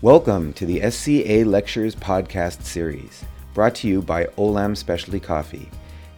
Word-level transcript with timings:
Welcome 0.00 0.52
to 0.52 0.64
the 0.64 0.88
SCA 0.92 1.42
Lectures 1.44 1.96
podcast 1.96 2.62
series, 2.62 3.24
brought 3.52 3.74
to 3.76 3.88
you 3.88 4.00
by 4.00 4.26
Olam 4.36 4.76
Specialty 4.76 5.18
Coffee, 5.18 5.68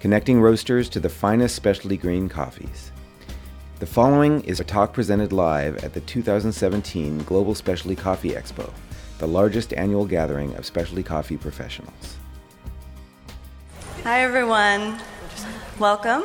connecting 0.01 0.39
roasters 0.39 0.91
to 0.91 1.01
the 1.01 1.09
finest 1.09 1.57
specialty 1.57 1.97
green 1.97 2.29
coffees. 2.29 2.93
The 3.79 3.87
following 3.87 4.43
is 4.43 4.61
a 4.61 4.65
talk 4.65 4.93
presented 4.93 5.33
live 5.33 5.83
at 5.83 5.95
the 5.95 6.03
2017 6.03 7.21
Global 7.21 7.55
Specialty 7.55 7.97
Coffee 7.97 8.33
Expo, 8.33 8.71
the 9.17 9.27
largest 9.27 9.73
annual 9.73 10.05
gathering 10.05 10.55
of 10.57 10.67
specialty 10.67 11.03
coffee 11.03 11.39
professionals. 11.39 12.19
Hi, 14.05 14.21
everyone. 14.21 15.01
Welcome, 15.79 16.25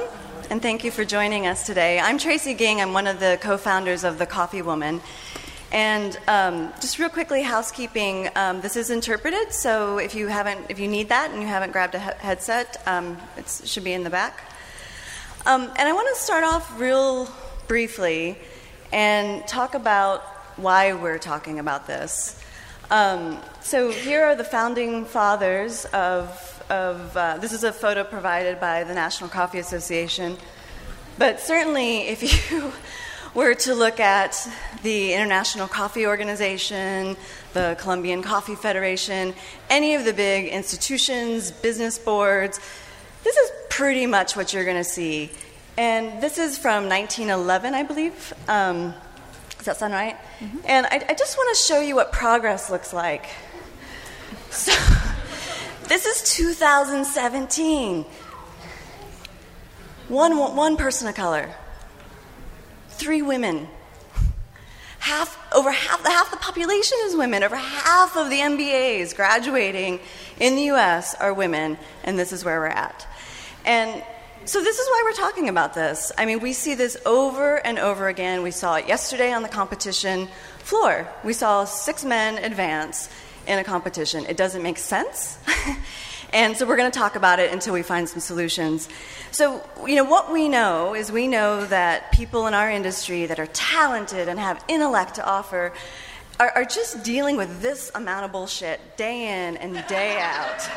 and 0.50 0.62
thank 0.62 0.84
you 0.84 0.92
for 0.92 1.06
joining 1.06 1.48
us 1.48 1.66
today. 1.66 2.02
I'm 2.02 2.18
Tracy 2.18 2.54
Ging. 2.54 2.82
I'm 2.82 2.92
one 2.92 3.08
of 3.08 3.22
the 3.22 3.38
co 3.40 3.56
founders 3.56 4.04
of 4.04 4.18
The 4.18 4.26
Coffee 4.26 4.62
Woman. 4.62 5.00
And 5.72 6.18
um, 6.28 6.72
just 6.80 7.00
real 7.00 7.10
quickly, 7.10 7.42
housekeeping. 7.42 8.30
Um, 8.36 8.62
this 8.62 8.76
is 8.76 8.90
interpreted, 8.90 9.52
so 9.52 9.98
if 9.98 10.16
you 10.16 10.28
haven't, 10.28 10.68
if 10.70 10.80
you 10.80 10.88
need 10.88 11.10
that 11.10 11.32
and 11.32 11.42
you 11.42 11.48
haven't 11.48 11.72
grabbed 11.72 11.96
a 11.96 12.00
he- 12.00 12.20
headset, 12.20 12.82
um, 12.88 13.18
it 13.38 13.62
should 13.66 13.84
be 13.84 13.94
in 13.94 14.04
the 14.04 14.10
back. 14.10 14.40
Um, 15.46 15.64
and 15.76 15.90
I 15.90 15.94
want 15.94 16.16
to 16.16 16.22
start 16.22 16.44
off 16.44 16.80
real 16.80 17.30
briefly 17.68 18.38
and 18.94 19.46
talk 19.48 19.74
about 19.74 20.22
why 20.56 20.94
we're 20.94 21.20
talking 21.20 21.60
about 21.60 21.88
this. 21.88 22.42
Um, 22.90 23.40
so 23.62 23.92
here 23.92 24.24
are 24.24 24.36
the 24.36 24.44
founding 24.44 25.06
fathers 25.06 25.86
of. 25.86 26.52
Of 26.68 27.16
uh, 27.16 27.38
this 27.38 27.52
is 27.52 27.64
a 27.64 27.72
photo 27.72 28.04
provided 28.04 28.60
by 28.60 28.86
the 28.86 28.96
National 28.96 29.30
Coffee 29.30 29.60
Association, 29.60 30.36
but 31.20 31.40
certainly 31.40 32.08
if 32.08 32.24
you 32.24 32.74
were 33.36 33.54
to 33.54 33.76
look 33.76 34.00
at 34.00 34.50
the 34.82 35.14
International 35.14 35.68
Coffee 35.68 36.08
Organization, 36.08 37.18
the 37.54 37.76
Colombian 37.80 38.24
Coffee 38.24 38.56
Federation, 38.56 39.36
any 39.70 39.94
of 39.94 40.06
the 40.06 40.14
big 40.14 40.48
institutions, 40.48 41.52
business 41.52 42.00
boards, 42.00 42.60
this 43.26 43.36
is 43.36 43.52
pretty 43.70 44.06
much 44.06 44.36
what 44.36 44.54
you're 44.54 44.64
going 44.64 44.78
to 44.78 44.84
see. 44.84 45.30
And 45.78 46.22
this 46.22 46.38
is 46.38 46.58
from 46.58 46.88
1911, 46.88 47.74
I 47.74 47.84
believe. 47.84 48.34
Um, 48.48 48.94
does 49.58 49.66
that 49.66 49.78
sound 49.78 49.94
right? 49.94 50.16
Mm-hmm. 50.40 50.60
And 50.66 50.86
I, 50.86 51.04
I 51.10 51.14
just 51.16 51.38
want 51.38 51.58
to 51.58 51.64
show 51.64 51.82
you 51.82 51.96
what 51.96 52.12
progress 52.14 52.70
looks 52.70 52.94
like. 52.94 53.26
So, 54.52 54.72
this 55.90 56.06
is 56.06 56.36
2017. 56.36 58.06
One, 60.08 60.38
one 60.38 60.78
person 60.78 61.08
of 61.08 61.16
color, 61.16 61.54
three 62.98 63.22
women. 63.22 63.68
Half, 65.00 65.38
over 65.54 65.72
half, 65.72 66.04
half 66.06 66.32
the 66.32 66.38
population 66.38 66.98
is 67.04 67.16
women. 67.16 67.44
Over 67.44 67.56
half 67.56 68.18
of 68.18 68.30
the 68.30 68.38
MBAs 68.38 69.16
graduating 69.16 70.00
in 70.40 70.56
the 70.56 70.64
US 70.72 71.14
are 71.16 71.34
women, 71.34 71.78
and 72.04 72.18
this 72.18 72.34
is 72.34 72.44
where 72.44 72.60
we're 72.60 72.68
at. 72.68 73.08
And 73.66 74.04
so, 74.46 74.62
this 74.64 74.78
is 74.78 74.88
why 74.88 75.02
we're 75.06 75.18
talking 75.18 75.50
about 75.50 75.74
this. 75.74 76.12
I 76.18 76.26
mean, 76.26 76.40
we 76.40 76.54
see 76.54 76.76
this 76.76 76.98
over 77.06 77.58
and 77.66 77.80
over 77.80 78.08
again. 78.08 78.44
We 78.44 78.52
saw 78.52 78.76
it 78.76 78.88
yesterday 78.88 79.34
on 79.34 79.42
the 79.42 79.50
competition 79.50 80.28
floor. 80.60 81.08
We 81.24 81.34
saw 81.34 81.66
six 81.66 82.06
men 82.06 82.44
advance 82.44 83.10
in 83.48 83.58
a 83.60 83.64
competition. 83.64 84.26
It 84.28 84.38
doesn't 84.38 84.62
make 84.62 84.78
sense. 84.78 85.38
and 86.34 86.56
so, 86.56 86.66
we're 86.66 86.78
going 86.78 86.92
to 86.92 86.98
talk 86.98 87.16
about 87.16 87.40
it 87.40 87.52
until 87.52 87.74
we 87.74 87.82
find 87.82 88.08
some 88.08 88.20
solutions. 88.20 88.90
So, 89.32 89.68
you 89.86 89.96
know, 89.96 90.04
what 90.04 90.32
we 90.32 90.50
know 90.50 90.96
is 90.96 91.12
we 91.12 91.28
know 91.28 91.66
that 91.66 92.12
people 92.12 92.48
in 92.48 92.54
our 92.54 92.70
industry 92.70 93.26
that 93.26 93.40
are 93.40 93.48
talented 93.48 94.28
and 94.28 94.40
have 94.40 94.64
intellect 94.68 95.16
to 95.16 95.26
offer 95.26 95.74
are, 96.40 96.52
are 96.52 96.66
just 96.66 97.04
dealing 97.04 97.38
with 97.38 97.62
this 97.62 97.92
amount 97.96 98.26
of 98.26 98.32
bullshit 98.32 98.80
day 98.98 99.48
in 99.48 99.58
and 99.58 99.86
day 99.88 100.20
out. 100.20 100.70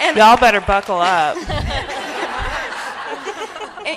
And 0.00 0.16
Y'all 0.16 0.36
better 0.36 0.60
buckle 0.60 1.00
up. 1.00 1.36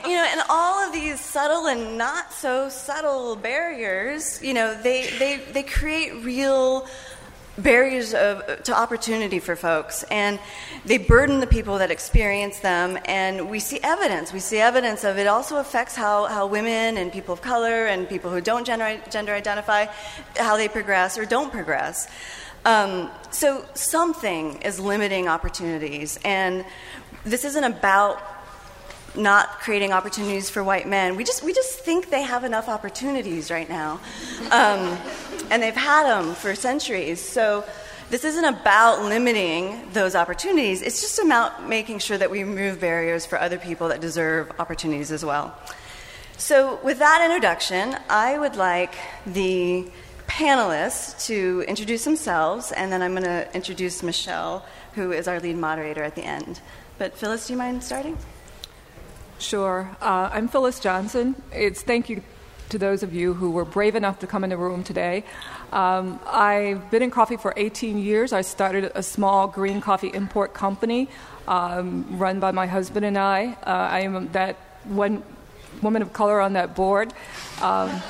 you 0.03 0.15
know, 0.15 0.27
and 0.31 0.41
all 0.49 0.85
of 0.85 0.93
these 0.93 1.19
subtle 1.19 1.67
and 1.67 1.97
not 1.97 2.33
so 2.33 2.69
subtle 2.69 3.35
barriers, 3.35 4.41
you 4.41 4.53
know, 4.53 4.79
they, 4.81 5.09
they, 5.17 5.37
they 5.37 5.63
create 5.63 6.23
real 6.23 6.87
barriers 7.57 8.13
of, 8.13 8.63
to 8.63 8.75
opportunity 8.75 9.39
for 9.39 9.55
folks. 9.55 10.03
And 10.11 10.39
they 10.85 10.97
burden 10.97 11.39
the 11.39 11.47
people 11.47 11.77
that 11.77 11.91
experience 11.91 12.59
them. 12.59 12.97
And 13.05 13.49
we 13.49 13.59
see 13.59 13.79
evidence. 13.81 14.33
We 14.33 14.39
see 14.39 14.57
evidence 14.57 15.03
of 15.03 15.17
it 15.17 15.27
also 15.27 15.57
affects 15.57 15.95
how, 15.95 16.25
how 16.25 16.47
women 16.47 16.97
and 16.97 17.11
people 17.11 17.33
of 17.33 17.41
color 17.41 17.85
and 17.85 18.09
people 18.09 18.31
who 18.31 18.41
don't 18.41 18.65
gender, 18.65 18.99
gender 19.09 19.33
identify 19.33 19.87
how 20.35 20.57
they 20.57 20.67
progress 20.67 21.17
or 21.17 21.25
don't 21.25 21.51
progress. 21.51 22.09
Um, 22.65 23.11
so 23.29 23.63
something 23.75 24.59
is 24.63 24.79
limiting 24.79 25.27
opportunities, 25.27 26.17
and 26.25 26.65
this 27.23 27.45
isn't 27.45 27.63
about 27.63 28.34
not 29.17 29.59
creating 29.59 29.91
opportunities 29.91 30.49
for 30.49 30.63
white 30.63 30.87
men. 30.87 31.15
We 31.15 31.23
just 31.23 31.43
we 31.43 31.53
just 31.53 31.79
think 31.79 32.09
they 32.09 32.21
have 32.21 32.43
enough 32.43 32.67
opportunities 32.69 33.51
right 33.51 33.69
now, 33.69 33.99
um, 34.51 34.97
and 35.49 35.61
they've 35.61 35.75
had 35.75 36.03
them 36.03 36.35
for 36.35 36.55
centuries. 36.55 37.19
So. 37.21 37.63
This 38.07 38.23
isn't 38.23 38.45
about 38.45 39.01
limiting 39.01 39.89
those 39.93 40.13
opportunities. 40.13 40.83
It's 40.83 41.01
just 41.01 41.17
about 41.17 41.67
making 41.67 41.97
sure 41.97 42.19
that 42.19 42.29
we 42.29 42.43
remove 42.43 42.79
barriers 42.79 43.25
for 43.25 43.39
other 43.39 43.57
people 43.57 43.87
that 43.87 43.99
deserve 43.99 44.51
opportunities 44.59 45.11
as 45.11 45.25
well. 45.25 45.57
So, 46.37 46.79
with 46.83 46.99
that 46.99 47.23
introduction, 47.25 47.97
I 48.07 48.37
would 48.37 48.55
like 48.57 48.93
the 49.25 49.87
panelists 50.27 51.25
to 51.27 51.63
introduce 51.67 52.03
themselves, 52.03 52.71
and 52.71 52.91
then 52.91 53.01
I'm 53.01 53.13
going 53.13 53.23
to 53.23 53.47
introduce 53.55 54.03
Michelle, 54.03 54.65
who 54.93 55.11
is 55.11 55.27
our 55.27 55.39
lead 55.39 55.57
moderator 55.57 56.03
at 56.03 56.15
the 56.15 56.23
end. 56.23 56.59
But 56.97 57.17
Phyllis, 57.17 57.47
do 57.47 57.53
you 57.53 57.57
mind 57.57 57.83
starting? 57.83 58.17
Sure. 59.39 59.89
Uh, 60.01 60.29
I'm 60.31 60.47
Phyllis 60.47 60.79
Johnson. 60.79 61.35
It's 61.51 61.81
thank 61.81 62.09
you 62.09 62.23
to 62.69 62.77
those 62.77 63.03
of 63.03 63.13
you 63.13 63.33
who 63.33 63.51
were 63.51 63.65
brave 63.65 63.95
enough 63.95 64.19
to 64.19 64.27
come 64.27 64.43
in 64.43 64.49
the 64.49 64.57
room 64.57 64.83
today. 64.83 65.23
Um, 65.71 66.19
I've 66.25 66.89
been 66.89 67.03
in 67.03 67.11
coffee 67.11 67.35
for 67.37 67.53
18 67.57 67.97
years. 67.97 68.31
I 68.31 68.41
started 68.41 68.91
a 68.95 69.03
small 69.03 69.47
green 69.47 69.81
coffee 69.81 70.07
import 70.13 70.53
company 70.53 71.09
um, 71.47 72.17
run 72.17 72.39
by 72.39 72.51
my 72.51 72.65
husband 72.65 73.05
and 73.05 73.17
I. 73.17 73.57
Uh, 73.65 73.69
I 73.69 73.99
am 73.99 74.31
that 74.31 74.55
one 74.85 75.21
woman 75.81 76.01
of 76.01 76.13
color 76.13 76.39
on 76.39 76.53
that 76.53 76.73
board. 76.73 77.13
Um, 77.61 78.01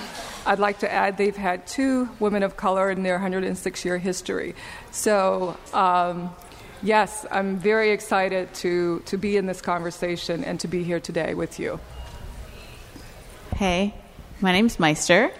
I'd 0.46 0.59
like 0.59 0.80
to 0.80 0.91
add 0.91 1.18
they've 1.18 1.35
had 1.35 1.66
two 1.66 2.08
women 2.19 2.44
of 2.44 2.56
color 2.56 2.91
in 2.91 3.02
their 3.02 3.16
106 3.16 3.84
year 3.84 3.97
history. 3.97 4.53
So, 4.91 5.58
um, 5.74 6.35
yes, 6.84 7.25
I'm 7.31 7.58
very 7.58 7.91
excited 7.91 8.53
to, 8.56 9.00
to 9.06 9.18
be 9.18 9.38
in 9.38 9.46
this 9.46 9.62
conversation 9.62 10.44
and 10.44 10.59
to 10.59 10.68
be 10.68 10.84
here 10.84 11.00
today 11.00 11.34
with 11.34 11.59
you. 11.59 11.80
Hey, 13.56 13.94
my 14.41 14.52
name's 14.52 14.80
Meister. 14.80 15.31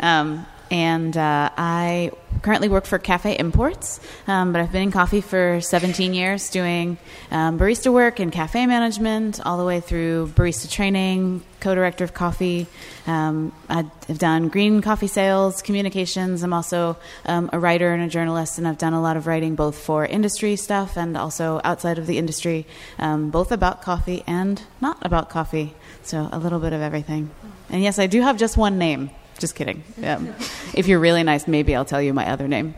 Um, 0.00 0.46
and 0.70 1.16
uh, 1.16 1.50
I 1.56 2.12
currently 2.42 2.68
work 2.68 2.86
for 2.86 2.98
Cafe 2.98 3.36
Imports, 3.36 4.00
um, 4.26 4.52
but 4.52 4.60
I've 4.60 4.72
been 4.72 4.82
in 4.82 4.92
coffee 4.92 5.20
for 5.20 5.60
17 5.60 6.14
years 6.14 6.48
doing 6.50 6.96
um, 7.30 7.58
barista 7.58 7.92
work 7.92 8.20
and 8.20 8.30
cafe 8.30 8.66
management, 8.66 9.44
all 9.44 9.58
the 9.58 9.64
way 9.64 9.80
through 9.80 10.28
barista 10.34 10.70
training, 10.70 11.42
co 11.58 11.74
director 11.74 12.04
of 12.04 12.14
coffee. 12.14 12.66
Um, 13.06 13.52
I've 13.68 14.18
done 14.18 14.48
green 14.48 14.80
coffee 14.80 15.08
sales, 15.08 15.60
communications. 15.60 16.42
I'm 16.42 16.52
also 16.52 16.96
um, 17.26 17.50
a 17.52 17.58
writer 17.58 17.92
and 17.92 18.02
a 18.02 18.08
journalist, 18.08 18.58
and 18.58 18.66
I've 18.66 18.78
done 18.78 18.92
a 18.92 19.02
lot 19.02 19.16
of 19.16 19.26
writing 19.26 19.56
both 19.56 19.76
for 19.76 20.06
industry 20.06 20.56
stuff 20.56 20.96
and 20.96 21.16
also 21.16 21.60
outside 21.64 21.98
of 21.98 22.06
the 22.06 22.16
industry, 22.16 22.66
um, 22.98 23.30
both 23.30 23.50
about 23.52 23.82
coffee 23.82 24.22
and 24.26 24.62
not 24.80 24.98
about 25.02 25.30
coffee. 25.30 25.74
So 26.02 26.28
a 26.32 26.38
little 26.38 26.60
bit 26.60 26.72
of 26.72 26.80
everything. 26.80 27.30
And 27.68 27.82
yes, 27.82 27.98
I 27.98 28.06
do 28.06 28.22
have 28.22 28.36
just 28.36 28.56
one 28.56 28.78
name. 28.78 29.10
Just 29.40 29.54
kidding. 29.54 29.82
Um, 30.04 30.34
if 30.74 30.86
you're 30.86 31.00
really 31.00 31.22
nice, 31.22 31.48
maybe 31.48 31.74
I'll 31.74 31.86
tell 31.86 32.02
you 32.02 32.12
my 32.12 32.30
other 32.30 32.46
name. 32.46 32.74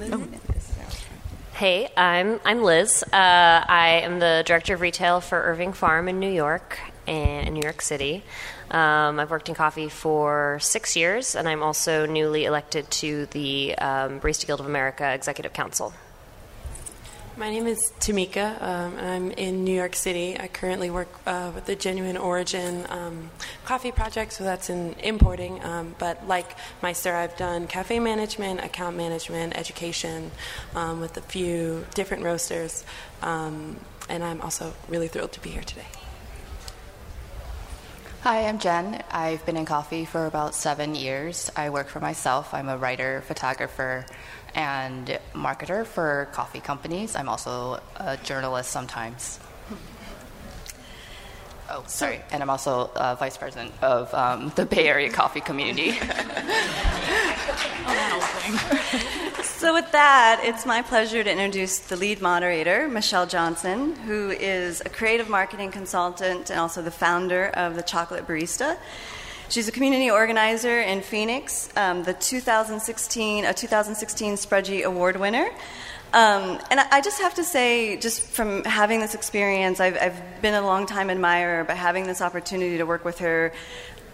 oh. 0.00 0.24
Hey, 1.54 1.90
I'm 1.96 2.40
I'm 2.44 2.62
Liz. 2.62 3.02
Uh, 3.02 3.08
I 3.12 4.00
am 4.04 4.20
the 4.20 4.44
director 4.46 4.74
of 4.74 4.80
retail 4.80 5.20
for 5.20 5.42
Irving 5.42 5.72
Farm 5.72 6.08
in 6.08 6.20
New 6.20 6.30
York 6.30 6.78
and 7.08 7.48
in 7.48 7.54
New 7.54 7.62
York 7.62 7.82
City. 7.82 8.22
Um, 8.70 9.18
I've 9.18 9.30
worked 9.30 9.48
in 9.48 9.56
coffee 9.56 9.88
for 9.88 10.58
six 10.60 10.94
years, 10.96 11.34
and 11.34 11.48
I'm 11.48 11.64
also 11.64 12.06
newly 12.06 12.44
elected 12.44 12.88
to 12.92 13.26
the 13.26 13.76
um, 13.76 14.20
Barista 14.20 14.46
Guild 14.46 14.60
of 14.60 14.66
America 14.66 15.12
Executive 15.12 15.52
Council. 15.52 15.92
My 17.40 17.48
name 17.48 17.66
is 17.66 17.90
Tamika, 18.00 18.60
um, 18.60 18.98
I'm 18.98 19.30
in 19.30 19.64
New 19.64 19.74
York 19.74 19.96
City. 19.96 20.38
I 20.38 20.46
currently 20.46 20.90
work 20.90 21.08
uh, 21.24 21.50
with 21.54 21.64
the 21.64 21.74
Genuine 21.74 22.18
Origin 22.18 22.84
um, 22.90 23.30
Coffee 23.64 23.92
Project, 23.92 24.34
so 24.34 24.44
that's 24.44 24.68
in 24.68 24.92
importing. 25.02 25.64
Um, 25.64 25.94
but 25.98 26.28
like 26.28 26.54
Meister, 26.82 27.14
I've 27.14 27.34
done 27.38 27.66
cafe 27.66 27.98
management, 27.98 28.60
account 28.60 28.98
management, 28.98 29.56
education 29.56 30.30
um, 30.74 31.00
with 31.00 31.16
a 31.16 31.22
few 31.22 31.86
different 31.94 32.24
roasters, 32.24 32.84
um, 33.22 33.80
and 34.10 34.22
I'm 34.22 34.42
also 34.42 34.74
really 34.90 35.08
thrilled 35.08 35.32
to 35.32 35.40
be 35.40 35.48
here 35.48 35.62
today. 35.62 35.86
Hi, 38.22 38.48
I'm 38.48 38.58
Jen. 38.58 39.02
I've 39.10 39.46
been 39.46 39.56
in 39.56 39.64
coffee 39.64 40.04
for 40.04 40.26
about 40.26 40.54
seven 40.54 40.94
years. 40.94 41.50
I 41.56 41.70
work 41.70 41.88
for 41.88 42.00
myself. 42.00 42.52
I'm 42.52 42.68
a 42.68 42.76
writer, 42.76 43.22
photographer, 43.22 44.04
and 44.54 45.18
marketer 45.32 45.86
for 45.86 46.28
coffee 46.30 46.60
companies. 46.60 47.16
I'm 47.16 47.30
also 47.30 47.80
a 47.96 48.18
journalist 48.18 48.70
sometimes. 48.70 49.40
Oh, 51.70 51.82
sorry. 51.86 52.20
And 52.30 52.42
I'm 52.42 52.50
also 52.50 52.90
uh, 52.94 53.14
vice 53.14 53.38
president 53.38 53.72
of 53.80 54.12
um, 54.12 54.52
the 54.54 54.66
Bay 54.66 54.86
Area 54.86 55.08
coffee 55.08 55.40
community. 55.40 55.98
so, 59.60 59.74
with 59.74 59.92
that, 59.92 60.40
it's 60.42 60.64
my 60.64 60.80
pleasure 60.80 61.22
to 61.22 61.30
introduce 61.30 61.80
the 61.80 61.94
lead 61.94 62.22
moderator, 62.22 62.88
Michelle 62.88 63.26
Johnson, 63.26 63.94
who 63.94 64.30
is 64.30 64.80
a 64.80 64.88
creative 64.88 65.28
marketing 65.28 65.70
consultant 65.70 66.48
and 66.48 66.58
also 66.58 66.80
the 66.80 66.90
founder 66.90 67.48
of 67.48 67.76
the 67.76 67.82
Chocolate 67.82 68.26
Barista. 68.26 68.78
She's 69.50 69.68
a 69.68 69.70
community 69.70 70.10
organizer 70.10 70.80
in 70.80 71.02
Phoenix, 71.02 71.68
um, 71.76 72.04
the 72.04 72.14
2016 72.14 73.44
a 73.44 73.52
2016 73.52 74.36
Sprudgie 74.36 74.84
Award 74.84 75.20
winner. 75.20 75.50
Um, 76.14 76.58
and 76.70 76.80
I 76.80 77.02
just 77.02 77.20
have 77.20 77.34
to 77.34 77.44
say, 77.44 77.98
just 77.98 78.22
from 78.22 78.64
having 78.64 79.00
this 79.00 79.14
experience, 79.14 79.78
I've, 79.78 79.98
I've 79.98 80.40
been 80.40 80.54
a 80.54 80.62
long 80.62 80.86
time 80.86 81.10
admirer, 81.10 81.64
but 81.64 81.76
having 81.76 82.06
this 82.06 82.22
opportunity 82.22 82.78
to 82.78 82.84
work 82.84 83.04
with 83.04 83.18
her, 83.18 83.52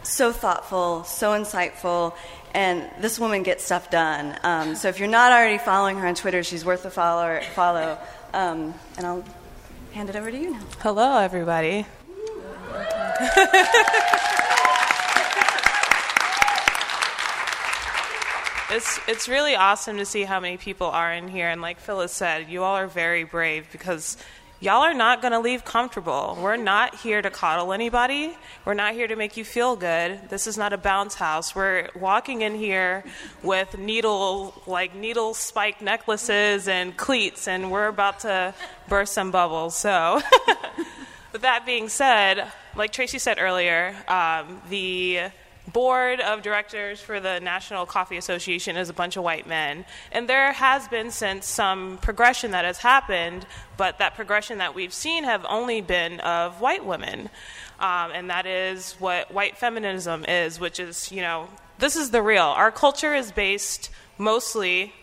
so 0.06 0.32
thoughtful, 0.32 1.04
so 1.04 1.32
insightful, 1.32 2.14
and 2.54 2.88
this 3.00 3.18
woman 3.18 3.42
gets 3.42 3.64
stuff 3.64 3.90
done. 3.90 4.38
Um, 4.42 4.74
so 4.76 4.88
if 4.88 4.98
you're 4.98 5.08
not 5.08 5.32
already 5.32 5.58
following 5.58 5.98
her 5.98 6.06
on 6.06 6.14
Twitter, 6.14 6.42
she's 6.42 6.64
worth 6.64 6.84
a 6.84 6.90
follow. 6.90 7.40
follow. 7.54 7.98
Um, 8.32 8.74
and 8.96 9.06
I'll 9.06 9.24
hand 9.92 10.08
it 10.08 10.16
over 10.16 10.30
to 10.30 10.38
you 10.38 10.50
now. 10.52 10.62
Hello, 10.80 11.18
everybody. 11.18 11.86
it's 18.70 19.00
it's 19.08 19.28
really 19.28 19.54
awesome 19.54 19.96
to 19.96 20.04
see 20.04 20.22
how 20.24 20.40
many 20.40 20.56
people 20.56 20.88
are 20.88 21.12
in 21.12 21.28
here 21.28 21.48
and 21.48 21.62
like 21.62 21.78
phyllis 21.80 22.12
said 22.12 22.50
you 22.50 22.62
all 22.62 22.74
are 22.74 22.88
very 22.88 23.24
brave 23.24 23.66
because 23.70 24.16
y'all 24.60 24.82
are 24.82 24.94
not 24.94 25.20
going 25.20 25.32
to 25.32 25.40
leave 25.40 25.64
comfortable. 25.64 26.38
We're 26.40 26.56
not 26.56 26.94
here 26.96 27.20
to 27.20 27.30
coddle 27.30 27.72
anybody. 27.72 28.36
We're 28.64 28.74
not 28.74 28.94
here 28.94 29.06
to 29.06 29.16
make 29.16 29.36
you 29.36 29.44
feel 29.44 29.76
good. 29.76 30.28
This 30.28 30.46
is 30.46 30.56
not 30.56 30.72
a 30.72 30.78
bounce 30.78 31.14
house. 31.14 31.54
We're 31.54 31.90
walking 31.94 32.42
in 32.42 32.54
here 32.54 33.04
with 33.42 33.78
needle 33.78 34.60
like 34.66 34.94
needle 34.94 35.34
spike 35.34 35.82
necklaces 35.82 36.68
and 36.68 36.96
cleats 36.96 37.48
and 37.48 37.70
we're 37.70 37.88
about 37.88 38.20
to 38.20 38.54
burst 38.88 39.12
some 39.12 39.30
bubbles. 39.30 39.76
So 39.76 40.20
with 41.32 41.42
that 41.42 41.66
being 41.66 41.88
said 41.88 42.50
like 42.74 42.92
tracy 42.92 43.18
said 43.18 43.38
earlier 43.38 43.94
um, 44.08 44.62
the 44.70 45.20
board 45.72 46.20
of 46.20 46.42
directors 46.42 47.00
for 47.00 47.20
the 47.20 47.40
National 47.40 47.86
Coffee 47.86 48.16
Association 48.16 48.76
is 48.76 48.88
a 48.88 48.92
bunch 48.92 49.16
of 49.16 49.24
white 49.24 49.46
men. 49.46 49.84
And 50.12 50.28
there 50.28 50.52
has 50.52 50.88
been 50.88 51.10
since 51.10 51.46
some 51.46 51.98
progression 51.98 52.52
that 52.52 52.64
has 52.64 52.78
happened, 52.78 53.46
but 53.76 53.98
that 53.98 54.14
progression 54.14 54.58
that 54.58 54.74
we've 54.74 54.94
seen 54.94 55.24
have 55.24 55.44
only 55.48 55.80
been 55.80 56.20
of 56.20 56.60
white 56.60 56.84
women. 56.84 57.30
Um, 57.78 58.10
and 58.12 58.30
that 58.30 58.46
is 58.46 58.94
what 58.98 59.32
white 59.32 59.58
feminism 59.58 60.24
is, 60.26 60.58
which 60.58 60.80
is, 60.80 61.12
you 61.12 61.20
know, 61.20 61.48
this 61.78 61.96
is 61.96 62.10
the 62.10 62.22
real. 62.22 62.42
Our 62.42 62.70
culture 62.70 63.14
is 63.14 63.32
based 63.32 63.90
mostly, 64.18 64.94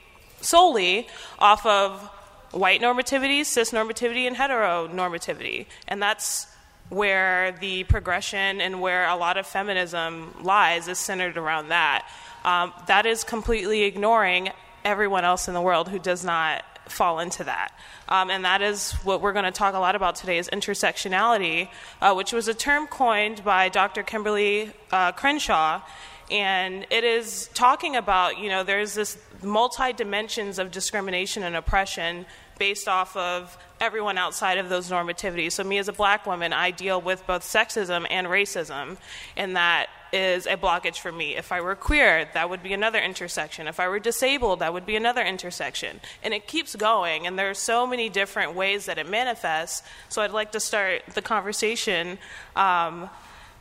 solely, 0.42 1.08
off 1.38 1.66
of 1.66 2.10
white 2.52 2.82
normativity, 2.82 3.46
cis 3.46 3.72
normativity, 3.72 4.26
and 4.26 4.36
heteronormativity. 4.36 5.68
And 5.88 6.02
that's 6.02 6.48
where 6.94 7.52
the 7.54 7.84
progression 7.86 8.62
and 8.62 8.82
where 8.82 9.08
a 9.08 9.16
lot 9.16 9.38
of 9.38 9.48
feminism 9.48 10.34
lies 10.42 10.88
is 10.88 11.00
centered 11.00 11.38
around 11.38 11.70
that. 11.70 12.08
Um, 12.44 12.74
that 12.88 13.06
is 13.06 13.24
completely 13.24 13.84
ignoring 13.84 14.52
everyone 14.84 15.24
else 15.24 15.48
in 15.48 15.54
the 15.54 15.62
world 15.62 15.90
who 15.90 16.00
does 16.00 16.24
not 16.24 16.64
fall 16.90 17.20
into 17.20 17.44
that. 17.46 17.72
Um, 18.10 18.30
and 18.30 18.46
that 18.46 18.62
is 18.62 18.92
what 19.04 19.22
we're 19.22 19.34
going 19.34 19.46
to 19.46 19.52
talk 19.52 19.74
a 19.74 19.80
lot 19.80 19.96
about 19.96 20.16
today 20.16 20.38
is 20.38 20.50
intersectionality, 20.50 21.70
uh, 22.02 22.14
which 22.14 22.34
was 22.34 22.48
a 22.48 22.54
term 22.54 22.88
coined 22.88 23.44
by 23.44 23.70
Dr. 23.70 24.04
Kimberlé 24.04 24.74
uh, 24.92 25.14
Crenshaw. 25.14 25.82
And 26.30 26.86
it 26.90 27.04
is 27.04 27.50
talking 27.54 27.96
about, 27.96 28.38
you 28.40 28.50
know, 28.50 28.64
there's 28.64 28.94
this 28.94 29.18
multi 29.42 29.94
dimensions 29.94 30.60
of 30.60 30.72
discrimination 30.72 31.44
and 31.44 31.56
oppression 31.56 32.26
based 32.58 32.88
off 32.88 33.16
of 33.18 33.58
everyone 33.84 34.18
outside 34.18 34.58
of 34.58 34.70
those 34.70 34.90
normativities. 34.90 35.52
So, 35.52 35.64
me 35.64 35.78
as 35.78 35.90
a 35.90 35.94
black 35.94 36.26
woman, 36.26 36.54
I 36.54 36.72
deal 36.72 37.02
with 37.02 37.28
both 37.28 37.44
sexism 37.44 38.08
and 38.10 38.28
racism, 38.28 38.98
and 39.36 39.58
that 39.58 39.88
is 40.14 40.46
a 40.46 40.56
blockage 40.56 41.00
for 41.00 41.12
me. 41.12 41.36
If 41.36 41.52
I 41.52 41.60
were 41.60 41.76
queer, 41.76 42.30
that 42.34 42.50
would 42.50 42.64
be 42.64 42.72
another 42.72 43.00
intersection. 43.00 43.68
If 43.68 43.82
I 43.82 43.90
were 43.90 44.00
disabled, 44.00 44.60
that 44.60 44.72
would 44.72 44.86
be 44.86 44.96
another 44.96 45.22
intersection. 45.22 46.00
And 46.24 46.34
it 46.34 46.48
keeps 46.48 46.78
going, 46.78 47.28
and 47.28 47.38
there 47.38 47.50
are 47.50 47.54
so 47.54 47.86
many 47.86 48.08
different 48.08 48.56
ways 48.56 48.86
that 48.86 48.98
it 48.98 49.10
manifests. 49.10 49.86
So, 50.08 50.22
I'd 50.22 50.32
like 50.32 50.54
to 50.54 50.62
start 50.62 51.04
the 51.14 51.22
conversation. 51.22 52.18
Um, 52.56 53.10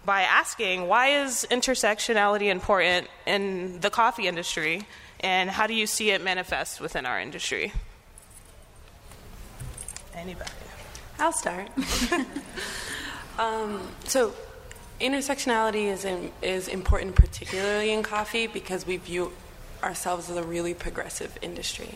by 0.05 0.23
asking 0.23 0.89
why 0.89 1.23
is 1.23 1.47
intersectionality 1.49 2.51
important 2.51 3.07
in 3.25 3.79
the 3.79 3.91
coffee 3.91 4.27
industry 4.27 4.85
and 5.21 5.49
how 5.49 5.69
do 5.69 5.75
you 5.75 5.87
see 5.87 6.11
it 6.11 6.21
manifest 6.21 6.81
within 6.81 7.07
our 7.07 7.21
industry 7.21 7.73
Anybody? 10.15 10.51
I'll 11.19 11.33
start. 11.33 11.69
um, 13.39 13.81
so, 14.05 14.35
intersectionality 15.01 15.87
is 15.87 16.05
in, 16.05 16.33
is 16.43 16.69
important, 16.69 17.15
particularly 17.15 17.93
in 17.93 18.03
coffee, 18.03 18.47
because 18.47 18.87
we 18.87 18.97
view 18.97 19.33
ourselves 19.83 20.31
as 20.31 20.37
a 20.37 20.43
really 20.43 20.75
progressive 20.75 21.37
industry. 21.43 21.95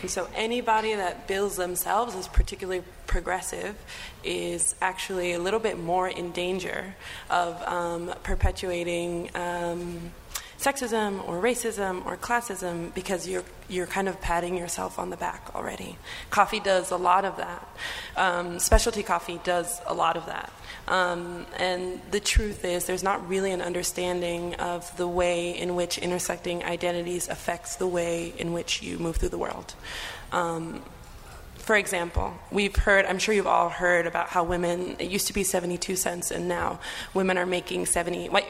And 0.00 0.10
so 0.10 0.28
anybody 0.34 0.94
that 0.94 1.28
bills 1.28 1.56
themselves 1.56 2.14
as 2.14 2.26
particularly 2.28 2.82
progressive 3.06 3.76
is 4.24 4.74
actually 4.80 5.32
a 5.32 5.38
little 5.38 5.60
bit 5.60 5.78
more 5.78 6.08
in 6.08 6.32
danger 6.32 6.96
of 7.28 7.62
um, 7.62 8.12
perpetuating 8.22 9.30
um, 9.34 10.12
sexism 10.60 11.26
or 11.26 11.40
racism 11.40 12.04
or 12.04 12.18
classism 12.18 12.92
because 12.94 13.26
you're 13.26 13.44
you're 13.68 13.86
kind 13.86 14.08
of 14.08 14.20
patting 14.20 14.56
yourself 14.56 14.98
on 14.98 15.08
the 15.08 15.16
back 15.16 15.50
already. 15.54 15.96
Coffee 16.28 16.60
does 16.60 16.90
a 16.90 16.96
lot 16.96 17.24
of 17.24 17.36
that. 17.38 17.68
Um, 18.16 18.58
specialty 18.58 19.02
coffee 19.02 19.40
does 19.42 19.80
a 19.86 19.94
lot 19.94 20.16
of 20.16 20.26
that. 20.26 20.52
Um, 20.86 21.46
and 21.56 22.00
the 22.10 22.20
truth 22.20 22.64
is, 22.64 22.84
there's 22.86 23.04
not 23.04 23.26
really 23.28 23.52
an 23.52 23.62
understanding 23.62 24.54
of 24.56 24.94
the 24.96 25.06
way 25.06 25.56
in 25.56 25.76
which 25.76 25.98
intersecting 25.98 26.64
identities 26.64 27.28
affects 27.28 27.76
the 27.76 27.86
way 27.86 28.34
in 28.36 28.52
which 28.52 28.82
you 28.82 28.98
move 28.98 29.16
through 29.16 29.28
the 29.28 29.38
world. 29.38 29.74
Um, 30.32 30.82
for 31.60 31.76
example, 31.76 32.34
we've 32.50 32.74
heard, 32.74 33.04
I'm 33.04 33.20
sure 33.20 33.32
you've 33.32 33.46
all 33.46 33.68
heard 33.68 34.06
about 34.06 34.30
how 34.30 34.42
women, 34.42 34.96
it 34.98 35.10
used 35.10 35.28
to 35.28 35.32
be 35.32 35.44
72 35.44 35.94
cents 35.94 36.32
and 36.32 36.48
now 36.48 36.80
women 37.14 37.38
are 37.38 37.46
making 37.46 37.86
70, 37.86 38.30
white, 38.30 38.48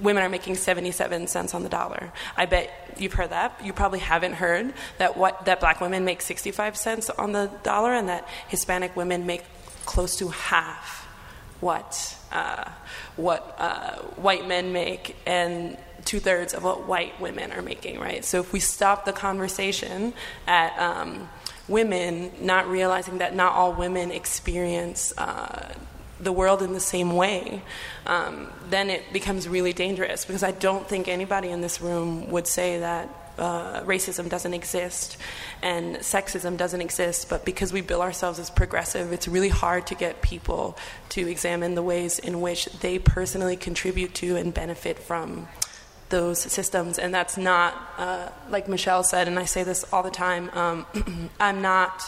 women 0.00 0.22
are 0.22 0.28
making 0.28 0.56
77 0.56 1.26
cents 1.26 1.54
on 1.54 1.62
the 1.62 1.68
dollar. 1.68 2.12
I 2.36 2.46
bet 2.46 2.70
you've 2.98 3.14
heard 3.14 3.30
that. 3.30 3.60
You 3.64 3.72
probably 3.72 3.98
haven't 3.98 4.34
heard 4.34 4.72
that 4.98 5.16
what, 5.16 5.44
that 5.46 5.60
black 5.60 5.80
women 5.80 6.04
make 6.04 6.22
65 6.22 6.76
cents 6.76 7.10
on 7.10 7.32
the 7.32 7.50
dollar 7.62 7.94
and 7.94 8.08
that 8.08 8.28
Hispanic 8.48 8.96
women 8.96 9.26
make 9.26 9.44
close 9.84 10.16
to 10.16 10.28
half 10.28 11.04
what, 11.60 12.16
uh, 12.32 12.70
what 13.16 13.56
uh, 13.58 13.96
white 14.16 14.46
men 14.46 14.72
make 14.72 15.16
and 15.26 15.78
two 16.04 16.20
thirds 16.20 16.54
of 16.54 16.62
what 16.62 16.86
white 16.86 17.20
women 17.20 17.52
are 17.52 17.62
making, 17.62 17.98
right? 17.98 18.24
So 18.24 18.40
if 18.40 18.52
we 18.52 18.60
stop 18.60 19.04
the 19.04 19.12
conversation 19.12 20.12
at, 20.46 20.78
um, 20.78 21.28
women 21.68 22.30
not 22.40 22.68
realizing 22.68 23.18
that 23.18 23.34
not 23.34 23.52
all 23.52 23.72
women 23.72 24.10
experience 24.10 25.12
uh, 25.18 25.72
the 26.20 26.32
world 26.32 26.62
in 26.62 26.72
the 26.72 26.80
same 26.80 27.14
way, 27.14 27.62
um, 28.06 28.48
then 28.70 28.90
it 28.90 29.12
becomes 29.12 29.48
really 29.48 29.72
dangerous 29.72 30.24
because 30.24 30.42
I 30.42 30.52
don't 30.52 30.88
think 30.88 31.08
anybody 31.08 31.48
in 31.48 31.60
this 31.60 31.80
room 31.80 32.30
would 32.30 32.46
say 32.46 32.80
that 32.80 33.08
uh, 33.38 33.82
racism 33.82 34.30
doesn't 34.30 34.54
exist 34.54 35.18
and 35.62 35.96
sexism 35.96 36.56
doesn't 36.56 36.80
exist, 36.80 37.28
but 37.28 37.44
because 37.44 37.72
we 37.72 37.82
bill 37.82 38.00
ourselves 38.00 38.38
as 38.38 38.48
progressive, 38.48 39.12
it's 39.12 39.28
really 39.28 39.50
hard 39.50 39.86
to 39.88 39.94
get 39.94 40.22
people 40.22 40.76
to 41.10 41.28
examine 41.28 41.74
the 41.74 41.82
ways 41.82 42.18
in 42.18 42.40
which 42.40 42.66
they 42.80 42.98
personally 42.98 43.56
contribute 43.56 44.14
to 44.14 44.36
and 44.36 44.54
benefit 44.54 44.98
from 44.98 45.48
those 46.08 46.38
systems, 46.38 46.98
and 46.98 47.12
that's 47.12 47.36
not 47.36 47.74
uh, 47.98 48.28
like 48.48 48.68
Michelle 48.68 49.02
said, 49.02 49.26
and 49.26 49.38
I 49.38 49.44
say 49.44 49.64
this 49.64 49.84
all 49.92 50.02
the 50.02 50.10
time. 50.10 50.50
Um, 50.50 50.86
I'm 51.40 51.62
not 51.62 52.02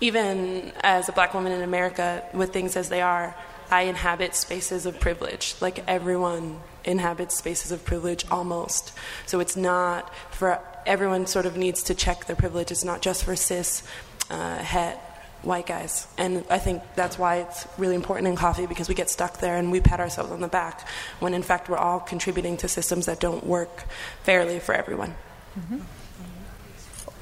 even 0.00 0.72
as 0.82 1.08
a 1.08 1.12
black 1.12 1.34
woman 1.34 1.52
in 1.52 1.62
America 1.62 2.22
with 2.32 2.52
things 2.52 2.76
as 2.76 2.88
they 2.88 3.00
are. 3.00 3.34
I 3.70 3.82
inhabit 3.82 4.34
spaces 4.34 4.86
of 4.86 5.00
privilege, 5.00 5.56
like 5.60 5.82
everyone 5.88 6.60
inhabits 6.84 7.36
spaces 7.36 7.72
of 7.72 7.84
privilege 7.84 8.24
almost. 8.30 8.92
So 9.26 9.40
it's 9.40 9.56
not 9.56 10.14
for 10.30 10.60
everyone. 10.86 11.26
Sort 11.26 11.46
of 11.46 11.56
needs 11.56 11.82
to 11.84 11.94
check 11.94 12.26
their 12.26 12.36
privilege. 12.36 12.70
It's 12.70 12.84
not 12.84 13.02
just 13.02 13.24
for 13.24 13.34
cis, 13.34 13.82
uh, 14.30 14.58
het 14.58 15.00
white 15.42 15.66
guys. 15.66 16.06
And 16.16 16.44
I 16.50 16.58
think 16.58 16.82
that's 16.94 17.18
why 17.18 17.36
it's 17.36 17.66
really 17.78 17.94
important 17.94 18.28
in 18.28 18.36
coffee 18.36 18.66
because 18.66 18.88
we 18.88 18.94
get 18.94 19.10
stuck 19.10 19.38
there 19.38 19.56
and 19.56 19.70
we 19.70 19.80
pat 19.80 20.00
ourselves 20.00 20.30
on 20.30 20.40
the 20.40 20.48
back 20.48 20.86
when 21.20 21.34
in 21.34 21.42
fact 21.42 21.68
we're 21.68 21.78
all 21.78 22.00
contributing 22.00 22.56
to 22.58 22.68
systems 22.68 23.06
that 23.06 23.20
don't 23.20 23.44
work 23.44 23.84
fairly 24.22 24.58
for 24.58 24.74
everyone. 24.74 25.14
Mm-hmm. 25.58 25.78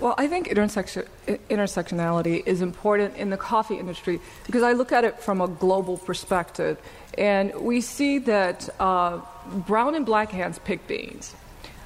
Well, 0.00 0.14
I 0.18 0.26
think 0.26 0.48
intersection, 0.48 1.04
intersectionality 1.26 2.42
is 2.44 2.60
important 2.60 3.16
in 3.16 3.30
the 3.30 3.36
coffee 3.36 3.76
industry 3.76 4.20
because 4.44 4.62
I 4.62 4.72
look 4.72 4.92
at 4.92 5.04
it 5.04 5.20
from 5.20 5.40
a 5.40 5.46
global 5.46 5.98
perspective. 5.98 6.78
And 7.16 7.54
we 7.54 7.80
see 7.80 8.18
that 8.18 8.68
uh, 8.80 9.20
brown 9.66 9.94
and 9.94 10.04
black 10.04 10.30
hands 10.30 10.58
pick 10.58 10.86
beans, 10.88 11.34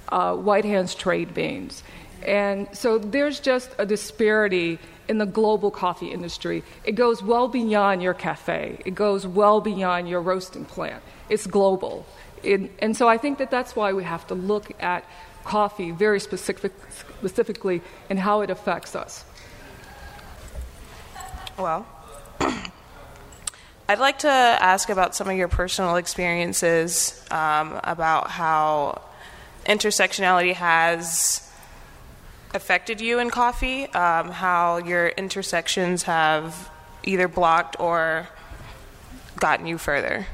uh, 0.09 0.35
white 0.35 0.65
hands 0.65 0.95
trade 0.95 1.35
beans. 1.35 1.83
And 2.27 2.67
so 2.73 2.99
there's 2.99 3.41
just 3.41 3.71
a 3.79 3.85
disparity 3.85 4.79
in 5.09 5.19
the 5.19 5.27
global 5.27 5.71
coffee 5.71 6.11
industry. 6.11 6.63
It 6.85 6.93
goes 6.93 7.23
well 7.23 7.49
beyond 7.49 8.03
your 8.03 8.15
cafe, 8.15 8.81
it 8.85 8.95
goes 8.95 9.27
well 9.27 9.61
beyond 9.61 10.09
your 10.09 10.23
roasting 10.23 10.65
plant. 10.65 11.03
It's 11.29 11.47
global. 11.47 12.07
It, 12.43 12.71
and 12.79 12.97
so 12.97 13.09
I 13.09 13.19
think 13.19 13.39
that 13.39 13.51
that's 13.51 13.75
why 13.75 13.93
we 13.93 14.05
have 14.05 14.27
to 14.29 14.35
look 14.35 14.71
at 14.81 15.05
coffee 15.49 15.91
very 15.91 16.21
specific, 16.21 16.73
specifically 16.91 17.81
and 18.11 18.19
how 18.19 18.43
it 18.43 18.51
affects 18.51 18.95
us? 18.95 19.25
Well, 21.59 21.87
I'd 23.89 23.99
like 23.99 24.19
to 24.21 24.29
ask 24.29 24.91
about 24.91 25.17
some 25.17 25.29
of 25.31 25.37
your 25.37 25.49
personal 25.49 25.97
experiences 25.97 27.25
um, 27.31 27.81
about 27.83 28.29
how 28.31 29.01
intersectionality 29.65 30.53
has 30.53 31.51
affected 32.53 33.01
you 33.01 33.19
in 33.19 33.31
coffee, 33.31 33.87
um, 33.87 34.31
how 34.31 34.77
your 34.77 35.09
intersections 35.09 36.03
have 36.03 36.71
either 37.05 37.27
blocked 37.27 37.81
or 37.81 38.29
gotten 39.41 39.67
you 39.67 39.79
further. 39.79 40.27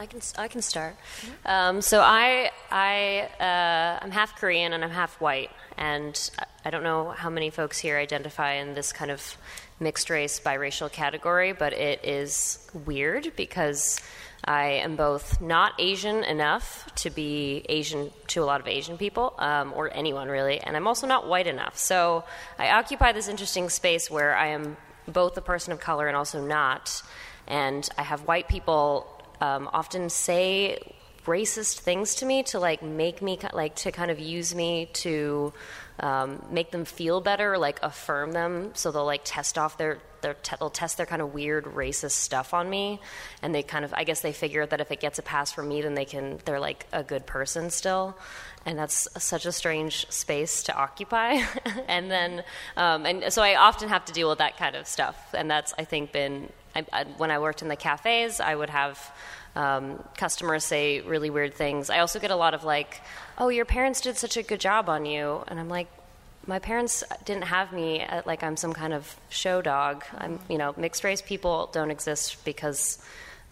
I 0.00 0.06
can 0.06 0.20
I 0.38 0.48
can 0.48 0.62
start. 0.62 0.96
Um, 1.44 1.82
so 1.82 2.00
I 2.00 2.50
I 2.70 3.28
uh, 3.38 4.02
I'm 4.02 4.10
half 4.10 4.34
Korean 4.34 4.72
and 4.72 4.82
I'm 4.82 4.90
half 4.90 5.20
white, 5.20 5.50
and 5.76 6.18
I 6.64 6.70
don't 6.70 6.82
know 6.82 7.10
how 7.10 7.28
many 7.28 7.50
folks 7.50 7.78
here 7.78 7.98
identify 7.98 8.54
in 8.54 8.72
this 8.72 8.94
kind 8.94 9.10
of 9.10 9.36
mixed 9.78 10.08
race 10.08 10.40
biracial 10.40 10.90
category, 10.90 11.52
but 11.52 11.74
it 11.74 12.02
is 12.02 12.66
weird 12.86 13.32
because 13.36 14.00
I 14.42 14.80
am 14.84 14.96
both 14.96 15.38
not 15.42 15.74
Asian 15.78 16.24
enough 16.24 16.88
to 16.94 17.10
be 17.10 17.66
Asian 17.68 18.10
to 18.28 18.42
a 18.42 18.46
lot 18.46 18.62
of 18.62 18.66
Asian 18.66 18.96
people, 18.96 19.34
um, 19.36 19.74
or 19.76 19.92
anyone 19.92 20.28
really, 20.28 20.60
and 20.60 20.78
I'm 20.78 20.86
also 20.86 21.06
not 21.06 21.28
white 21.28 21.46
enough. 21.46 21.76
So 21.76 22.24
I 22.58 22.70
occupy 22.70 23.12
this 23.12 23.28
interesting 23.28 23.68
space 23.68 24.10
where 24.10 24.34
I 24.34 24.46
am 24.46 24.78
both 25.06 25.36
a 25.36 25.42
person 25.42 25.74
of 25.74 25.80
color 25.80 26.08
and 26.08 26.16
also 26.16 26.40
not. 26.42 27.02
And 27.46 27.86
I 27.98 28.02
have 28.02 28.28
white 28.28 28.48
people 28.48 29.19
um, 29.40 29.68
often 29.72 30.10
say 30.10 30.78
racist 31.26 31.80
things 31.80 32.16
to 32.16 32.26
me 32.26 32.42
to 32.42 32.58
like 32.58 32.82
make 32.82 33.20
me 33.20 33.38
like 33.52 33.74
to 33.76 33.92
kind 33.92 34.10
of 34.10 34.18
use 34.18 34.54
me 34.54 34.88
to 34.92 35.52
um, 36.00 36.42
make 36.50 36.70
them 36.70 36.84
feel 36.84 37.20
better, 37.20 37.58
like 37.58 37.78
affirm 37.82 38.32
them. 38.32 38.70
So 38.74 38.90
they'll 38.90 39.04
like 39.04 39.22
test 39.24 39.58
off 39.58 39.76
their 39.76 39.98
their 40.22 40.34
te- 40.34 40.56
they'll 40.58 40.70
test 40.70 40.96
their 40.96 41.06
kind 41.06 41.22
of 41.22 41.32
weird 41.32 41.64
racist 41.64 42.12
stuff 42.12 42.52
on 42.54 42.68
me, 42.68 43.00
and 43.42 43.54
they 43.54 43.62
kind 43.62 43.84
of 43.84 43.92
I 43.94 44.04
guess 44.04 44.20
they 44.20 44.32
figure 44.32 44.66
that 44.66 44.80
if 44.80 44.90
it 44.90 45.00
gets 45.00 45.18
a 45.18 45.22
pass 45.22 45.52
from 45.52 45.68
me, 45.68 45.82
then 45.82 45.94
they 45.94 46.04
can 46.04 46.40
they're 46.44 46.60
like 46.60 46.86
a 46.92 47.02
good 47.02 47.26
person 47.26 47.70
still. 47.70 48.16
And 48.66 48.78
that's 48.78 49.08
such 49.18 49.46
a 49.46 49.52
strange 49.52 50.10
space 50.10 50.64
to 50.64 50.76
occupy, 50.76 51.40
and 51.88 52.10
then, 52.10 52.44
um, 52.76 53.06
and 53.06 53.32
so 53.32 53.40
I 53.40 53.54
often 53.54 53.88
have 53.88 54.04
to 54.04 54.12
deal 54.12 54.28
with 54.28 54.38
that 54.38 54.58
kind 54.58 54.76
of 54.76 54.86
stuff, 54.86 55.16
and 55.32 55.50
that's 55.50 55.72
I 55.78 55.84
think 55.84 56.12
been 56.12 56.50
I, 56.74 56.86
I, 56.92 57.04
when 57.04 57.30
I 57.30 57.38
worked 57.38 57.62
in 57.62 57.68
the 57.68 57.76
cafes, 57.76 58.40
I 58.40 58.54
would 58.54 58.70
have 58.70 58.98
um, 59.56 60.02
customers 60.16 60.64
say 60.64 61.00
really 61.00 61.30
weird 61.30 61.54
things. 61.54 61.90
I 61.90 61.98
also 61.98 62.18
get 62.18 62.30
a 62.30 62.36
lot 62.36 62.54
of 62.54 62.64
like, 62.64 63.00
"Oh, 63.38 63.48
your 63.48 63.64
parents 63.64 64.00
did 64.00 64.16
such 64.16 64.36
a 64.36 64.42
good 64.42 64.60
job 64.60 64.88
on 64.88 65.04
you," 65.04 65.42
and 65.48 65.58
I'm 65.58 65.68
like, 65.68 65.88
"My 66.46 66.58
parents 66.58 67.02
didn't 67.24 67.44
have 67.44 67.72
me 67.72 68.00
at, 68.00 68.26
like 68.26 68.42
I'm 68.42 68.56
some 68.56 68.72
kind 68.72 68.92
of 68.92 69.16
show 69.28 69.60
dog. 69.62 70.04
I'm, 70.16 70.38
you 70.48 70.58
know, 70.58 70.74
mixed 70.76 71.02
race 71.04 71.22
people 71.22 71.68
don't 71.72 71.90
exist 71.90 72.44
because 72.44 72.98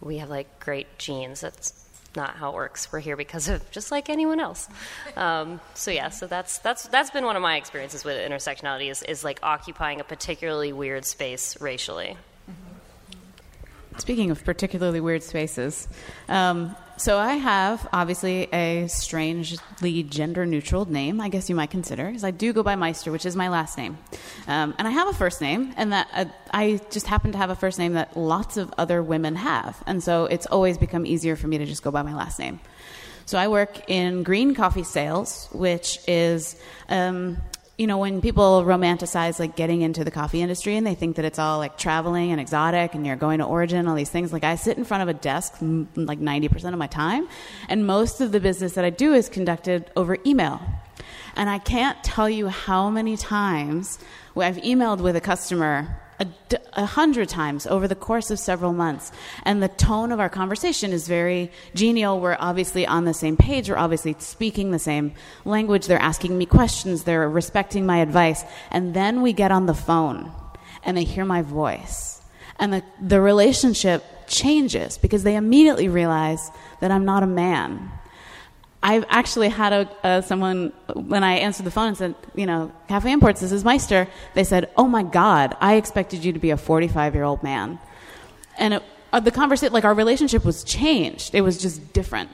we 0.01 0.19
have 0.19 0.31
like 0.31 0.61
great 0.61 0.99
genes. 0.99 1.41
That's 1.41 1.73
not 2.17 2.37
how 2.37 2.51
it 2.51 2.55
works. 2.55 2.91
We're 2.93 3.01
here 3.01 3.17
because 3.17 3.49
of 3.49 3.69
just 3.71 3.91
like 3.91 4.09
anyone 4.09 4.41
else. 4.41 4.69
Um, 5.17 5.61
so 5.75 5.91
yeah, 5.91 6.11
so 6.11 6.29
that's 6.29 6.59
that's 6.59 6.87
that's 6.89 7.11
been 7.11 7.25
one 7.25 7.35
of 7.35 7.43
my 7.43 7.57
experiences 7.57 8.05
with 8.05 8.17
intersectionality 8.17 8.89
is 8.89 9.03
is 9.03 9.25
like 9.25 9.41
occupying 9.43 10.01
a 10.01 10.05
particularly 10.05 10.73
weird 10.73 11.05
space 11.05 11.61
racially. 11.61 12.17
Speaking 13.99 14.31
of 14.31 14.45
particularly 14.45 15.01
weird 15.01 15.23
spaces, 15.23 15.89
um, 16.29 16.75
so 16.97 17.19
I 17.19 17.35
have 17.35 17.87
obviously 17.93 18.49
a 18.53 18.89
strangely 18.89 20.03
gender 20.03 20.47
neutral 20.47 20.85
name, 20.85 21.21
I 21.21 21.29
guess 21.29 21.49
you 21.49 21.55
might 21.55 21.71
consider, 21.71 22.07
because 22.07 22.25
I 22.25 22.31
do 22.31 22.53
go 22.53 22.63
by 22.63 22.75
Meister, 22.75 23.13
which 23.13 23.27
is 23.27 23.37
my 23.37 23.49
last 23.49 23.77
name. 23.77 23.99
Um, 24.47 24.75
and 24.79 24.89
I 24.89 24.91
have 24.93 25.09
a 25.09 25.13
first 25.13 25.41
name, 25.41 25.75
and 25.77 25.93
that 25.93 26.09
uh, 26.13 26.25
I 26.53 26.81
just 26.91 27.07
happen 27.07 27.33
to 27.33 27.39
have 27.39 27.51
a 27.51 27.57
first 27.57 27.79
name 27.79 27.95
that 27.95 28.17
lots 28.17 28.57
of 28.57 28.73
other 28.79 29.03
women 29.03 29.37
have. 29.37 29.83
And 29.87 30.03
so 30.03 30.27
it's 30.27 30.47
always 30.47 30.79
become 30.79 31.05
easier 31.05 31.37
for 31.37 31.47
me 31.47 31.59
to 31.59 31.67
just 31.67 31.83
go 31.83 31.91
by 31.91 32.03
my 32.03 32.15
last 32.15 32.39
name. 32.39 32.61
So 33.27 33.37
I 33.37 33.49
work 33.49 33.91
in 33.91 34.23
green 34.23 34.55
coffee 34.55 34.85
sales, 34.85 35.49
which 35.53 35.99
is 36.09 36.57
um, 36.89 37.37
you 37.79 37.87
know, 37.87 37.99
when 37.99 38.21
people 38.21 38.65
romanticize 38.65 39.39
like 39.39 39.55
getting 39.55 39.83
into 39.83 40.03
the 40.03 40.11
coffee 40.11 40.43
industry 40.43 40.77
and 40.77 40.85
they 40.85 40.97
think 40.97 41.15
that 41.15 41.25
it's 41.25 41.39
all 41.39 41.59
like 41.59 41.79
traveling 41.79 42.33
and 42.33 42.41
exotic 42.41 42.93
and 42.95 43.07
you're 43.07 43.15
going 43.15 43.39
to 43.39 43.45
Origin, 43.45 43.87
all 43.87 43.95
these 43.95 44.11
things, 44.11 44.33
like 44.33 44.43
I 44.43 44.57
sit 44.57 44.77
in 44.77 44.85
front 44.85 45.05
of 45.05 45.09
a 45.09 45.15
desk 45.15 45.55
m- 45.63 45.89
like 45.95 46.19
90% 46.19 46.73
of 46.73 46.79
my 46.79 46.89
time, 46.89 47.29
and 47.69 47.87
most 47.87 48.21
of 48.21 48.33
the 48.33 48.41
business 48.41 48.73
that 48.73 48.85
I 48.85 48.91
do 48.91 49.15
is 49.15 49.29
conducted 49.29 49.93
over 49.95 50.19
email. 50.27 50.61
And 51.37 51.49
I 51.49 51.61
can't 51.61 52.03
tell 52.03 52.29
you 52.29 52.49
how 52.49 52.91
many 52.91 53.17
times 53.17 54.01
I've 54.37 54.57
emailed 54.57 54.99
with 55.01 55.15
a 55.15 55.21
customer 55.21 56.01
a, 56.21 56.27
a, 56.75 56.87
hundred 56.87 57.29
times 57.29 57.67
over 57.67 57.87
the 57.87 57.95
course 57.95 58.31
of 58.31 58.39
several 58.39 58.73
months. 58.73 59.13
And 59.45 59.63
the 59.63 59.69
tone 59.69 60.13
of 60.13 60.21
our 60.21 60.29
conversation 60.29 60.93
is 60.93 61.07
very 61.07 61.51
genial. 61.75 62.21
We're 62.21 62.37
obviously 62.39 62.87
on 62.87 63.05
the 63.05 63.15
same 63.15 63.37
page. 63.37 63.69
We're 63.69 63.77
obviously 63.77 64.17
speaking 64.19 64.71
the 64.71 64.79
same 64.79 65.13
language. 65.45 65.87
They're 65.87 65.99
asking 66.01 66.37
me 66.37 66.47
questions. 66.47 67.05
They're 67.05 67.29
respecting 67.29 67.87
my 67.87 67.99
advice. 67.99 68.45
And 68.71 68.95
then 68.95 69.23
we 69.23 69.33
get 69.33 69.53
on 69.53 69.67
the 69.67 69.75
phone 69.75 70.33
and 70.85 70.97
they 70.97 71.05
hear 71.05 71.25
my 71.25 71.43
voice. 71.43 72.21
And 72.59 72.73
the, 72.73 72.83
the 73.01 73.21
relationship 73.21 74.05
changes 74.27 74.99
because 74.99 75.23
they 75.23 75.37
immediately 75.37 75.89
realize 75.89 76.51
that 76.81 76.91
I'm 76.91 77.05
not 77.05 77.23
a 77.23 77.27
man 77.27 77.91
I've 78.83 79.05
actually 79.09 79.49
had 79.49 79.89
a, 80.05 80.23
someone, 80.23 80.73
when 80.95 81.25
I 81.25 81.39
answered 81.39 81.65
the 81.65 81.71
phone 81.71 81.89
and 81.89 81.97
said, 81.97 82.15
you 82.35 82.47
know, 82.47 82.73
Cafe 82.87 83.11
Imports, 83.11 83.41
this 83.41 83.51
is 83.51 83.65
Meister, 83.65 84.07
they 84.35 84.45
said, 84.45 84.71
oh 84.77 84.87
my 84.87 85.03
God, 85.03 85.57
I 85.61 85.75
expected 85.75 86.25
you 86.25 86.33
to 86.33 86.39
be 86.39 86.51
a 86.51 86.57
45 86.57 87.15
year 87.15 87.25
old 87.25 87.43
man. 87.43 87.81
And 88.57 88.75
it, 88.75 88.83
uh, 89.13 89.21
the 89.21 89.31
conversation, 89.31 89.73
like 89.73 89.85
our 89.85 89.95
relationship 89.95 90.45
was 90.45 90.63
changed. 90.63 91.35
It 91.35 91.41
was 91.41 91.59
just 91.59 91.93
different. 91.93 92.31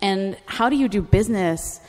And 0.00 0.36
how 0.46 0.68
do 0.68 0.76
you 0.76 0.88
do 0.88 1.00
business 1.00 1.80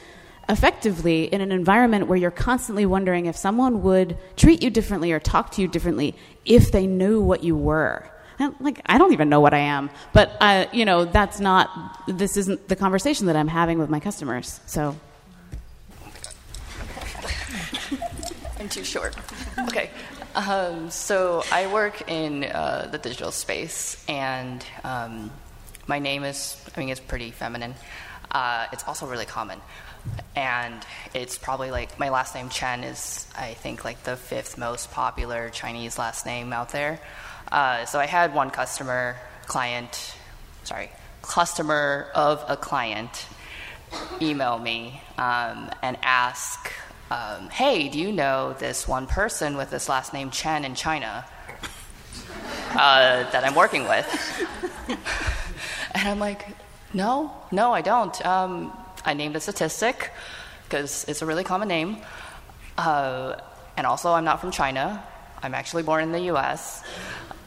effectively 0.48 1.26
in 1.26 1.42
an 1.42 1.52
environment 1.52 2.08
where 2.08 2.18
you're 2.18 2.32
constantly 2.32 2.86
wondering 2.86 3.26
if 3.26 3.36
someone 3.36 3.82
would 3.84 4.18
treat 4.38 4.64
you 4.64 4.70
differently 4.70 5.12
or 5.12 5.20
talk 5.20 5.52
to 5.52 5.62
you 5.62 5.68
differently 5.68 6.16
if 6.46 6.72
they 6.72 6.88
knew 6.88 7.22
what 7.22 7.44
you 7.44 7.56
were? 7.56 8.10
Like 8.60 8.82
I 8.86 8.98
don't 8.98 9.14
even 9.14 9.30
know 9.30 9.40
what 9.40 9.54
I 9.54 9.60
am, 9.60 9.90
but 10.14 10.36
uh, 10.42 10.66
you 10.72 10.86
know 10.86 11.06
that's 11.06 11.40
not 11.40 12.02
this 12.08 12.38
isn't 12.38 12.68
the 12.68 12.76
conversation 12.76 13.28
that 13.28 13.36
I'm 13.36 13.48
having 13.48 13.80
with 13.80 13.90
my 13.90 14.00
customers. 14.00 14.60
So 14.66 14.96
I'm 18.60 18.70
too 18.70 18.84
short. 18.84 19.16
Okay, 19.68 19.90
um, 20.36 20.90
so 20.90 21.44
I 21.52 21.72
work 21.72 22.10
in 22.10 22.44
uh, 22.44 22.90
the 22.92 22.98
digital 22.98 23.32
space, 23.32 24.04
and 24.08 24.66
um, 24.84 25.32
my 25.88 26.00
name 26.00 26.24
is 26.24 26.62
I 26.76 26.80
mean 26.80 26.90
it's 26.90 27.00
pretty 27.00 27.32
feminine. 27.32 27.76
Uh, 28.32 28.68
it's 28.74 28.84
also 28.84 29.08
really 29.08 29.26
common. 29.26 29.62
And 30.36 30.86
it's 31.14 31.38
probably 31.38 31.72
like 31.72 31.98
my 31.98 32.10
last 32.10 32.36
name 32.36 32.50
Chen 32.50 32.84
is 32.84 33.28
I 33.36 33.54
think 33.54 33.84
like 33.86 34.04
the 34.04 34.16
fifth 34.16 34.58
most 34.58 34.92
popular 34.92 35.50
Chinese 35.50 35.98
last 35.98 36.26
name 36.26 36.54
out 36.54 36.70
there. 36.70 37.00
Uh, 37.52 37.86
so 37.86 38.00
I 38.00 38.06
had 38.06 38.34
one 38.34 38.50
customer, 38.50 39.18
client, 39.46 40.16
sorry, 40.64 40.90
customer 41.22 42.08
of 42.16 42.44
a 42.48 42.58
client 42.58 43.28
email 44.22 44.58
me 44.58 45.02
um, 45.18 45.70
and 45.82 45.98
ask, 46.02 46.72
um, 47.12 47.50
hey, 47.50 47.88
do 47.88 48.00
you 48.00 48.12
know 48.12 48.56
this 48.60 48.88
one 48.88 49.08
person 49.08 49.58
with 49.58 49.70
this 49.70 49.88
last 49.88 50.14
name 50.14 50.32
Chen 50.32 50.66
in 50.66 50.76
China 50.76 51.26
uh, 52.72 53.30
that 53.32 53.44
I'm 53.44 53.56
working 53.56 53.84
with? 53.84 54.48
and 55.94 56.08
I'm 56.08 56.20
like, 56.20 56.48
no, 56.94 57.32
no, 57.52 57.74
I 57.74 57.82
don't. 57.82 58.26
Um, 58.26 58.76
I 59.06 59.14
named 59.14 59.36
a 59.36 59.40
statistic 59.40 60.12
because 60.64 61.06
it's 61.08 61.22
a 61.22 61.26
really 61.26 61.44
common 61.44 61.68
name. 61.68 61.98
Uh, 62.78 63.36
and 63.78 63.86
also, 63.86 64.14
I'm 64.14 64.24
not 64.24 64.42
from 64.42 64.52
China. 64.52 65.04
I'm 65.44 65.54
actually 65.54 65.84
born 65.84 66.04
in 66.04 66.12
the 66.12 66.34
US. 66.34 66.84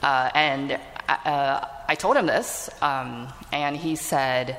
Uh, 0.02 0.30
and 0.34 0.78
uh, 1.08 1.66
I 1.88 1.94
told 1.94 2.16
him 2.16 2.26
this, 2.26 2.70
um, 2.82 3.28
and 3.52 3.76
he 3.76 3.96
said, 3.96 4.58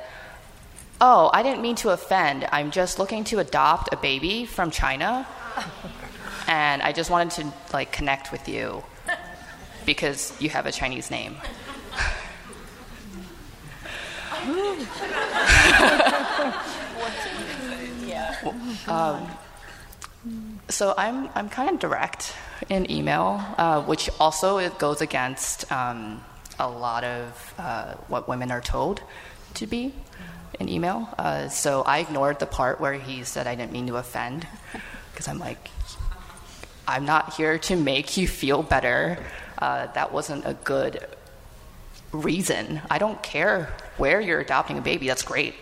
Oh, 1.00 1.30
I 1.32 1.42
didn't 1.42 1.62
mean 1.62 1.76
to 1.76 1.90
offend. 1.90 2.46
I'm 2.52 2.70
just 2.70 2.98
looking 2.98 3.24
to 3.24 3.38
adopt 3.38 3.92
a 3.92 3.96
baby 3.96 4.44
from 4.44 4.70
China. 4.70 5.26
and 6.46 6.82
I 6.82 6.92
just 6.92 7.10
wanted 7.10 7.42
to 7.42 7.52
like 7.72 7.90
connect 7.90 8.32
with 8.32 8.48
you 8.48 8.84
because 9.86 10.38
you 10.40 10.50
have 10.50 10.66
a 10.66 10.72
Chinese 10.72 11.10
name. 11.10 11.36
um, 18.88 19.28
so 20.68 20.94
I'm 20.96 21.28
I'm 21.34 21.48
kind 21.48 21.70
of 21.70 21.78
direct 21.78 22.34
in 22.68 22.90
email, 22.90 23.42
uh, 23.58 23.82
which 23.82 24.10
also 24.20 24.58
it 24.58 24.78
goes 24.78 25.00
against 25.00 25.70
um, 25.72 26.22
a 26.58 26.68
lot 26.68 27.04
of 27.04 27.54
uh, 27.58 27.94
what 28.08 28.28
women 28.28 28.50
are 28.50 28.60
told 28.60 29.02
to 29.54 29.66
be 29.66 29.94
in 30.58 30.68
email. 30.68 31.08
Uh, 31.18 31.48
so 31.48 31.82
I 31.82 31.98
ignored 31.98 32.38
the 32.38 32.46
part 32.46 32.80
where 32.80 32.92
he 32.92 33.24
said 33.24 33.46
I 33.46 33.54
didn't 33.54 33.72
mean 33.72 33.86
to 33.86 33.96
offend, 33.96 34.46
because 35.12 35.26
I'm 35.26 35.38
like, 35.38 35.70
I'm 36.86 37.04
not 37.04 37.34
here 37.34 37.58
to 37.58 37.76
make 37.76 38.16
you 38.16 38.28
feel 38.28 38.62
better. 38.62 39.18
Uh, 39.58 39.86
that 39.92 40.12
wasn't 40.12 40.44
a 40.46 40.54
good 40.54 41.06
reason. 42.12 42.80
I 42.90 42.98
don't 42.98 43.22
care 43.22 43.72
where 43.96 44.20
you're 44.20 44.40
adopting 44.40 44.78
a 44.78 44.80
baby. 44.82 45.06
That's 45.06 45.22
great. 45.22 45.54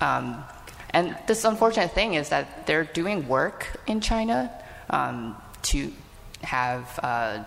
Um, 0.00 0.42
and 0.90 1.16
this 1.26 1.44
unfortunate 1.44 1.92
thing 1.92 2.14
is 2.14 2.30
that 2.30 2.66
they're 2.66 2.84
doing 2.84 3.28
work 3.28 3.66
in 3.86 4.00
China 4.00 4.50
um, 4.90 5.36
to 5.64 5.92
have 6.42 7.00
uh, 7.02 7.44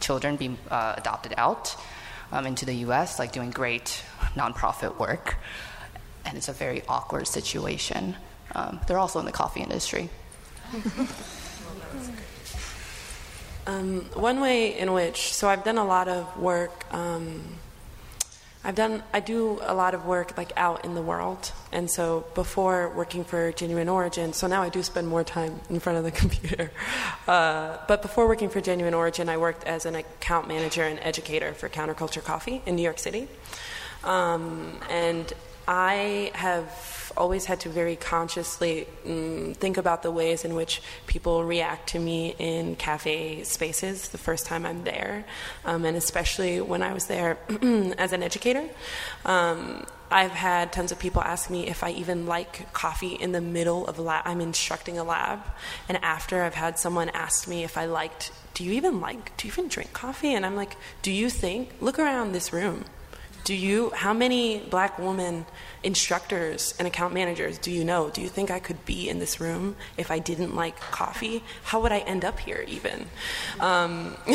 children 0.00 0.36
be 0.36 0.56
uh, 0.70 0.94
adopted 0.96 1.34
out 1.36 1.76
um, 2.32 2.46
into 2.46 2.64
the 2.64 2.74
US, 2.86 3.18
like 3.18 3.32
doing 3.32 3.50
great 3.50 4.02
nonprofit 4.34 4.98
work. 4.98 5.36
And 6.24 6.36
it's 6.36 6.48
a 6.48 6.52
very 6.52 6.82
awkward 6.88 7.26
situation. 7.26 8.16
Um, 8.54 8.80
they're 8.86 8.98
also 8.98 9.18
in 9.18 9.26
the 9.26 9.32
coffee 9.32 9.60
industry. 9.60 10.08
Um, 13.64 14.00
one 14.14 14.40
way 14.40 14.76
in 14.76 14.92
which, 14.92 15.32
so 15.32 15.48
I've 15.48 15.62
done 15.62 15.78
a 15.78 15.84
lot 15.84 16.08
of 16.08 16.36
work. 16.36 16.84
I've 18.64 18.76
done, 18.76 19.02
I 19.12 19.18
do 19.18 19.58
a 19.62 19.74
lot 19.74 19.92
of 19.92 20.06
work 20.06 20.36
like 20.36 20.52
out 20.56 20.84
in 20.84 20.94
the 20.94 21.02
world, 21.02 21.50
and 21.72 21.90
so 21.90 22.24
before 22.34 22.90
working 22.90 23.24
for 23.24 23.50
Genuine 23.50 23.88
Origin, 23.88 24.32
so 24.32 24.46
now 24.46 24.62
I 24.62 24.68
do 24.68 24.84
spend 24.84 25.08
more 25.08 25.24
time 25.24 25.60
in 25.68 25.80
front 25.80 25.98
of 25.98 26.04
the 26.04 26.10
computer. 26.22 26.70
Uh, 27.26 27.78
but 27.88 28.02
before 28.02 28.28
working 28.28 28.48
for 28.48 28.60
Genuine 28.60 28.94
Origin, 28.94 29.28
I 29.28 29.36
worked 29.36 29.64
as 29.64 29.84
an 29.84 29.96
account 29.96 30.46
manager 30.46 30.84
and 30.84 31.00
educator 31.00 31.54
for 31.54 31.68
Counterculture 31.68 32.22
Coffee 32.22 32.62
in 32.64 32.76
New 32.76 32.82
York 32.82 33.00
City, 33.00 33.26
um, 34.04 34.78
and 34.88 35.32
I 35.66 36.30
have 36.34 37.01
always 37.16 37.46
had 37.46 37.60
to 37.60 37.68
very 37.68 37.96
consciously 37.96 38.86
mm, 39.06 39.56
think 39.56 39.76
about 39.76 40.02
the 40.02 40.10
ways 40.10 40.44
in 40.44 40.54
which 40.54 40.82
people 41.06 41.44
react 41.44 41.90
to 41.90 41.98
me 41.98 42.34
in 42.38 42.76
cafe 42.76 43.42
spaces 43.44 44.08
the 44.08 44.18
first 44.18 44.46
time 44.46 44.66
I'm 44.66 44.84
there, 44.84 45.24
um, 45.64 45.84
and 45.84 45.96
especially 45.96 46.60
when 46.60 46.82
I 46.82 46.92
was 46.92 47.06
there 47.06 47.38
as 47.98 48.12
an 48.12 48.22
educator. 48.22 48.68
Um, 49.24 49.86
I've 50.10 50.32
had 50.32 50.72
tons 50.72 50.92
of 50.92 50.98
people 50.98 51.22
ask 51.22 51.48
me 51.48 51.68
if 51.68 51.82
I 51.82 51.90
even 51.92 52.26
like 52.26 52.70
coffee 52.74 53.14
in 53.14 53.32
the 53.32 53.40
middle 53.40 53.86
of 53.86 53.98
a 53.98 54.02
lab. 54.02 54.22
I'm 54.26 54.42
instructing 54.42 54.98
a 54.98 55.04
lab, 55.04 55.40
and 55.88 55.98
after 56.02 56.42
I've 56.42 56.54
had 56.54 56.78
someone 56.78 57.08
ask 57.10 57.48
me 57.48 57.64
if 57.64 57.78
I 57.78 57.86
liked, 57.86 58.30
do 58.54 58.62
you 58.62 58.72
even 58.72 59.00
like, 59.00 59.34
do 59.38 59.48
you 59.48 59.52
even 59.52 59.68
drink 59.68 59.92
coffee? 59.92 60.34
And 60.34 60.44
I'm 60.44 60.54
like, 60.54 60.76
do 61.00 61.10
you 61.10 61.30
think? 61.30 61.70
Look 61.80 61.98
around 61.98 62.32
this 62.32 62.52
room. 62.52 62.84
Do 63.44 63.54
you, 63.54 63.90
how 63.90 64.12
many 64.12 64.60
black 64.60 64.98
women 64.98 65.46
instructors 65.82 66.74
and 66.78 66.86
account 66.86 67.12
managers 67.14 67.58
do 67.58 67.70
you 67.70 67.84
know? 67.84 68.10
Do 68.10 68.20
you 68.20 68.28
think 68.28 68.50
I 68.50 68.58
could 68.58 68.84
be 68.84 69.08
in 69.08 69.18
this 69.18 69.40
room 69.40 69.76
if 69.96 70.10
I 70.10 70.18
didn't 70.18 70.54
like 70.54 70.78
coffee? 70.78 71.42
How 71.64 71.80
would 71.80 71.92
I 71.92 71.98
end 72.00 72.24
up 72.24 72.38
here, 72.38 72.64
even? 72.68 73.06
Um, 73.60 74.16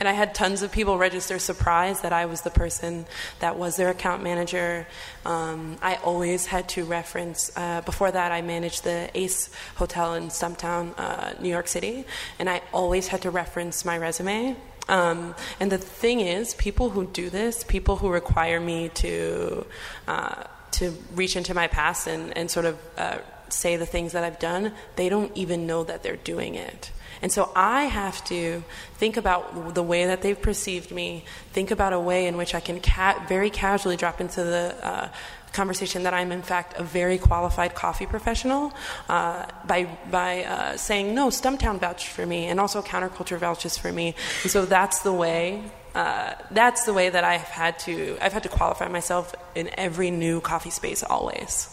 and 0.00 0.08
I 0.08 0.12
had 0.12 0.34
tons 0.34 0.62
of 0.62 0.72
people 0.72 0.98
register 0.98 1.38
surprised 1.38 2.02
that 2.02 2.12
I 2.12 2.26
was 2.26 2.42
the 2.42 2.50
person 2.50 3.06
that 3.40 3.58
was 3.58 3.76
their 3.76 3.90
account 3.90 4.22
manager. 4.22 4.86
Um, 5.24 5.76
I 5.82 5.96
always 5.96 6.46
had 6.46 6.68
to 6.70 6.84
reference, 6.84 7.50
uh, 7.56 7.80
before 7.82 8.10
that, 8.10 8.32
I 8.32 8.42
managed 8.42 8.84
the 8.84 9.10
Ace 9.14 9.50
Hotel 9.76 10.14
in 10.14 10.28
Stumptown, 10.28 10.94
uh, 10.98 11.34
New 11.40 11.48
York 11.48 11.68
City, 11.68 12.04
and 12.38 12.48
I 12.48 12.62
always 12.72 13.08
had 13.08 13.22
to 13.22 13.30
reference 13.30 13.84
my 13.84 13.98
resume 13.98 14.56
um, 14.88 15.34
and 15.58 15.70
the 15.70 15.78
thing 15.78 16.20
is, 16.20 16.54
people 16.54 16.90
who 16.90 17.06
do 17.06 17.28
this, 17.28 17.64
people 17.64 17.96
who 17.96 18.08
require 18.08 18.60
me 18.60 18.88
to 18.90 19.66
uh, 20.06 20.44
to 20.76 20.94
reach 21.14 21.36
into 21.36 21.54
my 21.54 21.68
past 21.68 22.06
and, 22.06 22.36
and 22.36 22.50
sort 22.50 22.66
of 22.66 22.78
uh, 22.96 23.18
say 23.48 23.76
the 23.76 23.86
things 23.86 24.12
that 24.12 24.24
I've 24.24 24.38
done, 24.38 24.72
they 24.96 25.08
don't 25.08 25.36
even 25.36 25.66
know 25.66 25.84
that 25.84 26.02
they're 26.02 26.16
doing 26.16 26.54
it. 26.54 26.90
And 27.22 27.32
so 27.32 27.50
I 27.56 27.84
have 27.84 28.22
to 28.26 28.62
think 28.98 29.16
about 29.16 29.74
the 29.74 29.82
way 29.82 30.06
that 30.06 30.20
they've 30.20 30.40
perceived 30.40 30.90
me, 30.90 31.24
think 31.52 31.70
about 31.70 31.92
a 31.92 32.00
way 32.00 32.26
in 32.26 32.36
which 32.36 32.54
I 32.54 32.60
can 32.60 32.80
ca- 32.80 33.24
very 33.28 33.48
casually 33.48 33.96
drop 33.96 34.20
into 34.20 34.44
the 34.44 34.76
uh, 34.82 35.08
conversation 35.52 36.02
that 36.02 36.12
I'm, 36.12 36.30
in 36.30 36.42
fact, 36.42 36.78
a 36.78 36.82
very 36.82 37.16
qualified 37.16 37.74
coffee 37.74 38.04
professional 38.04 38.74
uh, 39.08 39.46
by, 39.66 39.88
by 40.10 40.44
uh, 40.44 40.76
saying, 40.76 41.14
no, 41.14 41.28
Stumptown 41.28 41.80
vouched 41.80 42.08
for 42.08 42.26
me, 42.26 42.46
and 42.46 42.60
also 42.60 42.82
counterculture 42.82 43.38
vouches 43.38 43.78
for 43.78 43.90
me. 43.90 44.14
And 44.42 44.50
so 44.52 44.66
that's 44.66 45.00
the 45.00 45.12
way. 45.12 45.62
Uh, 45.96 46.34
that's 46.50 46.84
the 46.84 46.92
way 46.92 47.08
that 47.08 47.24
I've 47.24 47.40
had 47.40 47.78
to 47.80 48.18
I've 48.20 48.34
had 48.34 48.42
to 48.42 48.50
qualify 48.50 48.86
myself 48.88 49.34
in 49.54 49.70
every 49.78 50.10
new 50.10 50.42
coffee 50.42 50.68
space 50.68 51.02
always. 51.02 51.72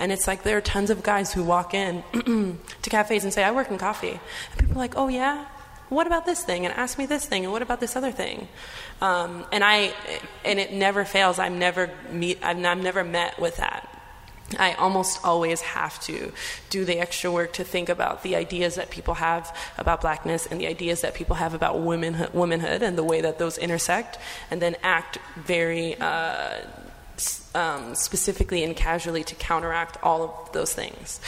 And 0.00 0.10
it's 0.10 0.26
like 0.26 0.42
there 0.42 0.56
are 0.56 0.60
tons 0.60 0.90
of 0.90 1.04
guys 1.04 1.32
who 1.32 1.44
walk 1.44 1.72
in 1.72 2.02
to 2.82 2.90
cafes 2.90 3.22
and 3.22 3.32
say, 3.32 3.44
I 3.44 3.52
work 3.52 3.70
in 3.70 3.78
coffee. 3.78 4.18
And 4.50 4.58
people 4.58 4.72
are 4.72 4.78
like, 4.78 4.94
oh, 4.96 5.06
yeah? 5.06 5.46
What 5.90 6.08
about 6.08 6.26
this 6.26 6.42
thing? 6.42 6.64
And 6.66 6.74
ask 6.74 6.98
me 6.98 7.06
this 7.06 7.24
thing. 7.24 7.44
And 7.44 7.52
what 7.52 7.62
about 7.62 7.78
this 7.78 7.94
other 7.94 8.10
thing? 8.10 8.48
Um, 9.00 9.44
and 9.52 9.62
I, 9.62 9.94
and 10.44 10.58
it 10.58 10.72
never 10.72 11.04
fails. 11.04 11.38
I'm 11.38 11.60
never 11.60 11.88
meet. 12.10 12.40
I'm, 12.42 12.66
I'm 12.66 12.82
never 12.82 13.04
met 13.04 13.38
with 13.38 13.58
that. 13.58 13.88
I 14.58 14.74
almost 14.74 15.24
always 15.24 15.60
have 15.60 16.00
to 16.00 16.32
do 16.70 16.84
the 16.84 16.98
extra 16.98 17.30
work 17.30 17.52
to 17.54 17.64
think 17.64 17.88
about 17.88 18.22
the 18.22 18.36
ideas 18.36 18.74
that 18.76 18.90
people 18.90 19.14
have 19.14 19.56
about 19.78 20.00
blackness 20.00 20.46
and 20.46 20.60
the 20.60 20.66
ideas 20.66 21.00
that 21.02 21.14
people 21.14 21.36
have 21.36 21.54
about 21.54 21.80
womanhood, 21.80 22.32
womanhood 22.32 22.82
and 22.82 22.96
the 22.96 23.04
way 23.04 23.20
that 23.20 23.38
those 23.38 23.58
intersect, 23.58 24.18
and 24.50 24.60
then 24.60 24.76
act 24.82 25.18
very 25.36 25.96
uh, 26.00 26.60
um, 27.54 27.94
specifically 27.94 28.64
and 28.64 28.74
casually 28.74 29.24
to 29.24 29.34
counteract 29.34 30.02
all 30.02 30.22
of 30.22 30.52
those 30.52 30.72
things. 30.72 31.20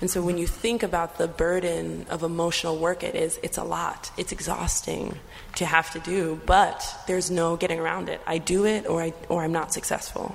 And 0.00 0.10
so 0.10 0.22
when 0.22 0.38
you 0.38 0.46
think 0.46 0.82
about 0.82 1.18
the 1.18 1.28
burden 1.28 2.06
of 2.08 2.22
emotional 2.22 2.76
work 2.76 3.02
it 3.02 3.14
is, 3.14 3.38
it's 3.42 3.58
a 3.58 3.64
lot. 3.64 4.10
It's 4.16 4.32
exhausting 4.32 5.18
to 5.56 5.66
have 5.66 5.90
to 5.92 6.00
do, 6.00 6.40
but 6.46 6.84
there's 7.06 7.30
no 7.30 7.56
getting 7.56 7.80
around 7.80 8.08
it. 8.08 8.20
I 8.26 8.38
do 8.38 8.64
it 8.64 8.86
or, 8.86 9.02
I, 9.02 9.12
or 9.28 9.42
I'm 9.42 9.52
not 9.52 9.72
successful. 9.72 10.34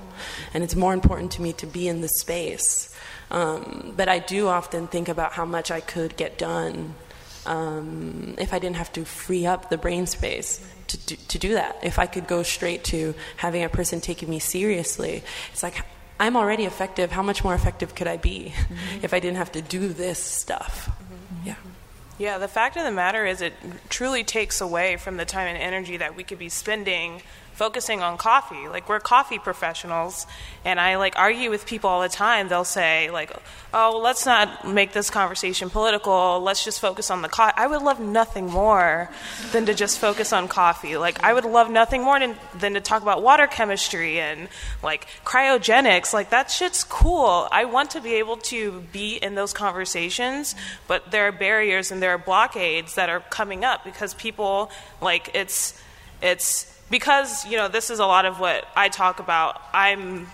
And 0.54 0.64
it's 0.64 0.76
more 0.76 0.94
important 0.94 1.32
to 1.34 1.42
me 1.42 1.54
to 1.54 1.66
be 1.66 1.88
in 1.88 2.02
the 2.02 2.10
space. 2.10 2.94
Um, 3.32 3.94
but 3.98 4.08
I 4.08 4.20
do 4.20 4.48
often 4.48 4.88
think 4.88 5.10
about 5.10 5.34
how 5.34 5.46
much 5.46 5.72
I 5.72 5.82
could 5.82 6.16
get 6.16 6.38
done 6.38 6.94
um, 7.46 8.36
if 8.38 8.54
I 8.54 8.60
didn't 8.60 8.76
have 8.78 8.92
to 8.94 9.06
free 9.06 9.46
up 9.46 9.70
the 9.70 9.78
brain 9.78 10.06
space 10.06 10.66
to 10.88 10.98
do, 10.98 11.16
to 11.16 11.40
do 11.40 11.54
that. 11.54 11.78
If 11.84 12.00
I 12.00 12.06
could 12.06 12.28
go 12.28 12.44
straight 12.44 12.84
to 12.86 13.14
having 13.38 13.64
a 13.64 13.70
person 13.70 14.02
taking 14.02 14.30
me 14.30 14.40
seriously, 14.40 15.24
it's 15.52 15.64
like 15.64 15.84
I'm 16.20 16.36
already 16.36 16.66
effective. 16.66 17.12
How 17.12 17.24
much 17.24 17.44
more 17.44 17.54
effective 17.54 17.96
could 17.96 18.08
I 18.08 18.18
be 18.18 18.54
mm-hmm. 18.56 19.04
if 19.04 19.14
I 19.14 19.20
didn't 19.20 19.38
have 19.38 19.52
to 19.54 19.62
do 19.62 19.90
this 19.90 20.20
stuff? 20.20 20.90
Mm-hmm. 20.90 21.48
Yeah. 21.48 21.56
Yeah, 22.20 22.38
the 22.40 22.48
fact 22.48 22.78
of 22.78 22.84
the 22.84 22.92
matter 22.92 23.28
is, 23.28 23.42
it 23.42 23.54
truly 23.90 24.24
takes 24.24 24.60
away 24.60 24.98
from 24.98 25.18
the 25.18 25.26
time 25.26 25.48
and 25.48 25.58
energy 25.58 25.98
that 25.98 26.16
we 26.16 26.24
could 26.24 26.40
be 26.40 26.50
spending 26.50 27.22
focusing 27.58 28.04
on 28.04 28.18
coffee. 28.18 28.68
Like 28.68 28.88
we're 28.88 29.00
coffee 29.00 29.40
professionals, 29.40 30.28
and 30.64 30.80
I 30.80 30.98
like 30.98 31.18
argue 31.18 31.50
with 31.50 31.66
people 31.66 31.90
all 31.90 32.02
the 32.02 32.08
time. 32.08 32.50
They'll 32.50 32.64
say 32.64 33.10
like, 33.10 33.32
"Oh, 33.74 34.00
let's 34.02 34.26
not 34.28 34.68
make 34.68 34.94
this 34.94 35.10
conversation 35.10 35.72
political. 35.72 36.40
Let's 36.40 36.64
just 36.64 36.80
focus 36.80 37.10
on 37.10 37.24
the 37.24 37.30
coffee." 37.30 37.56
I 37.58 37.66
would 37.66 37.82
love 37.82 38.00
nothing 38.00 38.46
more 38.48 39.10
than 39.52 39.66
to 39.66 39.74
just 39.74 39.98
focus 39.98 40.32
on 40.32 40.48
coffee. 40.48 40.98
Like 40.98 41.24
I 41.24 41.34
would 41.34 41.46
love 41.46 41.72
nothing 41.72 42.04
more 42.04 42.20
than, 42.20 42.36
than 42.54 42.76
to 42.76 42.80
talk 42.80 43.02
about 43.02 43.24
water 43.24 43.48
chemistry 43.48 44.20
and 44.20 44.50
like 44.84 45.08
cryogenics. 45.26 46.14
Like 46.14 46.30
that 46.30 46.52
shit's 46.52 46.84
cool. 46.84 47.48
I 47.52 47.66
want 47.66 47.90
to 47.92 48.02
be 48.02 48.16
able 48.16 48.38
to 48.38 48.82
be 48.92 49.16
in 49.16 49.34
those 49.34 49.52
conversations, 49.52 50.54
but 50.88 51.10
there 51.10 51.28
are 51.28 51.32
barriers 51.32 51.92
and 51.92 52.04
there 52.04 52.12
are 52.12 52.20
blockades 52.20 52.94
that 52.96 53.10
are 53.10 53.22
coming 53.22 53.66
up 53.66 53.84
because 53.84 54.14
people 54.14 54.70
like 55.02 55.32
it's 55.34 55.82
it's 56.22 56.77
because 56.90 57.46
you 57.46 57.58
know 57.58 57.68
this 57.68 57.90
is 57.90 58.00
a 58.00 58.06
lot 58.06 58.26
of 58.26 58.40
what 58.40 58.68
I 58.76 58.90
talk 58.90 59.20
about. 59.20 59.62
I'm 59.74 60.28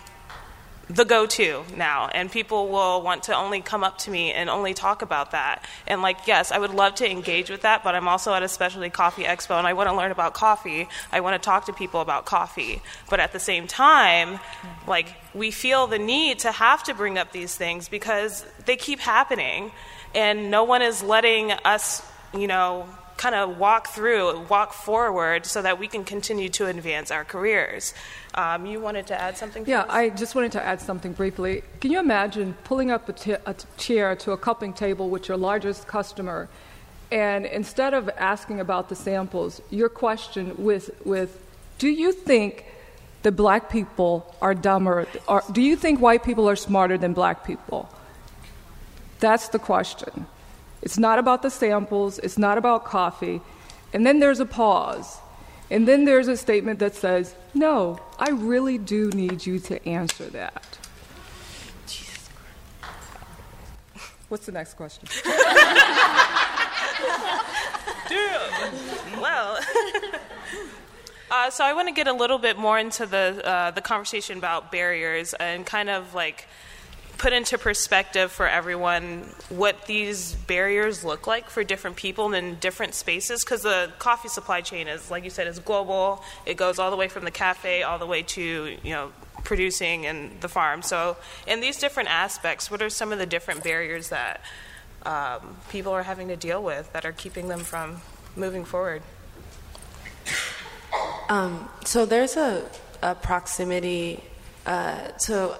the 0.89 1.05
go 1.05 1.25
to 1.25 1.63
now, 1.75 2.09
and 2.13 2.31
people 2.31 2.67
will 2.67 3.01
want 3.01 3.23
to 3.23 3.35
only 3.35 3.61
come 3.61 3.83
up 3.83 3.97
to 3.99 4.11
me 4.11 4.31
and 4.31 4.49
only 4.49 4.73
talk 4.73 5.01
about 5.01 5.31
that. 5.31 5.63
And, 5.87 6.01
like, 6.01 6.27
yes, 6.27 6.51
I 6.51 6.59
would 6.59 6.73
love 6.73 6.95
to 6.95 7.09
engage 7.09 7.49
with 7.49 7.61
that, 7.61 7.83
but 7.83 7.95
I'm 7.95 8.07
also 8.07 8.33
at 8.33 8.43
a 8.43 8.47
specialty 8.47 8.89
coffee 8.89 9.23
expo 9.23 9.57
and 9.57 9.65
I 9.65 9.73
want 9.73 9.89
to 9.89 9.95
learn 9.95 10.11
about 10.11 10.33
coffee. 10.33 10.89
I 11.11 11.21
want 11.21 11.41
to 11.41 11.45
talk 11.45 11.65
to 11.65 11.73
people 11.73 12.01
about 12.01 12.25
coffee. 12.25 12.81
But 13.09 13.19
at 13.19 13.31
the 13.31 13.39
same 13.39 13.65
time, 13.65 14.39
like, 14.85 15.15
we 15.33 15.51
feel 15.51 15.87
the 15.87 15.99
need 15.99 16.39
to 16.39 16.51
have 16.51 16.83
to 16.83 16.93
bring 16.93 17.17
up 17.17 17.31
these 17.31 17.55
things 17.55 17.87
because 17.87 18.45
they 18.65 18.75
keep 18.75 18.99
happening, 18.99 19.71
and 20.13 20.51
no 20.51 20.63
one 20.63 20.81
is 20.81 21.01
letting 21.01 21.51
us, 21.51 22.05
you 22.33 22.47
know, 22.47 22.87
kind 23.23 23.35
of 23.35 23.57
walk 23.57 23.87
through, 23.87 24.37
walk 24.49 24.73
forward 24.73 25.45
so 25.45 25.61
that 25.61 25.79
we 25.79 25.87
can 25.87 26.03
continue 26.03 26.49
to 26.49 26.65
advance 26.65 27.09
our 27.09 27.23
careers. 27.23 27.93
Um, 28.35 28.65
you 28.65 28.81
wanted 28.81 29.07
to 29.07 29.15
add 29.25 29.37
something? 29.37 29.63
Yeah, 29.65 29.85
I 29.87 30.09
just 30.09 30.35
wanted 30.35 30.51
to 30.53 30.61
add 30.61 30.81
something 30.81 31.13
briefly. 31.13 31.63
Can 31.79 31.89
you 31.91 31.99
imagine 31.99 32.53
pulling 32.65 32.91
up 32.91 33.07
a, 33.07 33.13
t- 33.13 33.43
a 33.45 33.55
chair 33.77 34.13
to 34.17 34.33
a 34.33 34.37
cupping 34.37 34.73
table 34.73 35.09
with 35.09 35.29
your 35.29 35.37
largest 35.37 35.87
customer, 35.87 36.49
and 37.13 37.45
instead 37.45 37.93
of 37.93 38.09
asking 38.17 38.59
about 38.59 38.89
the 38.89 38.95
samples, 38.95 39.61
your 39.69 39.87
question 39.87 40.43
with, 40.57 40.91
with 41.05 41.31
do 41.77 41.87
you 41.87 42.11
think 42.11 42.65
that 43.21 43.33
black 43.37 43.69
people 43.69 44.35
are 44.41 44.53
dumber, 44.53 45.07
or 45.29 45.43
do 45.49 45.61
you 45.61 45.77
think 45.77 46.01
white 46.01 46.23
people 46.25 46.49
are 46.49 46.57
smarter 46.57 46.97
than 46.97 47.13
black 47.13 47.47
people? 47.47 47.87
That's 49.21 49.47
the 49.47 49.59
question. 49.59 50.25
It's 50.83 50.99
not 50.99 51.17
about 51.17 51.41
the 51.41 51.49
samples, 51.49 52.19
it's 52.19 52.37
not 52.37 52.57
about 52.57 52.83
coffee. 52.83 53.39
And 53.93 54.05
then 54.05 54.19
there's 54.19 54.41
a 54.41 54.45
pause. 54.45 55.17
And 55.71 55.87
then 55.87 56.03
there's 56.05 56.27
a 56.27 56.35
statement 56.35 56.79
that 56.79 56.93
says, 56.93 57.33
No, 57.53 58.01
I 58.19 58.31
really 58.31 58.77
do 58.77 59.09
need 59.11 59.45
you 59.45 59.59
to 59.59 59.87
answer 59.87 60.25
that. 60.25 60.77
Jesus 61.87 62.29
Christ. 62.35 64.11
What's 64.27 64.45
the 64.45 64.51
next 64.51 64.73
question? 64.75 65.07
well. 69.21 69.59
Uh, 71.31 71.49
so 71.49 71.63
I 71.65 71.73
want 71.73 71.87
to 71.87 71.93
get 71.95 72.07
a 72.07 72.13
little 72.13 72.37
bit 72.37 72.59
more 72.59 72.77
into 72.77 73.07
the 73.07 73.41
uh, 73.43 73.71
the 73.71 73.81
conversation 73.81 74.37
about 74.37 74.71
barriers 74.71 75.33
and 75.39 75.65
kind 75.65 75.89
of 75.89 76.13
like 76.13 76.47
put 77.23 77.31
into 77.31 77.57
perspective 77.57 78.33
for 78.33 78.49
everyone 78.49 79.21
what 79.47 79.85
these 79.85 80.35
barriers 80.45 81.05
look 81.05 81.25
like 81.25 81.49
for 81.49 81.63
different 81.63 81.95
people 81.95 82.33
in 82.33 82.55
different 82.55 82.93
spaces 82.93 83.45
because 83.45 83.61
the 83.61 83.89
coffee 83.97 84.27
supply 84.27 84.59
chain 84.59 84.89
is 84.89 85.09
like 85.09 85.23
you 85.23 85.29
said 85.29 85.47
is 85.47 85.57
global. 85.59 86.21
It 86.45 86.57
goes 86.57 86.79
all 86.79 86.91
the 86.91 86.97
way 86.97 87.07
from 87.07 87.23
the 87.23 87.31
cafe 87.31 87.81
all 87.81 87.97
the 87.97 88.05
way 88.05 88.23
to 88.23 88.77
you 88.83 88.91
know 88.91 89.13
producing 89.45 90.05
and 90.05 90.41
the 90.41 90.49
farm. 90.49 90.81
So 90.81 91.15
in 91.47 91.61
these 91.61 91.79
different 91.79 92.09
aspects 92.09 92.69
what 92.69 92.81
are 92.81 92.89
some 92.89 93.13
of 93.13 93.19
the 93.19 93.25
different 93.25 93.63
barriers 93.63 94.09
that 94.09 94.41
um, 95.05 95.55
people 95.69 95.93
are 95.93 96.03
having 96.03 96.27
to 96.27 96.35
deal 96.35 96.61
with 96.61 96.91
that 96.91 97.05
are 97.05 97.13
keeping 97.13 97.47
them 97.47 97.61
from 97.61 98.01
moving 98.35 98.65
forward? 98.65 99.01
Um, 101.29 101.69
so 101.85 102.05
there's 102.05 102.35
a, 102.35 102.69
a 103.01 103.15
proximity 103.15 104.25
uh, 104.65 105.17
so 105.17 105.57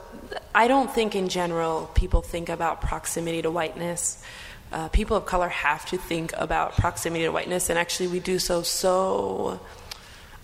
I 0.55 0.67
don't 0.67 0.89
think 0.89 1.15
in 1.15 1.29
general 1.29 1.89
people 1.93 2.21
think 2.21 2.49
about 2.49 2.81
proximity 2.81 3.41
to 3.41 3.51
whiteness. 3.51 4.23
Uh, 4.71 4.87
people 4.89 5.17
of 5.17 5.25
color 5.25 5.49
have 5.49 5.85
to 5.87 5.97
think 5.97 6.33
about 6.37 6.73
proximity 6.73 7.25
to 7.25 7.31
whiteness, 7.31 7.69
and 7.69 7.77
actually 7.77 8.07
we 8.07 8.19
do 8.19 8.39
so 8.39 8.63
so 8.63 9.59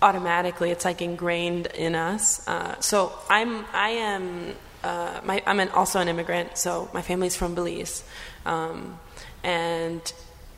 automatically. 0.02 0.70
It's 0.70 0.84
like 0.84 1.02
ingrained 1.02 1.66
in 1.66 1.94
us. 1.94 2.46
Uh, 2.46 2.78
so 2.80 3.12
I'm 3.28 3.64
I 3.72 3.90
am 3.90 4.54
uh, 4.84 5.20
my, 5.24 5.42
I'm 5.46 5.60
an, 5.60 5.68
also 5.70 6.00
an 6.00 6.08
immigrant. 6.08 6.56
So 6.56 6.88
my 6.92 7.02
family's 7.02 7.36
from 7.36 7.54
Belize, 7.54 8.04
um, 8.46 8.98
and 9.42 10.00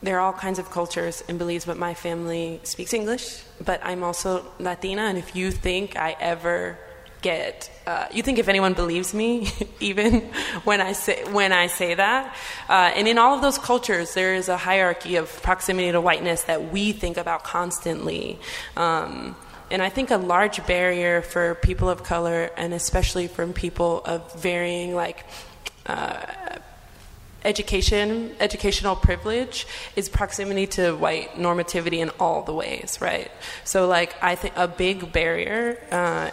there 0.03 0.19
are 0.19 0.27
all 0.27 0.33
kinds 0.33 0.59
of 0.59 0.71
cultures 0.71 1.23
in 1.29 1.39
Belize, 1.39 1.65
but 1.65 1.77
my 1.77 1.95
family 1.95 2.61
speaks 2.65 2.93
English. 2.93 3.43
But 3.65 3.81
I'm 3.85 4.03
also 4.03 4.45
Latina, 4.59 5.03
and 5.03 5.19
if 5.19 5.37
you 5.37 5.53
think 5.53 5.97
I 5.97 6.17
ever 6.21 6.79
get 7.23 7.71
uh, 7.87 8.07
you 8.13 8.23
think 8.23 8.39
if 8.39 8.49
anyone 8.49 8.75
believes 8.75 9.15
me 9.15 9.49
even 9.81 10.21
when 10.65 10.81
i 10.81 10.93
say 10.93 11.25
when 11.33 11.53
i 11.53 11.67
say 11.67 11.95
that 11.95 12.35
uh, 12.69 12.93
and 12.95 13.09
in 13.09 13.17
all 13.17 13.35
of 13.35 13.41
those 13.41 13.59
cultures 13.59 14.15
there 14.15 14.35
is 14.35 14.49
a 14.49 14.57
hierarchy 14.57 15.17
of 15.17 15.43
proximity 15.43 15.91
to 15.91 16.01
whiteness 16.01 16.43
that 16.43 16.73
we 16.73 16.93
think 16.93 17.17
about 17.17 17.45
constantly 17.45 18.39
um, 18.77 19.35
and 19.71 19.81
i 19.83 19.89
think 19.89 20.11
a 20.11 20.17
large 20.17 20.65
barrier 20.67 21.23
for 21.23 21.55
people 21.57 21.89
of 21.89 22.03
color 22.03 22.51
and 22.57 22.75
especially 22.75 23.29
from 23.29 23.53
people 23.53 24.03
of 24.05 24.35
varying 24.35 24.95
like 24.95 25.25
uh, 25.87 26.27
education, 27.45 28.35
educational 28.41 28.97
privilege 28.97 29.67
is 29.97 30.09
proximity 30.09 30.67
to 30.67 30.93
white 30.93 31.35
normativity 31.35 31.99
in 31.99 32.11
all 32.21 32.43
the 32.43 32.53
ways, 32.53 32.99
right? 33.01 33.31
So, 33.65 33.87
like, 33.87 34.15
I 34.23 34.35
think 34.35 34.55
a 34.57 34.69
big 34.69 35.13
barrier 35.13 35.79
uh, 35.91 36.31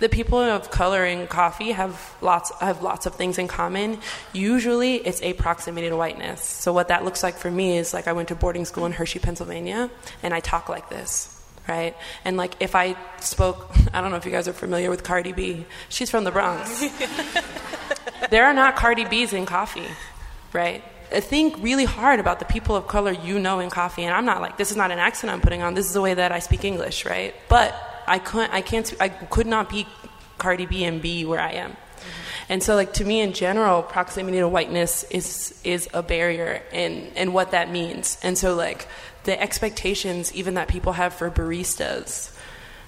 the 0.00 0.08
people 0.08 0.38
of 0.38 0.70
color 0.70 1.04
in 1.04 1.26
coffee 1.26 1.72
have 1.72 2.14
lots 2.20 2.52
have 2.60 2.82
lots 2.82 3.06
of 3.06 3.14
things 3.14 3.38
in 3.38 3.48
common. 3.48 3.98
Usually, 4.32 4.96
it's 4.96 5.22
a 5.22 5.32
proximity 5.32 5.88
to 5.88 5.96
whiteness. 5.96 6.42
So 6.44 6.72
what 6.72 6.88
that 6.88 7.04
looks 7.04 7.22
like 7.22 7.36
for 7.36 7.50
me 7.50 7.78
is 7.78 7.92
like 7.92 8.06
I 8.06 8.12
went 8.12 8.28
to 8.28 8.34
boarding 8.34 8.64
school 8.64 8.86
in 8.86 8.92
Hershey, 8.92 9.18
Pennsylvania, 9.18 9.90
and 10.22 10.32
I 10.32 10.40
talk 10.40 10.68
like 10.68 10.88
this. 10.88 11.34
Right? 11.66 11.94
And 12.24 12.36
like 12.36 12.54
if 12.60 12.74
I 12.74 12.96
spoke, 13.20 13.70
I 13.92 14.00
don't 14.00 14.10
know 14.10 14.16
if 14.16 14.24
you 14.24 14.32
guys 14.32 14.48
are 14.48 14.52
familiar 14.52 14.88
with 14.88 15.02
Cardi 15.02 15.32
B. 15.32 15.66
She's 15.88 16.10
from 16.10 16.24
the 16.24 16.30
Bronx. 16.30 16.84
there 18.30 18.46
are 18.46 18.54
not 18.54 18.76
Cardi 18.76 19.04
B's 19.04 19.32
in 19.32 19.44
coffee, 19.44 19.88
right? 20.52 20.82
Uh, 21.12 21.20
think 21.20 21.56
really 21.62 21.84
hard 21.84 22.20
about 22.20 22.38
the 22.38 22.44
people 22.44 22.76
of 22.76 22.86
color 22.86 23.12
you 23.12 23.38
know 23.38 23.60
in 23.60 23.70
coffee. 23.70 24.04
And 24.04 24.14
I'm 24.14 24.24
not 24.24 24.40
like, 24.40 24.56
this 24.56 24.70
is 24.70 24.76
not 24.76 24.90
an 24.90 24.98
accent 24.98 25.32
I'm 25.32 25.40
putting 25.40 25.62
on. 25.62 25.74
This 25.74 25.86
is 25.86 25.92
the 25.92 26.00
way 26.00 26.14
that 26.14 26.32
I 26.32 26.38
speak 26.38 26.64
English, 26.64 27.04
right? 27.04 27.34
But 27.48 27.74
I 28.08 28.18
couldn't, 28.18 28.52
I 28.52 28.60
can't, 28.60 28.92
I 29.00 29.08
could 29.08 29.46
not 29.46 29.68
be 29.70 29.86
Cardi 30.38 30.66
B 30.66 30.84
and 30.84 31.02
be 31.02 31.24
where 31.24 31.40
I 31.40 31.52
am. 31.52 31.76
And 32.48 32.62
so, 32.62 32.74
like 32.74 32.94
to 32.94 33.04
me 33.04 33.20
in 33.20 33.32
general, 33.32 33.82
proximity 33.82 34.38
to 34.38 34.48
whiteness 34.48 35.04
is 35.04 35.60
is 35.64 35.88
a 35.92 36.02
barrier, 36.02 36.62
and 36.72 37.12
and 37.14 37.34
what 37.34 37.50
that 37.50 37.70
means. 37.70 38.18
And 38.22 38.38
so, 38.38 38.54
like 38.54 38.88
the 39.24 39.40
expectations 39.40 40.32
even 40.34 40.54
that 40.54 40.68
people 40.68 40.92
have 40.92 41.12
for 41.12 41.30
baristas, 41.30 42.34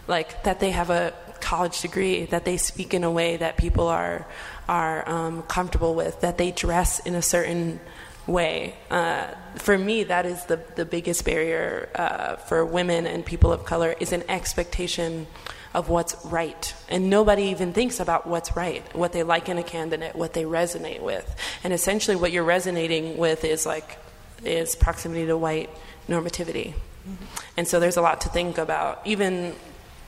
like 0.08 0.44
that 0.44 0.60
they 0.60 0.70
have 0.70 0.88
a 0.88 1.12
college 1.40 1.82
degree, 1.82 2.24
that 2.26 2.44
they 2.44 2.56
speak 2.56 2.94
in 2.94 3.04
a 3.04 3.10
way 3.10 3.36
that 3.36 3.58
people 3.58 3.86
are 3.86 4.26
are 4.68 5.06
um, 5.08 5.42
comfortable 5.42 5.94
with, 5.94 6.20
that 6.22 6.38
they 6.38 6.52
dress 6.52 7.00
in 7.00 7.14
a 7.14 7.22
certain 7.22 7.80
way. 8.26 8.76
Uh, 8.90 9.26
for 9.56 9.76
me, 9.76 10.04
that 10.04 10.26
is 10.26 10.44
the, 10.44 10.60
the 10.76 10.84
biggest 10.84 11.24
barrier 11.24 11.88
uh, 11.94 12.36
for 12.36 12.64
women 12.64 13.06
and 13.06 13.24
people 13.24 13.52
of 13.52 13.64
color 13.64 13.94
is 14.00 14.12
an 14.12 14.22
expectation 14.28 15.26
of 15.72 15.88
what's 15.88 16.16
right. 16.24 16.74
And 16.88 17.10
nobody 17.10 17.44
even 17.44 17.72
thinks 17.72 18.00
about 18.00 18.26
what's 18.26 18.56
right, 18.56 18.84
what 18.94 19.12
they 19.12 19.22
like 19.22 19.48
in 19.48 19.58
a 19.58 19.62
candidate, 19.62 20.16
what 20.16 20.32
they 20.32 20.44
resonate 20.44 21.00
with. 21.00 21.34
And 21.62 21.72
essentially 21.72 22.16
what 22.16 22.32
you're 22.32 22.44
resonating 22.44 23.16
with 23.16 23.44
is 23.44 23.66
like 23.66 23.98
is 24.44 24.74
proximity 24.74 25.26
to 25.26 25.36
white 25.36 25.70
normativity. 26.08 26.72
Mm-hmm. 27.08 27.24
And 27.56 27.68
so 27.68 27.78
there's 27.78 27.96
a 27.96 28.02
lot 28.02 28.22
to 28.22 28.28
think 28.28 28.58
about. 28.58 29.00
Even 29.06 29.54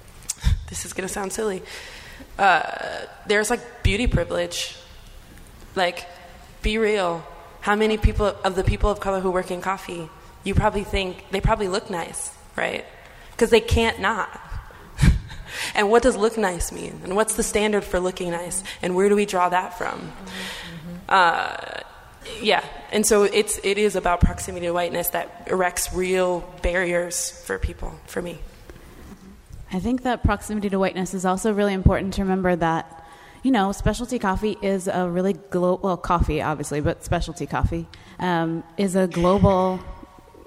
this 0.69 0.85
is 0.85 0.93
going 0.93 1.07
to 1.07 1.13
sound 1.13 1.33
silly. 1.33 1.63
Uh, 2.39 3.07
there's 3.27 3.51
like 3.51 3.83
beauty 3.83 4.07
privilege. 4.07 4.77
Like 5.77 6.07
be 6.63 6.79
real 6.79 7.25
how 7.63 7.77
many 7.77 7.97
people 7.97 8.37
of 8.45 8.57
the 8.57 8.65
people 8.65 8.91
of 8.91 9.01
color 9.01 9.21
who 9.21 9.31
work 9.31 9.51
in 9.51 9.61
coffee, 9.61 10.11
you 10.45 10.55
probably 10.55 10.85
think 10.85 11.25
they 11.31 11.41
probably 11.41 11.69
look 11.69 11.89
nice, 11.89 12.35
right? 12.57 12.85
Because 13.31 13.51
they 13.51 13.61
can't 13.61 14.01
not. 14.01 14.29
and 15.75 15.89
what 15.89 16.03
does 16.03 16.17
look 16.17 16.37
nice 16.37 16.73
mean? 16.73 17.01
And 17.05 17.15
what's 17.15 17.37
the 17.37 17.45
standard 17.45 17.85
for 17.85 18.01
looking 18.01 18.33
nice? 18.33 18.65
And 18.83 18.97
where 18.97 19.09
do 19.09 19.15
we 19.15 19.27
draw 19.27 19.49
that 19.49 19.79
from? 19.79 20.01
Mm-hmm. 20.01 20.97
Uh, 21.09 21.57
yeah, 22.41 22.65
and 22.91 23.07
so 23.07 23.23
it's 23.23 23.59
it 23.63 23.79
is 23.79 23.95
about 23.95 24.21
proximity 24.21 24.67
to 24.67 24.73
whiteness 24.73 25.11
that 25.11 25.47
erects 25.49 25.93
real 25.95 26.41
barriers 26.63 27.31
for 27.47 27.59
people. 27.59 27.93
For 28.07 28.21
me, 28.21 28.39
I 29.73 29.79
think 29.79 30.03
that 30.03 30.25
proximity 30.25 30.69
to 30.71 30.79
whiteness 30.79 31.15
is 31.15 31.25
also 31.25 31.53
really 31.53 31.75
important 31.75 32.15
to 32.15 32.23
remember 32.23 32.57
that 32.57 33.02
you 33.43 33.51
know, 33.51 33.73
specialty 33.73 34.19
coffee 34.19 34.57
is 34.63 34.89
a 34.89 35.09
really 35.09 35.33
global, 35.33 35.81
well, 35.83 35.97
coffee 35.97 36.41
obviously, 36.41 36.81
but 36.81 37.05
specialty 37.05 37.47
coffee 37.47 37.89
um, 38.19 38.63
is 38.77 38.95
a 38.95 39.09
global, 39.09 39.81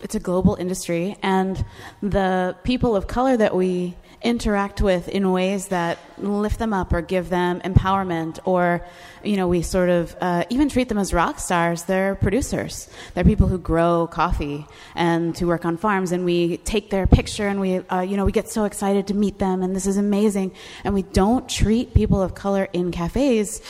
it's 0.01 0.15
a 0.15 0.19
global 0.19 0.55
industry. 0.55 1.17
And 1.21 1.63
the 2.01 2.55
people 2.63 2.95
of 2.95 3.07
color 3.07 3.35
that 3.37 3.55
we 3.55 3.95
interact 4.25 4.81
with 4.81 5.07
in 5.07 5.31
ways 5.31 5.67
that 5.67 5.99
lift 6.17 6.57
them 6.57 6.73
up 6.73 6.91
or 6.91 7.01
give 7.01 7.29
them 7.29 7.61
empowerment 7.61 8.39
or 8.43 8.83
you 9.23 9.37
know 9.37 9.47
we 9.47 9.61
sort 9.61 9.87
of 9.87 10.15
uh, 10.19 10.43
even 10.49 10.67
treat 10.67 10.89
them 10.89 10.97
as 10.97 11.13
rock 11.13 11.37
stars 11.37 11.83
they're 11.83 12.15
producers 12.15 12.89
they're 13.13 13.23
people 13.23 13.47
who 13.47 13.59
grow 13.59 14.07
coffee 14.07 14.65
and 14.95 15.35
to 15.35 15.45
work 15.45 15.63
on 15.63 15.77
farms 15.77 16.11
and 16.11 16.25
we 16.25 16.57
take 16.57 16.89
their 16.89 17.05
picture 17.05 17.47
and 17.47 17.61
we 17.61 17.77
uh, 17.77 18.01
you 18.01 18.17
know 18.17 18.25
we 18.25 18.31
get 18.31 18.49
so 18.49 18.65
excited 18.65 19.05
to 19.05 19.13
meet 19.13 19.37
them 19.37 19.61
and 19.61 19.75
this 19.75 19.85
is 19.85 19.95
amazing 19.95 20.51
and 20.83 20.95
we 20.95 21.03
don't 21.03 21.47
treat 21.47 21.93
people 21.93 22.19
of 22.19 22.33
color 22.33 22.67
in 22.73 22.91
cafes 22.91 23.61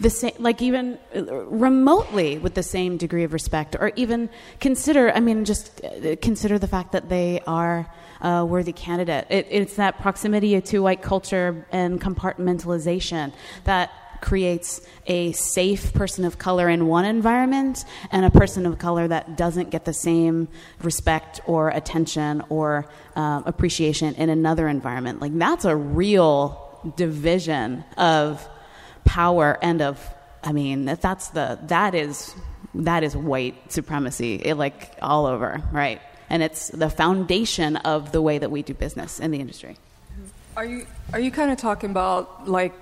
the 0.00 0.10
same, 0.10 0.32
like 0.38 0.62
even 0.62 0.98
remotely 1.12 2.38
with 2.38 2.54
the 2.54 2.62
same 2.62 2.96
degree 2.96 3.22
of 3.24 3.34
respect, 3.34 3.76
or 3.78 3.92
even 3.96 4.30
consider. 4.58 5.12
I 5.12 5.20
mean, 5.20 5.44
just 5.44 5.84
uh, 5.84 6.16
consider 6.22 6.58
the 6.58 6.66
fact 6.66 6.92
that 6.92 7.10
they 7.10 7.42
are 7.46 7.86
a 8.20 8.44
worthy 8.44 8.72
candidate. 8.72 9.26
It, 9.30 9.46
it's 9.50 9.76
that 9.76 10.00
proximity 10.00 10.60
to 10.60 10.80
white 10.80 11.02
culture 11.02 11.66
and 11.72 12.00
compartmentalization 12.00 13.32
that 13.64 13.90
creates 14.20 14.80
a 15.06 15.32
safe 15.32 15.92
person 15.92 16.24
of 16.24 16.38
color 16.38 16.68
in 16.68 16.86
one 16.86 17.04
environment 17.04 17.84
and 18.10 18.24
a 18.24 18.30
person 18.30 18.66
of 18.66 18.78
color 18.78 19.08
that 19.08 19.36
doesn't 19.36 19.70
get 19.70 19.84
the 19.84 19.94
same 19.94 20.48
respect 20.82 21.40
or 21.46 21.70
attention 21.70 22.42
or 22.48 22.86
um, 23.16 23.42
appreciation 23.46 24.14
in 24.16 24.28
another 24.28 24.68
environment. 24.68 25.20
Like 25.20 25.36
that's 25.36 25.64
a 25.64 25.74
real 25.74 26.92
division 26.96 27.84
of 27.96 28.46
power 29.04 29.58
and 29.62 29.82
of 29.82 30.14
I 30.42 30.52
mean 30.52 30.84
that's 30.84 31.28
the 31.28 31.58
that 31.64 31.94
is 31.94 32.34
that 32.74 33.02
is 33.02 33.16
white 33.16 33.72
supremacy 33.72 34.36
it, 34.36 34.54
like 34.54 34.96
all 35.02 35.26
over 35.26 35.62
right 35.72 36.00
and 36.30 36.42
it's 36.42 36.68
the 36.68 36.88
foundation 36.88 37.76
of 37.76 38.12
the 38.12 38.22
way 38.22 38.38
that 38.38 38.50
we 38.50 38.62
do 38.62 38.72
business 38.72 39.18
in 39.18 39.32
the 39.32 39.40
industry. 39.40 39.76
Are 40.56 40.64
you 40.64 40.86
are 41.12 41.20
you 41.20 41.30
kind 41.30 41.50
of 41.50 41.58
talking 41.58 41.90
about 41.90 42.48
like 42.48 42.72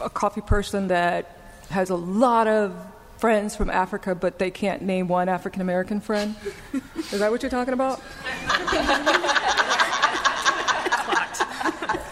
a 0.00 0.10
coffee 0.10 0.40
person 0.40 0.88
that 0.88 1.36
has 1.68 1.90
a 1.90 1.96
lot 1.96 2.48
of 2.48 2.74
friends 3.18 3.54
from 3.54 3.68
Africa 3.68 4.14
but 4.14 4.38
they 4.38 4.50
can't 4.50 4.82
name 4.82 5.06
one 5.06 5.28
African 5.28 5.60
American 5.60 6.00
friend? 6.00 6.34
Is 7.12 7.20
that 7.20 7.30
what 7.30 7.42
you're 7.42 7.50
talking 7.50 7.74
about? 7.74 8.00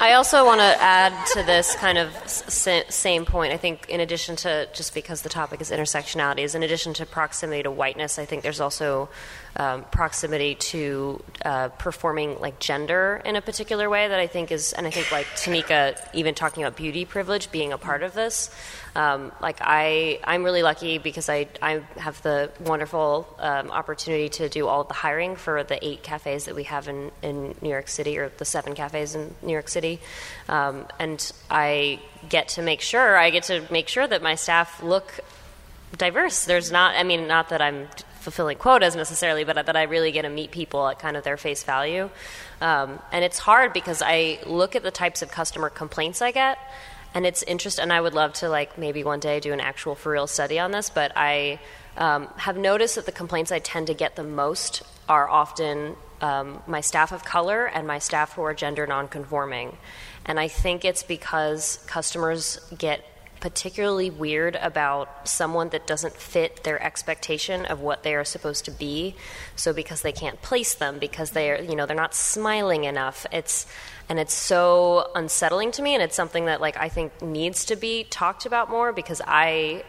I 0.00 0.12
also 0.12 0.44
want 0.46 0.60
to 0.60 0.80
add 0.80 1.12
to 1.34 1.42
this 1.42 1.74
kind 1.74 1.98
of 1.98 2.14
same 2.26 3.24
point. 3.24 3.52
I 3.52 3.56
think, 3.56 3.88
in 3.88 4.00
addition 4.00 4.36
to 4.36 4.68
just 4.72 4.94
because 4.94 5.22
the 5.22 5.28
topic 5.28 5.60
is 5.60 5.70
intersectionality, 5.70 6.44
is 6.44 6.54
in 6.54 6.62
addition 6.62 6.94
to 6.94 7.06
proximity 7.06 7.64
to 7.64 7.70
whiteness, 7.70 8.18
I 8.18 8.24
think 8.24 8.42
there's 8.42 8.60
also 8.60 9.08
um, 9.56 9.84
proximity 9.84 10.54
to 10.54 11.22
uh, 11.44 11.68
performing 11.68 12.38
like 12.40 12.58
gender 12.58 13.20
in 13.24 13.36
a 13.36 13.40
particular 13.40 13.88
way 13.90 14.08
that 14.08 14.18
I 14.18 14.26
think 14.26 14.52
is, 14.52 14.72
and 14.72 14.86
I 14.86 14.90
think 14.90 15.10
like 15.10 15.26
Tamika 15.36 15.98
even 16.14 16.34
talking 16.34 16.62
about 16.62 16.76
beauty 16.76 17.04
privilege 17.04 17.50
being 17.50 17.72
a 17.72 17.78
part 17.78 18.02
of 18.02 18.14
this. 18.14 18.50
Um, 18.94 19.32
like 19.40 19.58
I, 19.60 20.18
I'm 20.24 20.42
really 20.44 20.62
lucky 20.62 20.98
because 20.98 21.28
I, 21.28 21.46
I 21.62 21.82
have 21.96 22.20
the 22.22 22.50
wonderful 22.60 23.28
um, 23.38 23.70
opportunity 23.70 24.28
to 24.30 24.48
do 24.48 24.66
all 24.66 24.84
the 24.84 24.94
hiring 24.94 25.36
for 25.36 25.62
the 25.62 25.84
eight 25.86 26.02
cafes 26.02 26.46
that 26.46 26.54
we 26.54 26.64
have 26.64 26.88
in, 26.88 27.12
in 27.22 27.54
New 27.60 27.68
York 27.68 27.88
City, 27.88 28.18
or 28.18 28.30
the 28.38 28.44
seven 28.44 28.74
cafes 28.74 29.14
in 29.14 29.34
New 29.42 29.52
York 29.52 29.68
City, 29.68 30.00
um, 30.48 30.86
and 30.98 31.32
I 31.50 32.00
get 32.28 32.48
to 32.48 32.62
make 32.62 32.80
sure 32.80 33.16
I 33.16 33.30
get 33.30 33.44
to 33.44 33.64
make 33.70 33.88
sure 33.88 34.06
that 34.06 34.22
my 34.22 34.34
staff 34.34 34.82
look 34.82 35.20
diverse. 35.96 36.44
There's 36.44 36.72
not, 36.72 36.96
I 36.96 37.02
mean, 37.02 37.28
not 37.28 37.50
that 37.50 37.62
I'm 37.62 37.88
fulfilling 38.20 38.58
quotas 38.58 38.96
necessarily, 38.96 39.44
but 39.44 39.66
that 39.66 39.76
I 39.76 39.84
really 39.84 40.12
get 40.12 40.22
to 40.22 40.28
meet 40.28 40.50
people 40.50 40.86
at 40.88 40.98
kind 40.98 41.16
of 41.16 41.24
their 41.24 41.36
face 41.36 41.62
value. 41.62 42.10
Um, 42.60 42.98
and 43.12 43.24
it's 43.24 43.38
hard 43.38 43.72
because 43.72 44.02
I 44.04 44.40
look 44.46 44.76
at 44.76 44.82
the 44.82 44.90
types 44.90 45.22
of 45.22 45.30
customer 45.30 45.70
complaints 45.70 46.20
I 46.20 46.32
get, 46.32 46.58
and 47.14 47.24
it's 47.24 47.42
interesting. 47.42 47.84
And 47.84 47.92
I 47.92 48.00
would 48.00 48.14
love 48.14 48.32
to 48.34 48.48
like 48.48 48.78
maybe 48.78 49.04
one 49.04 49.20
day 49.20 49.40
do 49.40 49.52
an 49.52 49.60
actual 49.60 49.94
for 49.94 50.12
real 50.12 50.26
study 50.26 50.58
on 50.58 50.72
this, 50.72 50.90
but 50.90 51.12
I 51.16 51.60
um, 51.96 52.28
have 52.36 52.56
noticed 52.56 52.94
that 52.96 53.06
the 53.06 53.12
complaints 53.12 53.50
I 53.50 53.58
tend 53.58 53.88
to 53.88 53.94
get 53.94 54.16
the 54.16 54.24
most 54.24 54.82
are 55.08 55.28
often 55.28 55.96
um, 56.20 56.62
my 56.66 56.80
staff 56.80 57.12
of 57.12 57.24
color 57.24 57.66
and 57.66 57.86
my 57.86 57.98
staff 57.98 58.34
who 58.34 58.42
are 58.42 58.54
gender 58.54 58.86
nonconforming. 58.86 59.76
And 60.24 60.38
I 60.38 60.48
think 60.48 60.84
it's 60.84 61.02
because 61.02 61.82
customers 61.86 62.60
get 62.76 63.04
particularly 63.40 64.10
weird 64.10 64.56
about 64.56 65.28
someone 65.28 65.68
that 65.70 65.86
doesn't 65.86 66.14
fit 66.14 66.64
their 66.64 66.82
expectation 66.82 67.64
of 67.66 67.80
what 67.80 68.02
they 68.02 68.14
are 68.14 68.24
supposed 68.24 68.64
to 68.66 68.70
be. 68.70 69.14
So 69.56 69.72
because 69.72 70.02
they 70.02 70.12
can't 70.12 70.40
place 70.42 70.74
them, 70.74 70.98
because 70.98 71.30
they're 71.30 71.62
you 71.62 71.76
know 71.76 71.86
they're 71.86 71.96
not 71.96 72.14
smiling 72.14 72.84
enough, 72.84 73.26
it's 73.32 73.66
and 74.08 74.18
it's 74.18 74.34
so 74.34 75.10
unsettling 75.14 75.72
to 75.72 75.82
me, 75.82 75.94
and 75.94 76.02
it's 76.02 76.16
something 76.16 76.46
that 76.46 76.60
like 76.60 76.76
I 76.76 76.88
think 76.88 77.22
needs 77.22 77.66
to 77.66 77.76
be 77.76 78.04
talked 78.04 78.46
about 78.46 78.70
more 78.70 78.92
because 78.92 79.20
I 79.26 79.84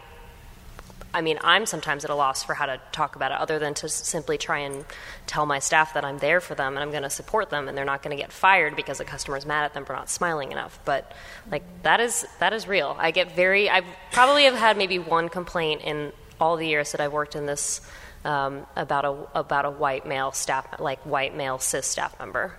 I 1.12 1.22
mean, 1.22 1.38
I'm 1.42 1.66
sometimes 1.66 2.04
at 2.04 2.10
a 2.10 2.14
loss 2.14 2.44
for 2.44 2.54
how 2.54 2.66
to 2.66 2.80
talk 2.92 3.16
about 3.16 3.32
it 3.32 3.38
other 3.38 3.58
than 3.58 3.74
to 3.74 3.88
simply 3.88 4.38
try 4.38 4.60
and 4.60 4.84
tell 5.26 5.44
my 5.44 5.58
staff 5.58 5.94
that 5.94 6.04
I'm 6.04 6.18
there 6.18 6.40
for 6.40 6.54
them 6.54 6.76
and 6.76 6.78
I'm 6.78 6.90
going 6.90 7.02
to 7.02 7.10
support 7.10 7.50
them 7.50 7.68
and 7.68 7.76
they're 7.76 7.84
not 7.84 8.02
going 8.02 8.16
to 8.16 8.22
get 8.22 8.32
fired 8.32 8.76
because 8.76 9.00
a 9.00 9.04
customer's 9.04 9.44
mad 9.44 9.64
at 9.64 9.74
them 9.74 9.84
for 9.84 9.92
not 9.92 10.08
smiling 10.08 10.52
enough. 10.52 10.78
But 10.84 11.12
like 11.50 11.64
that 11.82 12.00
is 12.00 12.26
that 12.38 12.52
is 12.52 12.68
real. 12.68 12.96
I 12.98 13.10
get 13.10 13.34
very 13.34 13.68
I 13.68 13.82
probably 14.12 14.44
have 14.44 14.54
had 14.54 14.76
maybe 14.76 14.98
one 14.98 15.28
complaint 15.28 15.82
in 15.82 16.12
all 16.40 16.56
the 16.56 16.66
years 16.66 16.92
that 16.92 17.00
I've 17.00 17.12
worked 17.12 17.34
in 17.34 17.46
this 17.46 17.80
um, 18.24 18.66
about 18.76 19.04
a 19.04 19.38
about 19.38 19.64
a 19.64 19.70
white 19.70 20.06
male 20.06 20.32
staff 20.32 20.78
like 20.78 21.00
white 21.00 21.36
male 21.36 21.58
cis 21.58 21.86
staff 21.86 22.18
member. 22.18 22.54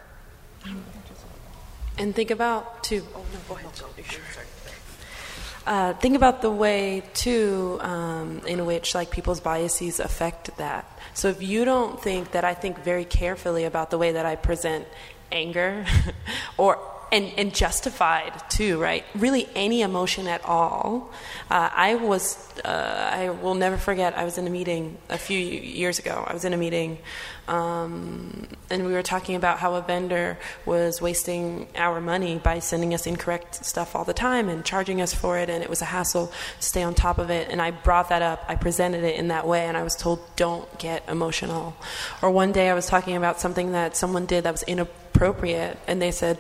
And 1.97 2.15
think 2.15 2.31
about 2.31 2.83
too. 2.83 3.05
Oh 3.15 3.25
no, 3.33 3.39
go 3.47 3.55
ahead. 3.55 4.47
Uh, 5.65 5.93
think 5.93 6.15
about 6.15 6.41
the 6.41 6.49
way 6.49 7.03
too 7.13 7.77
um, 7.81 8.41
in 8.47 8.65
which 8.65 8.95
like 8.95 9.11
people's 9.11 9.39
biases 9.39 9.99
affect 9.99 10.55
that. 10.57 10.85
So 11.13 11.27
if 11.27 11.43
you 11.43 11.65
don't 11.65 12.01
think 12.01 12.31
that 12.31 12.43
I 12.43 12.55
think 12.55 12.79
very 12.79 13.05
carefully 13.05 13.65
about 13.65 13.91
the 13.91 13.97
way 13.99 14.13
that 14.13 14.25
I 14.25 14.35
present 14.35 14.87
anger 15.31 15.85
or 16.57 16.79
and, 17.11 17.31
and 17.37 17.53
justified 17.53 18.31
too, 18.49 18.79
right? 18.79 19.03
Really, 19.15 19.47
any 19.55 19.81
emotion 19.81 20.27
at 20.27 20.43
all. 20.45 21.11
Uh, 21.49 21.69
I 21.73 21.95
was, 21.95 22.37
uh, 22.63 23.11
I 23.13 23.29
will 23.29 23.55
never 23.55 23.77
forget. 23.77 24.17
I 24.17 24.23
was 24.23 24.37
in 24.37 24.47
a 24.47 24.49
meeting 24.49 24.97
a 25.09 25.17
few 25.17 25.37
years 25.37 25.99
ago. 25.99 26.23
I 26.25 26.33
was 26.33 26.45
in 26.45 26.53
a 26.53 26.57
meeting, 26.57 26.99
um, 27.47 28.47
and 28.69 28.85
we 28.85 28.93
were 28.93 29.03
talking 29.03 29.35
about 29.35 29.59
how 29.59 29.75
a 29.75 29.81
vendor 29.81 30.37
was 30.65 31.01
wasting 31.01 31.67
our 31.75 31.99
money 31.99 32.39
by 32.41 32.59
sending 32.59 32.93
us 32.93 33.05
incorrect 33.05 33.65
stuff 33.65 33.95
all 33.95 34.05
the 34.05 34.13
time 34.13 34.47
and 34.47 34.63
charging 34.63 35.01
us 35.01 35.13
for 35.13 35.37
it, 35.37 35.49
and 35.49 35.61
it 35.61 35.69
was 35.69 35.81
a 35.81 35.85
hassle 35.85 36.27
to 36.27 36.65
stay 36.65 36.83
on 36.83 36.93
top 36.93 37.17
of 37.17 37.29
it. 37.29 37.49
And 37.49 37.61
I 37.61 37.71
brought 37.71 38.07
that 38.09 38.21
up. 38.21 38.45
I 38.47 38.55
presented 38.55 39.03
it 39.03 39.17
in 39.17 39.27
that 39.27 39.45
way, 39.45 39.65
and 39.65 39.75
I 39.75 39.83
was 39.83 39.95
told, 39.95 40.19
"Don't 40.37 40.79
get 40.79 41.03
emotional." 41.09 41.75
Or 42.21 42.31
one 42.31 42.53
day, 42.53 42.69
I 42.69 42.73
was 42.73 42.87
talking 42.87 43.17
about 43.17 43.41
something 43.41 43.73
that 43.73 43.97
someone 43.97 44.25
did 44.25 44.45
that 44.45 44.51
was 44.53 44.63
inappropriate, 44.63 45.77
and 45.87 46.01
they 46.01 46.11
said 46.11 46.39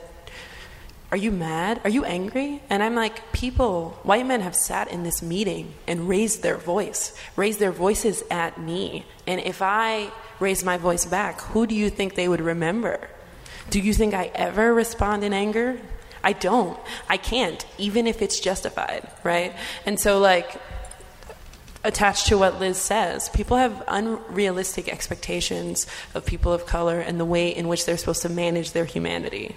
are 1.11 1.17
you 1.17 1.31
mad? 1.31 1.81
Are 1.83 1.89
you 1.89 2.05
angry? 2.05 2.61
And 2.69 2.81
I'm 2.81 2.95
like, 2.95 3.33
People, 3.33 3.99
white 4.03 4.25
men 4.25 4.41
have 4.41 4.55
sat 4.55 4.89
in 4.89 5.03
this 5.03 5.21
meeting 5.21 5.73
and 5.85 6.07
raised 6.07 6.41
their 6.41 6.57
voice, 6.57 7.13
raised 7.35 7.59
their 7.59 7.71
voices 7.71 8.23
at 8.31 8.57
me. 8.57 9.05
And 9.27 9.41
if 9.41 9.61
I 9.61 10.11
raise 10.39 10.63
my 10.63 10.77
voice 10.77 11.05
back, 11.05 11.41
who 11.41 11.67
do 11.67 11.75
you 11.75 11.89
think 11.89 12.15
they 12.15 12.29
would 12.29 12.39
remember? 12.39 13.09
Do 13.69 13.79
you 13.79 13.93
think 13.93 14.13
I 14.13 14.31
ever 14.35 14.73
respond 14.73 15.23
in 15.23 15.33
anger? 15.33 15.79
I 16.23 16.33
don't. 16.33 16.79
I 17.09 17.17
can't, 17.17 17.65
even 17.77 18.07
if 18.07 18.21
it's 18.21 18.39
justified, 18.39 19.09
right? 19.23 19.53
And 19.85 19.99
so, 19.99 20.19
like, 20.19 20.61
attached 21.83 22.27
to 22.27 22.37
what 22.37 22.59
Liz 22.59 22.77
says, 22.77 23.27
people 23.29 23.57
have 23.57 23.83
unrealistic 23.87 24.87
expectations 24.87 25.87
of 26.13 26.25
people 26.25 26.53
of 26.53 26.65
color 26.65 26.99
and 26.99 27.19
the 27.19 27.25
way 27.25 27.49
in 27.49 27.67
which 27.67 27.85
they're 27.85 27.97
supposed 27.97 28.21
to 28.21 28.29
manage 28.29 28.71
their 28.71 28.85
humanity 28.85 29.55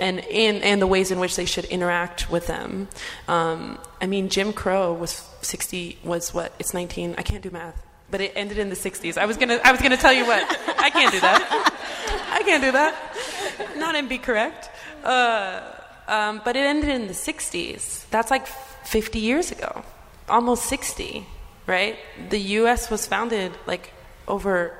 and, 0.00 0.20
and, 0.20 0.62
and 0.62 0.82
the 0.82 0.86
ways 0.86 1.10
in 1.10 1.18
which 1.18 1.36
they 1.36 1.44
should 1.44 1.64
interact 1.66 2.30
with 2.30 2.46
them. 2.46 2.88
Um, 3.28 3.78
I 4.00 4.06
mean, 4.06 4.28
Jim 4.28 4.52
Crow 4.52 4.92
was 4.92 5.28
60, 5.42 5.98
was 6.04 6.34
what? 6.34 6.52
It's 6.58 6.74
19, 6.74 7.14
I 7.18 7.22
can't 7.22 7.42
do 7.42 7.50
math. 7.50 7.82
But 8.10 8.20
it 8.20 8.32
ended 8.36 8.58
in 8.58 8.68
the 8.68 8.76
60s. 8.76 9.18
I 9.18 9.26
was 9.26 9.36
gonna, 9.36 9.58
I 9.64 9.72
was 9.72 9.80
gonna 9.80 9.96
tell 9.96 10.12
you 10.12 10.26
what. 10.26 10.42
I 10.78 10.90
can't 10.90 11.12
do 11.12 11.20
that. 11.20 12.30
I 12.30 12.42
can't 12.42 12.62
do 12.62 12.72
that. 12.72 13.76
Not 13.76 13.96
and 13.96 14.08
be 14.08 14.18
correct. 14.18 14.70
Uh, 15.02 15.62
um, 16.06 16.40
but 16.44 16.56
it 16.56 16.60
ended 16.60 16.90
in 16.90 17.08
the 17.08 17.14
60s. 17.14 18.08
That's 18.10 18.30
like 18.30 18.46
50 18.46 19.18
years 19.18 19.50
ago, 19.50 19.82
almost 20.28 20.64
60, 20.66 21.26
right? 21.66 21.96
The 22.28 22.38
U.S. 22.38 22.90
was 22.90 23.06
founded 23.06 23.52
like 23.66 23.92
over 24.28 24.76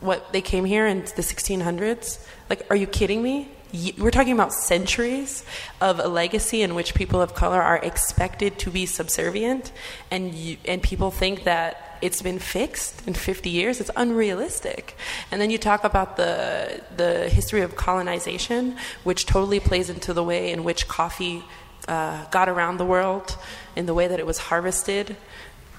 what 0.00 0.32
they 0.32 0.40
came 0.40 0.64
here 0.64 0.86
in 0.86 1.00
the 1.00 1.22
1600s. 1.22 2.24
Like, 2.48 2.66
are 2.70 2.76
you 2.76 2.86
kidding 2.86 3.22
me? 3.22 3.50
We're 3.98 4.10
talking 4.10 4.32
about 4.32 4.52
centuries 4.52 5.44
of 5.80 5.98
a 5.98 6.06
legacy 6.06 6.62
in 6.62 6.74
which 6.74 6.94
people 6.94 7.20
of 7.20 7.34
color 7.34 7.60
are 7.60 7.78
expected 7.78 8.58
to 8.60 8.70
be 8.70 8.86
subservient, 8.86 9.72
and 10.10 10.34
you, 10.34 10.56
and 10.64 10.82
people 10.82 11.10
think 11.10 11.44
that 11.44 11.98
it's 12.00 12.22
been 12.22 12.38
fixed 12.38 13.06
in 13.06 13.14
50 13.14 13.50
years. 13.50 13.80
It's 13.80 13.90
unrealistic. 13.96 14.96
And 15.30 15.40
then 15.40 15.50
you 15.50 15.58
talk 15.58 15.84
about 15.84 16.16
the 16.16 16.82
the 16.96 17.28
history 17.28 17.62
of 17.62 17.74
colonization, 17.74 18.76
which 19.02 19.26
totally 19.26 19.60
plays 19.60 19.90
into 19.90 20.12
the 20.12 20.22
way 20.22 20.52
in 20.52 20.62
which 20.62 20.86
coffee 20.86 21.42
uh, 21.88 22.26
got 22.26 22.48
around 22.48 22.76
the 22.76 22.86
world, 22.86 23.36
in 23.74 23.86
the 23.86 23.94
way 23.94 24.06
that 24.06 24.20
it 24.20 24.26
was 24.26 24.38
harvested. 24.38 25.16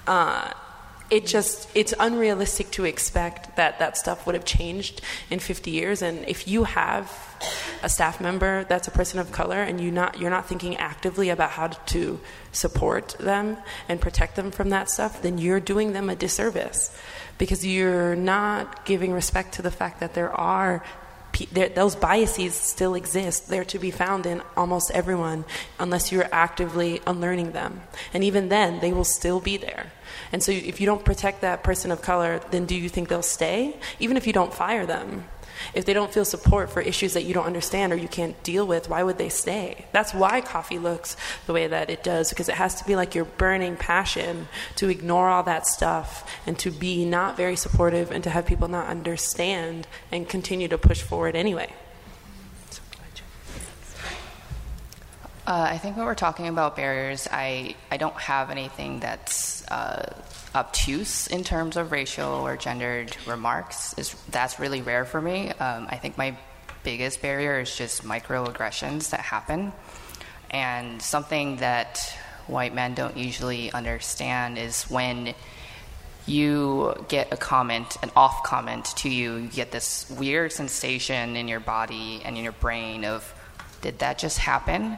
Uh, 0.06 0.52
it 1.08 1.24
just 1.24 1.68
it's 1.74 1.94
unrealistic 1.98 2.70
to 2.72 2.84
expect 2.84 3.56
that 3.56 3.78
that 3.78 3.96
stuff 3.96 4.26
would 4.26 4.34
have 4.34 4.44
changed 4.44 5.00
in 5.30 5.38
50 5.38 5.70
years 5.70 6.02
and 6.02 6.28
if 6.28 6.48
you 6.48 6.64
have 6.64 7.25
a 7.82 7.88
staff 7.88 8.20
member 8.20 8.64
that's 8.64 8.88
a 8.88 8.90
person 8.90 9.18
of 9.18 9.30
color 9.32 9.62
and 9.62 9.80
you 9.80 9.90
not 9.90 10.18
you're 10.18 10.30
not 10.30 10.46
thinking 10.46 10.76
actively 10.76 11.30
about 11.30 11.50
how 11.50 11.68
to 11.68 12.18
support 12.52 13.16
them 13.18 13.56
and 13.88 14.00
protect 14.00 14.36
them 14.36 14.50
from 14.50 14.70
that 14.70 14.90
stuff 14.90 15.22
then 15.22 15.38
you're 15.38 15.60
doing 15.60 15.92
them 15.92 16.08
a 16.10 16.16
disservice 16.16 16.96
because 17.38 17.66
you're 17.66 18.16
not 18.16 18.84
giving 18.84 19.12
respect 19.12 19.54
to 19.54 19.62
the 19.62 19.70
fact 19.70 20.00
that 20.00 20.14
there 20.14 20.32
are 20.32 20.82
those 21.52 21.94
biases 21.96 22.54
still 22.54 22.94
exist. 22.94 23.48
They're 23.48 23.64
to 23.66 23.78
be 23.78 23.90
found 23.90 24.26
in 24.26 24.42
almost 24.56 24.90
everyone 24.92 25.44
unless 25.78 26.10
you're 26.10 26.28
actively 26.32 27.00
unlearning 27.06 27.52
them. 27.52 27.82
And 28.14 28.24
even 28.24 28.48
then, 28.48 28.80
they 28.80 28.92
will 28.92 29.04
still 29.04 29.40
be 29.40 29.56
there. 29.56 29.92
And 30.32 30.42
so 30.42 30.52
if 30.52 30.80
you 30.80 30.86
don't 30.86 31.04
protect 31.04 31.42
that 31.42 31.62
person 31.62 31.90
of 31.90 32.02
color, 32.02 32.40
then 32.50 32.64
do 32.64 32.74
you 32.74 32.88
think 32.88 33.08
they'll 33.08 33.22
stay? 33.22 33.76
Even 34.00 34.16
if 34.16 34.26
you 34.26 34.32
don't 34.32 34.52
fire 34.52 34.86
them. 34.86 35.24
If 35.74 35.84
they 35.84 35.92
don't 35.92 36.12
feel 36.12 36.24
support 36.24 36.70
for 36.70 36.80
issues 36.80 37.14
that 37.14 37.24
you 37.24 37.34
don't 37.34 37.46
understand 37.46 37.92
or 37.92 37.96
you 37.96 38.08
can't 38.08 38.40
deal 38.42 38.66
with, 38.66 38.88
why 38.88 39.02
would 39.02 39.18
they 39.18 39.28
stay? 39.28 39.86
That's 39.92 40.14
why 40.14 40.40
coffee 40.40 40.78
looks 40.78 41.16
the 41.46 41.52
way 41.52 41.66
that 41.66 41.90
it 41.90 42.02
does, 42.02 42.30
because 42.30 42.48
it 42.48 42.54
has 42.56 42.74
to 42.76 42.84
be 42.86 42.96
like 42.96 43.14
your 43.14 43.24
burning 43.24 43.76
passion 43.76 44.48
to 44.76 44.88
ignore 44.88 45.28
all 45.28 45.42
that 45.44 45.66
stuff 45.66 46.30
and 46.46 46.58
to 46.58 46.70
be 46.70 47.04
not 47.04 47.36
very 47.36 47.56
supportive 47.56 48.10
and 48.10 48.22
to 48.24 48.30
have 48.30 48.46
people 48.46 48.68
not 48.68 48.86
understand 48.86 49.86
and 50.12 50.28
continue 50.28 50.68
to 50.68 50.78
push 50.78 51.02
forward 51.02 51.36
anyway. 51.36 51.72
Uh, 55.46 55.68
I 55.70 55.78
think 55.78 55.96
when 55.96 56.06
we're 56.06 56.16
talking 56.16 56.48
about 56.48 56.74
barriers, 56.74 57.28
I, 57.30 57.76
I 57.88 57.98
don't 57.98 58.16
have 58.16 58.50
anything 58.50 58.98
that's 58.98 59.64
uh, 59.68 60.12
obtuse 60.56 61.28
in 61.28 61.44
terms 61.44 61.76
of 61.76 61.92
racial 61.92 62.28
or 62.28 62.56
gendered 62.56 63.16
remarks. 63.28 63.94
That's 64.28 64.58
really 64.58 64.82
rare 64.82 65.04
for 65.04 65.22
me. 65.22 65.50
Um, 65.50 65.86
I 65.88 65.98
think 65.98 66.18
my 66.18 66.36
biggest 66.82 67.22
barrier 67.22 67.60
is 67.60 67.76
just 67.76 68.02
microaggressions 68.02 69.10
that 69.10 69.20
happen, 69.20 69.72
and 70.50 71.00
something 71.00 71.58
that 71.58 72.00
white 72.48 72.74
men 72.74 72.94
don't 72.94 73.16
usually 73.16 73.70
understand 73.72 74.58
is 74.58 74.82
when 74.84 75.32
you 76.26 76.92
get 77.06 77.32
a 77.32 77.36
comment, 77.36 77.96
an 78.02 78.10
off 78.16 78.42
comment 78.42 78.86
to 78.96 79.08
you, 79.08 79.36
you 79.36 79.48
get 79.48 79.70
this 79.70 80.10
weird 80.10 80.50
sensation 80.50 81.36
in 81.36 81.46
your 81.46 81.60
body 81.60 82.20
and 82.24 82.36
in 82.36 82.42
your 82.42 82.52
brain 82.52 83.04
of, 83.04 83.32
did 83.80 84.00
that 84.00 84.18
just 84.18 84.38
happen? 84.38 84.96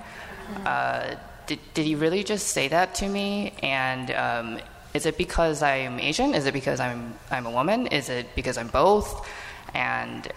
Uh, 0.65 1.17
did, 1.47 1.59
did 1.75 1.87
he 1.87 1.95
really 1.95 2.25
just 2.25 2.49
say 2.49 2.69
that 2.69 2.95
to 2.97 3.09
me? 3.09 3.55
And 3.63 4.11
um, 4.11 4.59
is 4.95 5.07
it 5.07 5.17
because 5.17 5.63
I'm 5.63 5.99
Asian? 5.99 6.35
Is 6.35 6.47
it 6.47 6.53
because 6.53 6.81
I'm, 6.81 7.15
I'm 7.31 7.47
a 7.47 7.51
woman? 7.51 7.87
Is 7.87 8.09
it 8.09 8.35
because 8.35 8.59
I'm 8.59 8.69
both? 8.69 9.27
And 9.75 10.29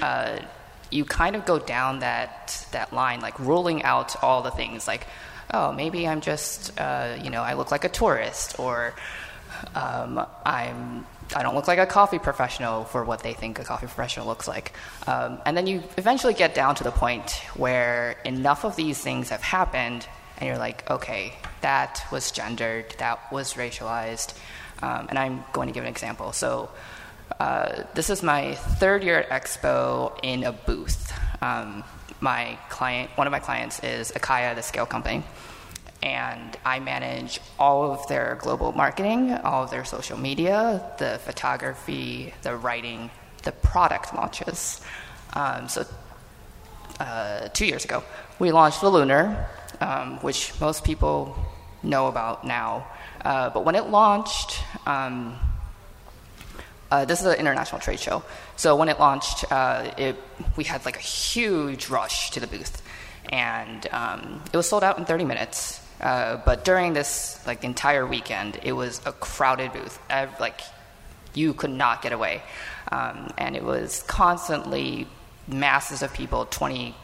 uh, 0.00 0.38
you 0.90 1.04
kind 1.04 1.36
of 1.36 1.44
go 1.44 1.58
down 1.58 2.00
that, 2.00 2.66
that 2.72 2.92
line, 2.92 3.20
like 3.20 3.38
ruling 3.38 3.82
out 3.82 4.22
all 4.22 4.42
the 4.42 4.50
things, 4.50 4.86
like, 4.86 5.06
oh, 5.52 5.72
maybe 5.72 6.06
I'm 6.06 6.20
just, 6.20 6.78
uh, 6.78 7.16
you 7.22 7.30
know, 7.30 7.42
I 7.42 7.54
look 7.54 7.70
like 7.70 7.84
a 7.84 7.88
tourist, 7.88 8.58
or 8.58 8.94
um, 9.74 10.24
I'm 10.44 11.06
I 11.34 11.42
don't 11.42 11.54
look 11.54 11.68
like 11.68 11.78
a 11.78 11.86
coffee 11.86 12.18
professional 12.18 12.84
for 12.84 13.04
what 13.04 13.22
they 13.22 13.34
think 13.34 13.58
a 13.58 13.64
coffee 13.64 13.86
professional 13.86 14.26
looks 14.26 14.48
like. 14.48 14.72
Um, 15.06 15.40
and 15.46 15.56
then 15.56 15.66
you 15.66 15.82
eventually 15.96 16.34
get 16.34 16.54
down 16.54 16.74
to 16.76 16.84
the 16.84 16.90
point 16.90 17.30
where 17.54 18.16
enough 18.24 18.64
of 18.64 18.76
these 18.76 18.98
things 18.98 19.30
have 19.30 19.42
happened, 19.42 20.06
and 20.38 20.48
you're 20.48 20.58
like, 20.58 20.88
okay, 20.90 21.34
that 21.60 22.04
was 22.10 22.30
gendered, 22.32 22.94
that 22.98 23.30
was 23.30 23.54
racialized. 23.54 24.34
Um, 24.82 25.06
and 25.08 25.18
I'm 25.18 25.44
going 25.52 25.68
to 25.68 25.74
give 25.74 25.84
an 25.84 25.90
example. 25.90 26.32
So, 26.32 26.70
uh, 27.38 27.84
this 27.94 28.10
is 28.10 28.22
my 28.22 28.54
third 28.54 29.04
year 29.04 29.18
at 29.20 29.28
Expo 29.28 30.18
in 30.22 30.42
a 30.44 30.52
booth. 30.52 31.12
Um, 31.40 31.84
my 32.20 32.58
client, 32.68 33.10
one 33.14 33.26
of 33.26 33.30
my 33.30 33.38
clients 33.38 33.82
is 33.84 34.10
Acaia, 34.12 34.54
the 34.54 34.62
scale 34.62 34.84
company 34.84 35.22
and 36.02 36.56
I 36.64 36.80
manage 36.80 37.40
all 37.58 37.92
of 37.92 38.06
their 38.08 38.38
global 38.40 38.72
marketing, 38.72 39.32
all 39.32 39.64
of 39.64 39.70
their 39.70 39.84
social 39.84 40.18
media, 40.18 40.82
the 40.98 41.20
photography, 41.24 42.32
the 42.42 42.56
writing, 42.56 43.10
the 43.42 43.52
product 43.52 44.14
launches. 44.14 44.80
Um, 45.34 45.68
so, 45.68 45.86
uh, 46.98 47.48
two 47.48 47.66
years 47.66 47.84
ago, 47.84 48.02
we 48.38 48.52
launched 48.52 48.80
the 48.80 48.90
Lunar, 48.90 49.48
um, 49.80 50.18
which 50.18 50.58
most 50.60 50.84
people 50.84 51.36
know 51.82 52.08
about 52.08 52.46
now. 52.46 52.86
Uh, 53.24 53.50
but 53.50 53.64
when 53.64 53.74
it 53.74 53.86
launched, 53.86 54.62
um, 54.86 55.38
uh, 56.90 57.04
this 57.04 57.20
is 57.20 57.26
an 57.26 57.38
international 57.38 57.80
trade 57.80 58.00
show. 58.00 58.22
So 58.56 58.76
when 58.76 58.88
it 58.88 58.98
launched, 58.98 59.50
uh, 59.52 59.92
it, 59.96 60.16
we 60.56 60.64
had 60.64 60.84
like 60.84 60.96
a 60.96 61.00
huge 61.00 61.88
rush 61.88 62.30
to 62.30 62.40
the 62.40 62.46
booth, 62.46 62.82
and 63.30 63.86
um, 63.92 64.42
it 64.52 64.56
was 64.56 64.68
sold 64.68 64.82
out 64.82 64.98
in 64.98 65.04
30 65.04 65.24
minutes. 65.24 65.79
Uh, 66.00 66.38
but 66.44 66.64
during 66.64 66.92
this 66.92 67.40
like 67.46 67.64
entire 67.64 68.06
weekend, 68.06 68.58
it 68.62 68.72
was 68.72 69.00
a 69.04 69.12
crowded 69.12 69.72
booth. 69.72 69.98
like 70.40 70.60
you 71.34 71.54
could 71.54 71.70
not 71.70 72.02
get 72.02 72.12
away, 72.12 72.42
um, 72.90 73.32
and 73.38 73.54
it 73.54 73.64
was 73.64 74.02
constantly 74.04 75.06
masses 75.46 76.02
of 76.02 76.12
people, 76.12 76.46
20 76.46 76.94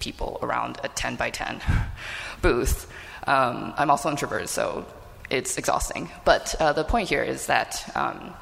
people 0.00 0.38
around 0.42 0.78
a 0.84 0.88
10 0.88 1.16
by 1.16 1.30
10 1.30 1.60
booth. 2.42 2.90
Um, 3.26 3.72
I'm 3.76 3.90
also 3.90 4.10
introverted, 4.10 4.48
so 4.48 4.84
it's 5.30 5.56
exhausting. 5.56 6.10
But 6.24 6.54
uh, 6.60 6.72
the 6.72 6.84
point 6.84 7.08
here 7.08 7.22
is 7.22 7.46
that 7.46 7.90
um, 7.94 8.34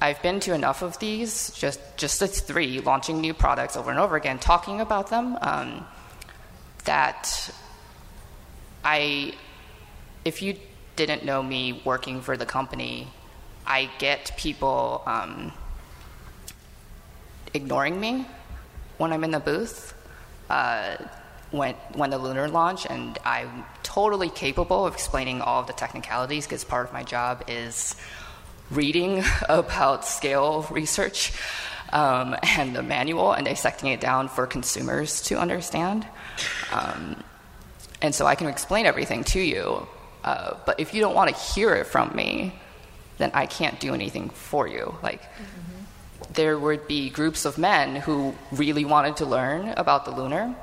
I've 0.00 0.20
been 0.22 0.40
to 0.40 0.54
enough 0.54 0.82
of 0.82 0.98
these, 0.98 1.50
just 1.50 1.80
just 1.96 2.20
the 2.20 2.26
three, 2.28 2.80
launching 2.80 3.20
new 3.20 3.34
products 3.34 3.76
over 3.76 3.90
and 3.90 3.98
over 3.98 4.16
again, 4.16 4.38
talking 4.38 4.80
about 4.80 5.10
them. 5.10 5.38
Um, 5.40 5.86
that 6.84 7.50
I, 8.84 9.34
if 10.24 10.42
you 10.42 10.56
didn't 10.96 11.24
know 11.24 11.42
me 11.42 11.80
working 11.84 12.20
for 12.20 12.36
the 12.36 12.46
company, 12.46 13.08
I 13.66 13.90
get 13.98 14.32
people 14.36 15.02
um, 15.06 15.52
ignoring 17.54 18.00
me 18.00 18.26
when 18.98 19.12
I'm 19.12 19.24
in 19.24 19.30
the 19.30 19.40
booth. 19.40 19.94
Uh, 20.50 20.96
when 21.50 21.74
when 21.94 22.10
the 22.10 22.18
lunar 22.18 22.48
launch, 22.48 22.86
and 22.86 23.18
I'm 23.24 23.64
totally 23.82 24.30
capable 24.30 24.86
of 24.86 24.94
explaining 24.94 25.42
all 25.42 25.60
of 25.60 25.66
the 25.66 25.74
technicalities 25.74 26.46
because 26.46 26.64
part 26.64 26.86
of 26.86 26.92
my 26.92 27.02
job 27.02 27.44
is 27.46 27.94
reading 28.70 29.22
about 29.48 30.04
scale 30.04 30.66
research 30.70 31.32
um, 31.92 32.34
and 32.56 32.74
the 32.74 32.82
manual 32.82 33.32
and 33.32 33.44
dissecting 33.44 33.90
it 33.90 34.00
down 34.00 34.28
for 34.28 34.46
consumers 34.46 35.20
to 35.22 35.38
understand. 35.38 36.06
Um, 36.72 37.22
and 38.02 38.14
so 38.14 38.26
I 38.26 38.34
can 38.34 38.48
explain 38.48 38.84
everything 38.84 39.24
to 39.24 39.40
you. 39.40 39.86
Uh, 40.24 40.54
but 40.66 40.78
if 40.80 40.92
you 40.92 41.00
don't 41.00 41.14
want 41.14 41.30
to 41.30 41.36
hear 41.54 41.74
it 41.74 41.86
from 41.86 42.14
me, 42.14 42.52
then 43.18 43.30
I 43.32 43.46
can't 43.46 43.78
do 43.78 43.94
anything 43.94 44.28
for 44.30 44.66
you. 44.66 44.94
Like, 45.02 45.22
mm-hmm. 45.22 46.32
there 46.34 46.58
would 46.58 46.86
be 46.88 47.10
groups 47.10 47.44
of 47.44 47.58
men 47.58 47.96
who 47.96 48.34
really 48.50 48.84
wanted 48.84 49.16
to 49.18 49.26
learn 49.26 49.68
about 49.76 50.04
the 50.04 50.10
lunar, 50.10 50.54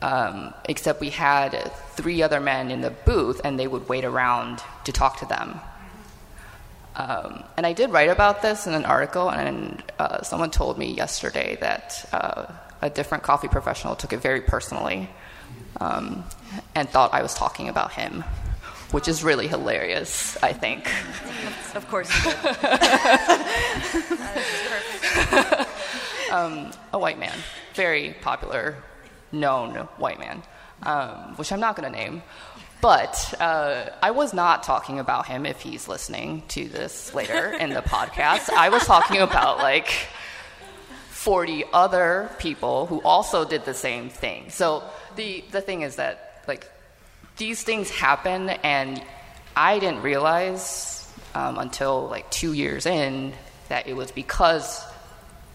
um, 0.00 0.54
except 0.66 1.00
we 1.00 1.10
had 1.10 1.50
three 1.96 2.22
other 2.22 2.40
men 2.40 2.70
in 2.70 2.80
the 2.80 2.90
booth, 2.90 3.40
and 3.44 3.58
they 3.58 3.66
would 3.66 3.88
wait 3.88 4.04
around 4.04 4.62
to 4.84 4.92
talk 4.92 5.18
to 5.18 5.26
them. 5.26 5.60
Um, 6.94 7.44
and 7.56 7.66
I 7.66 7.72
did 7.72 7.90
write 7.90 8.10
about 8.10 8.42
this 8.42 8.66
in 8.66 8.74
an 8.74 8.84
article, 8.84 9.30
and 9.30 9.82
uh, 9.98 10.22
someone 10.22 10.50
told 10.50 10.78
me 10.78 10.92
yesterday 10.92 11.56
that 11.60 12.08
uh, 12.12 12.46
a 12.82 12.90
different 12.90 13.24
coffee 13.24 13.48
professional 13.48 13.96
took 13.96 14.12
it 14.12 14.20
very 14.20 14.40
personally 14.40 15.08
um, 15.80 16.24
and 16.74 16.88
thought 16.88 17.12
I 17.12 17.22
was 17.22 17.34
talking 17.34 17.68
about 17.68 17.92
him, 17.92 18.24
which 18.90 19.08
is 19.08 19.24
really 19.24 19.48
hilarious, 19.48 20.36
I 20.42 20.52
think. 20.52 20.90
Of 21.74 21.86
course 21.88 22.10
um, 26.30 26.70
a 26.92 26.98
white 26.98 27.18
man, 27.18 27.36
very 27.74 28.14
popular, 28.20 28.76
known 29.32 29.74
white 29.98 30.18
man, 30.18 30.42
um, 30.82 31.34
which 31.36 31.52
I'm 31.52 31.60
not 31.60 31.76
going 31.76 31.92
to 31.92 31.98
name. 31.98 32.22
But 32.80 33.34
uh, 33.40 33.90
I 34.00 34.12
was 34.12 34.32
not 34.32 34.62
talking 34.62 35.00
about 35.00 35.26
him 35.26 35.46
if 35.46 35.60
he's 35.60 35.88
listening 35.88 36.44
to 36.48 36.68
this 36.68 37.12
later 37.12 37.52
in 37.52 37.70
the 37.70 37.82
podcast. 37.82 38.50
I 38.50 38.68
was 38.68 38.86
talking 38.86 39.20
about 39.20 39.58
like 39.58 39.88
40 41.10 41.64
other 41.72 42.30
people 42.38 42.86
who 42.86 43.02
also 43.02 43.44
did 43.44 43.64
the 43.64 43.74
same 43.74 44.08
thing. 44.08 44.50
So 44.50 44.84
the 45.16 45.44
the 45.50 45.60
thing 45.60 45.82
is 45.82 45.96
that 45.96 46.27
like 46.48 46.70
these 47.36 47.62
things 47.62 47.90
happen 47.90 48.48
and 48.48 49.02
I 49.54 49.78
didn't 49.78 50.02
realize 50.02 51.08
um, 51.34 51.58
until 51.58 52.08
like 52.08 52.30
two 52.30 52.52
years 52.52 52.86
in 52.86 53.32
that 53.68 53.86
it 53.86 53.94
was 53.94 54.10
because 54.10 54.82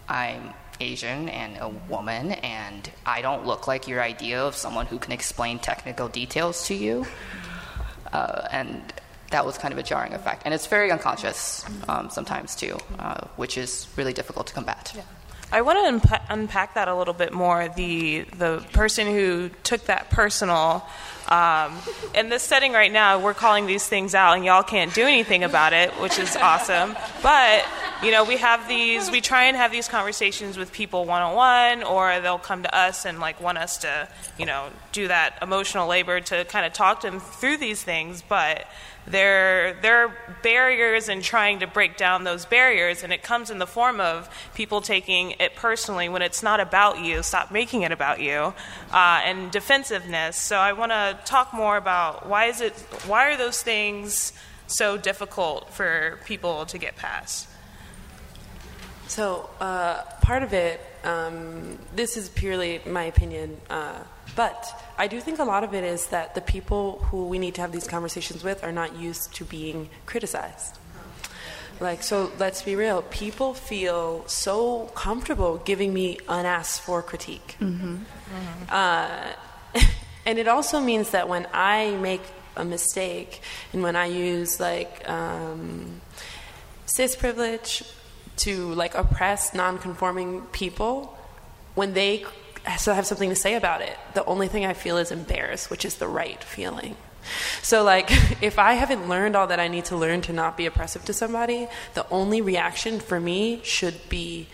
I'm 0.08 0.54
Asian 0.80 1.28
and 1.28 1.56
a 1.60 1.68
woman, 1.68 2.32
and 2.32 2.90
I 3.06 3.22
don't 3.22 3.46
look 3.46 3.66
like 3.66 3.88
your 3.88 4.02
idea 4.02 4.42
of 4.42 4.56
someone 4.56 4.86
who 4.86 4.98
can 4.98 5.12
explain 5.12 5.58
technical 5.58 6.08
details 6.08 6.66
to 6.66 6.74
you. 6.74 7.06
Uh, 8.12 8.46
and 8.50 8.82
that 9.30 9.44
was 9.46 9.58
kind 9.58 9.72
of 9.72 9.78
a 9.78 9.82
jarring 9.82 10.12
effect. 10.12 10.42
And 10.44 10.54
it's 10.54 10.66
very 10.66 10.90
unconscious 10.90 11.64
um, 11.88 12.10
sometimes, 12.10 12.54
too, 12.54 12.78
uh, 12.98 13.26
which 13.36 13.56
is 13.58 13.88
really 13.96 14.12
difficult 14.12 14.46
to 14.48 14.54
combat. 14.54 14.92
Yeah. 14.94 15.02
I 15.54 15.60
want 15.62 16.02
to 16.02 16.08
unpa- 16.08 16.22
unpack 16.30 16.74
that 16.74 16.88
a 16.88 16.94
little 16.96 17.14
bit 17.14 17.32
more. 17.32 17.68
The 17.68 18.22
the 18.22 18.66
person 18.72 19.06
who 19.06 19.50
took 19.62 19.84
that 19.84 20.10
personal. 20.10 20.84
Um, 21.28 21.78
in 22.14 22.28
this 22.28 22.42
setting 22.42 22.72
right 22.72 22.92
now, 22.92 23.18
we're 23.18 23.34
calling 23.34 23.66
these 23.66 23.86
things 23.86 24.14
out, 24.14 24.34
and 24.34 24.44
y'all 24.44 24.62
can't 24.62 24.92
do 24.92 25.02
anything 25.02 25.42
about 25.42 25.72
it, 25.72 25.90
which 26.00 26.18
is 26.18 26.36
awesome. 26.36 26.96
But 27.22 27.64
you 28.02 28.10
know, 28.10 28.24
we 28.24 28.36
have 28.36 28.68
these. 28.68 29.10
We 29.10 29.20
try 29.20 29.44
and 29.44 29.56
have 29.56 29.72
these 29.72 29.88
conversations 29.88 30.58
with 30.58 30.72
people 30.72 31.06
one 31.06 31.22
on 31.22 31.34
one, 31.34 31.82
or 31.82 32.20
they'll 32.20 32.38
come 32.38 32.62
to 32.62 32.76
us 32.76 33.06
and 33.06 33.20
like 33.20 33.40
want 33.40 33.58
us 33.58 33.78
to, 33.78 34.08
you 34.38 34.44
know, 34.44 34.68
do 34.92 35.08
that 35.08 35.38
emotional 35.40 35.88
labor 35.88 36.20
to 36.20 36.44
kind 36.44 36.66
of 36.66 36.72
talk 36.72 37.00
to 37.00 37.10
them 37.10 37.20
through 37.20 37.56
these 37.56 37.82
things. 37.82 38.22
But 38.28 38.66
there, 39.06 39.74
there 39.82 40.06
are 40.06 40.16
barriers 40.42 41.08
in 41.08 41.20
trying 41.20 41.60
to 41.60 41.66
break 41.66 41.96
down 41.96 42.24
those 42.24 42.44
barriers, 42.46 43.02
and 43.02 43.12
it 43.12 43.22
comes 43.22 43.50
in 43.50 43.58
the 43.58 43.66
form 43.66 44.00
of 44.00 44.28
people 44.54 44.80
taking 44.80 45.32
it 45.32 45.54
personally 45.56 46.08
when 46.08 46.22
it's 46.22 46.42
not 46.42 46.60
about 46.60 47.00
you. 47.00 47.22
Stop 47.22 47.50
making 47.50 47.82
it 47.82 47.92
about 47.92 48.20
you, 48.20 48.54
uh, 48.92 49.20
and 49.24 49.50
defensiveness. 49.50 50.36
So 50.36 50.56
I 50.56 50.72
want 50.72 50.92
to 51.18 51.24
talk 51.24 51.52
more 51.52 51.76
about 51.76 52.28
why 52.28 52.46
is 52.46 52.60
it, 52.60 52.72
why 53.06 53.30
are 53.30 53.36
those 53.36 53.62
things 53.62 54.32
so 54.66 54.96
difficult 54.96 55.72
for 55.72 56.18
people 56.24 56.66
to 56.66 56.78
get 56.78 56.96
past? 56.96 57.48
So 59.06 59.48
uh, 59.60 60.02
part 60.22 60.42
of 60.42 60.52
it, 60.52 60.80
um, 61.04 61.78
this 61.94 62.16
is 62.16 62.28
purely 62.30 62.80
my 62.86 63.04
opinion. 63.04 63.58
Uh, 63.68 63.98
but 64.34 64.82
I 64.98 65.06
do 65.06 65.20
think 65.20 65.38
a 65.38 65.44
lot 65.44 65.62
of 65.62 65.74
it 65.74 65.84
is 65.84 66.08
that 66.08 66.34
the 66.34 66.40
people 66.40 66.98
who 67.10 67.26
we 67.28 67.38
need 67.38 67.54
to 67.56 67.60
have 67.60 67.72
these 67.72 67.86
conversations 67.86 68.42
with 68.42 68.64
are 68.64 68.72
not 68.72 68.96
used 68.96 69.34
to 69.34 69.44
being 69.44 69.90
criticized. 70.06 70.78
Like, 71.80 72.02
so 72.02 72.30
let's 72.38 72.62
be 72.62 72.76
real. 72.76 73.02
People 73.02 73.52
feel 73.52 74.26
so 74.26 74.86
comfortable 74.94 75.58
giving 75.58 75.92
me 75.92 76.18
unasked 76.28 76.84
for 76.84 77.02
critique. 77.02 77.56
Mm-hmm. 77.60 77.96
Mm-hmm. 77.96 78.64
Uh, 78.68 79.32
and 80.26 80.38
it 80.38 80.48
also 80.48 80.80
means 80.80 81.10
that 81.10 81.28
when 81.28 81.46
I 81.52 81.90
make 81.96 82.22
a 82.56 82.64
mistake 82.64 83.40
and 83.72 83.82
when 83.82 83.96
I 83.96 84.06
use 84.06 84.60
like 84.60 85.08
um, 85.08 86.00
cis 86.86 87.16
privilege 87.16 87.82
to 88.36 88.72
like 88.74 88.94
oppress 88.94 89.54
non-conforming 89.54 90.42
people, 90.52 91.16
when 91.74 91.94
they 91.94 92.24
so 92.78 92.94
have 92.94 93.06
something 93.06 93.28
to 93.28 93.36
say 93.36 93.54
about 93.54 93.82
it. 93.82 93.96
The 94.14 94.24
only 94.24 94.48
thing 94.48 94.64
I 94.64 94.72
feel 94.72 94.96
is 94.96 95.10
embarrassed, 95.10 95.70
which 95.70 95.84
is 95.84 95.96
the 95.96 96.08
right 96.08 96.42
feeling. 96.42 96.96
So, 97.62 97.82
like, 97.82 98.10
if 98.42 98.58
I 98.58 98.74
haven't 98.74 99.08
learned 99.08 99.36
all 99.36 99.46
that 99.48 99.60
I 99.60 99.68
need 99.68 99.86
to 99.86 99.96
learn 99.96 100.22
to 100.22 100.32
not 100.32 100.56
be 100.56 100.66
oppressive 100.66 101.04
to 101.06 101.12
somebody, 101.12 101.68
the 101.94 102.08
only 102.10 102.40
reaction 102.40 103.00
for 103.00 103.20
me 103.20 103.60
should 103.64 104.08
be 104.08 104.46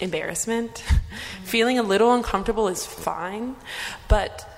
embarrassment. 0.00 0.74
Mm-hmm. 0.74 0.96
Feeling 1.44 1.78
a 1.78 1.82
little 1.82 2.12
uncomfortable 2.14 2.68
is 2.68 2.86
fine, 2.86 3.56
but 4.08 4.48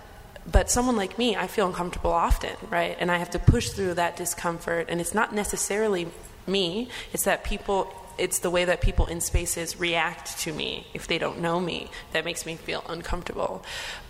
but 0.51 0.71
someone 0.71 0.97
like 0.97 1.19
me, 1.19 1.37
I 1.37 1.47
feel 1.47 1.67
uncomfortable 1.67 2.13
often, 2.13 2.57
right? 2.71 2.97
And 2.99 3.11
I 3.11 3.19
have 3.19 3.31
to 3.31 3.39
push 3.39 3.71
through 3.71 3.95
that 3.95 4.17
discomfort, 4.17 4.87
and 4.89 5.01
it's 5.01 5.15
not 5.15 5.35
necessarily 5.35 6.09
me; 6.47 6.89
it's 7.13 7.25
that 7.25 7.45
people 7.45 7.93
it's 8.19 8.39
the 8.39 8.51
way 8.51 8.65
that 8.65 8.81
people 8.81 9.07
in 9.07 9.21
spaces 9.21 9.79
react 9.79 10.39
to 10.39 10.53
me 10.53 10.87
if 10.95 11.07
they 11.07 11.19
don't 11.19 11.41
know 11.41 11.61
me 11.61 11.91
that 12.13 12.25
makes 12.25 12.47
me 12.47 12.57
feel 12.57 12.83
uncomfortable. 12.89 13.63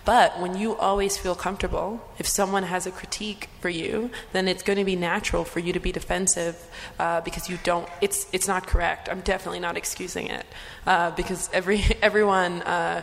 But 0.04 0.40
when 0.40 0.56
you 0.56 0.76
always 0.76 1.16
feel 1.16 1.34
comfortable, 1.34 2.00
if 2.18 2.26
someone 2.26 2.62
has 2.62 2.86
a 2.86 2.92
critique 2.92 3.48
for 3.60 3.68
you, 3.68 4.10
then 4.32 4.46
it's 4.46 4.62
going 4.62 4.78
to 4.78 4.84
be 4.84 4.94
natural 4.94 5.44
for 5.44 5.58
you 5.58 5.72
to 5.72 5.80
be 5.80 5.90
defensive 5.90 6.68
uh, 6.98 7.20
because 7.22 7.48
you 7.50 7.58
don't. 7.64 7.88
It's 8.00 8.26
it's 8.32 8.46
not 8.46 8.66
correct. 8.66 9.08
I'm 9.08 9.20
definitely 9.20 9.60
not 9.60 9.76
excusing 9.76 10.28
it 10.28 10.46
uh, 10.86 11.10
because 11.12 11.50
every 11.52 11.82
everyone. 12.02 12.62
Uh, 12.62 13.02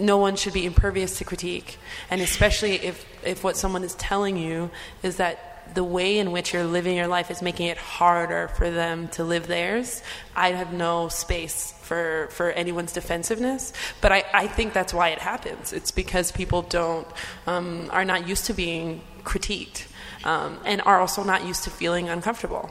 no 0.00 0.16
one 0.16 0.36
should 0.36 0.52
be 0.54 0.66
impervious 0.66 1.18
to 1.18 1.24
critique, 1.24 1.78
and 2.10 2.20
especially 2.20 2.72
if, 2.72 3.04
if 3.24 3.44
what 3.44 3.56
someone 3.56 3.84
is 3.84 3.94
telling 3.94 4.36
you 4.36 4.70
is 5.02 5.16
that 5.16 5.50
the 5.74 5.84
way 5.84 6.18
in 6.18 6.32
which 6.32 6.52
you're 6.52 6.64
living 6.64 6.96
your 6.96 7.06
life 7.06 7.30
is 7.30 7.42
making 7.42 7.66
it 7.66 7.76
harder 7.76 8.48
for 8.48 8.70
them 8.70 9.08
to 9.08 9.24
live 9.24 9.46
theirs, 9.46 10.02
I 10.34 10.52
have 10.52 10.72
no 10.72 11.08
space 11.08 11.72
for, 11.82 12.28
for 12.32 12.50
anyone's 12.50 12.92
defensiveness. 12.92 13.72
But 14.00 14.12
I, 14.12 14.24
I 14.32 14.46
think 14.46 14.72
that's 14.72 14.92
why 14.92 15.10
it 15.10 15.18
happens. 15.18 15.72
It's 15.72 15.90
because 15.90 16.32
people 16.32 16.62
don't, 16.62 17.06
um, 17.46 17.88
are 17.92 18.04
not 18.04 18.26
used 18.26 18.46
to 18.46 18.54
being 18.54 19.02
critiqued 19.22 19.86
um, 20.24 20.58
and 20.64 20.80
are 20.82 21.00
also 21.00 21.22
not 21.22 21.46
used 21.46 21.64
to 21.64 21.70
feeling 21.70 22.08
uncomfortable. 22.08 22.70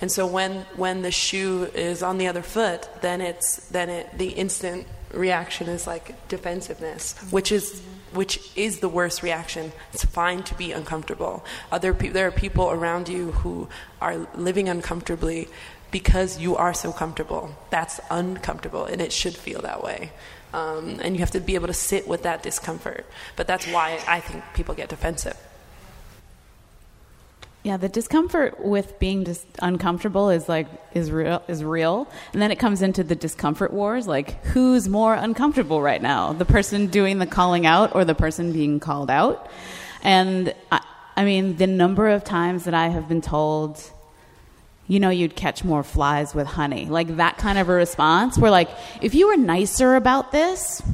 And 0.00 0.10
so 0.10 0.26
when, 0.26 0.62
when 0.74 1.02
the 1.02 1.10
shoe 1.10 1.70
is 1.74 2.02
on 2.02 2.18
the 2.18 2.26
other 2.26 2.42
foot, 2.42 2.88
then 3.02 3.20
it's, 3.20 3.68
then 3.68 3.88
it, 3.88 4.18
the 4.18 4.30
instant 4.30 4.86
reaction 5.12 5.68
is 5.68 5.86
like 5.86 6.28
defensiveness, 6.28 7.14
which 7.30 7.52
is 7.52 7.82
which 8.12 8.50
is 8.56 8.80
the 8.80 8.88
worst 8.88 9.22
reaction. 9.22 9.72
It's 9.92 10.04
fine 10.04 10.42
to 10.44 10.54
be 10.54 10.72
uncomfortable. 10.72 11.44
Other 11.70 11.92
pe- 11.92 12.08
there 12.08 12.26
are 12.26 12.32
people 12.32 12.70
around 12.70 13.08
you 13.08 13.32
who 13.32 13.68
are 14.00 14.26
living 14.34 14.68
uncomfortably 14.68 15.48
because 15.90 16.38
you 16.38 16.56
are 16.56 16.74
so 16.74 16.92
comfortable. 16.92 17.54
That's 17.70 18.00
uncomfortable, 18.10 18.84
and 18.84 19.00
it 19.00 19.12
should 19.12 19.36
feel 19.36 19.62
that 19.62 19.82
way. 19.82 20.12
Um, 20.54 21.00
and 21.02 21.14
you 21.14 21.20
have 21.20 21.32
to 21.32 21.40
be 21.40 21.54
able 21.54 21.66
to 21.66 21.74
sit 21.74 22.08
with 22.08 22.22
that 22.22 22.42
discomfort. 22.42 23.04
But 23.34 23.46
that's 23.46 23.66
why 23.66 24.00
I 24.06 24.20
think 24.20 24.44
people 24.54 24.74
get 24.74 24.88
defensive. 24.88 25.36
Yeah, 27.66 27.78
the 27.78 27.88
discomfort 27.88 28.64
with 28.64 28.96
being 29.00 29.24
just 29.24 29.44
uncomfortable 29.60 30.30
is 30.30 30.48
like 30.48 30.68
is 30.94 31.10
real 31.10 31.42
is 31.48 31.64
real, 31.64 32.06
and 32.32 32.40
then 32.40 32.52
it 32.52 32.60
comes 32.60 32.80
into 32.80 33.02
the 33.02 33.16
discomfort 33.16 33.72
wars. 33.72 34.06
Like, 34.06 34.40
who's 34.44 34.88
more 34.88 35.14
uncomfortable 35.14 35.82
right 35.82 36.00
now? 36.00 36.32
The 36.32 36.44
person 36.44 36.86
doing 36.86 37.18
the 37.18 37.26
calling 37.26 37.66
out 37.66 37.92
or 37.96 38.04
the 38.04 38.14
person 38.14 38.52
being 38.52 38.78
called 38.78 39.10
out? 39.10 39.50
And 40.04 40.54
I, 40.70 40.80
I 41.16 41.24
mean, 41.24 41.56
the 41.56 41.66
number 41.66 42.08
of 42.08 42.22
times 42.22 42.66
that 42.66 42.74
I 42.74 42.86
have 42.86 43.08
been 43.08 43.20
told, 43.20 43.82
you 44.86 45.00
know, 45.00 45.10
you'd 45.10 45.34
catch 45.34 45.64
more 45.64 45.82
flies 45.82 46.36
with 46.36 46.46
honey, 46.46 46.86
like 46.86 47.16
that 47.16 47.36
kind 47.36 47.58
of 47.58 47.68
a 47.68 47.72
response. 47.72 48.38
Where 48.38 48.52
like, 48.52 48.70
if 49.02 49.12
you 49.12 49.26
were 49.26 49.36
nicer 49.36 49.96
about 49.96 50.30
this, 50.30 50.84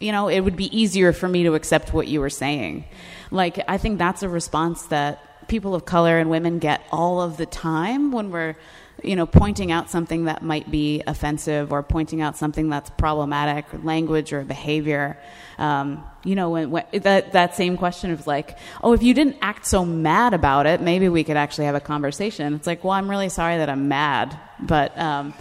you 0.00 0.12
know, 0.12 0.28
it 0.28 0.40
would 0.40 0.56
be 0.56 0.74
easier 0.74 1.12
for 1.12 1.28
me 1.28 1.42
to 1.42 1.52
accept 1.52 1.92
what 1.92 2.08
you 2.08 2.20
were 2.20 2.30
saying. 2.30 2.86
Like, 3.30 3.62
I 3.68 3.76
think 3.76 3.98
that's 3.98 4.22
a 4.22 4.30
response 4.30 4.86
that 4.86 5.20
people 5.48 5.74
of 5.74 5.84
color 5.84 6.18
and 6.18 6.30
women 6.30 6.58
get 6.58 6.82
all 6.90 7.20
of 7.20 7.36
the 7.36 7.46
time 7.46 8.12
when 8.12 8.30
we're 8.30 8.56
you 9.02 9.14
know 9.14 9.26
pointing 9.26 9.70
out 9.70 9.90
something 9.90 10.24
that 10.24 10.42
might 10.42 10.70
be 10.70 11.02
offensive 11.06 11.72
or 11.72 11.82
pointing 11.82 12.20
out 12.20 12.36
something 12.36 12.68
that's 12.68 12.90
problematic 12.90 13.72
or 13.74 13.78
language 13.78 14.32
or 14.32 14.42
behavior. 14.42 15.18
Um, 15.58 16.04
you 16.24 16.34
know 16.34 16.50
when, 16.50 16.70
when, 16.70 16.84
that 16.92 17.32
that 17.32 17.54
same 17.54 17.76
question 17.76 18.10
of 18.10 18.26
like 18.26 18.58
oh 18.82 18.92
if 18.92 19.02
you 19.02 19.14
didn't 19.14 19.36
act 19.40 19.66
so 19.66 19.84
mad 19.84 20.34
about 20.34 20.66
it 20.66 20.80
maybe 20.80 21.08
we 21.08 21.24
could 21.24 21.36
actually 21.36 21.66
have 21.66 21.74
a 21.74 21.80
conversation. 21.80 22.54
It's 22.54 22.66
like 22.66 22.84
well 22.84 22.92
i'm 22.92 23.08
really 23.08 23.28
sorry 23.28 23.58
that 23.58 23.68
i'm 23.68 23.88
mad 23.88 24.38
but 24.60 24.96
um, 24.98 25.34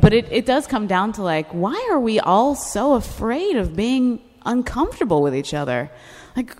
but 0.00 0.12
it, 0.12 0.30
it 0.30 0.46
does 0.46 0.66
come 0.66 0.86
down 0.86 1.12
to 1.14 1.22
like 1.22 1.48
why 1.52 1.88
are 1.90 2.00
we 2.00 2.20
all 2.20 2.54
so 2.54 2.94
afraid 2.94 3.56
of 3.56 3.74
being 3.74 4.20
uncomfortable 4.44 5.22
with 5.22 5.34
each 5.34 5.54
other? 5.54 5.90
Like 6.36 6.56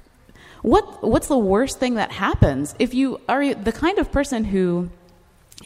what 0.63 1.03
what's 1.03 1.29
the 1.29 1.39
worst 1.39 1.79
thing 1.79 1.95
that 1.95 2.13
happens 2.13 2.75
if 2.79 2.95
you 2.95 3.21
are 3.29 3.55
the 3.55 3.73
kind 3.73 3.99
of 3.99 4.13
person 4.13 4.45
who 4.45 4.91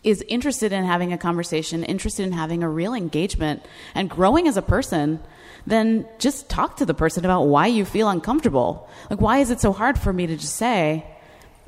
is 0.03 0.23
interested 0.29 0.73
in 0.73 0.85
having 0.85 1.13
a 1.13 1.19
conversation, 1.19 1.85
interested 1.85 2.25
in 2.25 2.33
having 2.33 2.63
a 2.63 2.69
real 2.69 2.95
engagement 2.95 3.65
and 3.95 4.11
growing 4.11 4.49
as 4.49 4.57
a 4.57 4.63
person, 4.63 5.21
then 5.67 6.07
just 6.19 6.49
talk 6.51 6.77
to 6.77 6.85
the 6.85 6.95
person 6.95 7.25
about 7.25 7.43
why 7.45 7.67
you 7.67 7.85
feel 7.85 8.09
uncomfortable. 8.09 8.89
Like 9.09 9.21
why 9.21 9.39
is 9.39 9.51
it 9.51 9.61
so 9.61 9.73
hard 9.73 9.99
for 9.99 10.13
me 10.13 10.27
to 10.27 10.37
just 10.37 10.57
say 10.57 11.07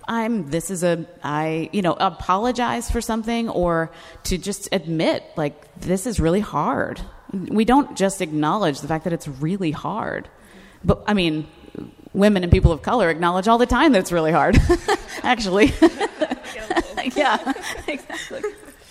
I'm 0.09 0.51
this 0.51 0.71
is 0.71 0.85
a 0.85 1.07
I 1.23 1.69
you 1.73 1.83
know 1.83 1.95
apologize 1.99 2.91
for 2.91 3.01
something 3.01 3.49
or 3.49 3.91
to 4.25 4.39
just 4.39 4.69
admit 4.71 5.25
like 5.37 5.81
this 5.81 6.07
is 6.07 6.21
really 6.21 6.41
hard. 6.41 7.01
We 7.33 7.65
don't 7.65 7.97
just 7.97 8.21
acknowledge 8.23 8.81
the 8.81 8.89
fact 8.89 9.05
that 9.05 9.13
it's 9.13 9.27
really 9.27 9.73
hard. 9.73 10.29
But 10.85 11.03
I 11.07 11.15
mean, 11.15 11.49
women 12.17 12.43
and 12.43 12.51
people 12.51 12.73
of 12.73 12.83
color 12.83 13.11
acknowledge 13.11 13.47
all 13.47 13.59
the 13.59 13.67
time 13.67 13.93
that 13.93 13.99
it's 13.99 14.11
really 14.11 14.33
hard, 14.33 14.59
actually. 15.23 15.73
yeah, 17.15 17.53
exactly. 17.87 18.43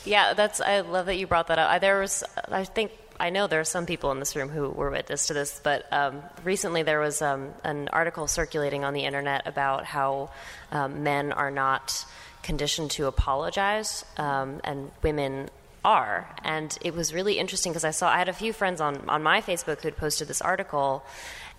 Yeah, 0.05 0.33
that's. 0.33 0.61
I 0.61 0.81
love 0.81 1.07
that 1.07 1.15
you 1.15 1.27
brought 1.27 1.47
that 1.47 1.59
up. 1.59 1.69
I, 1.69 1.79
there 1.79 1.99
was, 1.99 2.23
I 2.49 2.63
think, 2.63 2.91
I 3.19 3.31
know 3.31 3.47
there 3.47 3.59
are 3.59 3.65
some 3.65 3.87
people 3.87 4.11
in 4.11 4.19
this 4.19 4.35
room 4.35 4.49
who 4.49 4.69
were 4.69 4.91
witness 4.91 5.27
to 5.27 5.33
this, 5.33 5.59
but 5.63 5.91
um, 5.91 6.21
recently 6.43 6.83
there 6.83 6.99
was 6.99 7.21
um, 7.21 7.49
an 7.63 7.89
article 7.91 8.27
circulating 8.27 8.83
on 8.83 8.93
the 8.93 9.01
internet 9.01 9.47
about 9.47 9.85
how 9.85 10.29
um, 10.71 11.03
men 11.03 11.31
are 11.31 11.51
not 11.51 12.05
conditioned 12.43 12.91
to 12.91 13.07
apologize, 13.07 14.05
um, 14.17 14.61
and 14.63 14.91
women 15.01 15.49
are. 15.83 16.29
And 16.43 16.77
it 16.81 16.93
was 16.93 17.13
really 17.13 17.39
interesting 17.39 17.71
because 17.71 17.85
I 17.85 17.91
saw 17.91 18.09
I 18.09 18.19
had 18.19 18.29
a 18.29 18.33
few 18.33 18.53
friends 18.53 18.81
on 18.81 19.09
on 19.09 19.23
my 19.23 19.41
Facebook 19.41 19.81
who 19.81 19.87
had 19.87 19.97
posted 19.97 20.27
this 20.27 20.41
article. 20.41 21.03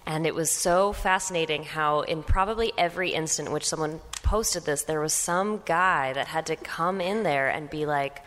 And 0.06 0.24
it 0.24 0.34
was 0.34 0.50
so 0.52 0.92
fascinating 0.92 1.64
how, 1.64 2.02
in 2.02 2.22
probably 2.22 2.72
every 2.78 3.10
instant 3.10 3.48
in 3.48 3.54
which 3.54 3.66
someone 3.66 4.00
posted 4.22 4.64
this, 4.64 4.84
there 4.84 5.00
was 5.00 5.12
some 5.12 5.62
guy 5.66 6.12
that 6.12 6.28
had 6.28 6.46
to 6.46 6.56
come 6.56 7.00
in 7.00 7.24
there 7.24 7.48
and 7.48 7.68
be 7.68 7.86
like, 7.86 8.22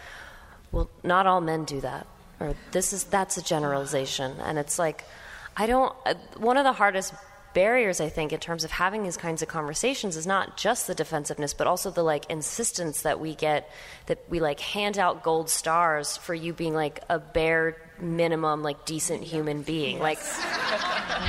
well, 0.74 0.90
not 1.04 1.26
all 1.26 1.40
men 1.40 1.64
do 1.64 1.80
that. 1.82 2.06
Or 2.40 2.54
this 2.72 2.92
is, 2.92 3.06
that's 3.06 3.38
a 3.38 3.42
generalization. 3.42 4.36
And 4.42 4.58
it's 4.58 4.78
like, 4.78 5.06
I 5.56 5.68
don't, 5.68 5.96
uh, 6.06 6.16
one 6.38 6.58
of 6.58 6.66
the 6.66 6.74
hardest 6.74 7.14
barriers 7.54 8.00
i 8.00 8.08
think 8.08 8.32
in 8.32 8.40
terms 8.40 8.64
of 8.64 8.70
having 8.70 9.02
these 9.02 9.18
kinds 9.18 9.42
of 9.42 9.48
conversations 9.48 10.16
is 10.16 10.28
not 10.28 10.56
just 10.56 10.86
the 10.86 10.94
defensiveness 10.94 11.52
but 11.52 11.66
also 11.66 11.90
the 11.90 12.04
like 12.04 12.30
insistence 12.30 13.02
that 13.02 13.20
we 13.20 13.34
get 13.34 13.72
that 14.06 14.24
we 14.30 14.40
like 14.40 14.60
hand 14.60 15.00
out 15.00 15.24
gold 15.24 15.50
stars 15.50 16.16
for 16.18 16.36
you 16.36 16.54
being 16.54 16.76
like 16.76 17.04
a 17.10 17.18
bare 17.18 17.76
minimum 18.02 18.64
like 18.64 18.86
decent 18.86 19.24
human 19.24 19.62
being 19.62 19.98
yes. 19.98 20.02
like 20.02 20.20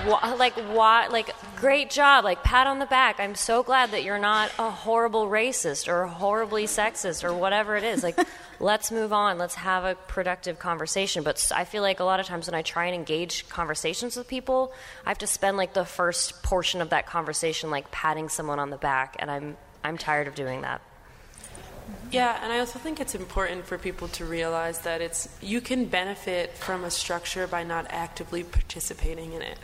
wh- 0.07 0.39
like 0.39 0.55
what 0.75 1.11
like 1.11 1.35
great 1.57 1.91
job 1.91 2.25
like 2.25 2.43
pat 2.43 2.67
on 2.67 2.79
the 2.79 2.87
back 2.87 3.19
i'm 3.19 3.35
so 3.35 3.63
glad 3.63 3.91
that 3.91 4.03
you're 4.03 4.19
not 4.19 4.51
a 4.59 4.71
horrible 4.71 5.29
racist 5.29 5.89
or 5.89 6.07
horribly 6.07 6.65
sexist 6.65 7.25
or 7.25 7.35
whatever 7.35 7.77
it 7.77 7.85
is 7.85 8.03
like 8.03 8.19
let's 8.61 8.93
move 8.93 9.13
on. 9.13 9.39
Let's 9.39 9.57
have 9.57 9.85
a 9.85 9.95
productive 9.95 10.59
conversation. 10.59 11.23
But 11.23 11.51
I 11.55 11.65
feel 11.65 11.83
like 11.83 11.99
a 11.99 12.05
lot 12.05 12.21
of 12.21 12.27
times 12.27 12.47
when 12.47 12.55
I 12.55 12.63
try 12.63 12.87
and 12.87 12.95
engage 12.95 13.49
conversations 13.49 14.17
with 14.17 14.29
people, 14.29 14.73
I 15.05 15.09
have 15.09 15.19
to 15.19 15.27
spend 15.27 15.57
like 15.57 15.73
the 15.73 15.85
first 15.85 16.43
portion 16.43 16.81
of 16.81 16.91
that 16.91 17.07
conversation 17.07 17.71
like 17.71 17.91
patting 17.91 18.29
someone 18.29 18.61
on 18.61 18.71
the 18.71 18.77
back, 18.77 19.17
and 19.19 19.31
I'm 19.31 19.57
I'm 19.83 19.99
tired 19.99 20.29
of 20.29 20.35
doing 20.35 20.61
that. 20.61 20.83
Yeah, 22.11 22.39
and 22.43 22.53
I 22.53 22.59
also 22.59 22.79
think 22.79 23.01
it's 23.01 23.15
important 23.15 23.67
for 23.67 23.79
people 23.79 24.09
to 24.09 24.25
realize 24.25 24.81
that 24.81 25.01
it's 25.01 25.29
you 25.41 25.61
can 25.61 25.85
benefit 25.85 26.57
from 26.57 26.85
a 26.85 26.91
structure 26.91 27.47
by 27.47 27.63
not 27.63 27.87
actively 27.91 28.43
participating 28.43 29.33
in 29.33 29.43
it, 29.43 29.59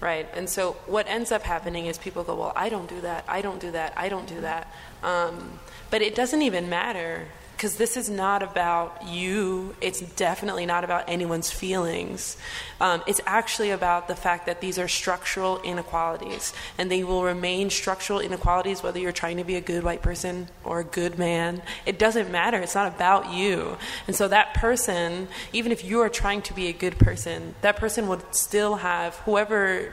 right? 0.00 0.28
And 0.34 0.48
so 0.48 0.72
what 0.86 1.06
ends 1.06 1.30
up 1.30 1.42
happening 1.42 1.86
is 1.86 1.98
people 1.98 2.24
go, 2.24 2.34
"Well, 2.34 2.52
I 2.56 2.68
don't 2.68 2.88
do 2.88 3.00
that. 3.02 3.24
I 3.28 3.40
don't 3.40 3.60
do 3.60 3.70
that. 3.70 3.92
I 3.96 4.08
don't 4.08 4.26
do 4.26 4.40
that." 4.40 4.72
Um, 5.02 5.60
but 5.90 6.02
it 6.02 6.14
doesn't 6.14 6.42
even 6.42 6.68
matter 6.68 7.28
because 7.62 7.76
this 7.76 7.96
is 7.96 8.10
not 8.10 8.42
about 8.42 9.06
you. 9.06 9.72
It's 9.80 10.00
definitely 10.00 10.66
not 10.66 10.82
about 10.82 11.04
anyone's 11.06 11.48
feelings. 11.48 12.36
Um, 12.80 13.04
it's 13.06 13.20
actually 13.24 13.70
about 13.70 14.08
the 14.08 14.16
fact 14.16 14.46
that 14.46 14.60
these 14.60 14.80
are 14.80 14.88
structural 14.88 15.62
inequalities, 15.62 16.52
and 16.76 16.90
they 16.90 17.04
will 17.04 17.22
remain 17.22 17.70
structural 17.70 18.18
inequalities 18.18 18.82
whether 18.82 18.98
you're 18.98 19.12
trying 19.12 19.36
to 19.36 19.44
be 19.44 19.54
a 19.54 19.60
good 19.60 19.84
white 19.84 20.02
person 20.02 20.48
or 20.64 20.80
a 20.80 20.84
good 20.84 21.20
man. 21.20 21.62
It 21.86 22.00
doesn't 22.00 22.32
matter. 22.32 22.58
It's 22.58 22.74
not 22.74 22.92
about 22.92 23.32
you. 23.32 23.76
And 24.08 24.16
so 24.16 24.26
that 24.26 24.54
person, 24.54 25.28
even 25.52 25.70
if 25.70 25.84
you 25.84 26.00
are 26.00 26.08
trying 26.08 26.42
to 26.42 26.54
be 26.54 26.66
a 26.66 26.72
good 26.72 26.98
person, 26.98 27.54
that 27.60 27.76
person 27.76 28.08
would 28.08 28.34
still 28.34 28.74
have 28.74 29.14
whoever 29.18 29.92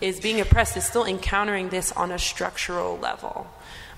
is 0.00 0.18
being 0.18 0.40
oppressed 0.40 0.78
is 0.78 0.86
still 0.86 1.04
encountering 1.04 1.68
this 1.68 1.92
on 1.92 2.10
a 2.10 2.18
structural 2.18 2.96
level. 2.96 3.48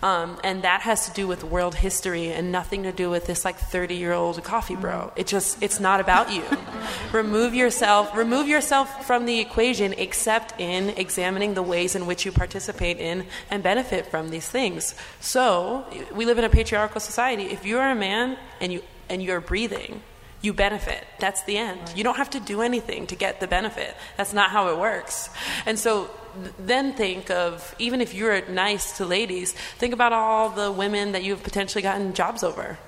Um, 0.03 0.39
and 0.45 0.63
that 0.63 0.83
has 0.83 1.07
to 1.09 1.13
do 1.15 1.27
with 1.27 1.45
world 1.45 1.75
history 1.75 2.31
and 2.31 2.53
nothing 2.53 2.83
to 2.83 2.93
do 2.93 3.09
with 3.09 3.27
this 3.27 3.45
like 3.45 3.57
30 3.57 3.95
year 3.95 4.13
old 4.13 4.43
coffee 4.45 4.77
bro. 4.77 5.13
It 5.17 5.27
just, 5.27 5.63
it's 5.63 5.81
not 5.81 6.01
about 6.01 6.33
you. 6.33 6.43
remove 7.13 7.55
yourself, 7.55 8.15
remove 8.17 8.47
yourself 8.47 9.07
from 9.07 9.25
the 9.27 9.41
equation 9.41 9.95
except 9.95 10.61
in 10.61 10.91
examining 10.91 11.55
the 11.55 11.63
ways 11.63 11.95
in 11.95 12.07
which 12.07 12.25
you 12.25 12.33
participate 12.33 12.99
in 12.99 13.27
and 13.51 13.63
benefit 13.63 14.07
from 14.07 14.31
these 14.31 14.49
things. 14.49 14.95
So, 15.21 15.87
we 16.15 16.27
live 16.27 16.39
in 16.39 16.45
a 16.45 16.51
patriarchal 16.51 17.01
society. 17.01 17.45
If 17.45 17.65
you're 17.65 17.89
a 17.89 17.95
man 17.95 18.37
and 18.61 18.73
you, 18.73 18.83
and 19.09 19.23
you're 19.23 19.41
breathing, 19.41 20.03
you 20.45 20.53
benefit. 20.53 21.07
That's 21.19 21.43
the 21.45 21.57
end. 21.57 21.81
You 21.97 22.05
don't 22.05 22.17
have 22.17 22.31
to 22.31 22.41
do 22.41 22.61
anything 22.61 23.07
to 23.07 23.17
get 23.17 23.41
the 23.41 23.47
benefit. 23.47 23.97
That's 24.17 24.35
not 24.35 24.51
how 24.51 24.69
it 24.69 24.79
works. 24.79 25.31
And 25.65 25.79
so 25.79 26.11
then 26.59 26.93
think 26.93 27.31
of 27.31 27.75
even 27.79 28.01
if 28.01 28.13
you're 28.13 28.47
nice 28.49 28.99
to 28.99 29.07
ladies, 29.07 29.53
think 29.53 29.95
about 29.95 30.13
all 30.13 30.51
the 30.51 30.71
women 30.71 31.13
that 31.13 31.25
you've 31.25 31.43
potentially 31.43 31.83
gotten 31.83 32.13
jobs 32.13 32.43
over. 32.43 32.79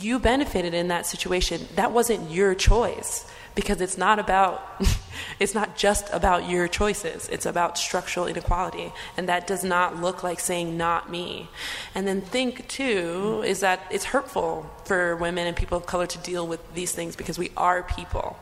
You 0.00 0.18
benefited 0.18 0.72
in 0.72 0.88
that 0.88 1.06
situation. 1.06 1.68
That 1.74 1.92
wasn't 1.92 2.30
your 2.30 2.54
choice 2.54 3.30
because 3.54 3.80
it's 3.80 3.98
not 3.98 4.18
about 4.18 4.82
it's 5.40 5.54
not 5.54 5.76
just 5.76 6.08
about 6.12 6.48
your 6.48 6.68
choices. 6.68 7.28
It's 7.28 7.46
about 7.46 7.78
structural 7.78 8.26
inequality. 8.26 8.92
And 9.16 9.28
that 9.28 9.46
does 9.46 9.64
not 9.64 10.00
look 10.00 10.22
like 10.22 10.40
saying 10.40 10.76
not 10.76 11.10
me. 11.10 11.48
And 11.94 12.06
then 12.06 12.20
think 12.20 12.68
too 12.68 13.42
is 13.46 13.60
that 13.60 13.80
it's 13.90 14.06
hurtful 14.06 14.70
for 14.84 15.16
women 15.16 15.46
and 15.46 15.56
people 15.56 15.78
of 15.78 15.86
color 15.86 16.06
to 16.06 16.18
deal 16.18 16.46
with 16.46 16.74
these 16.74 16.92
things 16.92 17.16
because 17.16 17.38
we 17.38 17.50
are 17.56 17.82
people. 17.82 18.38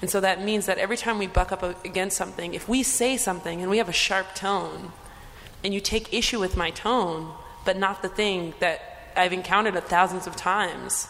And 0.00 0.10
so 0.10 0.20
that 0.20 0.42
means 0.42 0.66
that 0.66 0.78
every 0.78 0.96
time 0.96 1.18
we 1.18 1.26
buck 1.26 1.52
up 1.52 1.84
against 1.84 2.16
something 2.16 2.54
if 2.54 2.68
we 2.68 2.82
say 2.82 3.16
something 3.16 3.60
and 3.60 3.70
we 3.70 3.78
have 3.78 3.88
a 3.88 3.92
sharp 3.92 4.34
tone 4.34 4.92
and 5.64 5.74
you 5.74 5.80
take 5.80 6.12
issue 6.12 6.38
with 6.38 6.56
my 6.56 6.70
tone 6.70 7.32
but 7.64 7.76
not 7.76 8.02
the 8.02 8.08
thing 8.08 8.54
that 8.60 9.12
I've 9.16 9.32
encountered 9.32 9.74
it 9.74 9.84
thousands 9.84 10.26
of 10.26 10.36
times 10.36 11.08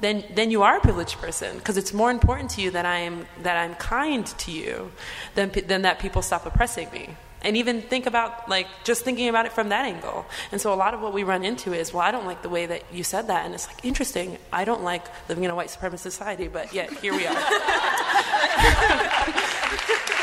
then 0.00 0.24
then 0.34 0.50
you 0.50 0.62
are 0.62 0.78
a 0.78 0.80
privileged 0.80 1.18
person 1.18 1.58
because 1.58 1.76
it's 1.76 1.92
more 1.92 2.10
important 2.10 2.50
to 2.50 2.62
you 2.62 2.70
that 2.70 2.86
I 2.86 2.98
am 2.98 3.26
that 3.42 3.56
I'm 3.56 3.74
kind 3.76 4.26
to 4.26 4.50
you 4.50 4.92
than 5.34 5.50
than 5.66 5.82
that 5.82 5.98
people 5.98 6.22
stop 6.22 6.46
oppressing 6.46 6.90
me. 6.92 7.16
And 7.42 7.56
even 7.56 7.80
think 7.80 8.04
about 8.04 8.50
like 8.50 8.66
just 8.84 9.02
thinking 9.02 9.28
about 9.28 9.46
it 9.46 9.52
from 9.52 9.70
that 9.70 9.86
angle. 9.86 10.26
And 10.52 10.60
so 10.60 10.74
a 10.74 10.76
lot 10.76 10.92
of 10.92 11.00
what 11.00 11.14
we 11.14 11.22
run 11.22 11.42
into 11.42 11.72
is, 11.72 11.92
well, 11.92 12.02
I 12.02 12.10
don't 12.10 12.26
like 12.26 12.42
the 12.42 12.50
way 12.50 12.66
that 12.66 12.84
you 12.92 13.02
said 13.02 13.28
that, 13.28 13.46
and 13.46 13.54
it's 13.54 13.66
like 13.66 13.82
interesting. 13.82 14.36
I 14.52 14.66
don't 14.66 14.82
like 14.82 15.04
living 15.28 15.44
in 15.44 15.50
a 15.50 15.54
white 15.54 15.68
supremacist 15.68 16.00
society, 16.00 16.48
but 16.48 16.74
yet 16.74 16.92
here 16.98 17.14
we 17.14 17.26
are. 17.26 17.34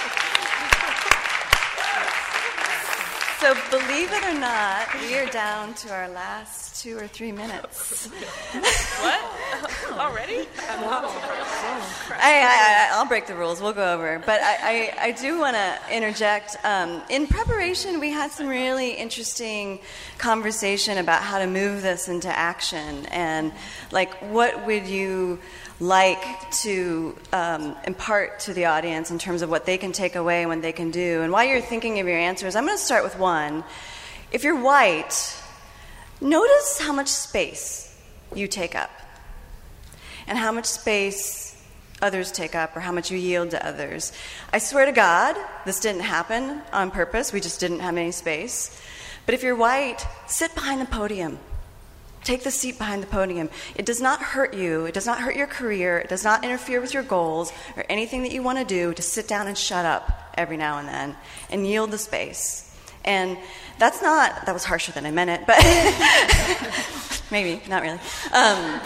So, 3.39 3.53
believe 3.69 4.11
it 4.11 4.23
or 4.23 4.33
not, 4.39 4.87
we 4.99 5.15
are 5.15 5.27
down 5.27 5.75
to 5.75 5.93
our 5.93 6.09
last 6.09 6.81
two 6.81 6.97
or 6.97 7.07
three 7.07 7.31
minutes. 7.31 8.07
what? 8.99 9.21
Already? 9.91 10.47
I, 12.19 12.97
will 12.97 13.07
break 13.07 13.27
the 13.27 13.35
rules. 13.35 13.61
We'll 13.61 13.73
go 13.73 13.93
over. 13.93 14.17
But 14.25 14.41
I, 14.41 14.57
I, 14.61 14.93
I 15.09 15.11
do 15.11 15.37
want 15.39 15.55
to 15.55 15.79
interject. 15.91 16.57
Um, 16.63 17.03
in 17.11 17.27
preparation, 17.27 17.99
we 17.99 18.09
had 18.09 18.31
some 18.31 18.47
really 18.47 18.93
interesting 18.93 19.81
conversation 20.17 20.97
about 20.97 21.21
how 21.21 21.37
to 21.37 21.45
move 21.45 21.83
this 21.83 22.07
into 22.07 22.29
action 22.29 23.05
and, 23.07 23.51
like, 23.91 24.15
what 24.31 24.65
would 24.65 24.87
you 24.87 25.37
like 25.79 26.49
to 26.51 27.15
um, 27.31 27.75
impart 27.85 28.39
to 28.41 28.53
the 28.53 28.65
audience 28.65 29.11
in 29.11 29.19
terms 29.19 29.41
of 29.41 29.49
what 29.49 29.65
they 29.65 29.77
can 29.77 29.91
take 29.91 30.15
away 30.15 30.41
and 30.41 30.49
what 30.49 30.61
they 30.61 30.71
can 30.71 30.91
do. 30.91 31.21
And 31.21 31.31
while 31.31 31.45
you're 31.45 31.61
thinking 31.61 31.99
of 31.99 32.07
your 32.07 32.17
answers, 32.17 32.55
I'm 32.55 32.65
going 32.65 32.77
to 32.77 32.83
start 32.83 33.03
with 33.03 33.17
one. 33.19 33.63
If 34.31 34.43
you're 34.43 34.59
white, 34.59 35.35
notice 36.19 36.79
how 36.81 36.93
much 36.93 37.07
space 37.07 37.95
you 38.33 38.47
take 38.47 38.75
up 38.75 38.89
and 40.27 40.37
how 40.37 40.51
much 40.51 40.65
space 40.65 41.55
others 42.01 42.31
take 42.31 42.55
up 42.55 42.75
or 42.75 42.79
how 42.79 42.91
much 42.91 43.11
you 43.11 43.17
yield 43.17 43.51
to 43.51 43.65
others. 43.65 44.13
I 44.51 44.57
swear 44.57 44.85
to 44.85 44.91
God, 44.91 45.35
this 45.65 45.79
didn't 45.79 46.01
happen 46.01 46.61
on 46.73 46.91
purpose. 46.91 47.31
We 47.31 47.39
just 47.39 47.59
didn't 47.59 47.79
have 47.79 47.95
any 47.97 48.11
space. 48.11 48.81
But 49.25 49.35
if 49.35 49.43
you're 49.43 49.55
white, 49.55 50.05
sit 50.27 50.53
behind 50.55 50.81
the 50.81 50.85
podium. 50.85 51.39
Take 52.27 52.43
the 52.43 52.51
seat 52.51 52.77
behind 52.77 53.01
the 53.01 53.07
podium. 53.07 53.49
It 53.73 53.85
does 53.85 54.01
not 54.01 54.21
hurt 54.21 54.53
you. 54.53 54.85
It 54.85 54.93
does 54.93 55.05
not 55.05 55.19
hurt 55.19 55.37
your 55.37 55.47
career. 55.47 55.97
It 55.97 56.09
does 56.09 56.25
not 56.25 56.43
interfere 56.43 56.81
with 56.81 56.93
your 56.93 57.03
goals 57.03 57.53
or 57.77 57.85
anything 57.87 58.23
that 58.23 58.33
you 58.33 58.43
want 58.43 58.59
to 58.59 58.65
do 58.65 58.93
to 58.95 59.01
sit 59.01 59.29
down 59.29 59.47
and 59.47 59.57
shut 59.57 59.85
up 59.85 60.33
every 60.37 60.57
now 60.57 60.77
and 60.77 60.89
then 60.89 61.15
and 61.49 61.65
yield 61.65 61.89
the 61.91 61.97
space. 61.97 62.69
And 63.05 63.37
that's 63.79 64.01
not, 64.01 64.45
that 64.45 64.51
was 64.51 64.65
harsher 64.65 64.91
than 64.91 65.05
I 65.05 65.11
meant 65.11 65.29
it, 65.29 65.47
but 65.47 65.55
maybe, 67.31 67.63
not 67.69 67.81
really. 67.81 67.99
Um, 68.33 68.81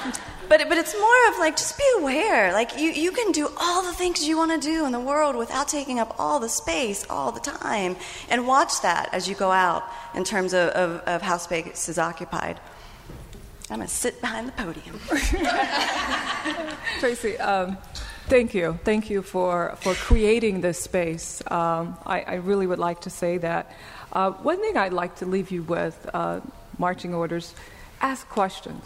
but, 0.48 0.70
but 0.70 0.78
it's 0.78 0.94
more 0.94 1.30
of 1.34 1.40
like, 1.40 1.58
just 1.58 1.80
be 1.80 1.92
aware. 1.98 2.54
Like, 2.54 2.78
you, 2.78 2.92
you 2.92 3.12
can 3.12 3.32
do 3.32 3.50
all 3.60 3.82
the 3.82 3.94
things 3.94 4.24
you 4.24 4.38
want 4.38 4.52
to 4.52 4.60
do 4.60 4.86
in 4.86 4.92
the 4.92 5.00
world 5.00 5.36
without 5.36 5.68
taking 5.68 5.98
up 5.98 6.14
all 6.20 6.40
the 6.40 6.50
space 6.50 7.08
all 7.10 7.32
the 7.32 7.40
time. 7.40 7.96
And 8.30 8.46
watch 8.46 8.84
that 8.84 9.10
as 9.14 9.28
you 9.28 9.34
go 9.34 9.50
out 9.50 9.84
in 10.14 10.26
terms 10.26 10.54
of, 10.54 10.70
of, 10.70 11.00
of 11.08 11.24
how 11.24 11.38
space 11.38 11.90
is 11.90 11.98
occupied. 11.98 12.60
I'm 13.72 13.78
going 13.78 13.88
to 13.88 13.94
sit 13.94 14.20
behind 14.20 14.50
the 14.50 14.52
podium. 14.52 15.00
Tracy, 17.00 17.38
um, 17.38 17.78
thank 18.28 18.54
you. 18.54 18.78
Thank 18.84 19.10
you 19.10 19.22
for, 19.22 19.78
for 19.80 19.94
creating 19.94 20.60
this 20.60 20.78
space. 20.78 21.42
Um, 21.50 21.98
I, 22.06 22.20
I, 22.22 22.34
really 22.36 22.68
would 22.68 22.80
like 22.80 23.00
to 23.02 23.10
say 23.10 23.38
that. 23.38 23.72
Uh, 24.12 24.32
one 24.32 24.60
thing 24.60 24.76
I'd 24.76 24.92
like 24.92 25.16
to 25.18 25.26
leave 25.26 25.52
you 25.52 25.64
with 25.64 26.10
uh, 26.14 26.42
marching 26.78 27.14
orders 27.14 27.56
ask 28.02 28.28
questions. 28.28 28.84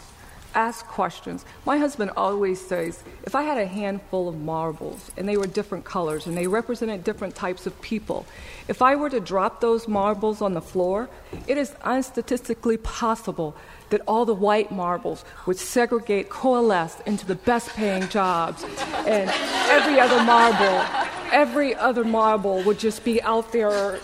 ask 0.54 0.86
questions. 0.86 1.44
My 1.64 1.78
husband 1.78 2.12
always 2.16 2.64
says 2.64 3.02
if 3.24 3.34
I 3.34 3.42
had 3.42 3.58
a 3.58 3.66
handful 3.66 4.28
of 4.28 4.36
marbles 4.38 5.10
and 5.16 5.28
they 5.28 5.36
were 5.36 5.48
different 5.48 5.84
colors 5.84 6.28
and 6.28 6.36
they 6.36 6.46
represented 6.46 7.02
different 7.02 7.34
types 7.34 7.66
of 7.66 7.78
people, 7.82 8.24
if 8.68 8.80
I 8.82 8.94
were 8.94 9.10
to 9.10 9.18
drop 9.18 9.60
those 9.60 9.88
marbles 9.88 10.40
on 10.40 10.54
the 10.54 10.62
floor, 10.62 11.10
it 11.48 11.58
is 11.58 11.74
unstatistically 11.82 12.76
possible 12.76 13.56
that 13.90 14.00
all 14.06 14.24
the 14.24 14.34
white 14.34 14.70
marbles 14.72 15.24
would 15.46 15.58
segregate, 15.58 16.28
coalesce 16.28 17.00
into 17.06 17.24
the 17.26 17.34
best 17.34 17.68
paying 17.70 18.08
jobs, 18.08 18.64
and 19.06 19.30
every 19.70 20.00
other 20.00 20.22
marble, 20.24 20.84
every 21.32 21.74
other 21.74 22.04
marble 22.04 22.62
would 22.62 22.78
just 22.78 23.04
be 23.04 23.22
out 23.22 23.52
there 23.52 24.00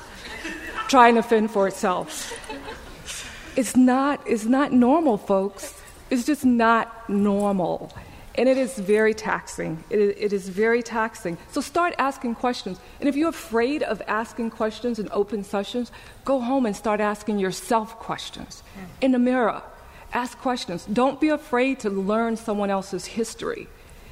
trying 0.88 1.14
to 1.14 1.22
fend 1.22 1.50
for 1.50 1.66
itself. 1.66 2.32
It's 3.56 3.76
not, 3.76 4.20
it's 4.26 4.44
not 4.44 4.72
normal, 4.72 5.18
folks. 5.18 5.80
It's 6.10 6.24
just 6.24 6.44
not 6.44 7.08
normal. 7.08 7.92
And 8.34 8.48
it 8.48 8.56
is 8.56 8.78
very 8.78 9.12
taxing. 9.12 9.84
It 9.90 9.98
is, 9.98 10.14
it 10.18 10.32
is 10.32 10.48
very 10.48 10.82
taxing. 10.82 11.36
So 11.50 11.60
start 11.60 11.94
asking 11.98 12.36
questions. 12.36 12.78
And 13.00 13.08
if 13.08 13.16
you're 13.16 13.28
afraid 13.28 13.82
of 13.82 14.00
asking 14.06 14.50
questions 14.50 14.98
in 14.98 15.08
open 15.12 15.44
sessions, 15.44 15.92
go 16.24 16.40
home 16.40 16.64
and 16.64 16.74
start 16.74 17.00
asking 17.00 17.38
yourself 17.38 17.98
questions 17.98 18.62
in 19.02 19.12
the 19.12 19.18
mirror. 19.18 19.62
Ask 20.12 20.38
questions. 20.38 20.84
Don't 20.86 21.20
be 21.20 21.28
afraid 21.28 21.80
to 21.80 21.90
learn 21.90 22.36
someone 22.36 22.70
else's 22.70 23.06
history. 23.06 23.68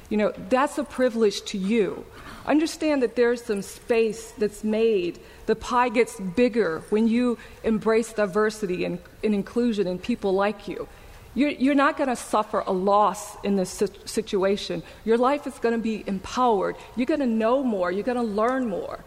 You 0.09 0.17
know, 0.17 0.33
that's 0.49 0.77
a 0.77 0.83
privilege 0.83 1.41
to 1.43 1.57
you. 1.57 2.05
Understand 2.45 3.03
that 3.03 3.15
there's 3.15 3.43
some 3.43 3.61
space 3.61 4.33
that's 4.37 4.63
made. 4.63 5.19
The 5.45 5.55
pie 5.55 5.89
gets 5.89 6.19
bigger 6.19 6.81
when 6.89 7.07
you 7.07 7.37
embrace 7.63 8.11
diversity 8.13 8.83
and, 8.83 8.99
and 9.23 9.33
inclusion 9.33 9.87
and 9.87 10.01
people 10.01 10.33
like 10.33 10.67
you. 10.67 10.87
You're, 11.33 11.51
you're 11.51 11.75
not 11.75 11.97
going 11.97 12.09
to 12.09 12.15
suffer 12.15 12.63
a 12.65 12.73
loss 12.73 13.37
in 13.43 13.55
this 13.55 13.83
situation. 14.05 14.83
Your 15.05 15.17
life 15.17 15.47
is 15.47 15.57
going 15.59 15.75
to 15.75 15.81
be 15.81 16.03
empowered. 16.07 16.75
You're 16.95 17.05
going 17.05 17.21
to 17.21 17.25
know 17.25 17.63
more. 17.63 17.91
You're 17.91 18.03
going 18.03 18.17
to 18.17 18.23
learn 18.23 18.67
more. 18.67 18.99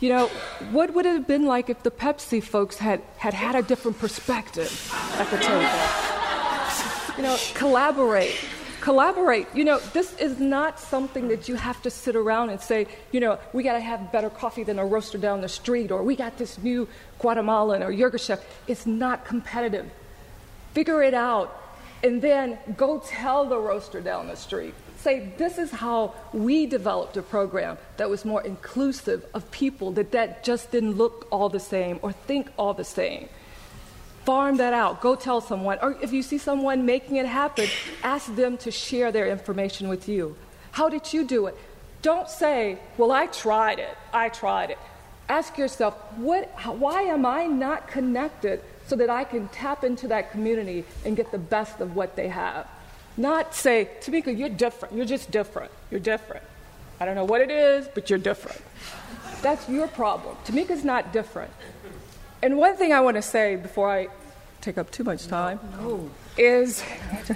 You 0.00 0.10
know, 0.10 0.26
what 0.72 0.92
would 0.92 1.06
it 1.06 1.14
have 1.14 1.26
been 1.26 1.46
like 1.46 1.70
if 1.70 1.82
the 1.82 1.90
Pepsi 1.90 2.42
folks 2.42 2.76
had 2.76 3.00
had, 3.16 3.32
had 3.32 3.54
a 3.54 3.62
different 3.62 3.98
perspective 3.98 4.92
at 5.18 5.30
the 5.30 5.38
table? 5.38 6.15
You 7.16 7.22
know, 7.22 7.36
collaborate 7.54 8.38
collaborate. 8.86 9.48
You 9.52 9.64
know, 9.64 9.80
this 9.92 10.16
is 10.18 10.38
not 10.38 10.78
something 10.78 11.26
that 11.26 11.48
you 11.48 11.56
have 11.56 11.82
to 11.82 11.90
sit 11.90 12.14
around 12.14 12.50
and 12.50 12.60
say, 12.60 12.86
you 13.10 13.18
know, 13.18 13.36
we 13.52 13.64
got 13.64 13.72
to 13.72 13.80
have 13.80 14.12
better 14.12 14.30
coffee 14.30 14.62
than 14.62 14.78
a 14.78 14.86
roaster 14.86 15.18
down 15.18 15.40
the 15.40 15.48
street, 15.48 15.90
or 15.90 16.04
we 16.04 16.14
got 16.14 16.38
this 16.38 16.56
new 16.58 16.86
Guatemalan 17.18 17.82
or 17.82 17.90
Yirgacheffe. 17.90 18.42
It's 18.68 18.86
not 18.86 19.24
competitive. 19.24 19.90
Figure 20.72 21.02
it 21.02 21.14
out, 21.14 21.60
and 22.04 22.22
then 22.22 22.58
go 22.76 23.02
tell 23.04 23.46
the 23.46 23.58
roaster 23.58 24.00
down 24.00 24.28
the 24.28 24.36
street. 24.36 24.74
Say, 24.98 25.32
this 25.36 25.58
is 25.58 25.72
how 25.72 26.14
we 26.32 26.66
developed 26.66 27.16
a 27.16 27.22
program 27.22 27.78
that 27.96 28.08
was 28.08 28.24
more 28.24 28.42
inclusive 28.42 29.24
of 29.34 29.50
people, 29.50 29.90
that 29.92 30.12
that 30.12 30.44
just 30.44 30.70
didn't 30.70 30.92
look 30.92 31.26
all 31.32 31.48
the 31.48 31.60
same 31.60 31.98
or 32.02 32.12
think 32.12 32.50
all 32.56 32.72
the 32.72 32.84
same 32.84 33.28
farm 34.26 34.56
that 34.58 34.74
out. 34.74 35.00
Go 35.00 35.14
tell 35.14 35.40
someone. 35.40 35.78
Or 35.80 35.96
if 36.02 36.12
you 36.12 36.22
see 36.22 36.36
someone 36.36 36.84
making 36.84 37.16
it 37.16 37.26
happen, 37.26 37.68
ask 38.02 38.34
them 38.34 38.58
to 38.58 38.70
share 38.70 39.12
their 39.12 39.28
information 39.28 39.88
with 39.88 40.08
you. 40.08 40.36
How 40.72 40.88
did 40.88 41.12
you 41.12 41.24
do 41.24 41.46
it? 41.46 41.56
Don't 42.02 42.28
say, 42.28 42.78
Well, 42.98 43.12
I 43.12 43.26
tried 43.28 43.78
it. 43.78 43.96
I 44.12 44.28
tried 44.28 44.70
it. 44.70 44.78
Ask 45.28 45.58
yourself, 45.58 45.94
what, 46.16 46.48
why 46.78 47.02
am 47.02 47.26
I 47.26 47.46
not 47.46 47.88
connected 47.88 48.62
so 48.86 48.94
that 48.96 49.10
I 49.10 49.24
can 49.24 49.48
tap 49.48 49.82
into 49.82 50.06
that 50.08 50.30
community 50.30 50.84
and 51.04 51.16
get 51.16 51.32
the 51.32 51.38
best 51.38 51.80
of 51.80 51.96
what 51.96 52.14
they 52.14 52.28
have? 52.28 52.68
Not 53.16 53.54
say, 53.54 53.88
Tamika, 54.00 54.36
you're 54.36 54.48
different. 54.48 54.94
You're 54.94 55.06
just 55.06 55.30
different. 55.30 55.72
You're 55.90 56.00
different. 56.00 56.44
I 57.00 57.06
don't 57.06 57.14
know 57.14 57.24
what 57.24 57.40
it 57.40 57.50
is, 57.50 57.88
but 57.92 58.08
you're 58.08 58.18
different. 58.18 58.60
That's 59.42 59.68
your 59.68 59.88
problem. 59.88 60.36
Tamika's 60.44 60.84
not 60.84 61.12
different. 61.12 61.52
And 62.42 62.56
one 62.56 62.76
thing 62.76 62.92
I 62.92 63.00
want 63.00 63.16
to 63.16 63.22
say 63.22 63.56
before 63.56 63.90
I 63.90 64.08
take 64.60 64.78
up 64.78 64.90
too 64.90 65.04
much 65.04 65.26
time 65.26 65.60
no. 65.80 66.10
is 66.36 66.82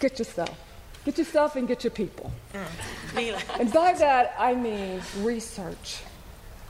get 0.00 0.18
yourself. 0.18 0.58
Get 1.04 1.18
yourself 1.18 1.56
and 1.56 1.68
get 1.68 1.84
your 1.84 1.90
people. 1.90 2.32
Mm. 2.54 3.60
and 3.60 3.72
by 3.72 3.92
that, 3.92 4.34
I 4.38 4.54
mean 4.54 5.02
research. 5.18 6.00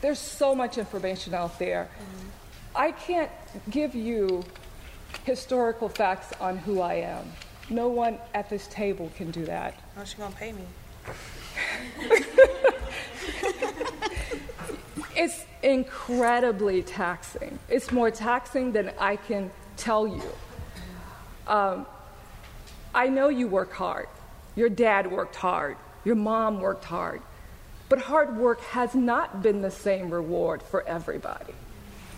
There's 0.00 0.18
so 0.18 0.54
much 0.54 0.76
information 0.76 1.34
out 1.34 1.58
there. 1.58 1.88
Mm. 1.88 2.28
I 2.74 2.92
can't 2.92 3.30
give 3.70 3.94
you 3.94 4.44
historical 5.24 5.88
facts 5.88 6.32
on 6.40 6.58
who 6.58 6.80
I 6.80 6.94
am. 6.94 7.32
No 7.70 7.88
one 7.88 8.18
at 8.34 8.50
this 8.50 8.66
table 8.66 9.10
can 9.16 9.30
do 9.30 9.44
that. 9.46 9.74
How's 9.94 10.10
she 10.10 10.16
gonna 10.16 10.34
pay 10.34 10.52
me? 10.52 10.64
it's 15.16 15.44
incredibly 15.62 16.82
taxing. 16.82 17.58
It's 17.68 17.90
more 17.92 18.10
taxing 18.10 18.72
than 18.72 18.92
I 18.98 19.16
can 19.16 19.50
tell 19.76 20.06
you. 20.06 20.22
Um, 21.46 21.86
I 22.94 23.08
know 23.08 23.28
you 23.28 23.48
work 23.48 23.72
hard. 23.72 24.08
Your 24.56 24.68
dad 24.68 25.10
worked 25.10 25.36
hard. 25.36 25.76
Your 26.04 26.14
mom 26.14 26.60
worked 26.60 26.84
hard. 26.84 27.22
But 27.88 27.98
hard 27.98 28.36
work 28.36 28.60
has 28.62 28.94
not 28.94 29.42
been 29.42 29.62
the 29.62 29.70
same 29.70 30.10
reward 30.10 30.62
for 30.62 30.86
everybody. 30.86 31.54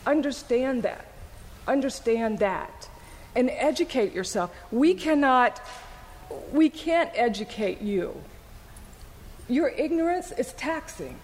Understand 0.07 0.83
that. 0.83 1.07
Understand 1.67 2.39
that. 2.39 2.89
And 3.35 3.51
educate 3.51 4.13
yourself. 4.13 4.55
We 4.71 4.95
cannot, 4.95 5.61
we 6.53 6.69
can't 6.69 7.11
educate 7.15 7.81
you. 7.81 8.23
Your 9.49 9.69
ignorance 9.69 10.33
is 10.33 10.53
taxing. 10.55 11.19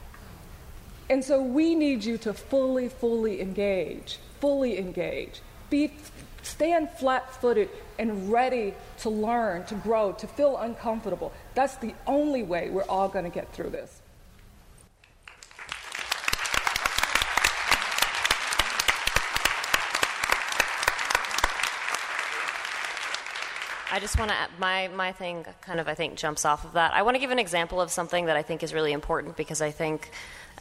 And 1.13 1.23
so 1.23 1.43
we 1.43 1.75
need 1.75 2.03
you 2.05 2.17
to 2.17 2.33
fully, 2.33 2.89
fully 2.89 3.43
engage, 3.43 4.17
fully 4.41 4.79
engage. 4.79 5.43
Be, 5.69 5.93
stand 6.41 6.89
flat 6.89 7.35
footed 7.35 7.69
and 7.99 8.33
ready 8.33 8.73
to 9.01 9.11
learn, 9.11 9.67
to 9.67 9.75
grow, 9.75 10.13
to 10.13 10.27
feel 10.27 10.57
uncomfortable. 10.57 11.31
That's 11.53 11.77
the 11.77 11.93
only 12.07 12.43
way 12.43 12.71
we're 12.71 12.89
all 12.89 13.11
going 13.11 13.27
to 13.27 13.31
get 13.31 13.53
through 13.53 13.69
this. 13.69 14.01
I 23.93 24.01
just 24.01 24.19
want 24.19 24.31
to 24.31 24.37
my 24.59 24.89
my 24.89 25.13
thing 25.13 25.45
kind 25.61 25.79
of 25.79 25.87
I 25.87 25.93
think 25.93 26.15
jumps 26.15 26.47
off 26.47 26.65
of 26.65 26.73
that. 26.73 26.95
I 26.95 27.03
want 27.03 27.17
to 27.17 27.19
give 27.19 27.31
an 27.31 27.39
example 27.39 27.79
of 27.79 27.91
something 27.91 28.25
that 28.25 28.39
I 28.39 28.43
think 28.43 28.63
is 28.63 28.73
really 28.73 28.93
important 28.93 29.37
because 29.37 29.61
I 29.61 29.71
think 29.71 30.11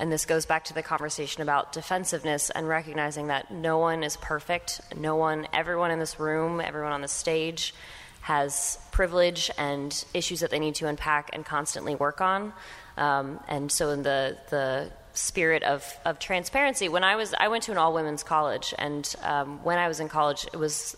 and 0.01 0.11
this 0.11 0.25
goes 0.25 0.47
back 0.47 0.65
to 0.65 0.73
the 0.73 0.81
conversation 0.81 1.43
about 1.43 1.73
defensiveness 1.73 2.49
and 2.49 2.67
recognizing 2.67 3.27
that 3.27 3.51
no 3.51 3.77
one 3.77 4.03
is 4.03 4.17
perfect. 4.17 4.81
No 4.97 5.15
one, 5.15 5.47
everyone 5.53 5.91
in 5.91 5.99
this 5.99 6.19
room, 6.19 6.59
everyone 6.59 6.91
on 6.91 7.01
the 7.01 7.07
stage 7.07 7.75
has 8.21 8.79
privilege 8.91 9.51
and 9.59 10.03
issues 10.15 10.39
that 10.39 10.49
they 10.49 10.57
need 10.57 10.73
to 10.73 10.87
unpack 10.87 11.29
and 11.33 11.45
constantly 11.45 11.93
work 11.93 12.19
on. 12.19 12.51
Um, 12.97 13.39
and 13.47 13.71
so, 13.71 13.91
in 13.91 14.01
the, 14.01 14.39
the 14.49 14.91
spirit 15.13 15.61
of, 15.61 15.85
of 16.03 16.17
transparency, 16.17 16.89
when 16.89 17.03
I 17.03 17.15
was, 17.15 17.35
I 17.39 17.49
went 17.49 17.65
to 17.65 17.71
an 17.71 17.77
all 17.77 17.93
women's 17.93 18.23
college, 18.23 18.73
and 18.79 19.15
um, 19.21 19.63
when 19.63 19.77
I 19.77 19.87
was 19.87 19.99
in 19.99 20.09
college, 20.09 20.47
it 20.51 20.57
was 20.57 20.97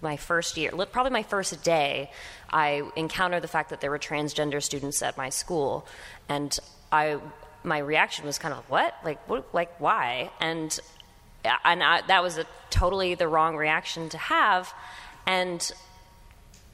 my 0.00 0.16
first 0.16 0.56
year, 0.56 0.70
probably 0.92 1.10
my 1.10 1.24
first 1.24 1.64
day, 1.64 2.12
I 2.48 2.88
encountered 2.94 3.42
the 3.42 3.48
fact 3.48 3.70
that 3.70 3.80
there 3.80 3.90
were 3.90 3.98
transgender 3.98 4.62
students 4.62 5.02
at 5.02 5.16
my 5.16 5.30
school. 5.30 5.84
And 6.28 6.56
I, 6.92 7.18
my 7.66 7.78
reaction 7.78 8.24
was 8.24 8.38
kind 8.38 8.54
of 8.54 8.68
what? 8.70 8.94
Like 9.04 9.28
what, 9.28 9.52
like 9.52 9.78
why? 9.80 10.30
And 10.40 10.78
and 11.64 11.82
I, 11.82 12.02
that 12.02 12.22
was 12.22 12.38
a 12.38 12.46
totally 12.70 13.14
the 13.14 13.28
wrong 13.28 13.56
reaction 13.56 14.08
to 14.10 14.18
have. 14.18 14.72
And 15.26 15.72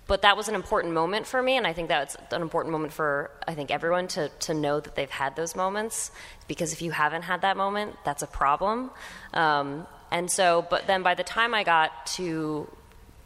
but 0.07 0.22
that 0.22 0.36
was 0.36 0.49
an 0.49 0.55
important 0.55 0.93
moment 0.93 1.26
for 1.26 1.40
me 1.40 1.57
and 1.57 1.66
i 1.66 1.72
think 1.72 1.88
that's 1.88 2.16
an 2.32 2.43
important 2.43 2.72
moment 2.72 2.93
for 2.93 3.30
i 3.47 3.55
think 3.55 3.70
everyone 3.70 4.09
to, 4.09 4.28
to 4.40 4.53
know 4.53 4.80
that 4.80 4.95
they've 4.95 5.09
had 5.09 5.34
those 5.36 5.55
moments 5.55 6.11
because 6.49 6.72
if 6.72 6.82
you 6.82 6.90
haven't 6.90 7.22
had 7.22 7.40
that 7.43 7.57
moment 7.57 7.97
that's 8.05 8.22
a 8.22 8.26
problem. 8.26 8.90
Um, 9.32 9.86
and 10.11 10.30
so 10.30 10.66
but 10.68 10.86
then 10.86 11.03
by 11.03 11.14
the 11.14 11.22
time 11.22 11.55
i 11.55 11.64
got 11.64 12.05
to 12.07 12.68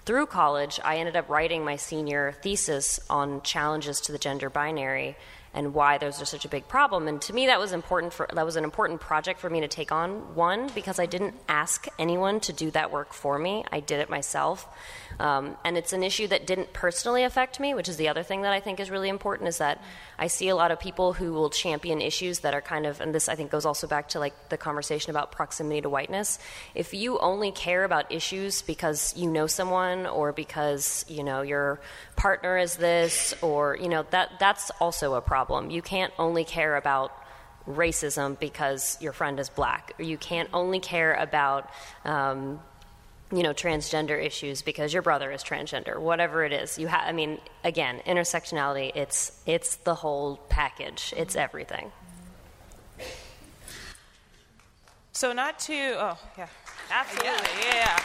through 0.05 0.27
college 0.27 0.79
i 0.85 0.99
ended 0.99 1.17
up 1.17 1.29
writing 1.29 1.65
my 1.65 1.77
senior 1.77 2.33
thesis 2.43 3.01
on 3.11 3.43
challenges 3.43 4.01
to 4.03 4.13
the 4.13 4.19
gender 4.19 4.51
binary 4.51 5.17
and 5.57 5.73
why 5.73 5.97
those 5.97 6.21
are 6.21 6.27
such 6.27 6.45
a 6.45 6.49
big 6.49 6.69
problem. 6.69 7.09
And 7.09 7.21
to 7.23 7.33
me, 7.33 7.47
that 7.47 7.59
was 7.59 7.73
important 7.73 8.13
for 8.13 8.29
that 8.33 8.45
was 8.45 8.57
an 8.57 8.63
important 8.63 9.01
project 9.01 9.41
for 9.41 9.51
me 9.51 9.61
to 9.63 9.69
take 9.69 9.91
on. 9.91 10.37
One, 10.37 10.71
because 10.75 11.01
I 11.01 11.07
didn't 11.07 11.35
ask 11.49 11.89
anyone 11.99 12.39
to 12.41 12.53
do 12.53 12.71
that 12.73 12.93
work 12.93 13.13
for 13.13 13.39
me; 13.39 13.65
I 13.73 13.81
did 13.81 13.99
it 13.99 14.11
myself. 14.11 14.69
Um, 15.19 15.57
and 15.65 15.77
it's 15.77 15.93
an 15.93 16.03
issue 16.03 16.27
that 16.29 16.47
didn't 16.47 16.73
personally 16.73 17.25
affect 17.25 17.59
me, 17.59 17.75
which 17.75 17.89
is 17.89 17.97
the 17.97 18.09
other 18.09 18.23
thing 18.23 18.43
that 18.43 18.53
I 18.53 18.61
think 18.61 18.81
is 18.81 18.91
really 18.91 19.09
important. 19.09 19.49
Is 19.49 19.59
that 19.59 19.83
I 20.19 20.27
see 20.27 20.49
a 20.49 20.57
lot 20.57 20.71
of 20.71 20.81
people 20.81 21.13
who 21.13 21.33
will 21.33 21.51
champion 21.51 22.01
issues 22.01 22.41
that 22.41 22.55
are 22.55 22.61
kind 22.61 22.87
of, 22.87 23.01
and 23.01 23.15
this 23.15 23.29
I 23.29 23.35
think 23.35 23.51
goes 23.51 23.65
also 23.65 23.87
back 23.87 24.09
to 24.11 24.21
like 24.21 24.49
the 24.49 24.57
conversation 24.57 25.11
about 25.11 25.33
proximity 25.33 25.81
to 25.81 25.89
whiteness. 25.89 26.39
If 26.75 26.95
you 26.95 27.19
only 27.19 27.53
care 27.53 27.85
about 27.85 28.13
issues 28.13 28.63
because 28.63 29.17
you 29.17 29.31
know 29.31 29.47
someone 29.47 30.07
or 30.07 30.33
because 30.33 31.05
you 31.09 31.25
know 31.25 31.43
your 31.43 31.81
partner 32.17 32.59
is 32.59 32.77
this, 32.77 33.35
or 33.43 33.77
you 33.81 33.89
know 33.89 34.05
that 34.11 34.33
that's 34.39 34.71
also 34.81 35.15
a 35.15 35.21
problem. 35.21 35.71
You 35.71 35.83
can't 35.83 36.13
only 36.19 36.45
care 36.45 36.77
about 36.77 37.13
racism 37.67 38.39
because 38.39 38.97
your 39.01 39.13
friend 39.13 39.41
is 39.41 39.49
black, 39.49 39.93
you 39.99 40.17
can't 40.17 40.49
only 40.53 40.81
care 40.81 41.15
about 41.15 41.71
um, 42.05 42.61
you 43.33 43.43
know 43.43 43.53
transgender 43.53 44.23
issues 44.25 44.63
because 44.63 44.93
your 44.93 45.03
brother 45.03 45.33
is 45.33 45.43
transgender 45.43 45.99
whatever 45.99 46.45
it 46.45 46.53
is 46.53 46.79
you 46.79 46.87
have 46.87 47.03
i 47.07 47.13
mean 47.13 47.39
again 47.65 48.01
intersectionality 48.07 48.93
it's 48.95 49.33
it's 49.47 49.77
the 49.77 49.95
whole 49.97 50.37
package. 50.49 51.13
It's 51.17 51.37
everything. 51.37 51.93
So 55.13 55.33
not 55.33 55.59
to 55.61 55.75
oh 55.75 56.19
yeah. 56.39 56.49
Absolutely. 56.91 57.31
Yeah, 57.65 57.75
yeah. 57.75 57.99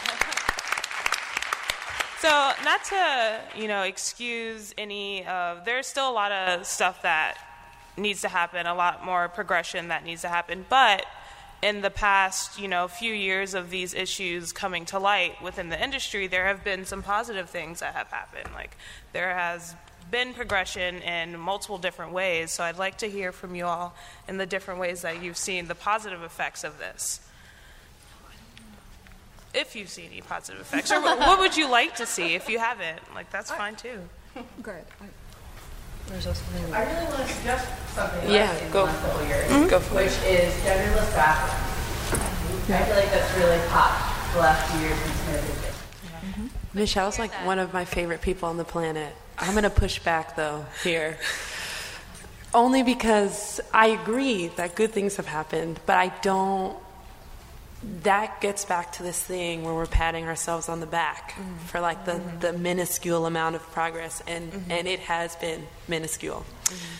so 2.18 2.52
not 2.64 2.84
to 2.84 3.40
you 3.60 3.68
know 3.68 3.82
excuse 3.82 4.74
any 4.76 5.24
of 5.26 5.64
there's 5.64 5.86
still 5.86 6.10
a 6.10 6.12
lot 6.12 6.32
of 6.32 6.66
stuff 6.66 7.02
that 7.02 7.38
needs 7.96 8.22
to 8.22 8.28
happen 8.28 8.66
a 8.66 8.74
lot 8.74 9.04
more 9.04 9.28
progression 9.28 9.88
that 9.88 10.04
needs 10.04 10.22
to 10.22 10.28
happen 10.28 10.64
but 10.68 11.04
in 11.62 11.80
the 11.80 11.90
past, 11.90 12.58
you 12.58 12.66
know, 12.66 12.88
few 12.88 13.14
years 13.14 13.54
of 13.54 13.70
these 13.70 13.94
issues 13.94 14.52
coming 14.52 14.84
to 14.86 14.98
light 14.98 15.40
within 15.40 15.68
the 15.68 15.82
industry, 15.82 16.26
there 16.26 16.46
have 16.46 16.64
been 16.64 16.84
some 16.84 17.02
positive 17.02 17.48
things 17.48 17.80
that 17.80 17.94
have 17.94 18.08
happened. 18.08 18.48
Like 18.52 18.76
there 19.12 19.32
has 19.32 19.76
been 20.10 20.34
progression 20.34 21.00
in 21.02 21.38
multiple 21.38 21.78
different 21.78 22.12
ways. 22.12 22.50
So 22.50 22.64
I'd 22.64 22.78
like 22.78 22.98
to 22.98 23.08
hear 23.08 23.30
from 23.30 23.54
you 23.54 23.64
all 23.64 23.94
in 24.28 24.38
the 24.38 24.46
different 24.46 24.80
ways 24.80 25.02
that 25.02 25.22
you've 25.22 25.36
seen 25.36 25.68
the 25.68 25.74
positive 25.74 26.22
effects 26.22 26.64
of 26.64 26.78
this. 26.78 27.20
If 29.54 29.76
you've 29.76 29.90
seen 29.90 30.10
any 30.12 30.22
positive 30.22 30.62
effects, 30.62 30.90
or 30.90 31.00
what 31.00 31.38
would 31.38 31.56
you 31.56 31.70
like 31.70 31.96
to 31.96 32.06
see 32.06 32.34
if 32.34 32.48
you 32.48 32.58
haven't? 32.58 33.00
Like 33.14 33.30
that's 33.30 33.50
fine 33.50 33.76
too. 33.76 34.08
Good. 34.62 34.84
There's 36.12 36.26
also 36.26 36.44
something. 36.44 36.74
I 36.74 36.84
really 36.84 37.06
want 37.06 37.26
to 37.26 37.32
suggest 37.32 37.68
something. 37.94 38.30
Yeah, 38.30 38.52
I've 38.52 38.70
go. 38.70 38.80
the 38.86 38.92
last 38.92 39.02
couple 39.02 39.20
of 39.20 39.28
years, 39.28 39.50
Mhm. 39.50 39.70
Go 39.70 39.80
for 39.80 39.94
which 39.94 40.12
is 40.26 40.54
genderless 40.62 41.14
bathrooms. 41.14 42.70
I 42.70 42.84
feel 42.84 42.96
like 42.96 43.10
that's 43.10 43.36
really 43.38 43.58
hot 43.68 44.32
the 44.34 44.38
last 44.40 44.70
few 44.70 44.80
years 44.80 44.98
since 44.98 45.40
COVID. 45.40 46.50
Michelle's 46.74 47.18
like 47.18 47.32
one 47.46 47.58
of 47.58 47.72
my 47.72 47.84
favorite 47.86 48.20
people 48.20 48.48
on 48.48 48.56
the 48.58 48.64
planet. 48.64 49.14
I'm 49.38 49.52
going 49.52 49.64
to 49.64 49.70
push 49.70 49.98
back 49.98 50.36
though 50.36 50.66
here. 50.84 51.18
Only 52.54 52.82
because 52.82 53.60
I 53.72 53.88
agree 53.88 54.48
that 54.56 54.74
good 54.74 54.92
things 54.92 55.16
have 55.16 55.26
happened, 55.26 55.80
but 55.86 55.96
I 55.96 56.08
don't. 56.20 56.76
That 58.02 58.40
gets 58.40 58.64
back 58.64 58.92
to 58.92 59.02
this 59.02 59.20
thing 59.20 59.64
where 59.64 59.74
we're 59.74 59.86
patting 59.86 60.26
ourselves 60.26 60.68
on 60.68 60.80
the 60.80 60.86
back 60.86 61.32
mm-hmm. 61.32 61.56
for 61.66 61.80
like 61.80 62.04
the, 62.04 62.12
mm-hmm. 62.12 62.38
the 62.40 62.52
minuscule 62.52 63.26
amount 63.26 63.56
of 63.56 63.62
progress, 63.72 64.22
and, 64.26 64.52
mm-hmm. 64.52 64.70
and 64.70 64.86
it 64.86 65.00
has 65.00 65.34
been 65.36 65.66
minuscule. 65.88 66.44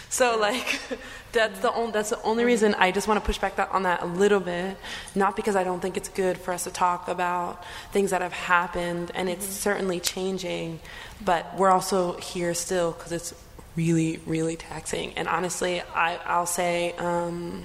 So 0.08 0.38
like 0.38 0.80
that's 1.32 1.60
the 1.60 1.72
only 1.72 1.92
that's 1.92 2.10
the 2.10 2.22
only 2.22 2.44
reason 2.44 2.74
I 2.74 2.90
just 2.90 3.08
want 3.08 3.20
to 3.20 3.24
push 3.24 3.38
back 3.38 3.56
that, 3.56 3.70
on 3.70 3.84
that 3.84 4.02
a 4.02 4.06
little 4.06 4.40
bit, 4.40 4.76
not 5.14 5.36
because 5.36 5.56
I 5.56 5.64
don't 5.64 5.80
think 5.80 5.96
it's 5.96 6.08
good 6.08 6.36
for 6.36 6.52
us 6.52 6.64
to 6.64 6.70
talk 6.70 7.08
about 7.08 7.64
things 7.92 8.10
that 8.10 8.20
have 8.20 8.32
happened 8.32 9.12
and 9.14 9.28
it's 9.28 9.46
certainly 9.46 10.00
changing, 10.00 10.80
but 11.24 11.56
we're 11.56 11.70
also 11.70 12.16
here 12.18 12.54
still 12.54 12.92
because 12.92 13.12
it's 13.12 13.34
really 13.76 14.20
really 14.26 14.56
taxing. 14.56 15.12
And 15.14 15.28
honestly, 15.28 15.80
I 15.80 16.16
I'll 16.26 16.46
say. 16.46 16.92
Um, 16.94 17.64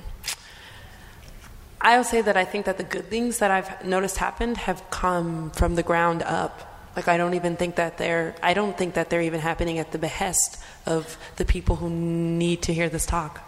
I'll 1.79 2.03
say 2.03 2.21
that 2.21 2.35
I 2.35 2.45
think 2.45 2.65
that 2.65 2.77
the 2.77 2.83
good 2.83 3.05
things 3.05 3.39
that 3.39 3.51
I've 3.51 3.85
noticed 3.85 4.17
happened 4.17 4.57
have 4.57 4.89
come 4.89 5.51
from 5.51 5.75
the 5.75 5.83
ground 5.83 6.23
up. 6.23 6.91
Like 6.95 7.07
I 7.07 7.17
don't 7.17 7.35
even 7.35 7.55
think 7.55 7.75
that 7.75 7.97
they're 7.97 8.35
I 8.41 8.53
don't 8.55 8.75
think 8.75 8.95
that 8.95 9.09
they're 9.09 9.21
even 9.21 9.39
happening 9.39 9.77
at 9.77 9.91
the 9.91 9.99
behest 9.99 10.57
of 10.85 11.17
the 11.35 11.45
people 11.45 11.75
who 11.75 11.89
need 11.89 12.63
to 12.63 12.73
hear 12.73 12.89
this 12.89 13.05
talk. 13.05 13.43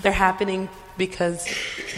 They're 0.00 0.12
happening 0.12 0.68
because 0.96 1.46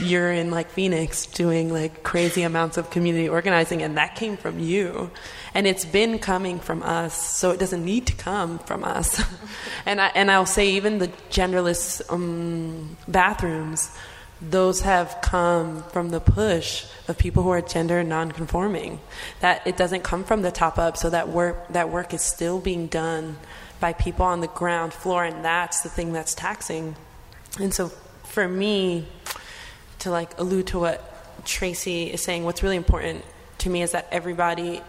you're 0.00 0.32
in 0.32 0.50
like 0.50 0.70
Phoenix 0.70 1.26
doing 1.26 1.72
like 1.72 2.02
crazy 2.02 2.42
amounts 2.42 2.76
of 2.76 2.90
community 2.90 3.28
organizing 3.28 3.82
and 3.82 3.96
that 3.96 4.16
came 4.16 4.36
from 4.36 4.58
you. 4.58 5.10
And 5.54 5.66
it's 5.66 5.84
been 5.84 6.18
coming 6.18 6.58
from 6.58 6.82
us, 6.82 7.14
so 7.14 7.50
it 7.52 7.60
doesn't 7.60 7.84
need 7.84 8.06
to 8.08 8.14
come 8.14 8.58
from 8.58 8.82
us. 8.82 9.22
and 9.86 10.00
I 10.00 10.08
and 10.08 10.30
I'll 10.30 10.46
say 10.46 10.70
even 10.70 10.98
the 10.98 11.08
genderless 11.30 12.02
um, 12.12 12.96
bathrooms 13.06 13.96
those 14.40 14.82
have 14.82 15.18
come 15.20 15.82
from 15.84 16.10
the 16.10 16.20
push 16.20 16.86
of 17.08 17.18
people 17.18 17.42
who 17.42 17.50
are 17.50 17.60
gender 17.60 18.04
nonconforming. 18.04 19.00
That 19.40 19.66
it 19.66 19.76
doesn't 19.76 20.04
come 20.04 20.24
from 20.24 20.42
the 20.42 20.50
top 20.50 20.78
up, 20.78 20.96
so 20.96 21.10
that 21.10 21.28
work 21.28 21.68
that 21.68 21.90
work 21.90 22.14
is 22.14 22.22
still 22.22 22.60
being 22.60 22.86
done 22.86 23.36
by 23.80 23.92
people 23.92 24.24
on 24.24 24.40
the 24.40 24.48
ground 24.48 24.92
floor, 24.92 25.24
and 25.24 25.44
that's 25.44 25.80
the 25.80 25.88
thing 25.88 26.12
that's 26.12 26.34
taxing. 26.34 26.96
And 27.58 27.74
so, 27.74 27.88
for 28.24 28.46
me, 28.46 29.06
to 30.00 30.10
like 30.10 30.38
allude 30.38 30.68
to 30.68 30.78
what 30.78 31.44
Tracy 31.44 32.12
is 32.12 32.22
saying, 32.22 32.44
what's 32.44 32.62
really 32.62 32.76
important 32.76 33.24
to 33.58 33.70
me 33.70 33.82
is 33.82 33.92
that 33.92 34.06
everybody 34.12 34.82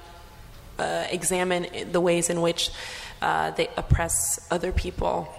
uh, 0.78 1.08
examine 1.10 1.92
the 1.92 2.02
ways 2.02 2.30
in 2.30 2.42
which 2.42 2.70
uh, 3.22 3.52
they 3.52 3.70
oppress 3.78 4.48
other 4.52 4.72
people 4.72 5.34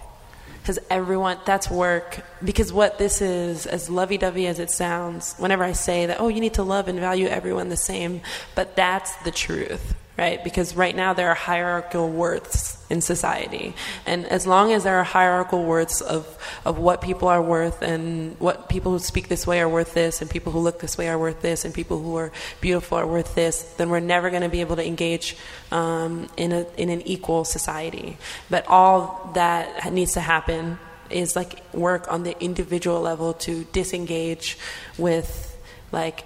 because 0.61 0.79
everyone 0.89 1.37
that's 1.45 1.69
work. 1.69 2.21
Because 2.43 2.71
what 2.71 2.97
this 2.97 3.21
is 3.21 3.65
as 3.65 3.89
lovey-dovey 3.89 4.47
as 4.47 4.59
it 4.59 4.69
sounds 4.71 5.35
whenever 5.37 5.63
i 5.63 5.71
say 5.71 6.05
that 6.05 6.19
oh 6.19 6.27
you 6.27 6.39
need 6.39 6.53
to 6.53 6.63
love 6.63 6.87
and 6.87 6.99
value 6.99 7.27
everyone 7.27 7.69
the 7.69 7.77
same 7.77 8.21
but 8.55 8.75
that's 8.75 9.15
the 9.23 9.31
truth 9.31 9.95
right? 10.21 10.43
Because 10.43 10.75
right 10.75 10.95
now 10.95 11.13
there 11.13 11.29
are 11.29 11.33
hierarchical 11.33 12.07
worths 12.07 12.77
in 12.91 13.01
society. 13.01 13.73
And 14.05 14.27
as 14.27 14.45
long 14.45 14.71
as 14.71 14.83
there 14.83 14.97
are 14.97 15.03
hierarchical 15.03 15.63
worths 15.65 15.99
of, 15.99 16.37
of 16.63 16.77
what 16.77 17.01
people 17.01 17.27
are 17.27 17.41
worth 17.41 17.81
and 17.81 18.39
what 18.39 18.69
people 18.69 18.91
who 18.91 18.99
speak 18.99 19.29
this 19.29 19.47
way 19.47 19.59
are 19.61 19.67
worth 19.67 19.95
this 19.95 20.21
and 20.21 20.29
people 20.29 20.51
who 20.51 20.59
look 20.59 20.79
this 20.79 20.95
way 20.95 21.09
are 21.09 21.17
worth 21.17 21.41
this 21.41 21.65
and 21.65 21.73
people 21.73 21.99
who 21.99 22.17
are 22.17 22.31
beautiful 22.59 22.99
are 22.99 23.07
worth 23.07 23.33
this 23.33 23.63
then 23.77 23.89
we're 23.89 23.99
never 23.99 24.29
going 24.29 24.43
to 24.43 24.49
be 24.49 24.61
able 24.61 24.75
to 24.75 24.85
engage 24.85 25.37
um, 25.71 26.29
in, 26.37 26.51
a, 26.51 26.67
in 26.77 26.89
an 26.89 27.01
equal 27.01 27.43
society. 27.43 28.15
But 28.47 28.67
all 28.67 29.31
that 29.33 29.91
needs 29.91 30.13
to 30.13 30.21
happen 30.21 30.77
is 31.09 31.35
like 31.35 31.63
work 31.73 32.11
on 32.13 32.21
the 32.21 32.39
individual 32.39 33.01
level 33.01 33.33
to 33.33 33.63
disengage 33.73 34.59
with 34.99 35.47
like 35.91 36.23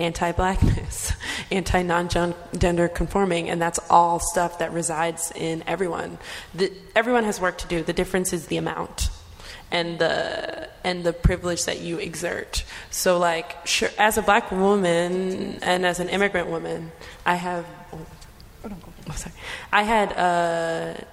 anti-womanhood 0.00 0.30
anti-blackness 0.30 1.12
anti-non-gender 1.50 2.88
conforming 2.88 3.48
and 3.48 3.60
that's 3.60 3.78
all 3.88 4.18
stuff 4.18 4.58
that 4.58 4.72
resides 4.72 5.32
in 5.34 5.62
everyone. 5.66 6.18
The, 6.54 6.72
everyone 6.94 7.24
has 7.24 7.40
work 7.40 7.58
to 7.58 7.68
do. 7.68 7.82
The 7.82 7.92
difference 7.92 8.32
is 8.32 8.46
the 8.46 8.56
amount 8.56 9.10
and 9.72 9.98
the 9.98 10.68
and 10.82 11.04
the 11.04 11.12
privilege 11.12 11.64
that 11.66 11.80
you 11.80 11.98
exert. 11.98 12.64
So 12.90 13.18
like 13.18 13.66
sure 13.66 13.90
as 13.98 14.18
a 14.18 14.22
black 14.22 14.50
woman 14.50 15.58
and 15.62 15.86
as 15.86 16.00
an 16.00 16.08
immigrant 16.08 16.48
woman 16.48 16.90
i 17.24 17.34
have 17.34 17.66
oh, 18.64 19.12
sorry. 19.14 19.34
I 19.72 19.82
had 19.82 20.12
uh 20.12 21.04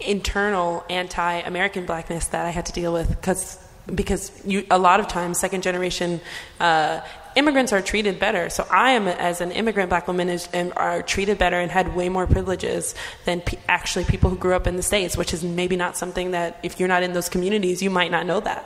internal 0.00 0.84
anti-American 0.90 1.86
blackness 1.86 2.26
that 2.28 2.44
I 2.44 2.50
had 2.50 2.66
to 2.66 2.72
deal 2.72 2.92
with 2.92 3.08
because 3.08 3.58
because 3.86 4.32
you, 4.44 4.66
a 4.70 4.78
lot 4.78 5.00
of 5.00 5.08
times 5.08 5.38
second 5.38 5.62
generation 5.62 6.20
uh, 6.60 7.00
immigrants 7.36 7.72
are 7.72 7.82
treated 7.82 8.18
better. 8.18 8.50
So 8.50 8.66
I 8.70 8.92
am 8.92 9.08
as 9.08 9.40
an 9.40 9.50
immigrant 9.52 9.88
black 9.90 10.06
woman 10.06 10.28
is, 10.28 10.48
am, 10.52 10.72
are 10.76 11.02
treated 11.02 11.38
better 11.38 11.58
and 11.58 11.70
had 11.70 11.94
way 11.94 12.08
more 12.08 12.26
privileges 12.26 12.94
than 13.24 13.40
pe- 13.40 13.58
actually 13.68 14.04
people 14.04 14.30
who 14.30 14.36
grew 14.36 14.54
up 14.54 14.66
in 14.66 14.76
the 14.76 14.82
states, 14.82 15.16
which 15.16 15.34
is 15.34 15.42
maybe 15.42 15.76
not 15.76 15.96
something 15.96 16.32
that 16.32 16.58
if 16.62 16.78
you're 16.78 16.88
not 16.88 17.02
in 17.02 17.12
those 17.12 17.28
communities 17.28 17.82
you 17.82 17.90
might 17.90 18.10
not 18.10 18.26
know 18.26 18.40
that. 18.40 18.64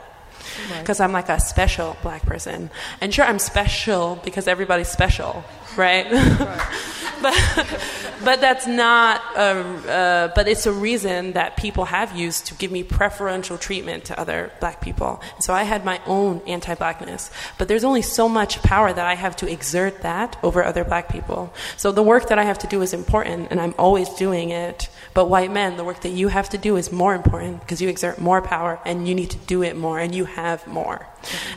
Because 0.79 0.99
I'm 0.99 1.11
like 1.11 1.29
a 1.29 1.39
special 1.39 1.95
black 2.01 2.23
person, 2.25 2.69
and 3.01 3.13
sure 3.13 3.25
I'm 3.25 3.39
special 3.39 4.19
because 4.23 4.47
everybody's 4.47 4.89
special, 4.89 5.43
right? 5.77 6.07
but, 7.21 7.79
but 8.23 8.41
that's 8.41 8.65
not, 8.65 9.21
a, 9.35 9.39
uh, 9.39 10.27
but 10.35 10.47
it's 10.47 10.65
a 10.65 10.71
reason 10.71 11.33
that 11.33 11.57
people 11.57 11.85
have 11.85 12.15
used 12.15 12.45
to 12.47 12.53
give 12.55 12.71
me 12.71 12.81
preferential 12.83 13.57
treatment 13.57 14.05
to 14.05 14.19
other 14.19 14.51
black 14.59 14.79
people. 14.79 15.21
So 15.39 15.53
I 15.53 15.63
had 15.63 15.83
my 15.83 15.99
own 16.05 16.41
anti 16.47 16.75
blackness. 16.75 17.29
But 17.57 17.67
there's 17.67 17.83
only 17.83 18.01
so 18.01 18.29
much 18.29 18.61
power 18.61 18.93
that 18.93 19.05
I 19.05 19.15
have 19.15 19.35
to 19.37 19.51
exert 19.51 20.01
that 20.01 20.37
over 20.43 20.63
other 20.63 20.85
black 20.85 21.09
people. 21.09 21.53
So 21.75 21.91
the 21.91 22.03
work 22.03 22.29
that 22.29 22.39
I 22.39 22.43
have 22.43 22.59
to 22.59 22.67
do 22.67 22.81
is 22.81 22.93
important, 22.93 23.49
and 23.51 23.59
I'm 23.59 23.75
always 23.77 24.09
doing 24.09 24.51
it. 24.51 24.89
But 25.13 25.25
white 25.25 25.51
men, 25.51 25.75
the 25.75 25.83
work 25.83 26.01
that 26.01 26.09
you 26.09 26.29
have 26.29 26.49
to 26.49 26.57
do 26.57 26.77
is 26.77 26.91
more 26.91 27.13
important 27.13 27.59
because 27.59 27.81
you 27.81 27.89
exert 27.89 28.19
more 28.19 28.41
power 28.41 28.79
and 28.85 29.07
you 29.07 29.15
need 29.15 29.31
to 29.31 29.37
do 29.37 29.63
it 29.63 29.75
more 29.75 29.99
and 29.99 30.15
you 30.15 30.25
have 30.25 30.65
more. 30.67 31.05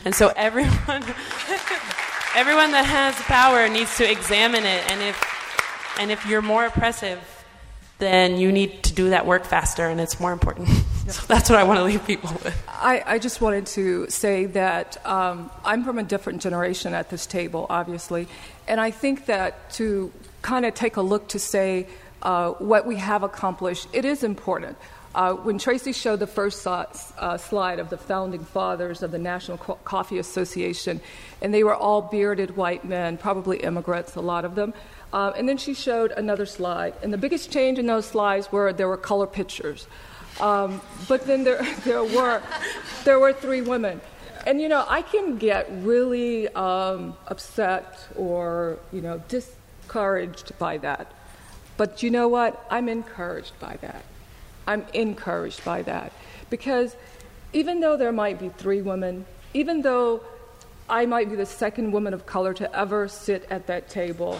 And 0.03 0.13
so 0.13 0.33
everyone. 0.35 1.03
everyone 2.35 2.71
that 2.71 2.85
has 2.85 3.13
power 3.25 3.69
needs 3.69 3.95
to 3.97 4.09
examine 4.09 4.63
it 4.63 4.91
and 4.91 5.01
if 5.01 5.95
and 5.99 6.09
if 6.09 6.25
you're 6.25 6.41
more 6.41 6.65
oppressive 6.65 7.19
then 7.99 8.37
you 8.37 8.51
need 8.51 8.81
to 8.83 8.93
do 8.93 9.11
that 9.11 9.25
work 9.25 9.45
faster 9.45 9.87
and 9.87 10.01
it's 10.01 10.19
more 10.19 10.33
important. 10.33 10.67
So 11.03 11.21
that's 11.27 11.49
what 11.49 11.59
i 11.59 11.63
want 11.65 11.79
to 11.79 11.83
leave 11.83 12.07
people 12.07 12.29
with. 12.45 12.57
I, 12.69 13.03
I 13.05 13.19
just 13.19 13.41
wanted 13.41 13.65
to 13.65 14.09
say 14.09 14.45
that 14.45 15.05
um, 15.05 15.51
i'm 15.65 15.83
from 15.83 15.99
a 15.99 16.03
different 16.03 16.41
generation 16.41 16.93
at 16.93 17.09
this 17.09 17.25
table 17.25 17.67
obviously 17.69 18.29
and 18.69 18.79
i 18.79 18.89
think 18.89 19.25
that 19.25 19.69
to 19.71 20.13
kind 20.41 20.65
of 20.65 20.73
take 20.75 20.95
a 20.95 21.01
look 21.01 21.27
to 21.27 21.39
say 21.39 21.87
uh, 22.21 22.51
what 22.51 22.87
we 22.87 22.95
have 22.95 23.21
accomplished 23.21 23.89
it 23.91 24.05
is 24.05 24.23
important 24.23 24.77
uh, 25.15 25.33
when 25.33 25.59
Tracy 25.59 25.91
showed 25.91 26.19
the 26.19 26.27
first 26.27 26.65
uh, 26.65 27.37
slide 27.37 27.79
of 27.79 27.89
the 27.89 27.97
founding 27.97 28.43
fathers 28.43 29.03
of 29.03 29.11
the 29.11 29.19
National 29.19 29.57
Co- 29.57 29.77
Coffee 29.83 30.17
Association, 30.17 31.01
and 31.41 31.53
they 31.53 31.63
were 31.63 31.75
all 31.75 32.01
bearded 32.01 32.57
white 32.57 32.83
men, 32.83 33.17
probably 33.17 33.57
immigrants, 33.57 34.15
a 34.15 34.21
lot 34.21 34.43
of 34.43 34.55
them. 34.55 34.73
Uh, 35.11 35.31
and 35.37 35.47
then 35.47 35.57
she 35.57 35.75
showed 35.75 36.11
another 36.11 36.47
slide, 36.47 36.95
and 37.03 37.13
the 37.13 37.17
biggest 37.17 37.51
change 37.51 37.77
in 37.77 37.85
those 37.85 38.05
slides 38.05 38.51
were 38.51 38.73
there 38.73 38.87
were 38.87 38.97
color 38.97 39.27
pictures. 39.27 39.87
Um, 40.39 40.81
but 41.07 41.27
then 41.27 41.43
there, 41.43 41.61
there, 41.83 42.03
were, 42.03 42.41
there 43.03 43.19
were 43.19 43.33
three 43.33 43.61
women. 43.61 44.01
And 44.47 44.59
you 44.59 44.67
know, 44.67 44.83
I 44.87 45.03
can 45.03 45.37
get 45.37 45.69
really 45.71 46.49
um, 46.49 47.15
upset 47.27 48.07
or 48.15 48.79
you 48.91 49.01
know 49.01 49.21
discouraged 49.29 50.57
by 50.57 50.79
that. 50.79 51.11
But 51.77 52.03
you 52.03 52.09
know 52.09 52.27
what? 52.27 52.65
I'm 52.69 52.89
encouraged 52.89 53.57
by 53.59 53.77
that. 53.81 54.03
I'm 54.67 54.85
encouraged 54.93 55.63
by 55.65 55.81
that. 55.83 56.13
Because 56.49 56.95
even 57.53 57.79
though 57.79 57.97
there 57.97 58.11
might 58.11 58.39
be 58.39 58.49
three 58.49 58.81
women, 58.81 59.25
even 59.53 59.81
though 59.81 60.21
I 60.89 61.05
might 61.05 61.29
be 61.29 61.35
the 61.35 61.45
second 61.45 61.91
woman 61.91 62.13
of 62.13 62.25
color 62.25 62.53
to 62.55 62.75
ever 62.75 63.07
sit 63.07 63.45
at 63.49 63.67
that 63.67 63.89
table, 63.89 64.39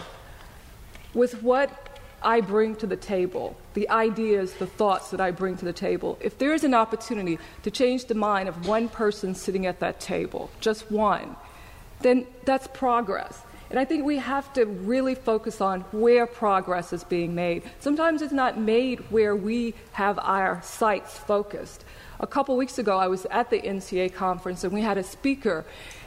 with 1.14 1.42
what 1.42 1.98
I 2.22 2.40
bring 2.40 2.74
to 2.76 2.86
the 2.86 2.96
table, 2.96 3.56
the 3.74 3.88
ideas, 3.90 4.54
the 4.54 4.66
thoughts 4.66 5.10
that 5.10 5.20
I 5.20 5.30
bring 5.30 5.56
to 5.58 5.64
the 5.64 5.72
table, 5.72 6.18
if 6.20 6.38
there 6.38 6.54
is 6.54 6.64
an 6.64 6.74
opportunity 6.74 7.38
to 7.62 7.70
change 7.70 8.06
the 8.06 8.14
mind 8.14 8.48
of 8.48 8.66
one 8.66 8.88
person 8.88 9.34
sitting 9.34 9.66
at 9.66 9.80
that 9.80 10.00
table, 10.00 10.50
just 10.60 10.90
one, 10.90 11.36
then 12.00 12.26
that's 12.44 12.66
progress. 12.68 13.40
And 13.74 13.80
I 13.80 13.84
think 13.84 14.04
we 14.04 14.18
have 14.18 14.52
to 14.52 14.66
really 14.66 15.16
focus 15.16 15.60
on 15.60 15.80
where 15.90 16.28
progress 16.28 16.92
is 16.92 17.02
being 17.02 17.34
made. 17.34 17.64
Sometimes 17.80 18.22
it's 18.22 18.32
not 18.32 18.56
made 18.56 19.00
where 19.10 19.34
we 19.34 19.74
have 19.94 20.16
our 20.20 20.62
sights 20.62 21.18
focused. 21.18 21.84
A 22.20 22.26
couple 22.28 22.56
weeks 22.56 22.78
ago, 22.78 22.98
I 22.98 23.08
was 23.08 23.26
at 23.32 23.50
the 23.50 23.60
NCA 23.60 24.14
conference 24.14 24.62
and 24.62 24.72
we 24.72 24.82
had 24.82 24.96
a 24.96 25.02
speaker, 25.02 25.64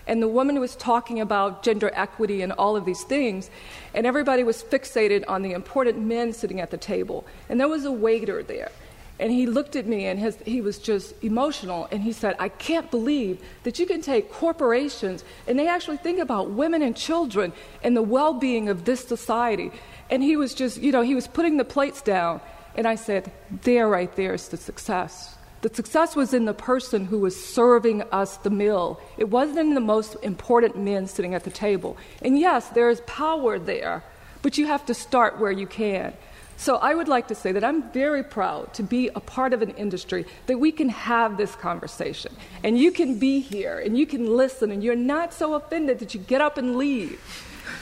and 0.07 0.23
the 0.23 0.29
woman 0.29 0.61
was 0.61 0.77
talking 0.77 1.19
about 1.19 1.61
gender 1.61 1.91
equity 1.93 2.41
and 2.41 2.53
all 2.53 2.77
of 2.77 2.85
these 2.85 3.03
things, 3.03 3.49
and 3.93 4.07
everybody 4.07 4.45
was 4.45 4.63
fixated 4.63 5.25
on 5.27 5.41
the 5.41 5.51
important 5.51 5.99
men 5.99 6.31
sitting 6.31 6.61
at 6.61 6.71
the 6.71 6.77
table. 6.77 7.27
And 7.49 7.59
there 7.59 7.67
was 7.67 7.83
a 7.83 7.91
waiter 7.91 8.43
there. 8.43 8.71
And 9.19 9.31
he 9.31 9.47
looked 9.47 9.75
at 9.75 9.87
me 9.87 10.05
and 10.05 10.19
his, 10.19 10.37
he 10.45 10.61
was 10.61 10.77
just 10.77 11.13
emotional. 11.23 11.87
And 11.91 12.03
he 12.03 12.13
said, 12.13 12.35
I 12.39 12.49
can't 12.49 12.89
believe 12.91 13.41
that 13.63 13.79
you 13.79 13.85
can 13.85 14.01
take 14.01 14.31
corporations 14.31 15.23
and 15.47 15.57
they 15.57 15.67
actually 15.67 15.97
think 15.97 16.19
about 16.19 16.51
women 16.51 16.81
and 16.83 16.95
children 16.95 17.51
and 17.83 17.97
the 17.97 18.03
well 18.03 18.33
being 18.33 18.69
of 18.69 18.85
this 18.85 19.03
society. 19.03 19.71
And 20.09 20.21
he 20.21 20.37
was 20.37 20.53
just, 20.53 20.77
you 20.77 20.91
know, 20.91 21.01
he 21.01 21.15
was 21.15 21.27
putting 21.27 21.57
the 21.57 21.65
plates 21.65 22.01
down. 22.01 22.41
And 22.75 22.87
I 22.87 22.95
said, 22.95 23.31
There, 23.63 23.87
right 23.87 24.15
there 24.15 24.35
is 24.35 24.49
the 24.49 24.57
success. 24.57 25.35
The 25.61 25.73
success 25.73 26.15
was 26.15 26.35
in 26.35 26.45
the 26.45 26.53
person 26.53 27.05
who 27.05 27.19
was 27.19 27.43
serving 27.43 28.03
us 28.11 28.37
the 28.37 28.51
meal. 28.51 29.01
It 29.17 29.29
wasn't 29.29 29.59
in 29.59 29.73
the 29.73 29.81
most 29.81 30.15
important 30.21 30.77
men 30.77 31.07
sitting 31.07 31.33
at 31.33 31.43
the 31.43 31.49
table. 31.49 31.97
And 32.21 32.37
yes, 32.37 32.69
there 32.69 32.91
is 32.91 33.01
power 33.07 33.57
there, 33.57 34.03
but 34.43 34.59
you 34.59 34.67
have 34.67 34.85
to 34.85 34.93
start 34.93 35.39
where 35.39 35.51
you 35.51 35.65
can. 35.65 36.13
So 36.57 36.77
I 36.77 36.95
would 36.95 37.07
like 37.07 37.27
to 37.27 37.35
say 37.35 37.51
that 37.51 37.63
I'm 37.63 37.89
very 37.91 38.23
proud 38.23 38.73
to 38.73 38.83
be 38.83 39.09
a 39.09 39.19
part 39.19 39.53
of 39.53 39.61
an 39.61 39.69
industry 39.71 40.25
that 40.47 40.57
we 40.57 40.71
can 40.71 40.89
have 40.89 41.37
this 41.37 41.55
conversation. 41.55 42.35
And 42.63 42.79
you 42.79 42.91
can 42.91 43.19
be 43.19 43.39
here 43.39 43.79
and 43.79 43.95
you 43.95 44.07
can 44.07 44.25
listen 44.35 44.71
and 44.71 44.83
you're 44.83 44.95
not 44.95 45.33
so 45.33 45.53
offended 45.53 45.99
that 45.99 46.15
you 46.15 46.19
get 46.19 46.41
up 46.41 46.57
and 46.57 46.75
leave. 46.75 47.21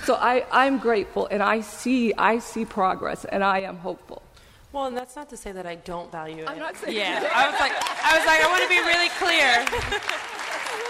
So 0.03 0.15
I, 0.15 0.45
I'm 0.51 0.78
grateful 0.78 1.28
and 1.32 1.41
I 1.41 1.61
see 1.61 2.13
I 2.17 2.39
see 2.39 2.65
progress 2.65 3.23
and 3.26 3.43
I 3.43 3.61
am 3.61 3.78
hopeful. 3.78 4.21
Well, 4.73 4.88
and 4.88 4.97
that's 4.97 5.15
not 5.15 5.30
to 5.30 5.38
say 5.38 5.53
that 5.53 5.65
I 5.65 5.76
don't 5.76 6.11
value 6.11 6.43
it. 6.43 6.49
I'm 6.49 6.59
not 6.59 6.76
saying 6.76 6.97
Yeah, 6.97 7.32
I 7.34 7.49
was 7.49 7.57
like 7.59 7.71
I 7.71 8.17
was 8.17 8.28
like 8.28 8.41
I 8.41 8.47
want 8.51 8.61
to 8.61 8.69
be 8.69 8.80
really 8.84 9.09
clear. 9.17 9.65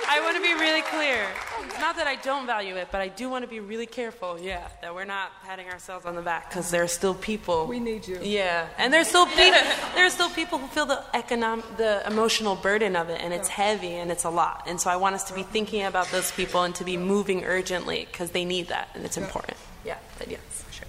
I 0.07 0.21
want 0.21 0.38
to 0.38 0.41
be 0.41 0.53
really 0.53 0.81
clear. 0.83 1.27
It's 1.65 1.79
not 1.79 1.97
that 1.97 2.07
I 2.07 2.15
don't 2.15 2.45
value 2.45 2.75
it, 2.75 2.88
but 2.91 3.01
I 3.01 3.07
do 3.07 3.29
want 3.29 3.43
to 3.43 3.49
be 3.49 3.59
really 3.59 3.86
careful, 3.86 4.39
yeah, 4.39 4.67
that 4.81 4.93
we're 4.93 5.03
not 5.03 5.31
patting 5.43 5.67
ourselves 5.67 6.05
on 6.05 6.15
the 6.15 6.21
back 6.21 6.49
because 6.49 6.71
there 6.71 6.83
are 6.83 6.88
still 6.88 7.13
people. 7.13 7.67
We 7.67 7.79
need 7.79 8.07
you. 8.07 8.19
Yeah, 8.21 8.67
and 8.77 8.93
there's 8.93 9.07
still 9.07 9.25
people. 9.25 9.59
there 9.95 10.05
are 10.05 10.09
still 10.09 10.29
people 10.29 10.57
who 10.57 10.67
feel 10.67 10.86
the 10.86 11.03
economic, 11.13 11.65
the 11.77 12.05
emotional 12.07 12.55
burden 12.55 12.95
of 12.95 13.09
it, 13.09 13.19
and 13.21 13.33
it's 13.33 13.49
heavy 13.49 13.93
and 13.95 14.11
it's 14.11 14.23
a 14.23 14.29
lot. 14.29 14.63
And 14.67 14.79
so 14.79 14.89
I 14.89 14.95
want 14.95 15.15
us 15.15 15.23
to 15.25 15.33
be 15.33 15.43
thinking 15.43 15.83
about 15.83 16.07
those 16.09 16.31
people 16.31 16.63
and 16.63 16.73
to 16.75 16.83
be 16.83 16.97
moving 16.97 17.43
urgently 17.43 18.07
because 18.09 18.31
they 18.31 18.45
need 18.45 18.67
that 18.67 18.89
and 18.93 19.05
it's 19.05 19.17
important. 19.17 19.57
Yeah, 19.83 19.97
but 20.17 20.29
yes, 20.29 20.39
sure. 20.71 20.88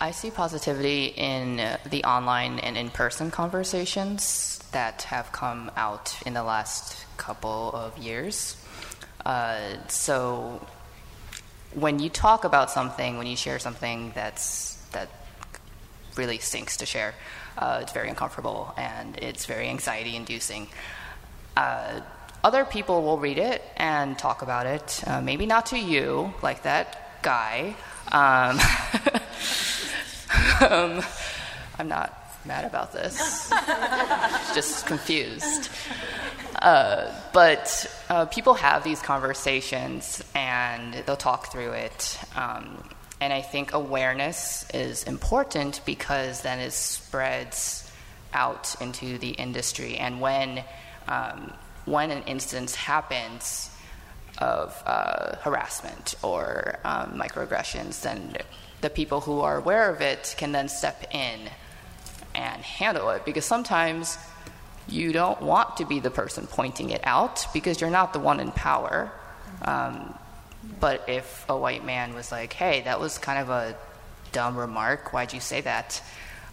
I 0.00 0.12
see 0.12 0.30
positivity 0.30 1.06
in 1.06 1.56
the 1.88 2.04
online 2.04 2.58
and 2.60 2.76
in 2.76 2.90
person 2.90 3.30
conversations 3.30 4.59
that 4.72 5.02
have 5.02 5.32
come 5.32 5.70
out 5.76 6.16
in 6.26 6.34
the 6.34 6.42
last 6.42 7.04
couple 7.16 7.70
of 7.72 7.98
years. 7.98 8.56
Uh, 9.24 9.76
so 9.88 10.66
when 11.74 11.98
you 11.98 12.08
talk 12.08 12.44
about 12.44 12.70
something, 12.70 13.18
when 13.18 13.26
you 13.26 13.36
share 13.36 13.58
something 13.58 14.12
that's 14.14 14.76
that 14.92 15.08
really 16.16 16.38
stinks 16.38 16.78
to 16.78 16.86
share, 16.86 17.14
uh, 17.58 17.80
it's 17.82 17.92
very 17.92 18.08
uncomfortable 18.08 18.74
and 18.76 19.16
it's 19.18 19.46
very 19.46 19.68
anxiety 19.68 20.16
inducing. 20.16 20.68
Uh, 21.56 22.00
other 22.42 22.64
people 22.64 23.02
will 23.02 23.18
read 23.18 23.38
it 23.38 23.62
and 23.76 24.18
talk 24.18 24.42
about 24.42 24.66
it. 24.66 25.02
Uh, 25.06 25.20
maybe 25.20 25.46
not 25.46 25.66
to 25.66 25.78
you, 25.78 26.32
like 26.42 26.62
that 26.62 27.22
guy. 27.22 27.76
Um, 28.10 28.58
um, 30.70 31.02
I'm 31.78 31.88
not 31.88 32.19
mad 32.44 32.64
about 32.64 32.92
this. 32.92 33.50
Just 34.54 34.86
confused. 34.86 35.70
Uh, 36.60 37.12
but 37.32 37.86
uh, 38.08 38.26
people 38.26 38.54
have 38.54 38.84
these 38.84 39.00
conversations 39.00 40.22
and 40.34 40.94
they'll 41.06 41.16
talk 41.16 41.52
through 41.52 41.72
it. 41.72 42.18
Um, 42.36 42.82
and 43.20 43.32
I 43.32 43.42
think 43.42 43.72
awareness 43.72 44.68
is 44.72 45.04
important 45.04 45.80
because 45.84 46.42
then 46.42 46.58
it 46.58 46.72
spreads 46.72 47.90
out 48.32 48.74
into 48.80 49.18
the 49.18 49.30
industry. 49.30 49.96
And 49.96 50.20
when, 50.20 50.64
um, 51.08 51.52
when 51.84 52.10
an 52.10 52.22
instance 52.24 52.74
happens 52.74 53.70
of 54.38 54.82
uh, 54.86 55.36
harassment 55.36 56.14
or 56.22 56.78
um, 56.84 57.18
microaggressions, 57.18 58.02
then 58.02 58.36
the 58.80 58.90
people 58.90 59.20
who 59.20 59.40
are 59.40 59.58
aware 59.58 59.90
of 59.90 60.00
it 60.00 60.34
can 60.38 60.52
then 60.52 60.68
step 60.68 61.06
in 61.12 61.50
and 62.40 62.62
handle 62.62 63.10
it. 63.10 63.24
Because 63.24 63.44
sometimes 63.44 64.18
you 64.88 65.12
don't 65.12 65.40
want 65.42 65.76
to 65.76 65.84
be 65.84 66.00
the 66.00 66.10
person 66.10 66.46
pointing 66.46 66.90
it 66.90 67.02
out 67.04 67.46
because 67.52 67.80
you're 67.80 67.90
not 67.90 68.12
the 68.12 68.18
one 68.18 68.40
in 68.40 68.50
power. 68.50 69.12
Um, 69.62 70.14
but 70.80 71.08
if 71.08 71.44
a 71.48 71.56
white 71.56 71.84
man 71.84 72.14
was 72.14 72.32
like, 72.32 72.52
hey, 72.54 72.80
that 72.82 72.98
was 72.98 73.18
kind 73.18 73.38
of 73.38 73.50
a 73.50 73.76
dumb 74.32 74.56
remark, 74.56 75.12
why'd 75.12 75.32
you 75.32 75.40
say 75.40 75.60
that? 75.60 76.02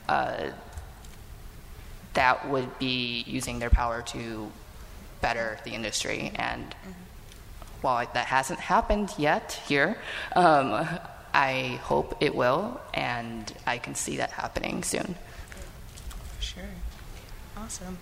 Uh, 0.08 0.52
that 2.14 2.50
would 2.50 2.80
be 2.80 3.24
using 3.28 3.60
their 3.60 3.70
power 3.70 4.02
to 4.02 4.52
better 5.22 5.60
the 5.64 5.72
industry. 5.72 6.32
And 6.36 6.76
while 7.82 8.06
that 8.14 8.26
hasn't 8.26 8.60
happened 8.60 9.14
yet 9.18 9.62
here, 9.68 9.98
um, 10.36 10.88
I 11.34 11.80
hope 11.84 12.18
it 12.20 12.34
will, 12.36 12.82
and 12.94 13.54
I 13.68 13.78
can 13.78 13.94
see 13.94 14.18
that 14.18 14.32
happening 14.32 14.84
soon. 14.84 15.16
Sure. 16.40 16.64
Awesome. 17.58 17.98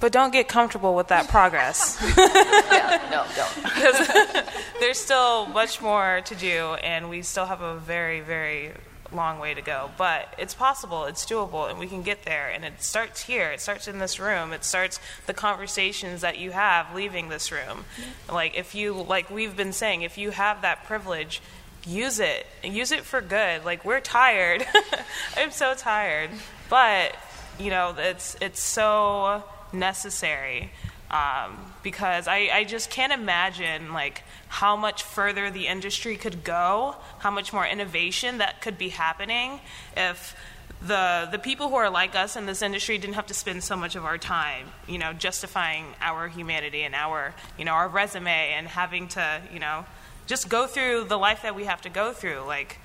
but 0.00 0.12
don't 0.12 0.32
get 0.32 0.48
comfortable 0.48 0.94
with 0.94 1.08
that 1.08 1.28
progress. 1.28 1.98
yeah, 2.16 3.08
no, 3.10 3.24
don't. 3.36 4.46
there's 4.80 4.98
still 4.98 5.46
much 5.46 5.80
more 5.80 6.20
to 6.24 6.34
do, 6.34 6.74
and 6.82 7.08
we 7.08 7.22
still 7.22 7.46
have 7.46 7.60
a 7.60 7.76
very, 7.76 8.20
very 8.20 8.72
long 9.12 9.38
way 9.38 9.54
to 9.54 9.62
go. 9.62 9.90
But 9.96 10.34
it's 10.38 10.54
possible, 10.54 11.04
it's 11.04 11.24
doable, 11.24 11.68
and 11.68 11.78
we 11.78 11.86
can 11.86 12.02
get 12.02 12.24
there. 12.24 12.48
And 12.48 12.64
it 12.64 12.82
starts 12.82 13.22
here. 13.22 13.50
It 13.50 13.60
starts 13.60 13.88
in 13.88 13.98
this 13.98 14.18
room. 14.18 14.52
It 14.52 14.64
starts 14.64 14.98
the 15.26 15.34
conversations 15.34 16.20
that 16.22 16.38
you 16.38 16.50
have 16.52 16.94
leaving 16.94 17.28
this 17.28 17.52
room. 17.52 17.84
Yeah. 17.98 18.34
Like 18.34 18.56
if 18.56 18.74
you, 18.74 18.94
like 18.94 19.30
we've 19.30 19.56
been 19.56 19.72
saying, 19.72 20.02
if 20.02 20.18
you 20.18 20.30
have 20.30 20.62
that 20.62 20.84
privilege, 20.84 21.40
use 21.86 22.20
it 22.20 22.46
use 22.62 22.92
it 22.92 23.02
for 23.02 23.20
good. 23.20 23.64
Like 23.64 23.84
we're 23.84 24.00
tired. 24.00 24.66
I'm 25.36 25.50
so 25.50 25.74
tired, 25.74 26.30
but 26.68 27.14
you 27.58 27.70
know 27.70 27.94
it's 27.98 28.36
it's 28.40 28.62
so 28.62 29.42
necessary 29.72 30.70
um, 31.10 31.58
because 31.82 32.26
I, 32.26 32.48
I 32.52 32.64
just 32.64 32.90
can't 32.90 33.12
imagine 33.12 33.92
like 33.92 34.22
how 34.48 34.76
much 34.76 35.02
further 35.02 35.50
the 35.50 35.66
industry 35.66 36.16
could 36.16 36.44
go, 36.44 36.96
how 37.18 37.30
much 37.30 37.52
more 37.52 37.66
innovation 37.66 38.38
that 38.38 38.62
could 38.62 38.78
be 38.78 38.88
happening 38.88 39.60
if 39.96 40.34
the 40.80 41.28
the 41.30 41.38
people 41.38 41.68
who 41.68 41.76
are 41.76 41.90
like 41.90 42.16
us 42.16 42.34
in 42.34 42.46
this 42.46 42.62
industry 42.62 42.98
didn't 42.98 43.14
have 43.14 43.26
to 43.26 43.34
spend 43.34 43.62
so 43.62 43.76
much 43.76 43.94
of 43.94 44.04
our 44.04 44.18
time, 44.18 44.66
you 44.88 44.98
know, 44.98 45.12
justifying 45.12 45.86
our 46.00 46.28
humanity 46.28 46.82
and 46.82 46.94
our 46.94 47.34
you 47.58 47.64
know 47.64 47.72
our 47.72 47.88
resume 47.88 48.52
and 48.56 48.66
having 48.66 49.08
to 49.08 49.40
you 49.52 49.60
know 49.60 49.84
just 50.26 50.48
go 50.48 50.66
through 50.66 51.04
the 51.04 51.18
life 51.18 51.42
that 51.42 51.54
we 51.54 51.64
have 51.64 51.82
to 51.82 51.88
go 51.88 52.12
through. 52.12 52.40
Like 52.46 52.78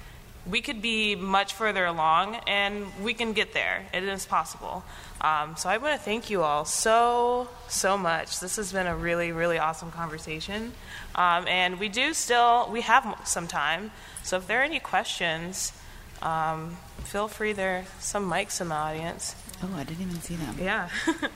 we 0.49 0.61
could 0.61 0.81
be 0.81 1.15
much 1.15 1.53
further 1.53 1.85
along, 1.85 2.35
and 2.47 2.85
we 3.03 3.13
can 3.13 3.33
get 3.33 3.53
there. 3.53 3.85
It 3.93 4.03
is 4.03 4.25
possible. 4.25 4.83
Um, 5.19 5.55
so 5.57 5.69
I 5.69 5.77
want 5.77 5.97
to 5.97 6.03
thank 6.03 6.29
you 6.29 6.43
all 6.43 6.65
so, 6.65 7.49
so 7.67 7.97
much. 7.97 8.39
This 8.39 8.55
has 8.57 8.71
been 8.71 8.87
a 8.87 8.95
really, 8.95 9.31
really 9.31 9.57
awesome 9.57 9.91
conversation. 9.91 10.73
Um, 11.15 11.47
and 11.47 11.79
we 11.79 11.89
do 11.89 12.13
still, 12.13 12.69
we 12.71 12.81
have 12.81 13.19
some 13.25 13.47
time. 13.47 13.91
So 14.23 14.37
if 14.37 14.47
there 14.47 14.61
are 14.61 14.63
any 14.63 14.79
questions, 14.79 15.73
um, 16.21 16.77
feel 17.03 17.27
free. 17.27 17.53
There 17.53 17.79
are 17.79 17.85
some 17.99 18.29
mics 18.29 18.61
in 18.61 18.69
the 18.69 18.75
audience. 18.75 19.35
Oh, 19.63 19.73
I 19.75 19.83
didn't 19.83 20.01
even 20.01 20.21
see 20.21 20.35
them. 20.35 20.55
Yeah. 20.59 20.89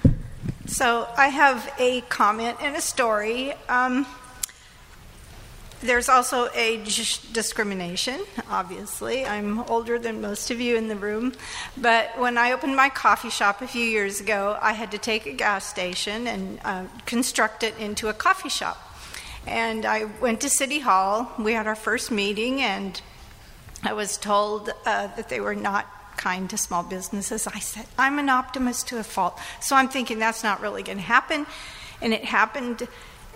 so 0.68 1.08
I 1.18 1.30
have 1.30 1.74
a 1.80 2.02
comment 2.02 2.58
and 2.62 2.76
a 2.76 2.82
story. 2.82 3.54
Um, 3.68 4.06
there's 5.82 6.10
also 6.10 6.50
age 6.54 7.32
discrimination, 7.34 8.22
obviously. 8.50 9.26
I'm 9.26 9.60
older 9.64 9.98
than 9.98 10.22
most 10.22 10.52
of 10.52 10.62
you 10.62 10.76
in 10.76 10.88
the 10.88 10.96
room. 10.96 11.34
But 11.78 12.18
when 12.20 12.38
I 12.38 12.52
opened 12.52 12.76
my 12.76 12.90
coffee 12.90 13.30
shop 13.30 13.62
a 13.62 13.68
few 13.68 13.84
years 13.84 14.22
ago, 14.22 14.58
I 14.62 14.74
had 14.74 14.92
to 14.92 14.98
take 14.98 15.26
a 15.26 15.34
gas 15.34 15.66
station 15.66 16.28
and 16.28 16.60
uh, 16.64 16.86
construct 17.06 17.64
it 17.64 17.78
into 17.78 18.10
a 18.10 18.14
coffee 18.14 18.50
shop. 18.50 18.78
And 19.48 19.86
I 19.86 20.06
went 20.22 20.42
to 20.42 20.50
City 20.50 20.80
Hall. 20.80 21.32
We 21.40 21.54
had 21.54 21.66
our 21.66 21.76
first 21.76 22.12
meeting, 22.12 22.62
and 22.62 23.02
I 23.84 23.94
was 23.94 24.18
told 24.18 24.70
uh, 24.70 25.08
that 25.08 25.30
they 25.30 25.40
were 25.40 25.56
not 25.56 25.88
kind 26.16 26.48
to 26.52 26.58
small 26.58 26.84
businesses. 26.84 27.48
I 27.48 27.60
said, 27.60 27.88
I'm 27.98 28.20
an 28.20 28.30
optimist 28.30 28.88
to 28.90 29.00
a 29.00 29.04
fault. 29.04 29.40
So 29.60 29.76
I'm 29.76 29.90
thinking 29.90 30.20
that's 30.20 30.44
not 30.44 30.62
really 30.62 30.84
going 30.84 31.00
to 31.00 31.04
happen. 31.04 31.48
And 32.02 32.14
it 32.14 32.26
happened 32.26 32.88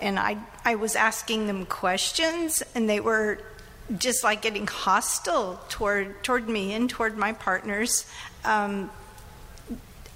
and 0.02 0.20
I, 0.20 0.38
I 0.64 0.76
was 0.76 0.96
asking 0.96 1.48
them 1.48 1.66
questions, 1.66 2.64
and 2.74 2.90
they 2.90 3.00
were 3.00 3.40
just 3.98 4.24
like 4.24 4.42
getting 4.42 4.68
hostile 4.68 5.60
toward, 5.70 6.24
toward 6.24 6.50
me 6.50 6.74
and 6.74 6.90
toward 6.90 7.18
my 7.18 7.34
partners. 7.34 8.10
Um, 8.44 8.90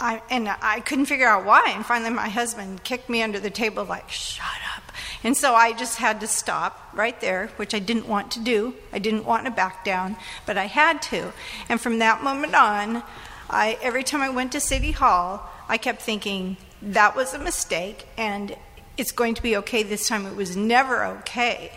I, 0.01 0.21
and 0.29 0.47
I 0.47 0.79
couldn't 0.79 1.05
figure 1.07 1.27
out 1.27 1.45
why. 1.45 1.71
And 1.75 1.85
finally, 1.85 2.11
my 2.11 2.29
husband 2.29 2.83
kicked 2.83 3.09
me 3.09 3.21
under 3.21 3.39
the 3.39 3.49
table, 3.49 3.83
like, 3.83 4.09
shut 4.09 4.45
up. 4.77 4.83
And 5.25 5.35
so 5.35 5.53
I 5.53 5.73
just 5.73 5.97
had 5.97 6.21
to 6.21 6.27
stop 6.27 6.89
right 6.93 7.19
there, 7.19 7.47
which 7.57 7.73
I 7.73 7.79
didn't 7.79 8.07
want 8.07 8.31
to 8.31 8.39
do. 8.39 8.75
I 8.93 8.99
didn't 8.99 9.25
want 9.25 9.43
to 9.45 9.51
back 9.51 9.83
down, 9.83 10.15
but 10.45 10.57
I 10.57 10.67
had 10.67 11.01
to. 11.03 11.33
And 11.67 11.81
from 11.81 11.99
that 11.99 12.23
moment 12.23 12.55
on, 12.55 13.03
I, 13.49 13.77
every 13.81 14.03
time 14.03 14.21
I 14.21 14.29
went 14.29 14.53
to 14.53 14.61
City 14.61 14.91
Hall, 14.91 15.49
I 15.67 15.77
kept 15.77 16.01
thinking, 16.01 16.55
that 16.81 17.15
was 17.15 17.33
a 17.33 17.39
mistake, 17.39 18.07
and 18.17 18.55
it's 18.99 19.11
going 19.11 19.35
to 19.35 19.41
be 19.41 19.57
okay 19.57 19.83
this 19.83 20.07
time. 20.07 20.25
It 20.25 20.35
was 20.35 20.55
never 20.55 21.05
okay. 21.05 21.71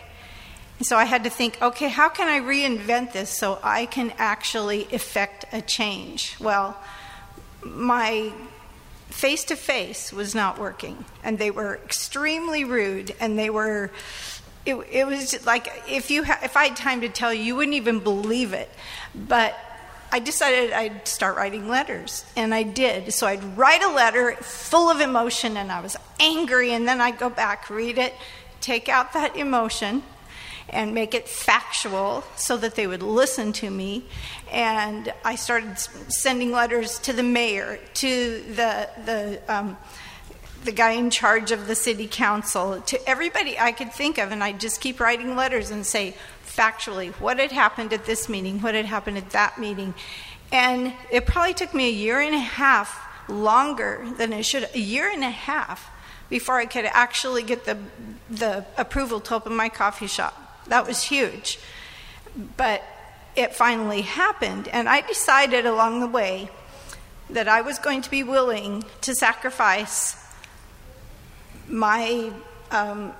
And 0.79 0.87
so 0.87 0.97
I 0.97 1.05
had 1.05 1.23
to 1.23 1.29
think, 1.29 1.61
okay, 1.61 1.87
how 1.87 2.09
can 2.09 2.27
I 2.27 2.39
reinvent 2.39 3.13
this 3.13 3.29
so 3.29 3.59
I 3.63 3.85
can 3.85 4.13
actually 4.17 4.83
effect 4.91 5.45
a 5.51 5.61
change? 5.61 6.35
Well, 6.39 6.77
my 7.63 8.33
face 9.09 9.43
to 9.45 9.55
face 9.55 10.11
was 10.11 10.33
not 10.33 10.59
working, 10.59 11.05
and 11.23 11.37
they 11.37 11.51
were 11.51 11.75
extremely 11.85 12.63
rude, 12.63 13.15
and 13.19 13.37
they 13.37 13.49
were. 13.49 13.91
It, 14.65 14.75
it 14.91 15.05
was 15.05 15.45
like 15.45 15.71
if 15.89 16.09
you 16.09 16.23
ha- 16.23 16.39
if 16.43 16.57
I 16.57 16.67
had 16.67 16.77
time 16.77 17.01
to 17.01 17.09
tell 17.09 17.33
you, 17.33 17.43
you 17.43 17.55
wouldn't 17.55 17.75
even 17.75 17.99
believe 17.99 18.53
it. 18.53 18.69
But 19.13 19.55
I 20.13 20.19
decided 20.19 20.73
I'd 20.73 21.07
start 21.07 21.37
writing 21.37 21.67
letters, 21.67 22.23
and 22.35 22.53
I 22.53 22.61
did. 22.61 23.11
So 23.15 23.25
I'd 23.25 23.57
write 23.57 23.81
a 23.81 23.89
letter 23.89 24.35
full 24.35 24.87
of 24.91 25.01
emotion, 25.01 25.57
and 25.57 25.71
I 25.71 25.81
was 25.81 25.97
angry, 26.19 26.71
and 26.71 26.87
then 26.87 27.01
I'd 27.01 27.17
go 27.17 27.31
back, 27.31 27.67
read 27.67 27.97
it, 27.97 28.13
take 28.61 28.87
out 28.87 29.13
that 29.13 29.35
emotion, 29.35 30.03
and 30.69 30.93
make 30.93 31.15
it 31.15 31.27
factual 31.27 32.23
so 32.35 32.57
that 32.57 32.75
they 32.75 32.85
would 32.85 33.01
listen 33.01 33.53
to 33.53 33.71
me. 33.71 34.05
And 34.51 35.11
I 35.25 35.33
started 35.33 35.79
sending 35.79 36.51
letters 36.51 36.99
to 36.99 37.13
the 37.13 37.23
mayor, 37.23 37.79
to 37.95 38.43
the 38.49 38.89
the 39.05 39.41
um, 39.47 39.77
the 40.63 40.71
guy 40.71 40.91
in 40.91 41.09
charge 41.09 41.51
of 41.51 41.65
the 41.65 41.75
city 41.75 42.07
council, 42.07 42.81
to 42.81 43.09
everybody 43.09 43.57
I 43.57 43.71
could 43.71 43.91
think 43.91 44.19
of, 44.19 44.31
and 44.31 44.43
I'd 44.43 44.59
just 44.59 44.79
keep 44.79 44.99
writing 44.99 45.35
letters 45.35 45.71
and 45.71 45.83
say, 45.83 46.15
factually 46.55 47.11
what 47.13 47.39
had 47.39 47.51
happened 47.51 47.93
at 47.93 48.05
this 48.05 48.29
meeting, 48.29 48.61
what 48.61 48.75
had 48.75 48.85
happened 48.85 49.17
at 49.17 49.31
that 49.31 49.59
meeting. 49.59 49.93
And 50.51 50.93
it 51.11 51.25
probably 51.25 51.53
took 51.53 51.73
me 51.73 51.87
a 51.87 51.91
year 51.91 52.19
and 52.19 52.35
a 52.35 52.39
half 52.39 53.01
longer 53.27 54.05
than 54.17 54.33
it 54.33 54.43
should, 54.43 54.69
a 54.73 54.79
year 54.79 55.09
and 55.09 55.23
a 55.23 55.29
half 55.29 55.89
before 56.29 56.57
I 56.57 56.65
could 56.65 56.85
actually 56.85 57.43
get 57.43 57.65
the, 57.65 57.77
the 58.29 58.65
approval 58.77 59.19
to 59.21 59.35
open 59.35 59.55
my 59.55 59.69
coffee 59.69 60.07
shop. 60.07 60.63
That 60.67 60.87
was 60.87 61.03
huge. 61.03 61.59
But 62.57 62.83
it 63.35 63.55
finally 63.55 64.01
happened, 64.01 64.67
and 64.67 64.87
I 64.87 65.01
decided 65.01 65.65
along 65.65 65.99
the 65.99 66.07
way 66.07 66.49
that 67.29 67.47
I 67.47 67.61
was 67.61 67.79
going 67.79 68.01
to 68.03 68.09
be 68.11 68.23
willing 68.23 68.83
to 69.01 69.15
sacrifice 69.15 70.15
my 71.67 72.31
um, 72.69 73.13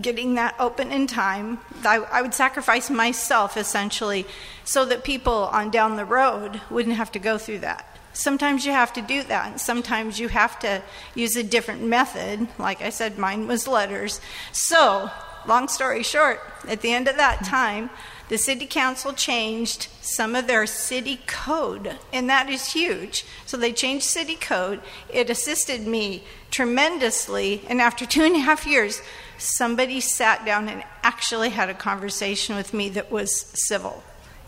getting 0.00 0.34
that 0.34 0.54
open 0.58 0.92
in 0.92 1.06
time. 1.06 1.58
I, 1.84 1.96
I, 1.96 2.22
would 2.22 2.34
sacrifice 2.34 2.90
myself 2.90 3.56
essentially 3.56 4.24
so 4.64 4.84
that 4.84 5.04
people 5.04 5.48
on 5.52 5.70
down 5.70 5.96
the 5.96 6.04
road 6.04 6.60
wouldn't 6.70 6.96
have 6.96 7.10
to 7.12 7.18
go 7.18 7.38
through 7.38 7.60
that. 7.60 7.86
Sometimes 8.12 8.64
you 8.64 8.70
have 8.70 8.92
to 8.92 9.02
do 9.02 9.24
that, 9.24 9.46
and 9.50 9.60
sometimes 9.60 10.20
you 10.20 10.28
have 10.28 10.58
to 10.60 10.82
use 11.16 11.34
a 11.34 11.42
different 11.42 11.82
method. 11.82 12.46
Like 12.58 12.80
I 12.80 12.90
said, 12.90 13.18
mine 13.18 13.48
was 13.48 13.66
letters. 13.66 14.20
So, 14.52 15.10
long 15.46 15.66
story 15.66 16.04
short, 16.04 16.40
at 16.68 16.80
the 16.80 16.92
end 16.92 17.08
of 17.08 17.16
that 17.16 17.44
time, 17.44 17.90
the 18.28 18.38
city 18.38 18.66
council 18.66 19.12
changed 19.12 19.88
some 20.00 20.34
of 20.34 20.46
their 20.46 20.66
city 20.66 21.20
code, 21.26 21.98
and 22.12 22.30
that 22.30 22.48
is 22.48 22.72
huge. 22.72 23.26
So 23.44 23.56
they 23.56 23.72
changed 23.72 24.06
city 24.06 24.36
code. 24.36 24.80
It 25.12 25.28
assisted 25.28 25.86
me 25.86 26.22
tremendously, 26.50 27.62
and 27.68 27.80
after 27.80 28.06
two 28.06 28.22
and 28.22 28.36
a 28.36 28.40
half 28.40 28.66
years, 28.66 29.02
somebody 29.38 30.00
sat 30.00 30.44
down 30.44 30.68
and 30.68 30.84
actually 31.02 31.50
had 31.50 31.68
a 31.68 31.74
conversation 31.74 32.56
with 32.56 32.74
me 32.74 32.88
that 32.90 33.10
was 33.10 33.46
civil. 33.54 34.02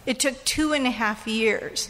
It 0.07 0.21
took 0.21 0.45
two 0.45 0.73
and 0.73 0.87
a 0.87 0.91
half 0.91 1.27
years, 1.27 1.89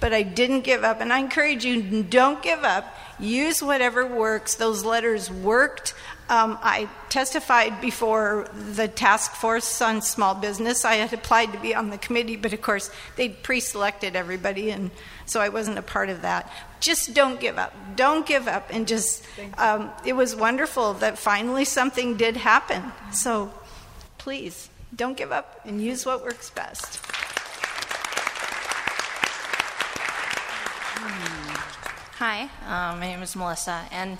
but 0.00 0.14
I 0.14 0.22
didn't 0.22 0.62
give 0.62 0.84
up. 0.84 1.00
And 1.00 1.12
I 1.12 1.18
encourage 1.18 1.64
you 1.64 2.02
don't 2.02 2.42
give 2.42 2.64
up. 2.64 2.96
Use 3.20 3.62
whatever 3.62 4.06
works. 4.06 4.54
Those 4.54 4.84
letters 4.84 5.30
worked. 5.30 5.94
Um, 6.30 6.58
I 6.62 6.90
testified 7.08 7.80
before 7.80 8.48
the 8.52 8.86
task 8.86 9.32
force 9.32 9.80
on 9.80 10.02
small 10.02 10.34
business. 10.34 10.84
I 10.84 10.96
had 10.96 11.14
applied 11.14 11.52
to 11.52 11.58
be 11.58 11.74
on 11.74 11.88
the 11.88 11.96
committee, 11.96 12.36
but 12.36 12.52
of 12.52 12.60
course, 12.60 12.90
they'd 13.16 13.42
pre 13.42 13.60
selected 13.60 14.14
everybody, 14.14 14.70
and 14.70 14.90
so 15.24 15.40
I 15.40 15.48
wasn't 15.48 15.78
a 15.78 15.82
part 15.82 16.10
of 16.10 16.20
that. 16.22 16.52
Just 16.80 17.14
don't 17.14 17.40
give 17.40 17.56
up. 17.56 17.74
Don't 17.96 18.26
give 18.26 18.46
up. 18.46 18.68
And 18.70 18.86
just, 18.86 19.24
um, 19.56 19.90
it 20.04 20.12
was 20.12 20.36
wonderful 20.36 20.92
that 20.94 21.18
finally 21.18 21.64
something 21.64 22.16
did 22.18 22.36
happen. 22.36 22.92
So 23.10 23.50
please, 24.18 24.68
don't 24.94 25.16
give 25.16 25.32
up 25.32 25.60
and 25.64 25.80
use 25.82 26.04
what 26.04 26.22
works 26.22 26.50
best. 26.50 27.00
Hi, 32.18 32.50
um, 32.66 32.98
my 32.98 33.06
name 33.06 33.22
is 33.22 33.36
Melissa, 33.36 33.84
and 33.92 34.18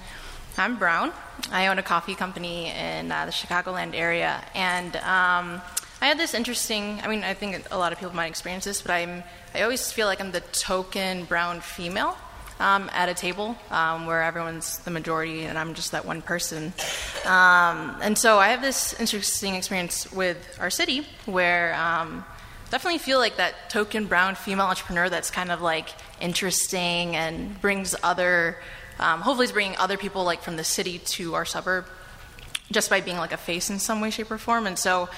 I'm 0.58 0.76
Brown. 0.76 1.12
I 1.52 1.68
own 1.68 1.78
a 1.78 1.82
coffee 1.82 2.14
company 2.16 2.70
in 2.70 3.12
uh, 3.12 3.26
the 3.26 3.32
Chicagoland 3.32 3.94
area, 3.94 4.42
and 4.54 4.96
um, 4.96 5.62
I 6.00 6.06
had 6.06 6.18
this 6.18 6.34
interesting. 6.34 7.00
I 7.02 7.06
mean, 7.08 7.22
I 7.22 7.34
think 7.34 7.66
a 7.70 7.78
lot 7.78 7.92
of 7.92 7.98
people 7.98 8.14
might 8.14 8.26
experience 8.26 8.64
this, 8.64 8.82
but 8.82 8.90
I'm. 8.90 9.22
I 9.54 9.62
always 9.62 9.92
feel 9.92 10.06
like 10.06 10.20
I'm 10.20 10.32
the 10.32 10.40
token 10.40 11.24
brown 11.24 11.60
female. 11.60 12.16
um, 12.60 12.90
at 12.92 13.08
a 13.08 13.14
table 13.14 13.56
um, 13.70 14.06
where 14.06 14.22
everyone's 14.22 14.78
the 14.78 14.90
majority 14.90 15.44
and 15.44 15.58
I'm 15.58 15.74
just 15.74 15.92
that 15.92 16.04
one 16.04 16.22
person. 16.22 16.72
Um, 17.24 17.96
and 18.02 18.16
so 18.16 18.38
I 18.38 18.48
have 18.48 18.62
this 18.62 18.98
interesting 18.98 19.54
experience 19.54 20.10
with 20.12 20.56
our 20.60 20.70
city 20.70 21.06
where 21.26 21.74
um, 21.74 22.24
definitely 22.70 22.98
feel 22.98 23.18
like 23.18 23.36
that 23.36 23.70
token 23.70 24.06
brown 24.06 24.34
female 24.34 24.66
entrepreneur 24.66 25.08
that's 25.08 25.30
kind 25.30 25.50
of 25.50 25.60
like 25.60 25.88
interesting 26.20 27.16
and 27.16 27.60
brings 27.60 27.94
other, 28.02 28.56
um, 28.98 29.20
hopefully, 29.20 29.44
is 29.44 29.52
bringing 29.52 29.76
other 29.76 29.96
people 29.96 30.24
like 30.24 30.42
from 30.42 30.56
the 30.56 30.64
city 30.64 30.98
to 30.98 31.34
our 31.34 31.44
suburb 31.44 31.86
just 32.70 32.90
by 32.90 33.00
being 33.00 33.16
like 33.16 33.32
a 33.32 33.36
face 33.36 33.70
in 33.70 33.78
some 33.78 34.00
way, 34.00 34.10
shape, 34.10 34.30
or 34.30 34.38
form. 34.38 34.66
And 34.66 34.78
so 34.78 35.08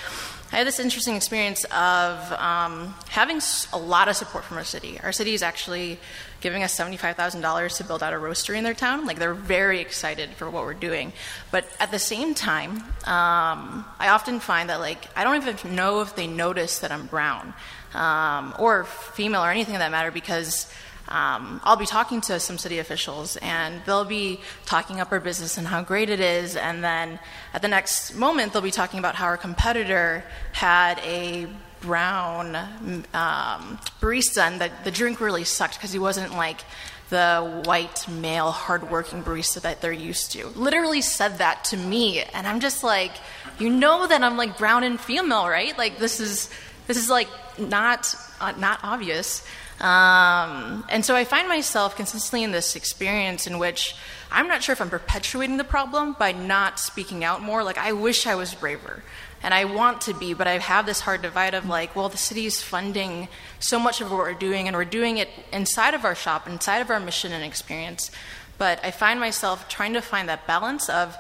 I 0.53 0.57
had 0.57 0.67
this 0.67 0.81
interesting 0.81 1.17
experience 1.17 1.65
of 1.65 2.33
um, 2.33 2.95
having 3.09 3.41
a 3.73 3.79
lot 3.79 4.09
of 4.09 4.17
support 4.17 4.45
from 4.45 4.57
our 4.57 4.65
city. 4.65 4.99
Our 5.01 5.13
city 5.13 5.35
is 5.35 5.43
actually 5.43 5.99
giving 6.41 6.63
us 6.63 6.77
$75,000 6.77 7.77
to 7.77 7.85
build 7.85 8.03
out 8.03 8.13
a 8.13 8.17
roastery 8.17 8.57
in 8.57 8.65
their 8.65 8.75
town. 8.75 9.07
Like 9.07 9.19
they're 9.19 9.35
very 9.35 9.81
excited 9.81 10.31
for 10.31 10.49
what 10.51 10.65
we're 10.65 10.75
doing. 10.75 11.13
But 11.51 11.67
at 11.79 11.91
the 11.91 11.99
same 11.99 12.35
time, 12.35 12.79
um, 13.05 13.85
I 13.99 14.09
often 14.09 14.41
find 14.41 14.71
that 14.71 14.81
like 14.81 15.07
I 15.17 15.25
don't 15.25 15.37
even 15.37 15.77
know 15.77 16.01
if 16.01 16.17
they 16.17 16.27
notice 16.27 16.81
that 16.81 16.91
I'm 16.91 17.07
brown 17.07 17.55
um, 17.95 18.55
or 18.59 18.85
female 18.85 19.45
or 19.45 19.51
anything 19.51 19.75
of 19.75 19.81
that 19.81 19.91
matter 19.91 20.11
because 20.11 20.73
um, 21.11 21.61
I'll 21.65 21.77
be 21.77 21.87
talking 21.87 22.21
to 22.23 22.39
some 22.39 22.57
city 22.57 22.79
officials 22.79 23.37
and 23.39 23.83
they'll 23.85 24.05
be 24.05 24.41
talking 24.65 25.01
up 25.01 25.11
our 25.11 25.21
business 25.21 25.59
and 25.59 25.67
how 25.67 25.83
great 25.83 26.09
it 26.09 26.21
is. 26.21 26.57
And 26.57 26.85
then 26.85 27.19
at 27.53 27.63
the 27.63 27.69
next 27.69 28.15
moment, 28.15 28.53
they'll 28.53 28.63
be 28.63 28.71
talking 28.71 28.99
about 28.99 29.17
how 29.17 29.27
our 29.27 29.37
competitor 29.37 30.25
had 30.53 30.99
a 31.01 31.49
brown 31.81 32.55
um, 32.55 33.79
barista 34.01 34.43
and 34.43 34.61
the, 34.61 34.71
the 34.85 34.91
drink 34.91 35.21
really 35.21 35.45
sucked 35.45 35.75
because 35.75 35.93
he 35.93 35.99
wasn't 35.99 36.33
like 36.33 36.61
the 37.09 37.63
white 37.65 38.09
male 38.09 38.53
hardworking 38.53 39.23
barista 39.23 39.61
that 39.63 39.81
they're 39.81 39.91
used 39.93 40.31
to. 40.33 40.47
Literally 40.49 41.01
said 41.01 41.39
that 41.39 41.65
to 41.65 41.77
me, 41.77 42.23
and 42.23 42.47
I'm 42.47 42.61
just 42.61 42.85
like, 42.85 43.11
you 43.59 43.69
know 43.69 44.07
that 44.07 44.23
I'm 44.23 44.37
like 44.37 44.57
brown 44.57 44.85
and 44.85 44.99
female, 44.99 45.49
right? 45.49 45.77
Like 45.77 45.99
this 45.99 46.21
is 46.21 46.51
this 46.87 46.97
is 46.97 47.11
like 47.11 47.29
not 47.59 48.15
uh, 48.41 48.53
not 48.53 48.81
obvious. 48.85 49.45
Um, 49.81 50.85
and 50.91 51.05
so 51.05 51.17
I 51.17 51.25
find 51.25 51.49
myself 51.49 51.97
consistently 51.97 52.45
in 52.45 52.53
this 52.53 52.77
experience 52.77 53.47
in 53.47 53.59
which 53.59 53.95
I'm 54.31 54.47
not 54.47 54.63
sure 54.63 54.75
if 54.75 54.81
I'm 54.81 54.91
perpetuating 54.91 55.57
the 55.57 55.65
problem 55.65 56.15
by 56.19 56.33
not 56.33 56.79
speaking 56.79 57.25
out 57.25 57.43
more. 57.43 57.65
Like, 57.65 57.79
I 57.79 57.93
wish 57.93 58.27
I 58.27 58.35
was 58.35 58.55
braver. 58.55 59.03
And 59.43 59.55
I 59.55 59.65
want 59.65 60.03
to 60.03 60.13
be, 60.13 60.35
but 60.35 60.47
I 60.47 60.59
have 60.59 60.85
this 60.85 61.01
hard 61.01 61.23
divide 61.23 61.55
of 61.55 61.67
like, 61.67 61.97
well, 61.97 62.11
the 62.11 62.19
city 62.19 62.45
is 62.45 62.61
funding 62.61 63.29
so 63.59 63.79
much 63.79 64.03
of 64.03 64.11
what 64.11 64.19
we're 64.19 64.35
doing, 64.35 64.69
and 64.69 64.77
we're 64.77 64.85
doing 64.85 65.17
it 65.17 65.31
inside 65.51 65.95
of 65.95 66.05
our 66.05 66.15
shop, 66.15 66.47
inside 66.47 66.81
of 66.81 66.91
our 66.91 67.01
mission 67.01 67.33
and 67.33 67.43
experience. 67.43 68.11
But 68.59 68.85
I 68.85 68.91
find 68.91 69.19
myself 69.19 69.67
trying 69.67 69.95
to 69.95 70.03
find 70.03 70.29
that 70.29 70.47
balance 70.47 70.91
of 70.91 71.17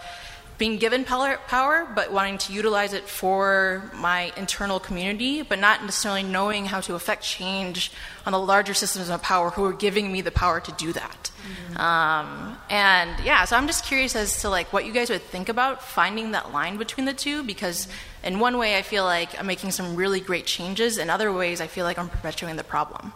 being 0.61 0.77
given 0.77 1.07
power, 1.07 1.89
but 1.95 2.13
wanting 2.13 2.37
to 2.37 2.53
utilize 2.53 2.93
it 2.93 3.09
for 3.09 3.91
my 3.95 4.31
internal 4.37 4.79
community, 4.79 5.41
but 5.41 5.59
not 5.59 5.83
necessarily 5.83 6.23
knowing 6.23 6.67
how 6.67 6.83
to 6.83 6.95
affect 6.95 7.25
change 7.25 7.91
on 8.27 8.33
the 8.33 8.39
larger 8.39 8.75
systems 8.75 9.09
of 9.09 9.23
power 9.23 9.49
who 9.49 9.65
are 9.65 9.73
giving 9.73 10.13
me 10.13 10.21
the 10.21 10.31
power 10.31 10.61
to 10.61 10.71
do 10.73 10.93
that. 10.93 11.31
Mm-hmm. 11.41 11.79
Um, 11.79 12.59
and 12.69 13.11
yeah, 13.25 13.47
so 13.47 13.57
I'm 13.57 13.67
just 13.67 13.87
curious 13.87 14.15
as 14.15 14.43
to 14.43 14.51
like 14.51 14.71
what 14.71 14.85
you 14.85 14.93
guys 14.93 15.09
would 15.09 15.23
think 15.23 15.49
about 15.49 15.83
finding 15.83 16.33
that 16.33 16.53
line 16.53 16.77
between 16.77 17.07
the 17.07 17.15
two, 17.15 17.43
because 17.43 17.89
in 18.23 18.39
one 18.39 18.59
way 18.59 18.77
I 18.77 18.83
feel 18.83 19.05
like 19.05 19.41
I'm 19.41 19.47
making 19.47 19.71
some 19.71 19.97
really 19.97 20.21
great 20.21 20.45
changes, 20.45 20.99
in 20.99 21.09
other 21.09 21.33
ways 21.33 21.63
I 21.63 21.69
feel 21.69 21.87
like 21.87 21.99
I'm 21.99 22.11
perpetuating 22.11 22.59
the 22.59 22.65
problem. 22.65 23.15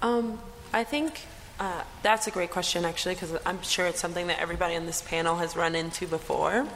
Um, 0.00 0.40
I 0.72 0.82
think 0.82 1.20
uh, 1.58 1.82
that's 2.02 2.26
a 2.26 2.30
great 2.30 2.50
question, 2.50 2.84
actually, 2.84 3.14
because 3.14 3.36
I'm 3.46 3.62
sure 3.62 3.86
it's 3.86 4.00
something 4.00 4.26
that 4.26 4.38
everybody 4.38 4.76
on 4.76 4.86
this 4.86 5.02
panel 5.02 5.36
has 5.36 5.56
run 5.56 5.74
into 5.74 6.06
before. 6.06 6.66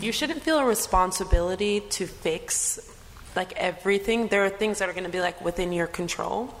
You 0.00 0.12
shouldn't 0.12 0.42
feel 0.42 0.58
a 0.58 0.64
responsibility 0.64 1.80
to 1.80 2.06
fix 2.06 2.78
like 3.34 3.52
everything. 3.54 4.28
There 4.28 4.44
are 4.44 4.50
things 4.50 4.78
that 4.78 4.88
are 4.88 4.92
going 4.92 5.04
to 5.04 5.10
be 5.10 5.20
like 5.20 5.44
within 5.44 5.72
your 5.72 5.88
control. 5.88 6.54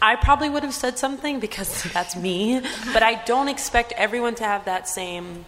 I 0.00 0.16
probably 0.16 0.48
would 0.48 0.62
have 0.62 0.74
said 0.74 0.98
something 0.98 1.40
because 1.40 1.82
that's 1.92 2.16
me, 2.16 2.60
but 2.92 3.02
I 3.02 3.22
don't 3.24 3.48
expect 3.48 3.92
everyone 3.92 4.36
to 4.36 4.44
have 4.44 4.64
that 4.66 4.88
same 4.88 5.44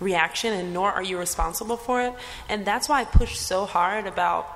reaction, 0.00 0.52
and 0.52 0.72
nor 0.72 0.90
are 0.90 1.02
you 1.02 1.18
responsible 1.18 1.76
for 1.76 2.02
it. 2.02 2.14
And 2.48 2.64
that's 2.64 2.88
why 2.88 3.02
I 3.02 3.04
push 3.04 3.38
so 3.38 3.66
hard 3.66 4.06
about 4.06 4.46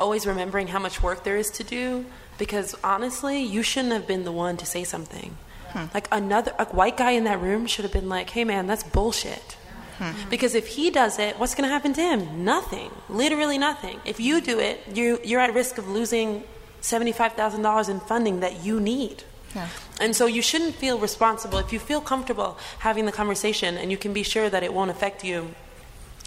always 0.00 0.26
remembering 0.26 0.66
how 0.66 0.80
much 0.80 1.02
work 1.02 1.22
there 1.22 1.36
is 1.36 1.50
to 1.52 1.64
do 1.64 2.04
because 2.38 2.74
honestly, 2.82 3.40
you 3.40 3.62
shouldn't 3.62 3.92
have 3.92 4.06
been 4.06 4.24
the 4.24 4.32
one 4.32 4.56
to 4.56 4.66
say 4.66 4.82
something. 4.84 5.36
Hmm. 5.72 5.86
Like 5.94 6.08
another 6.12 6.52
a 6.58 6.66
white 6.66 6.96
guy 6.96 7.12
in 7.12 7.24
that 7.24 7.40
room 7.40 7.66
should 7.66 7.84
have 7.84 7.92
been 7.92 8.08
like, 8.08 8.30
"Hey 8.30 8.44
man, 8.44 8.66
that's 8.66 8.82
bullshit." 8.82 9.56
Hmm. 9.98 10.12
Because 10.30 10.54
if 10.54 10.66
he 10.68 10.90
does 10.90 11.18
it, 11.18 11.38
what's 11.38 11.54
going 11.54 11.68
to 11.68 11.72
happen 11.72 11.92
to 11.94 12.00
him? 12.00 12.44
Nothing. 12.44 12.90
Literally 13.08 13.58
nothing. 13.58 14.00
If 14.04 14.18
you 14.20 14.40
do 14.40 14.58
it, 14.58 14.80
you 14.94 15.20
you're 15.24 15.40
at 15.40 15.54
risk 15.54 15.78
of 15.78 15.88
losing 15.88 16.44
$75,000 16.82 17.88
in 17.88 18.00
funding 18.00 18.40
that 18.40 18.64
you 18.64 18.80
need. 18.80 19.22
Yeah. 19.54 19.68
And 20.00 20.16
so 20.16 20.26
you 20.26 20.42
shouldn't 20.42 20.74
feel 20.74 20.98
responsible. 20.98 21.58
If 21.58 21.72
you 21.72 21.78
feel 21.78 22.00
comfortable 22.00 22.58
having 22.78 23.06
the 23.06 23.12
conversation 23.12 23.76
and 23.76 23.90
you 23.90 23.96
can 23.96 24.12
be 24.12 24.22
sure 24.22 24.48
that 24.48 24.62
it 24.62 24.72
won't 24.72 24.90
affect 24.90 25.24
you 25.24 25.54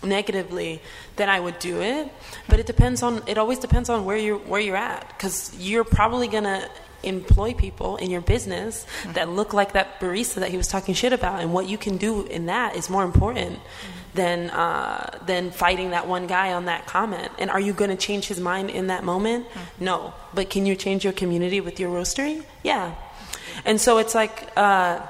negatively, 0.04 0.82
then 1.16 1.30
I 1.30 1.40
would 1.40 1.60
do 1.60 1.82
it. 1.82 2.12
But 2.48 2.60
it 2.60 2.68
depends 2.68 3.02
on 3.02 3.24
it 3.28 3.38
always 3.38 3.60
depends 3.60 3.90
on 3.90 4.06
where 4.06 4.18
you're 4.18 4.38
where 4.38 4.62
you're 4.62 4.78
at 4.78 5.08
because 5.10 5.56
you're 5.58 5.84
probably 5.84 6.28
gonna 6.28 6.70
employ 7.06 7.54
people 7.54 7.98
in 7.98 8.10
your 8.10 8.22
business 8.22 8.86
mm-hmm. 8.86 9.14
that 9.14 9.30
look 9.30 9.54
like 9.54 9.74
that 9.74 10.00
barista 10.00 10.36
that 10.36 10.50
he 10.50 10.58
was 10.58 10.68
talking 10.68 10.94
shit 10.94 11.14
about, 11.14 11.42
and 11.42 11.54
what 11.54 11.68
you 11.68 11.78
can 11.78 11.98
do 11.98 12.26
in 12.26 12.48
that 12.48 12.76
is 12.76 12.90
more 12.90 13.04
important 13.04 13.60
mm-hmm. 13.60 14.16
than 14.16 14.50
uh, 14.50 15.20
than 15.26 15.52
fighting 15.52 15.92
that 15.92 16.08
one 16.08 16.28
guy 16.28 16.54
on 16.54 16.66
that 16.66 16.86
comment. 16.86 17.32
And 17.40 17.50
are 17.50 17.60
you 17.60 17.74
going 17.74 17.92
to 17.92 17.98
change 17.98 18.28
his 18.28 18.40
mind 18.40 18.70
in 18.70 18.88
that 18.88 19.04
moment? 19.04 19.48
Mm-hmm. 19.48 19.86
No, 19.86 20.14
but 20.34 20.50
can 20.50 20.66
you 20.66 20.76
change 20.76 21.04
your 21.04 21.14
community 21.14 21.62
with 21.62 21.80
your 21.80 21.92
roastery? 21.92 22.44
Yeah. 22.64 22.96
And 23.66 23.80
so 23.80 23.98
it's 23.98 24.16
like. 24.16 24.52
Uh, 24.58 25.02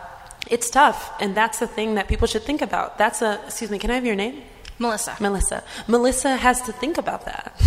it's 0.48 0.70
tough, 0.70 1.12
and 1.20 1.34
that's 1.34 1.58
the 1.58 1.66
thing 1.66 1.96
that 1.96 2.08
people 2.08 2.28
should 2.28 2.43
think 2.43 2.62
about. 2.62 3.00
That's 3.00 3.24
a, 3.24 3.41
excuse 3.46 3.72
me, 3.72 3.80
can 3.80 3.89
I 3.89 3.96
have 3.96 4.06
your 4.06 4.16
name? 4.16 4.43
Melissa. 4.78 5.18
Melissa. 5.20 5.64
Melissa 5.88 6.36
has 6.36 6.62
to 6.64 6.72
think 6.72 6.98
about 6.98 7.26
that. 7.26 7.60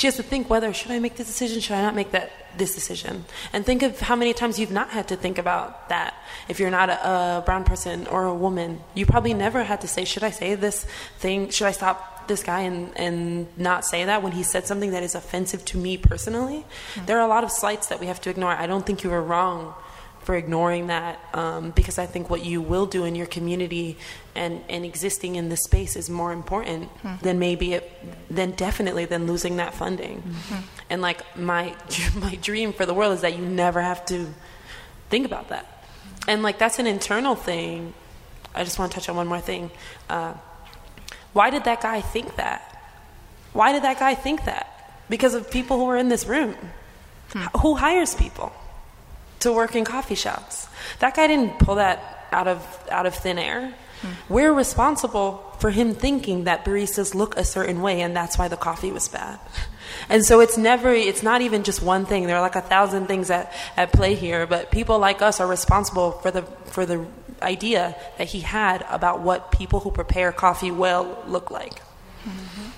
She 0.00 0.06
has 0.06 0.16
to 0.16 0.22
think 0.22 0.48
whether 0.48 0.72
should 0.72 0.92
I 0.92 0.98
make 0.98 1.16
this 1.16 1.26
decision, 1.26 1.60
should 1.60 1.76
I 1.76 1.82
not 1.82 1.94
make 1.94 2.12
that 2.12 2.32
this 2.56 2.74
decision, 2.74 3.26
and 3.52 3.66
think 3.66 3.82
of 3.82 4.00
how 4.00 4.16
many 4.16 4.32
times 4.32 4.58
you've 4.58 4.70
not 4.70 4.88
had 4.88 5.08
to 5.08 5.16
think 5.16 5.36
about 5.36 5.90
that. 5.90 6.14
If 6.48 6.58
you're 6.58 6.70
not 6.70 6.88
a, 6.88 7.06
a 7.06 7.42
brown 7.44 7.64
person 7.64 8.06
or 8.06 8.24
a 8.24 8.34
woman, 8.34 8.80
you 8.94 9.04
probably 9.04 9.34
never 9.34 9.62
had 9.62 9.82
to 9.82 9.88
say, 9.88 10.06
should 10.06 10.24
I 10.24 10.30
say 10.30 10.54
this 10.54 10.84
thing? 11.18 11.50
Should 11.50 11.66
I 11.66 11.72
stop 11.72 12.28
this 12.28 12.42
guy 12.42 12.60
and, 12.60 12.96
and 12.96 13.46
not 13.58 13.84
say 13.84 14.06
that 14.06 14.22
when 14.22 14.32
he 14.32 14.42
said 14.42 14.66
something 14.66 14.92
that 14.92 15.02
is 15.02 15.14
offensive 15.14 15.66
to 15.66 15.76
me 15.76 15.98
personally? 15.98 16.64
Mm-hmm. 16.94 17.04
There 17.04 17.18
are 17.18 17.26
a 17.26 17.28
lot 17.28 17.44
of 17.44 17.50
slights 17.50 17.88
that 17.88 18.00
we 18.00 18.06
have 18.06 18.22
to 18.22 18.30
ignore. 18.30 18.52
I 18.52 18.66
don't 18.66 18.86
think 18.86 19.04
you 19.04 19.10
were 19.10 19.22
wrong 19.22 19.74
for 20.22 20.36
ignoring 20.36 20.88
that 20.88 21.18
um, 21.32 21.70
because 21.70 21.98
I 21.98 22.06
think 22.06 22.28
what 22.28 22.44
you 22.44 22.60
will 22.60 22.86
do 22.86 23.04
in 23.04 23.14
your 23.14 23.26
community 23.26 23.96
and, 24.34 24.62
and 24.68 24.84
existing 24.84 25.36
in 25.36 25.48
this 25.48 25.64
space 25.64 25.96
is 25.96 26.10
more 26.10 26.32
important 26.32 26.94
mm-hmm. 26.98 27.24
than 27.24 27.38
maybe 27.38 27.74
it, 27.74 27.90
than 28.30 28.52
definitely 28.52 29.06
than 29.06 29.26
losing 29.26 29.56
that 29.56 29.74
funding. 29.74 30.22
Mm-hmm. 30.22 30.60
And 30.90 31.02
like 31.02 31.36
my 31.36 31.74
my 32.16 32.34
dream 32.36 32.72
for 32.72 32.84
the 32.86 32.94
world 32.94 33.14
is 33.14 33.22
that 33.22 33.36
you 33.36 33.44
never 33.44 33.80
have 33.80 34.04
to 34.06 34.28
think 35.08 35.26
about 35.26 35.48
that. 35.48 35.84
And 36.28 36.42
like 36.42 36.58
that's 36.58 36.78
an 36.78 36.86
internal 36.86 37.34
thing. 37.34 37.94
I 38.54 38.64
just 38.64 38.78
want 38.78 38.92
to 38.92 38.94
touch 38.96 39.08
on 39.08 39.16
one 39.16 39.26
more 39.26 39.40
thing. 39.40 39.70
Uh, 40.08 40.34
why 41.32 41.50
did 41.50 41.64
that 41.64 41.80
guy 41.80 42.00
think 42.00 42.36
that? 42.36 42.66
Why 43.52 43.72
did 43.72 43.84
that 43.84 43.98
guy 43.98 44.14
think 44.14 44.44
that? 44.44 44.66
Because 45.08 45.34
of 45.34 45.50
people 45.50 45.78
who 45.78 45.88
are 45.88 45.96
in 45.96 46.08
this 46.08 46.26
room. 46.26 46.56
Hmm. 47.30 47.58
Who 47.58 47.74
hires 47.76 48.14
people? 48.14 48.52
To 49.40 49.52
work 49.52 49.74
in 49.74 49.84
coffee 49.84 50.14
shops. 50.14 50.68
That 51.00 51.14
guy 51.14 51.26
didn't 51.26 51.58
pull 51.58 51.76
that 51.76 52.28
out 52.32 52.48
of 52.48 52.88
out 52.90 53.06
of 53.06 53.14
thin 53.14 53.38
air. 53.38 53.74
Mm. 54.02 54.08
We're 54.28 54.52
responsible 54.52 55.44
for 55.58 55.70
him 55.70 55.94
thinking 55.94 56.44
that 56.44 56.64
baristas 56.64 57.14
look 57.14 57.36
a 57.36 57.44
certain 57.44 57.82
way 57.82 58.00
and 58.00 58.16
that's 58.16 58.38
why 58.38 58.48
the 58.48 58.56
coffee 58.56 58.92
was 58.92 59.08
bad. 59.08 59.38
And 60.08 60.24
so 60.24 60.40
it's 60.40 60.56
never 60.56 60.92
it's 60.92 61.22
not 61.22 61.40
even 61.42 61.64
just 61.64 61.82
one 61.82 62.06
thing. 62.06 62.26
There 62.26 62.36
are 62.36 62.40
like 62.40 62.56
a 62.56 62.62
thousand 62.62 63.06
things 63.06 63.30
at, 63.30 63.52
at 63.76 63.92
play 63.92 64.14
here, 64.14 64.46
but 64.46 64.70
people 64.70 64.98
like 64.98 65.20
us 65.20 65.40
are 65.40 65.46
responsible 65.46 66.12
for 66.12 66.30
the 66.30 66.42
for 66.42 66.86
the 66.86 67.06
idea 67.42 67.96
that 68.18 68.28
he 68.28 68.40
had 68.40 68.84
about 68.88 69.20
what 69.20 69.50
people 69.50 69.80
who 69.80 69.90
prepare 69.90 70.32
coffee 70.32 70.70
well 70.70 71.22
look 71.26 71.50
like. 71.50 71.80
Mm-hmm. 72.24 72.68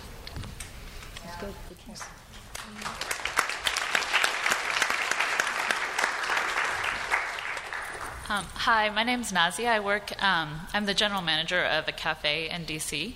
Um, 8.33 8.47
hi, 8.55 8.89
my 8.89 9.03
name 9.03 9.21
is 9.21 9.31
Nazia. 9.31 9.69
I 9.69 9.81
work, 9.81 10.11
um, 10.25 10.61
I'm 10.73 10.87
the 10.87 10.95
general 10.95 11.21
manager 11.21 11.63
of 11.63 11.87
a 11.87 11.93
cafe 11.93 12.49
in 12.49 12.65
DC. 12.65 13.13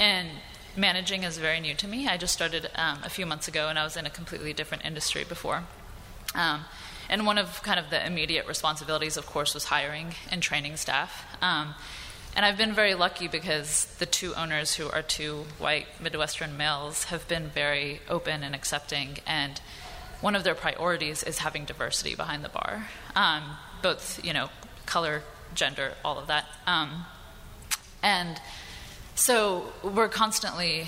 And 0.00 0.26
managing 0.74 1.24
is 1.24 1.36
very 1.36 1.60
new 1.60 1.74
to 1.74 1.86
me. 1.86 2.08
I 2.08 2.16
just 2.16 2.32
started 2.32 2.70
um, 2.74 3.00
a 3.04 3.10
few 3.10 3.26
months 3.26 3.46
ago 3.46 3.68
and 3.68 3.78
I 3.78 3.84
was 3.84 3.94
in 3.94 4.06
a 4.06 4.10
completely 4.10 4.54
different 4.54 4.86
industry 4.86 5.22
before. 5.22 5.64
Um, 6.34 6.64
and 7.10 7.26
one 7.26 7.36
of 7.36 7.62
kind 7.62 7.78
of 7.78 7.90
the 7.90 8.06
immediate 8.06 8.46
responsibilities, 8.46 9.18
of 9.18 9.26
course, 9.26 9.52
was 9.52 9.64
hiring 9.64 10.14
and 10.30 10.42
training 10.42 10.78
staff. 10.78 11.26
Um, 11.42 11.74
and 12.34 12.46
I've 12.46 12.56
been 12.56 12.72
very 12.72 12.94
lucky 12.94 13.28
because 13.28 13.84
the 13.98 14.06
two 14.06 14.34
owners, 14.34 14.76
who 14.76 14.88
are 14.88 15.02
two 15.02 15.44
white 15.58 15.88
Midwestern 16.00 16.56
males, 16.56 17.04
have 17.04 17.28
been 17.28 17.48
very 17.48 18.00
open 18.08 18.42
and 18.42 18.54
accepting. 18.54 19.18
And 19.26 19.60
one 20.22 20.34
of 20.34 20.42
their 20.42 20.54
priorities 20.54 21.22
is 21.22 21.38
having 21.38 21.66
diversity 21.66 22.14
behind 22.14 22.44
the 22.44 22.48
bar, 22.48 22.88
um, 23.14 23.58
both 23.82 24.24
you 24.24 24.32
know, 24.32 24.50
color, 24.86 25.22
gender, 25.54 25.94
all 26.04 26.18
of 26.18 26.26
that. 26.26 26.46
Um, 26.66 27.06
and 28.02 28.40
so 29.14 29.72
we're 29.82 30.08
constantly 30.08 30.86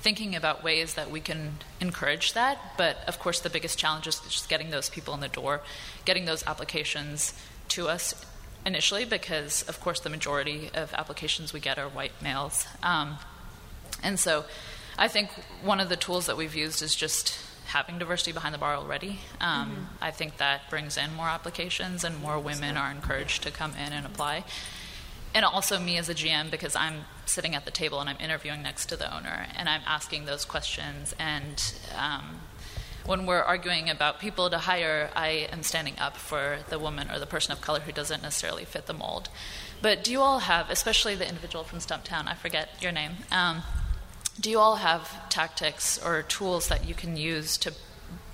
thinking 0.00 0.34
about 0.34 0.64
ways 0.64 0.94
that 0.94 1.10
we 1.10 1.20
can 1.20 1.58
encourage 1.80 2.32
that. 2.32 2.58
But 2.76 2.96
of 3.06 3.18
course, 3.18 3.40
the 3.40 3.50
biggest 3.50 3.78
challenge 3.78 4.06
is 4.06 4.20
just 4.20 4.48
getting 4.48 4.70
those 4.70 4.88
people 4.88 5.14
in 5.14 5.20
the 5.20 5.28
door, 5.28 5.60
getting 6.04 6.24
those 6.24 6.46
applications 6.46 7.34
to 7.68 7.88
us 7.88 8.24
initially, 8.64 9.04
because 9.04 9.62
of 9.62 9.80
course, 9.80 10.00
the 10.00 10.10
majority 10.10 10.70
of 10.74 10.92
applications 10.94 11.52
we 11.52 11.60
get 11.60 11.78
are 11.78 11.88
white 11.88 12.12
males. 12.22 12.66
Um, 12.82 13.18
and 14.02 14.18
so 14.18 14.44
I 14.98 15.08
think 15.08 15.30
one 15.62 15.80
of 15.80 15.88
the 15.88 15.96
tools 15.96 16.26
that 16.26 16.36
we've 16.36 16.54
used 16.54 16.82
is 16.82 16.94
just 16.94 17.38
having 17.70 17.98
diversity 17.98 18.32
behind 18.32 18.54
the 18.54 18.58
bar 18.58 18.74
already. 18.74 19.20
Um, 19.40 19.70
mm-hmm. 19.70 19.84
I 20.00 20.10
think 20.10 20.36
that 20.36 20.70
brings 20.70 20.96
in 20.96 21.14
more 21.14 21.28
applications 21.28 22.04
and 22.04 22.20
more 22.20 22.38
women 22.38 22.76
are 22.76 22.90
encouraged 22.90 23.42
to 23.42 23.50
come 23.50 23.72
in 23.72 23.92
and 23.92 24.06
apply 24.06 24.44
and 25.34 25.44
also 25.44 25.78
me 25.78 25.96
as 25.96 26.08
a 26.08 26.14
GM 26.14 26.50
because 26.50 26.74
I'm 26.74 27.04
sitting 27.26 27.54
at 27.54 27.64
the 27.64 27.70
table 27.70 28.00
and 28.00 28.10
I'm 28.10 28.16
interviewing 28.20 28.62
next 28.62 28.86
to 28.86 28.96
the 28.96 29.14
owner 29.14 29.46
and 29.56 29.68
I'm 29.68 29.82
asking 29.86 30.24
those 30.24 30.44
questions. 30.44 31.14
And 31.18 31.72
um, 31.96 32.40
when 33.06 33.26
we're 33.26 33.42
arguing 33.42 33.88
about 33.88 34.18
people 34.18 34.50
to 34.50 34.58
hire, 34.58 35.10
I 35.14 35.48
am 35.52 35.62
standing 35.62 35.98
up 35.98 36.16
for 36.16 36.58
the 36.68 36.78
woman 36.78 37.10
or 37.10 37.18
the 37.18 37.26
person 37.26 37.52
of 37.52 37.60
color 37.60 37.80
who 37.80 37.92
doesn't 37.92 38.22
necessarily 38.22 38.64
fit 38.64 38.86
the 38.86 38.92
mold. 38.92 39.28
But 39.80 40.02
do 40.02 40.10
you 40.10 40.20
all 40.20 40.40
have, 40.40 40.68
especially 40.68 41.14
the 41.14 41.28
individual 41.28 41.64
from 41.64 41.78
Stumptown, 41.78 42.26
I 42.26 42.34
forget 42.34 42.70
your 42.80 42.92
name, 42.92 43.12
um, 43.30 43.62
do 44.40 44.50
you 44.50 44.58
all 44.58 44.76
have 44.76 45.28
tactics 45.28 46.02
or 46.02 46.22
tools 46.22 46.68
that 46.68 46.88
you 46.88 46.94
can 46.94 47.16
use 47.16 47.58
to 47.58 47.72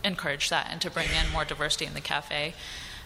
encourage 0.04 0.50
that 0.50 0.68
and 0.70 0.80
to 0.80 0.90
bring 0.90 1.08
in 1.08 1.32
more 1.32 1.44
diversity 1.44 1.84
in 1.84 1.94
the 1.94 2.00
cafe? 2.00 2.54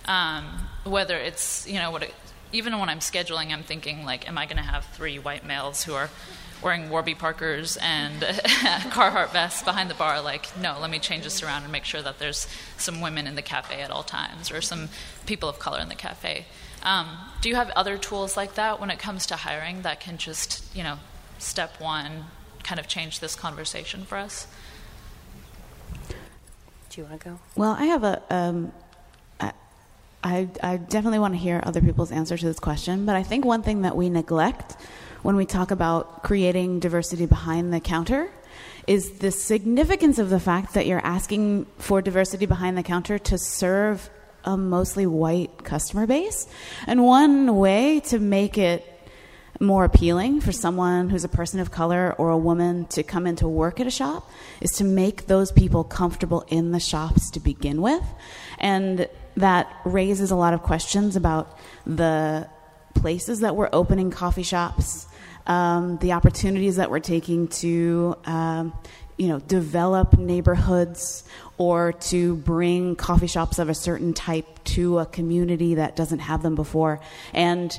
Um, 0.05 0.69
whether 0.85 1.17
it's, 1.17 1.67
you 1.67 1.79
know, 1.79 1.91
what 1.91 2.03
it, 2.03 2.15
even 2.53 2.79
when 2.79 2.89
I'm 2.89 2.99
scheduling, 2.99 3.53
I'm 3.53 3.63
thinking 3.63 4.05
like, 4.05 4.29
am 4.29 4.37
I 4.37 4.45
going 4.45 4.57
to 4.59 4.63
have 4.63 4.85
three 4.87 5.19
white 5.19 5.47
males 5.47 5.85
who 5.85 5.95
are 5.95 6.11
wearing 6.63 6.91
Warby 6.91 7.15
Parkers 7.15 7.79
and 7.81 8.21
Carhartt 8.23 9.33
vests 9.33 9.63
behind 9.63 9.89
the 9.89 9.95
bar? 9.95 10.21
Like, 10.21 10.57
no, 10.59 10.79
let 10.81 10.91
me 10.91 10.99
change 10.99 11.25
this 11.25 11.43
around 11.43 11.63
and 11.63 11.73
make 11.73 11.85
sure 11.85 12.03
that 12.03 12.19
there's 12.19 12.47
some 12.77 13.01
women 13.01 13.27
in 13.27 13.35
the 13.35 13.43
cafe 13.43 13.81
at 13.81 13.91
all 13.91 14.03
times 14.03 14.51
or 14.51 14.61
some 14.61 14.89
people 15.27 15.49
of 15.49 15.59
color 15.59 15.81
in 15.81 15.89
the 15.89 15.95
cafe. 15.95 16.47
Um, 16.83 17.09
do 17.41 17.49
you 17.49 17.55
have 17.55 17.71
other 17.71 17.97
tools 17.97 18.37
like 18.37 18.55
that 18.55 18.81
when 18.81 18.91
it 18.91 18.99
comes 18.99 19.27
to 19.27 19.37
hiring 19.37 19.83
that 19.83 20.01
can 20.01 20.19
just, 20.19 20.65
you 20.75 20.83
know, 20.83 20.99
step 21.39 21.81
one, 21.81 22.25
kind 22.63 22.79
of 22.79 22.89
change 22.89 23.21
this 23.21 23.35
conversation 23.35 24.05
for 24.05 24.17
us? 24.17 24.47
Do 26.91 27.01
you 27.01 27.07
want 27.07 27.21
to 27.21 27.29
go? 27.31 27.39
Well, 27.57 27.77
I 27.79 27.85
have 27.85 28.05
a 28.05 28.23
um, 28.31 28.73
I, 30.23 30.49
I 30.63 30.77
definitely 30.77 31.19
want 31.19 31.35
to 31.35 31.39
hear 31.39 31.61
other 31.63 31.81
people's 31.81 32.13
answer 32.13 32.37
to 32.37 32.45
this 32.45 32.61
question, 32.61 33.07
but 33.07 33.17
I 33.17 33.23
think 33.23 33.45
one 33.45 33.63
thing 33.63 33.83
that 33.83 33.97
we 33.97 34.11
neglect 34.11 34.77
when 35.23 35.37
we 35.37 35.47
talk 35.47 35.71
about 35.71 36.23
creating 36.23 36.81
diversity 36.81 37.27
behind 37.27 37.73
the 37.73 37.81
counter 37.81 38.31
is 38.87 39.19
the 39.19 39.31
significance 39.31 40.19
of 40.19 40.31
the 40.31 40.41
fact 40.41 40.75
that 40.75 40.87
you're 40.87 41.05
asking 41.05 41.67
for 41.79 42.03
diversity 42.03 42.47
behind 42.47 42.77
the 42.77 42.83
counter 42.83 43.19
to 43.19 43.39
serve 43.39 44.11
a 44.45 44.57
mostly 44.57 45.07
white 45.07 45.65
customer 45.65 46.07
base. 46.07 46.47
And 46.87 47.05
one 47.05 47.57
way 47.57 48.01
to 48.07 48.19
make 48.19 48.59
it 48.59 48.87
more 49.61 49.85
appealing 49.85 50.41
for 50.41 50.53
someone 50.53 51.11
who's 51.11 51.23
a 51.23 51.29
person 51.29 51.61
of 51.61 51.71
color 51.71 52.15
or 52.17 52.31
a 52.31 52.37
woman 52.37 52.87
to 52.87 53.03
come 53.03 53.27
into 53.27 53.47
work 53.47 53.79
at 53.79 53.87
a 53.87 53.91
shop 53.91 54.29
is 54.63 54.71
to 54.71 54.85
make 54.85 55.27
those 55.27 55.53
people 55.53 55.85
comfortable 55.85 56.45
in 56.49 56.73
the 56.73 56.81
shops 56.81 57.31
to 57.31 57.41
begin 57.41 57.83
with. 57.83 58.03
And 58.59 59.07
that 59.37 59.71
raises 59.85 60.31
a 60.31 60.37
lot 60.37 60.55
of 60.55 60.63
questions 60.63 61.15
about 61.15 61.59
the 61.87 62.49
places 62.95 63.41
that 63.41 63.55
we're 63.55 63.69
opening 63.71 64.11
coffee 64.11 64.43
shops, 64.43 65.07
um, 65.47 65.99
the 65.99 66.13
opportunities 66.13 66.77
that 66.77 66.91
we're 66.91 67.01
taking 67.01 67.49
to, 67.49 68.17
um, 68.25 68.73
you 69.19 69.29
know, 69.29 69.41
develop 69.41 70.19
neighborhoods 70.19 71.25
or 71.59 71.93
to 71.93 72.37
bring 72.37 72.97
coffee 72.97 73.27
shops 73.27 73.59
of 73.59 73.69
a 73.69 73.75
certain 73.75 74.15
type 74.15 74.65
to 74.65 74.99
a 74.99 75.07
community 75.07 75.75
that 75.75 75.95
doesn't 75.97 76.21
have 76.21 76.43
them 76.43 76.55
before, 76.55 77.01
and 77.35 77.79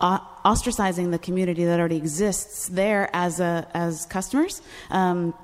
ostracizing 0.00 1.10
the 1.10 1.18
community 1.18 1.64
that 1.64 1.78
already 1.78 1.96
exists 1.96 2.68
there 2.68 3.10
as 3.12 3.40
a 3.40 3.66
as 3.74 4.06
customers, 4.06 4.62
um, 4.90 5.34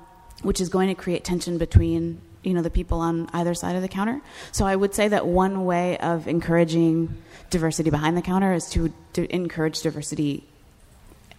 which 0.41 0.59
is 0.59 0.69
going 0.69 0.87
to 0.89 0.95
create 0.95 1.23
tension 1.23 1.57
between 1.57 2.21
you 2.43 2.53
know 2.53 2.61
the 2.61 2.69
people 2.69 2.99
on 2.99 3.29
either 3.33 3.53
side 3.53 3.75
of 3.75 3.81
the 3.81 3.87
counter. 3.87 4.21
So 4.51 4.65
I 4.65 4.75
would 4.75 4.93
say 4.93 5.07
that 5.09 5.27
one 5.27 5.65
way 5.65 5.97
of 5.97 6.27
encouraging 6.27 7.15
diversity 7.49 7.89
behind 7.89 8.17
the 8.17 8.21
counter 8.21 8.53
is 8.53 8.69
to, 8.71 8.93
to 9.13 9.33
encourage 9.33 9.81
diversity 9.81 10.43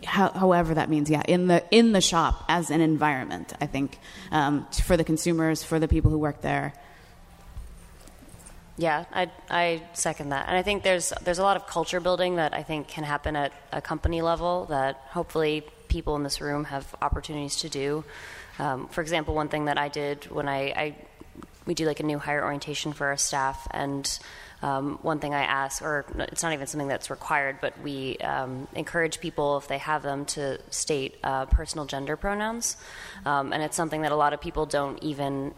how, 0.04 0.30
however 0.30 0.74
that 0.74 0.88
means 0.88 1.10
yeah 1.10 1.22
in 1.26 1.48
the 1.48 1.62
in 1.72 1.92
the 1.92 2.00
shop 2.00 2.44
as 2.48 2.70
an 2.70 2.80
environment 2.80 3.52
i 3.60 3.66
think 3.66 3.98
um, 4.30 4.64
for 4.84 4.96
the 4.96 5.02
consumers 5.02 5.64
for 5.64 5.80
the 5.80 5.88
people 5.88 6.10
who 6.10 6.18
work 6.18 6.40
there 6.40 6.72
yeah 8.78 9.04
I, 9.12 9.30
I 9.50 9.82
second 9.92 10.30
that. 10.30 10.48
And 10.48 10.56
i 10.56 10.62
think 10.62 10.82
there's 10.82 11.12
there's 11.22 11.38
a 11.38 11.42
lot 11.42 11.56
of 11.56 11.66
culture 11.66 12.00
building 12.00 12.36
that 12.36 12.54
i 12.54 12.62
think 12.62 12.88
can 12.88 13.04
happen 13.04 13.36
at 13.36 13.52
a 13.72 13.82
company 13.82 14.22
level 14.22 14.64
that 14.66 14.96
hopefully 15.10 15.64
people 15.88 16.16
in 16.16 16.22
this 16.22 16.40
room 16.40 16.64
have 16.64 16.94
opportunities 17.02 17.56
to 17.56 17.68
do. 17.68 18.04
Um, 18.58 18.88
for 18.88 19.00
example, 19.00 19.34
one 19.34 19.48
thing 19.48 19.66
that 19.66 19.78
I 19.78 19.88
did 19.88 20.30
when 20.30 20.48
I, 20.48 20.60
I, 20.70 20.94
we 21.66 21.74
do 21.74 21.86
like 21.86 22.00
a 22.00 22.02
new 22.02 22.18
hire 22.18 22.44
orientation 22.44 22.92
for 22.92 23.08
our 23.08 23.16
staff, 23.16 23.66
and 23.70 24.18
um, 24.62 24.98
one 25.02 25.20
thing 25.20 25.34
I 25.34 25.42
ask, 25.42 25.82
or 25.82 26.04
it's 26.18 26.42
not 26.42 26.52
even 26.52 26.66
something 26.66 26.88
that's 26.88 27.10
required, 27.10 27.58
but 27.60 27.80
we 27.82 28.16
um, 28.18 28.66
encourage 28.74 29.20
people 29.20 29.58
if 29.58 29.68
they 29.68 29.78
have 29.78 30.02
them 30.02 30.24
to 30.26 30.58
state 30.70 31.16
uh, 31.22 31.46
personal 31.46 31.84
gender 31.86 32.16
pronouns, 32.16 32.76
um, 33.24 33.52
and 33.52 33.62
it's 33.62 33.76
something 33.76 34.02
that 34.02 34.12
a 34.12 34.16
lot 34.16 34.32
of 34.32 34.40
people 34.40 34.66
don't 34.66 35.02
even 35.02 35.54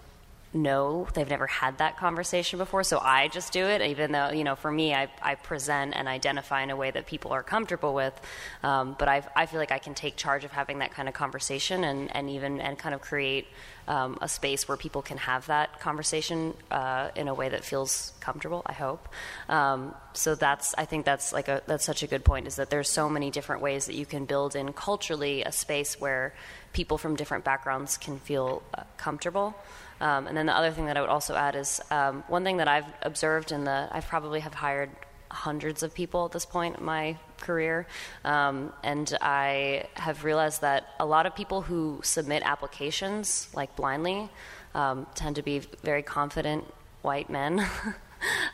know 0.53 1.07
they've 1.15 1.29
never 1.29 1.47
had 1.47 1.79
that 1.79 1.97
conversation 1.97 2.59
before 2.59 2.83
so 2.83 2.99
i 2.99 3.29
just 3.29 3.53
do 3.53 3.67
it 3.67 3.81
even 3.83 4.11
though 4.11 4.31
you 4.31 4.43
know 4.43 4.57
for 4.57 4.71
me 4.71 4.93
i, 4.93 5.09
I 5.23 5.37
present 5.37 5.95
and 5.95 6.09
identify 6.09 6.63
in 6.63 6.71
a 6.71 6.77
way 6.77 6.91
that 6.91 7.07
people 7.07 7.33
are 7.33 7.43
comfortable 7.43 7.95
with. 7.95 8.19
Um, 8.63 8.97
but 8.99 9.09
I've, 9.09 9.29
i 9.37 9.47
feel 9.47 9.61
like 9.61 9.73
i 9.73 9.79
can 9.79 9.95
take 9.95 10.17
charge 10.17 10.45
of 10.45 10.51
having 10.51 10.81
that 10.81 10.93
kind 10.93 11.09
of 11.09 11.15
conversation 11.15 11.85
and, 11.85 12.15
and 12.15 12.31
even 12.31 12.61
and 12.61 12.79
kind 12.79 12.95
of 12.95 13.01
create 13.01 13.47
um, 13.89 14.19
a 14.21 14.29
space 14.29 14.69
where 14.69 14.77
people 14.77 15.03
can 15.03 15.17
have 15.17 15.47
that 15.47 15.81
conversation 15.81 16.55
uh, 16.71 17.09
in 17.17 17.29
a 17.29 17.35
way 17.35 17.49
that 17.49 17.65
feels 17.65 18.13
comfortable 18.21 18.63
i 18.67 18.73
hope. 18.73 19.09
Um, 19.49 19.95
so 20.13 20.35
that's 20.35 20.75
i 20.77 20.85
think 20.85 21.05
that's 21.05 21.33
like 21.33 21.49
a 21.49 21.63
that's 21.67 21.85
such 21.85 22.03
a 22.03 22.07
good 22.07 22.25
point 22.25 22.47
is 22.47 22.57
that 22.57 22.71
there's 22.71 22.89
so 22.89 23.09
many 23.09 23.31
different 23.31 23.63
ways 23.63 23.87
that 23.87 23.95
you 23.95 24.07
can 24.07 24.25
build 24.25 24.57
in 24.57 24.73
culturally 24.73 25.43
a 25.43 25.53
space 25.53 26.01
where 26.01 26.35
people 26.73 26.99
from 26.99 27.17
different 27.17 27.45
backgrounds 27.45 27.97
can 27.97 28.19
feel 28.19 28.63
uh, 28.75 28.83
comfortable 28.97 29.55
um, 30.01 30.27
and 30.27 30.37
then 30.37 30.47
the 30.47 30.57
other 30.57 30.71
thing 30.71 30.87
that 30.87 30.97
I 30.97 31.01
would 31.01 31.11
also 31.11 31.35
add 31.35 31.55
is 31.55 31.81
um, 31.91 32.25
one 32.29 32.45
thing 32.45 32.57
that 32.59 32.69
I've 32.69 32.87
observed 33.03 33.53
in 33.53 33.65
the 33.65 33.89
I 33.91 34.01
probably 34.01 34.41
have 34.41 34.55
hired 34.55 34.91
hundreds 35.31 35.83
of 35.83 35.95
people 35.95 36.25
at 36.25 36.33
this 36.33 36.45
point 36.45 36.79
in 36.79 36.85
my 36.85 37.17
career, 37.39 37.87
um, 38.25 38.73
and 38.83 39.17
I 39.21 39.85
have 39.95 40.25
realized 40.25 40.63
that 40.63 40.89
a 40.99 41.07
lot 41.07 41.27
of 41.27 41.35
people 41.37 41.63
who 41.63 42.01
submit 42.03 42.43
applications 42.45 43.49
like 43.55 43.77
blindly 43.77 44.29
um, 44.75 45.07
tend 45.15 45.37
to 45.37 45.43
be 45.43 45.61
very 45.83 46.03
confident 46.03 46.65
white 47.03 47.31
men. 47.31 47.67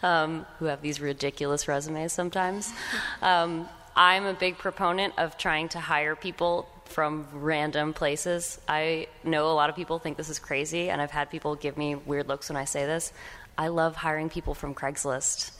Um, 0.00 0.46
who 0.60 0.66
have 0.66 0.80
these 0.80 1.00
ridiculous 1.00 1.66
resumes 1.66 2.12
sometimes. 2.12 2.72
Um, 3.20 3.68
I'm 3.96 4.26
a 4.26 4.34
big 4.34 4.58
proponent 4.58 5.14
of 5.18 5.38
trying 5.38 5.70
to 5.70 5.80
hire 5.80 6.14
people 6.14 6.68
from 6.86 7.26
random 7.32 7.92
places. 7.92 8.60
I 8.68 9.08
know 9.24 9.50
a 9.50 9.54
lot 9.54 9.70
of 9.70 9.76
people 9.76 9.98
think 9.98 10.16
this 10.16 10.28
is 10.28 10.38
crazy, 10.38 10.90
and 10.90 11.00
I've 11.00 11.10
had 11.10 11.30
people 11.30 11.54
give 11.54 11.76
me 11.76 11.94
weird 11.94 12.28
looks 12.28 12.48
when 12.48 12.56
I 12.56 12.64
say 12.64 12.86
this. 12.86 13.12
I 13.58 13.68
love 13.68 13.96
hiring 13.96 14.28
people 14.28 14.54
from 14.54 14.74
Craigslist. 14.74 15.50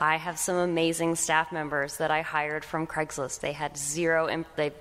I 0.00 0.16
have 0.16 0.38
some 0.38 0.56
amazing 0.56 1.14
staff 1.16 1.52
members 1.52 1.96
that 1.96 2.10
I 2.10 2.20
hired 2.20 2.64
from 2.64 2.86
Craigslist. 2.86 3.40
They 3.40 3.52
had 3.52 3.78
zero, 3.78 4.28
imp- 4.28 4.54
they 4.54 4.72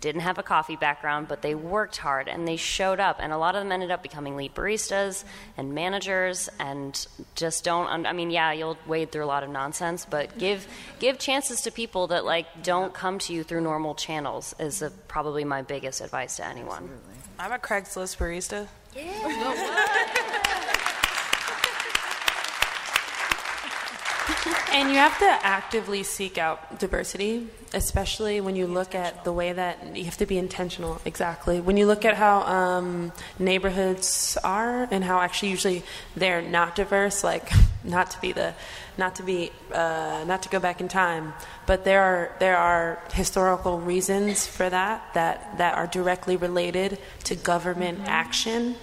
didn't 0.00 0.20
have 0.20 0.38
a 0.38 0.42
coffee 0.42 0.76
background, 0.76 1.26
but 1.26 1.40
they 1.40 1.54
worked 1.54 1.96
hard 1.96 2.28
and 2.28 2.46
they 2.46 2.56
showed 2.56 3.00
up. 3.00 3.16
And 3.18 3.32
a 3.32 3.38
lot 3.38 3.54
of 3.54 3.62
them 3.62 3.72
ended 3.72 3.90
up 3.90 4.02
becoming 4.02 4.36
lead 4.36 4.54
baristas 4.54 5.24
and 5.56 5.74
managers 5.74 6.50
and 6.58 7.06
just 7.34 7.64
don't, 7.64 8.06
I 8.06 8.12
mean, 8.12 8.30
yeah, 8.30 8.52
you'll 8.52 8.76
wade 8.86 9.10
through 9.10 9.24
a 9.24 9.26
lot 9.26 9.42
of 9.42 9.50
nonsense, 9.50 10.04
but 10.04 10.38
give, 10.38 10.66
give 10.98 11.18
chances 11.18 11.62
to 11.62 11.70
people 11.70 12.08
that 12.08 12.24
like 12.26 12.62
don't 12.62 12.92
come 12.92 13.18
to 13.20 13.32
you 13.32 13.44
through 13.44 13.62
normal 13.62 13.94
channels 13.94 14.54
is 14.58 14.82
a, 14.82 14.90
probably 14.90 15.44
my 15.44 15.62
biggest 15.62 16.00
advice 16.02 16.36
to 16.36 16.46
anyone. 16.46 16.84
Absolutely. 16.84 17.14
I'm 17.38 17.52
a 17.52 17.58
Craigslist 17.58 18.18
barista. 18.18 18.68
Yeah. 18.94 20.14
And 24.72 24.90
you 24.90 24.96
have 24.96 25.18
to 25.18 25.24
actively 25.24 26.02
seek 26.02 26.38
out 26.38 26.78
diversity, 26.78 27.48
especially 27.74 28.40
when 28.40 28.54
you 28.54 28.66
look 28.66 28.94
at 28.94 29.24
the 29.24 29.32
way 29.32 29.52
that 29.52 29.96
you 29.96 30.04
have 30.04 30.16
to 30.18 30.26
be 30.26 30.38
intentional. 30.38 31.00
Exactly. 31.04 31.60
When 31.60 31.76
you 31.76 31.86
look 31.86 32.04
at 32.04 32.14
how 32.14 32.42
um, 32.42 33.12
neighborhoods 33.38 34.36
are 34.44 34.86
and 34.90 35.02
how 35.02 35.20
actually 35.20 35.50
usually 35.50 35.82
they're 36.16 36.42
not 36.42 36.76
diverse, 36.76 37.24
like 37.24 37.50
not 37.84 38.10
to 38.12 38.20
be 38.20 38.32
the, 38.32 38.54
not 38.96 39.16
to 39.16 39.22
be, 39.22 39.50
uh, 39.72 40.24
not 40.26 40.42
to 40.42 40.48
go 40.48 40.60
back 40.60 40.80
in 40.80 40.88
time, 40.88 41.32
but 41.66 41.84
there 41.84 42.02
are 42.02 42.36
there 42.38 42.56
are 42.56 43.02
historical 43.12 43.80
reasons 43.80 44.46
for 44.46 44.68
that 44.68 45.14
that 45.14 45.58
that 45.58 45.76
are 45.76 45.86
directly 45.86 46.36
related 46.36 46.98
to 47.24 47.34
government 47.34 48.00
action 48.04 48.76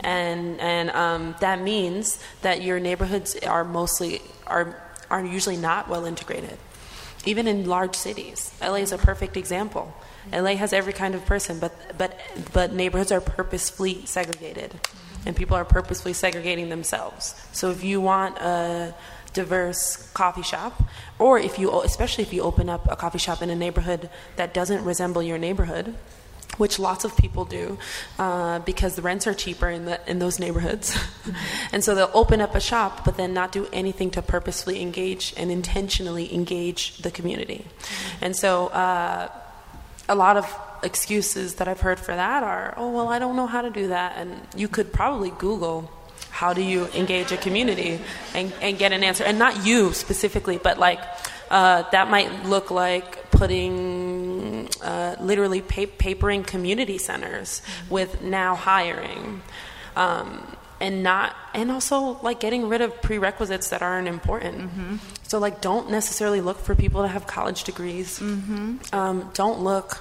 and 0.00 0.60
and 0.60 0.90
um, 0.90 1.34
that 1.40 1.60
means 1.60 2.22
that 2.42 2.62
your 2.62 2.80
neighborhoods 2.80 3.36
are 3.36 3.64
mostly 3.64 4.22
are 4.46 4.76
are 5.10 5.24
usually 5.24 5.56
not 5.56 5.88
well 5.88 6.04
integrated. 6.04 6.58
Even 7.26 7.46
in 7.46 7.66
large 7.66 7.94
cities, 7.94 8.52
LA 8.62 8.76
is 8.76 8.92
a 8.92 8.98
perfect 8.98 9.36
example. 9.36 9.94
LA 10.32 10.54
has 10.54 10.72
every 10.72 10.92
kind 10.92 11.14
of 11.14 11.24
person, 11.26 11.58
but 11.58 11.72
but 11.98 12.18
but 12.52 12.72
neighborhoods 12.72 13.12
are 13.12 13.20
purposefully 13.20 14.06
segregated, 14.06 14.80
and 15.26 15.36
people 15.36 15.56
are 15.56 15.64
purposefully 15.64 16.14
segregating 16.14 16.70
themselves. 16.70 17.34
So 17.52 17.70
if 17.70 17.84
you 17.84 18.00
want 18.00 18.38
a 18.38 18.94
diverse 19.34 20.10
coffee 20.12 20.42
shop, 20.42 20.82
or 21.18 21.38
if 21.38 21.58
you 21.58 21.80
especially 21.82 22.24
if 22.24 22.32
you 22.32 22.42
open 22.42 22.70
up 22.70 22.90
a 22.90 22.96
coffee 22.96 23.18
shop 23.18 23.42
in 23.42 23.50
a 23.50 23.56
neighborhood 23.56 24.08
that 24.36 24.54
doesn't 24.54 24.82
resemble 24.84 25.22
your 25.22 25.38
neighborhood, 25.38 25.94
which 26.56 26.78
lots 26.78 27.04
of 27.04 27.16
people 27.16 27.44
do 27.44 27.78
uh, 28.18 28.58
because 28.60 28.96
the 28.96 29.02
rents 29.02 29.26
are 29.26 29.34
cheaper 29.34 29.68
in, 29.68 29.84
the, 29.86 30.00
in 30.10 30.18
those 30.18 30.38
neighborhoods. 30.38 30.96
and 31.72 31.82
so 31.82 31.94
they'll 31.94 32.10
open 32.12 32.40
up 32.40 32.54
a 32.54 32.60
shop, 32.60 33.04
but 33.04 33.16
then 33.16 33.32
not 33.32 33.52
do 33.52 33.66
anything 33.72 34.10
to 34.10 34.22
purposefully 34.22 34.82
engage 34.82 35.32
and 35.36 35.50
intentionally 35.50 36.32
engage 36.34 36.98
the 36.98 37.10
community. 37.10 37.66
And 38.20 38.36
so 38.36 38.68
uh, 38.68 39.30
a 40.08 40.14
lot 40.14 40.36
of 40.36 40.54
excuses 40.82 41.56
that 41.56 41.68
I've 41.68 41.80
heard 41.80 42.00
for 42.00 42.14
that 42.14 42.42
are, 42.42 42.74
oh, 42.76 42.90
well, 42.90 43.08
I 43.08 43.18
don't 43.18 43.36
know 43.36 43.46
how 43.46 43.62
to 43.62 43.70
do 43.70 43.88
that. 43.88 44.14
And 44.16 44.40
you 44.56 44.68
could 44.68 44.92
probably 44.92 45.30
Google 45.30 45.90
how 46.30 46.52
do 46.54 46.62
you 46.62 46.86
engage 46.94 47.32
a 47.32 47.36
community 47.36 48.00
and, 48.34 48.52
and 48.62 48.78
get 48.78 48.92
an 48.92 49.02
answer. 49.04 49.24
And 49.24 49.38
not 49.38 49.66
you 49.66 49.92
specifically, 49.92 50.58
but 50.58 50.78
like 50.78 51.00
uh, 51.50 51.82
that 51.90 52.08
might 52.10 52.44
look 52.44 52.70
like 52.70 53.30
putting 53.30 54.09
uh, 54.82 55.16
literally 55.20 55.60
pa- 55.62 55.92
papering 55.98 56.42
community 56.44 56.98
centers 56.98 57.62
with 57.88 58.22
now 58.22 58.54
hiring. 58.54 59.42
Um, 59.96 60.56
and 60.80 61.02
not 61.02 61.36
and 61.52 61.70
also 61.70 62.18
like 62.22 62.40
getting 62.40 62.66
rid 62.68 62.80
of 62.80 63.02
prerequisites 63.02 63.68
that 63.68 63.82
aren't 63.82 64.08
important. 64.08 64.70
So 65.28 65.38
like 65.38 65.60
don't 65.60 65.90
necessarily 65.90 66.40
look 66.40 66.58
for 66.58 66.74
people 66.74 67.02
to 67.02 67.08
have 67.08 67.26
college 67.26 67.64
degrees. 67.64 68.18
Um, 68.94 69.30
don't 69.34 69.60
look 69.60 69.98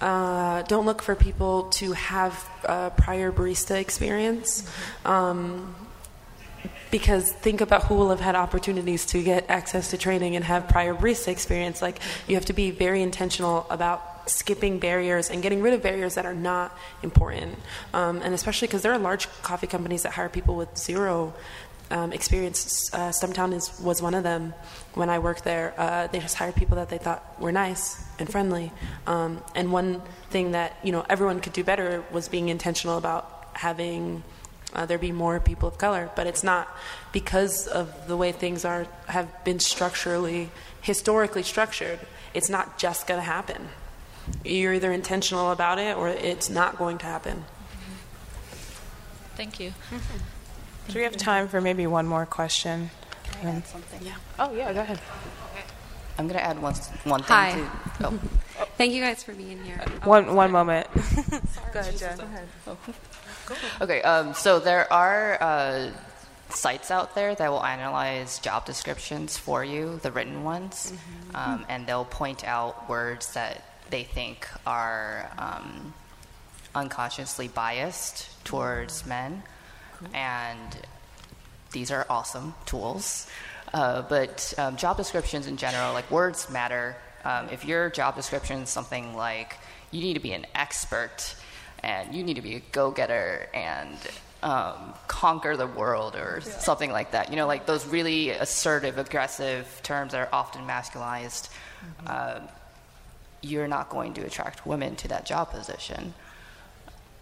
uh, 0.00 0.62
don't 0.62 0.86
look 0.86 1.02
for 1.02 1.14
people 1.14 1.64
to 1.70 1.92
have 1.92 2.48
uh, 2.64 2.90
prior 2.90 3.32
barista 3.32 3.76
experience. 3.80 4.70
Um, 5.04 5.74
because 6.90 7.30
think 7.30 7.60
about 7.60 7.84
who 7.84 7.94
will 7.94 8.10
have 8.10 8.20
had 8.20 8.34
opportunities 8.34 9.06
to 9.06 9.22
get 9.22 9.48
access 9.48 9.90
to 9.90 9.98
training 9.98 10.36
and 10.36 10.44
have 10.44 10.68
prior 10.68 10.94
barista 10.94 11.28
experience. 11.28 11.80
Like 11.82 12.00
you 12.26 12.34
have 12.34 12.46
to 12.46 12.52
be 12.52 12.70
very 12.70 13.02
intentional 13.02 13.66
about 13.70 14.28
skipping 14.30 14.78
barriers 14.78 15.30
and 15.30 15.42
getting 15.42 15.62
rid 15.62 15.74
of 15.74 15.82
barriers 15.82 16.14
that 16.14 16.26
are 16.26 16.34
not 16.34 16.76
important. 17.02 17.58
Um, 17.92 18.20
and 18.22 18.34
especially 18.34 18.68
because 18.68 18.82
there 18.82 18.92
are 18.92 18.98
large 18.98 19.28
coffee 19.42 19.66
companies 19.66 20.02
that 20.02 20.12
hire 20.12 20.28
people 20.28 20.56
with 20.56 20.76
zero 20.76 21.34
um, 21.90 22.12
experience. 22.12 22.92
Uh, 22.92 23.08
stumptown 23.10 23.52
is, 23.52 23.78
was 23.80 24.00
one 24.00 24.14
of 24.14 24.22
them 24.22 24.54
when 24.94 25.10
i 25.10 25.18
worked 25.18 25.44
there. 25.44 25.74
Uh, 25.76 26.06
they 26.06 26.20
just 26.20 26.36
hired 26.36 26.54
people 26.54 26.76
that 26.76 26.88
they 26.88 26.98
thought 26.98 27.40
were 27.40 27.52
nice 27.52 28.02
and 28.18 28.30
friendly. 28.30 28.72
Um, 29.06 29.42
and 29.54 29.72
one 29.72 30.02
thing 30.30 30.52
that 30.52 30.76
you 30.84 30.92
know 30.92 31.04
everyone 31.08 31.40
could 31.40 31.52
do 31.52 31.64
better 31.64 32.04
was 32.12 32.28
being 32.28 32.48
intentional 32.48 32.96
about 32.96 33.48
having 33.54 34.22
uh, 34.72 34.86
there 34.86 34.98
be 34.98 35.12
more 35.12 35.40
people 35.40 35.68
of 35.68 35.78
color, 35.78 36.10
but 36.14 36.26
it's 36.26 36.44
not 36.44 36.68
because 37.12 37.66
of 37.66 38.06
the 38.06 38.16
way 38.16 38.32
things 38.32 38.64
are 38.64 38.86
have 39.06 39.44
been 39.44 39.58
structurally, 39.58 40.50
historically 40.80 41.42
structured. 41.42 42.00
It's 42.34 42.48
not 42.48 42.78
just 42.78 43.06
going 43.06 43.18
to 43.18 43.24
happen. 43.24 43.68
You're 44.44 44.74
either 44.74 44.92
intentional 44.92 45.50
about 45.50 45.78
it 45.78 45.96
or 45.96 46.08
it's 46.08 46.48
not 46.48 46.78
going 46.78 46.98
to 46.98 47.06
happen. 47.06 47.44
Thank 49.34 49.58
you. 49.58 49.72
Do 50.88 50.98
we 50.98 51.04
have 51.04 51.16
time 51.16 51.48
for 51.48 51.60
maybe 51.60 51.86
one 51.86 52.06
more 52.06 52.26
question? 52.26 52.90
Um, 53.42 53.62
Yeah. 54.00 54.14
Oh, 54.38 54.52
yeah, 54.54 54.72
go 54.72 54.80
ahead. 54.80 55.00
I'm 56.18 56.26
going 56.26 56.38
to 56.38 56.44
add 56.44 56.60
one, 56.60 56.74
one 57.04 57.22
thing 57.22 57.36
Hi. 57.36 57.52
to. 57.98 58.06
Oh. 58.08 58.20
Thank 58.76 58.92
you 58.92 59.00
guys 59.00 59.22
for 59.22 59.32
being 59.32 59.62
here. 59.64 59.78
One, 60.04 60.34
one 60.34 60.50
moment. 60.50 60.86
go 61.72 61.80
ahead, 61.80 61.96
Jen. 61.96 62.20
Okay, 63.80 64.02
um, 64.02 64.34
so 64.34 64.58
there 64.58 64.92
are 64.92 65.42
uh, 65.42 65.90
sites 66.50 66.90
out 66.90 67.14
there 67.14 67.34
that 67.34 67.50
will 67.50 67.64
analyze 67.64 68.38
job 68.38 68.64
descriptions 68.64 69.36
for 69.36 69.64
you, 69.64 69.98
the 70.02 70.12
written 70.12 70.44
ones, 70.44 70.92
um, 71.34 71.64
and 71.68 71.86
they'll 71.86 72.04
point 72.04 72.46
out 72.46 72.88
words 72.88 73.34
that 73.34 73.64
they 73.90 74.04
think 74.04 74.48
are 74.66 75.30
um, 75.38 75.92
unconsciously 76.74 77.48
biased 77.48 78.44
towards 78.44 79.06
men. 79.06 79.42
And 80.14 80.76
these 81.72 81.90
are 81.90 82.06
awesome 82.08 82.54
tools. 82.66 83.28
Uh, 83.72 84.02
but 84.02 84.52
um, 84.58 84.76
job 84.76 84.96
descriptions 84.96 85.46
in 85.46 85.56
general, 85.56 85.92
like 85.92 86.10
words 86.10 86.50
matter. 86.50 86.96
Um, 87.24 87.48
if 87.50 87.64
your 87.64 87.90
job 87.90 88.16
description 88.16 88.62
is 88.62 88.70
something 88.70 89.14
like 89.14 89.56
you 89.90 90.00
need 90.00 90.14
to 90.14 90.20
be 90.20 90.32
an 90.32 90.46
expert 90.54 91.34
and 91.82 92.14
you 92.14 92.22
need 92.22 92.34
to 92.34 92.42
be 92.42 92.56
a 92.56 92.62
go-getter 92.72 93.48
and 93.54 93.96
um, 94.42 94.94
conquer 95.06 95.56
the 95.56 95.66
world 95.66 96.16
or 96.16 96.40
something 96.40 96.90
like 96.90 97.12
that, 97.12 97.30
you 97.30 97.36
know, 97.36 97.46
like 97.46 97.66
those 97.66 97.86
really 97.86 98.30
assertive, 98.30 98.98
aggressive 98.98 99.80
terms 99.82 100.12
that 100.12 100.18
are 100.18 100.34
often 100.34 100.66
masculized, 100.66 101.50
uh, 102.06 102.40
you're 103.42 103.68
not 103.68 103.90
going 103.90 104.14
to 104.14 104.22
attract 104.22 104.66
women 104.66 104.96
to 104.96 105.08
that 105.08 105.26
job 105.26 105.50
position 105.50 106.14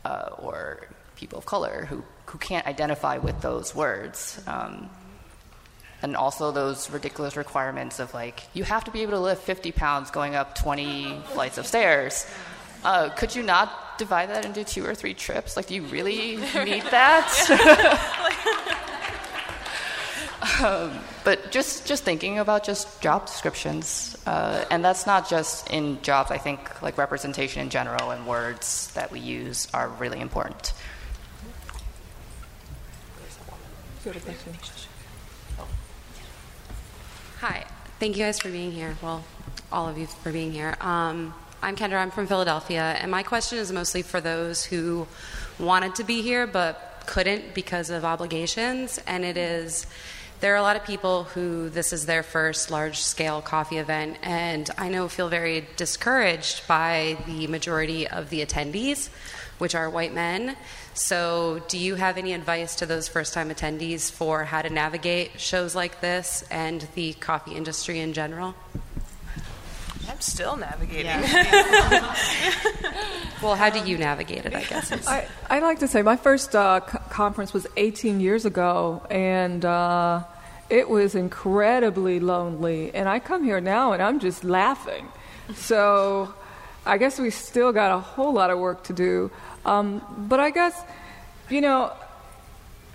uh, 0.05 0.31
or 0.39 0.87
people 1.17 1.39
of 1.39 1.47
color 1.47 1.87
who, 1.89 2.05
who 2.27 2.39
can't 2.39 2.67
identify 2.67 3.19
with 3.19 3.41
those 3.41 3.75
words. 3.75 4.41
Um, 4.47 4.89
and 6.01 6.15
also 6.17 6.53
those 6.53 6.91
ridiculous 6.91 7.37
requirements 7.37 7.99
of 7.99 8.15
like 8.15 8.43
you 8.55 8.63
have 8.63 8.85
to 8.85 8.93
be 8.93 9.03
able 9.03 9.13
to 9.13 9.21
lift 9.21 9.43
50 9.43 9.73
pounds 9.73 10.13
going 10.13 10.37
up 10.37 10.55
20 10.55 11.21
flights 11.33 11.59
of 11.59 11.67
stairs 11.67 12.25
uh, 12.85 13.09
could 13.11 13.35
you 13.35 13.43
not 13.43 13.99
divide 13.99 14.29
that 14.29 14.45
into 14.45 14.65
two 14.65 14.85
or 14.85 14.95
three 14.95 15.15
trips 15.15 15.57
like 15.57 15.67
do 15.67 15.75
you 15.75 15.83
really 15.85 16.37
need 16.65 16.83
that 16.85 17.29
um, 20.63 20.99
but 21.25 21.51
just 21.51 21.87
just 21.87 22.05
thinking 22.05 22.39
about 22.39 22.65
just 22.65 23.01
job 23.01 23.27
descriptions 23.27 24.17
uh, 24.27 24.65
and 24.71 24.85
that's 24.85 25.07
not 25.07 25.29
just 25.29 25.69
in 25.71 26.01
jobs 26.03 26.31
i 26.31 26.39
think 26.39 26.81
like 26.83 26.97
representation 26.97 27.63
in 27.63 27.71
general 27.71 28.11
and 28.11 28.27
words 28.27 28.93
that 28.95 29.11
we 29.11 29.21
use 29.21 29.69
are 29.75 29.89
really 29.89 30.21
important 30.21 30.73
Hi. 37.41 37.65
Thank 38.01 38.17
you 38.17 38.25
guys 38.25 38.41
for 38.41 38.49
being 38.49 38.73
here. 38.73 38.97
Well, 39.03 39.23
all 39.71 39.89
of 39.89 39.99
you 39.99 40.07
for 40.07 40.33
being 40.33 40.51
here. 40.51 40.77
Um, 40.81 41.35
I'm 41.61 41.75
Kendra. 41.75 41.97
I'm 41.97 42.13
from 42.13 42.29
Philadelphia, 42.29 42.97
and 43.01 43.11
my 43.11 43.25
question 43.25 43.59
is 43.59 43.73
mostly 43.73 44.03
for 44.03 44.21
those 44.21 44.65
who 44.65 45.09
wanted 45.59 45.97
to 45.97 46.05
be 46.05 46.23
here 46.23 46.47
but 46.47 47.03
couldn't 47.07 47.53
because 47.53 47.91
of 47.91 48.05
obligations. 48.05 49.01
And 49.09 49.25
it 49.25 49.37
is 49.37 49.85
there 50.39 50.53
are 50.55 50.57
a 50.57 50.63
lot 50.63 50.77
of 50.77 50.85
people 50.85 51.25
who 51.25 51.69
this 51.69 51.93
is 51.93 52.07
their 52.07 52.23
first 52.23 52.71
large 52.71 53.01
scale 53.01 53.43
coffee 53.43 53.79
event, 53.79 54.19
and 54.23 54.71
I 54.79 54.89
know 54.89 55.09
feel 55.09 55.29
very 55.29 55.67
discouraged 55.75 56.69
by 56.69 57.19
the 57.27 57.49
majority 57.49 58.07
of 58.07 58.31
the 58.31 58.47
attendees, 58.47 59.09
which 59.59 59.75
are 59.75 59.91
white 59.91 60.15
men. 60.15 60.57
So, 60.95 61.61
do 61.67 61.77
you 61.77 61.97
have 61.97 62.19
any 62.19 62.35
advice 62.35 62.77
to 62.77 62.87
those 62.87 63.09
first 63.09 63.35
time 63.35 63.51
attendees 63.51 64.13
for 64.13 64.45
how 64.45 64.63
to 64.63 64.71
navigate 64.71 65.41
shows 65.41 65.75
like 65.75 66.01
this 66.01 66.45
and 66.53 66.87
the 66.95 67.15
coffee 67.15 67.57
industry 67.57 67.99
in 67.99 68.13
general? 68.13 68.55
I'm 70.19 70.23
still 70.23 70.57
navigating. 70.57 71.13
Well, 73.41 73.55
how 73.55 73.71
do 73.71 73.79
you 73.89 73.97
navigate 73.99 74.47
it, 74.47 74.55
I 74.55 74.65
guess? 74.65 74.91
I, 75.07 75.29
I'd 75.49 75.63
like 75.63 75.79
to 75.79 75.87
say 75.87 76.03
my 76.03 76.17
first 76.17 76.57
uh, 76.57 76.81
co- 76.81 76.99
conference 77.09 77.53
was 77.53 77.69
18 77.77 78.19
years 78.19 78.45
ago, 78.45 79.01
and 79.11 79.65
uh, 79.65 80.25
it 80.69 80.89
was 80.89 81.15
incredibly 81.15 82.19
lonely. 82.19 82.93
And 82.93 83.09
I 83.09 83.21
come 83.21 83.45
here 83.45 83.61
now, 83.61 83.93
and 83.93 84.03
I'm 84.03 84.19
just 84.19 84.43
laughing. 84.43 85.07
So 85.55 86.35
I 86.85 86.99
guess 86.99 87.21
we 87.21 87.31
still 87.31 87.71
got 87.73 87.95
a 87.95 88.01
whole 88.01 88.33
lot 88.33 88.51
of 88.51 88.59
work 88.59 88.83
to 88.85 88.93
do. 88.93 89.31
Um, 89.65 90.03
but 90.29 90.41
I 90.41 90.51
guess, 90.51 90.75
you 91.49 91.61
know, 91.61 91.93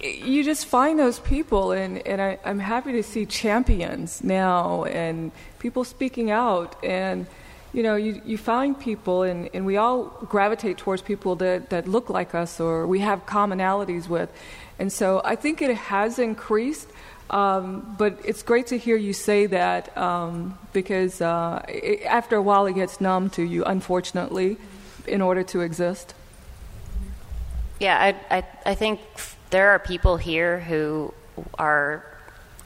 you 0.03 0.43
just 0.43 0.65
find 0.65 0.99
those 0.99 1.19
people, 1.19 1.71
and, 1.71 2.05
and 2.05 2.21
I, 2.21 2.37
I'm 2.43 2.59
happy 2.59 2.91
to 2.93 3.03
see 3.03 3.25
champions 3.25 4.23
now 4.23 4.83
and 4.83 5.31
people 5.59 5.83
speaking 5.83 6.29
out. 6.29 6.75
And, 6.83 7.25
you 7.71 7.83
know, 7.83 7.95
you, 7.95 8.21
you 8.25 8.37
find 8.37 8.77
people, 8.77 9.23
and, 9.23 9.49
and 9.53 9.65
we 9.65 9.77
all 9.77 10.05
gravitate 10.27 10.77
towards 10.77 11.01
people 11.01 11.35
that, 11.37 11.69
that 11.69 11.87
look 11.87 12.09
like 12.09 12.35
us 12.35 12.59
or 12.59 12.85
we 12.85 12.99
have 12.99 13.25
commonalities 13.25 14.07
with. 14.09 14.29
And 14.77 14.91
so 14.91 15.21
I 15.23 15.35
think 15.35 15.61
it 15.61 15.75
has 15.75 16.19
increased. 16.19 16.89
Um, 17.29 17.95
but 17.97 18.19
it's 18.25 18.43
great 18.43 18.67
to 18.67 18.77
hear 18.77 18.97
you 18.97 19.13
say 19.13 19.47
that 19.47 19.97
um, 19.97 20.59
because 20.73 21.21
uh, 21.21 21.63
it, 21.67 22.03
after 22.03 22.35
a 22.35 22.41
while 22.41 22.65
it 22.67 22.73
gets 22.73 22.99
numb 22.99 23.29
to 23.31 23.41
you, 23.41 23.63
unfortunately, 23.63 24.57
in 25.07 25.21
order 25.21 25.41
to 25.43 25.61
exist. 25.61 26.13
Yeah, 27.79 27.97
I, 28.29 28.37
I, 28.37 28.43
I 28.65 28.75
think 28.75 28.99
there 29.53 29.69
are 29.69 29.79
people 29.79 30.17
here 30.17 30.59
who 30.59 31.13
are. 31.59 32.03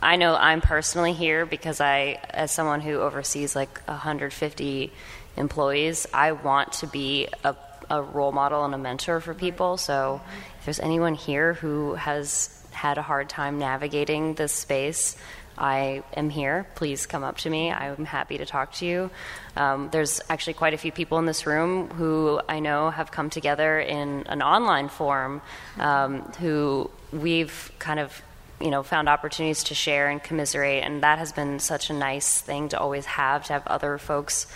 I 0.02 0.16
know 0.16 0.36
I'm 0.36 0.62
personally 0.62 1.12
here 1.12 1.46
because 1.46 1.82
I, 1.82 2.18
as 2.30 2.52
someone 2.52 2.80
who 2.80 3.02
oversees 3.02 3.58
like 3.58 3.82
150 3.88 4.94
employees, 5.36 6.08
I 6.14 6.32
want 6.32 6.72
to 6.74 6.88
be 6.88 7.28
a, 7.44 7.56
a 7.90 8.02
role 8.02 8.32
model 8.32 8.64
and 8.64 8.74
a 8.74 8.78
mentor 8.78 9.20
for 9.20 9.34
people. 9.34 9.76
So 9.76 10.22
if 10.60 10.66
there's 10.66 10.80
anyone 10.80 11.16
here 11.16 11.56
who 11.56 11.96
has 11.96 12.66
had 12.72 12.98
a 12.98 13.02
hard 13.02 13.28
time 13.28 13.60
navigating 13.60 14.36
this 14.36 14.54
space, 14.54 15.18
I 15.58 16.04
am 16.16 16.30
here. 16.30 16.68
Please 16.76 17.06
come 17.06 17.24
up 17.24 17.38
to 17.40 17.50
me. 17.50 17.72
I'm 17.72 18.06
happy 18.06 18.38
to 18.38 18.46
talk 18.46 18.74
to 18.74 18.86
you. 18.86 19.10
Um, 19.56 19.90
there's 19.92 20.22
actually 20.30 20.54
quite 20.54 20.74
a 20.74 20.78
few 20.78 20.92
people 20.92 21.18
in 21.20 21.26
this 21.26 21.46
room 21.46 21.90
who 21.90 22.40
I 22.48 22.60
know 22.60 22.90
have 22.90 23.12
come 23.12 23.30
together 23.30 23.80
in 23.80 24.24
an 24.28 24.42
online 24.42 24.90
form 24.90 25.42
um, 25.80 26.22
who 26.40 26.90
we've 27.12 27.72
kind 27.80 28.00
of 28.00 28.22
you 28.60 28.72
know 28.72 28.84
found 28.84 29.08
opportunities 29.08 29.64
to 29.66 29.76
share 29.76 30.10
and 30.10 30.22
commiserate 30.22 30.84
and 30.84 31.04
that 31.04 31.20
has 31.20 31.32
been 31.32 31.60
such 31.60 31.92
a 31.92 31.94
nice 31.94 32.42
thing 32.42 32.70
to 32.70 32.80
always 32.80 33.06
have 33.06 33.46
to 33.46 33.54
have 33.54 33.66
other 33.68 34.00
folks 34.00 34.48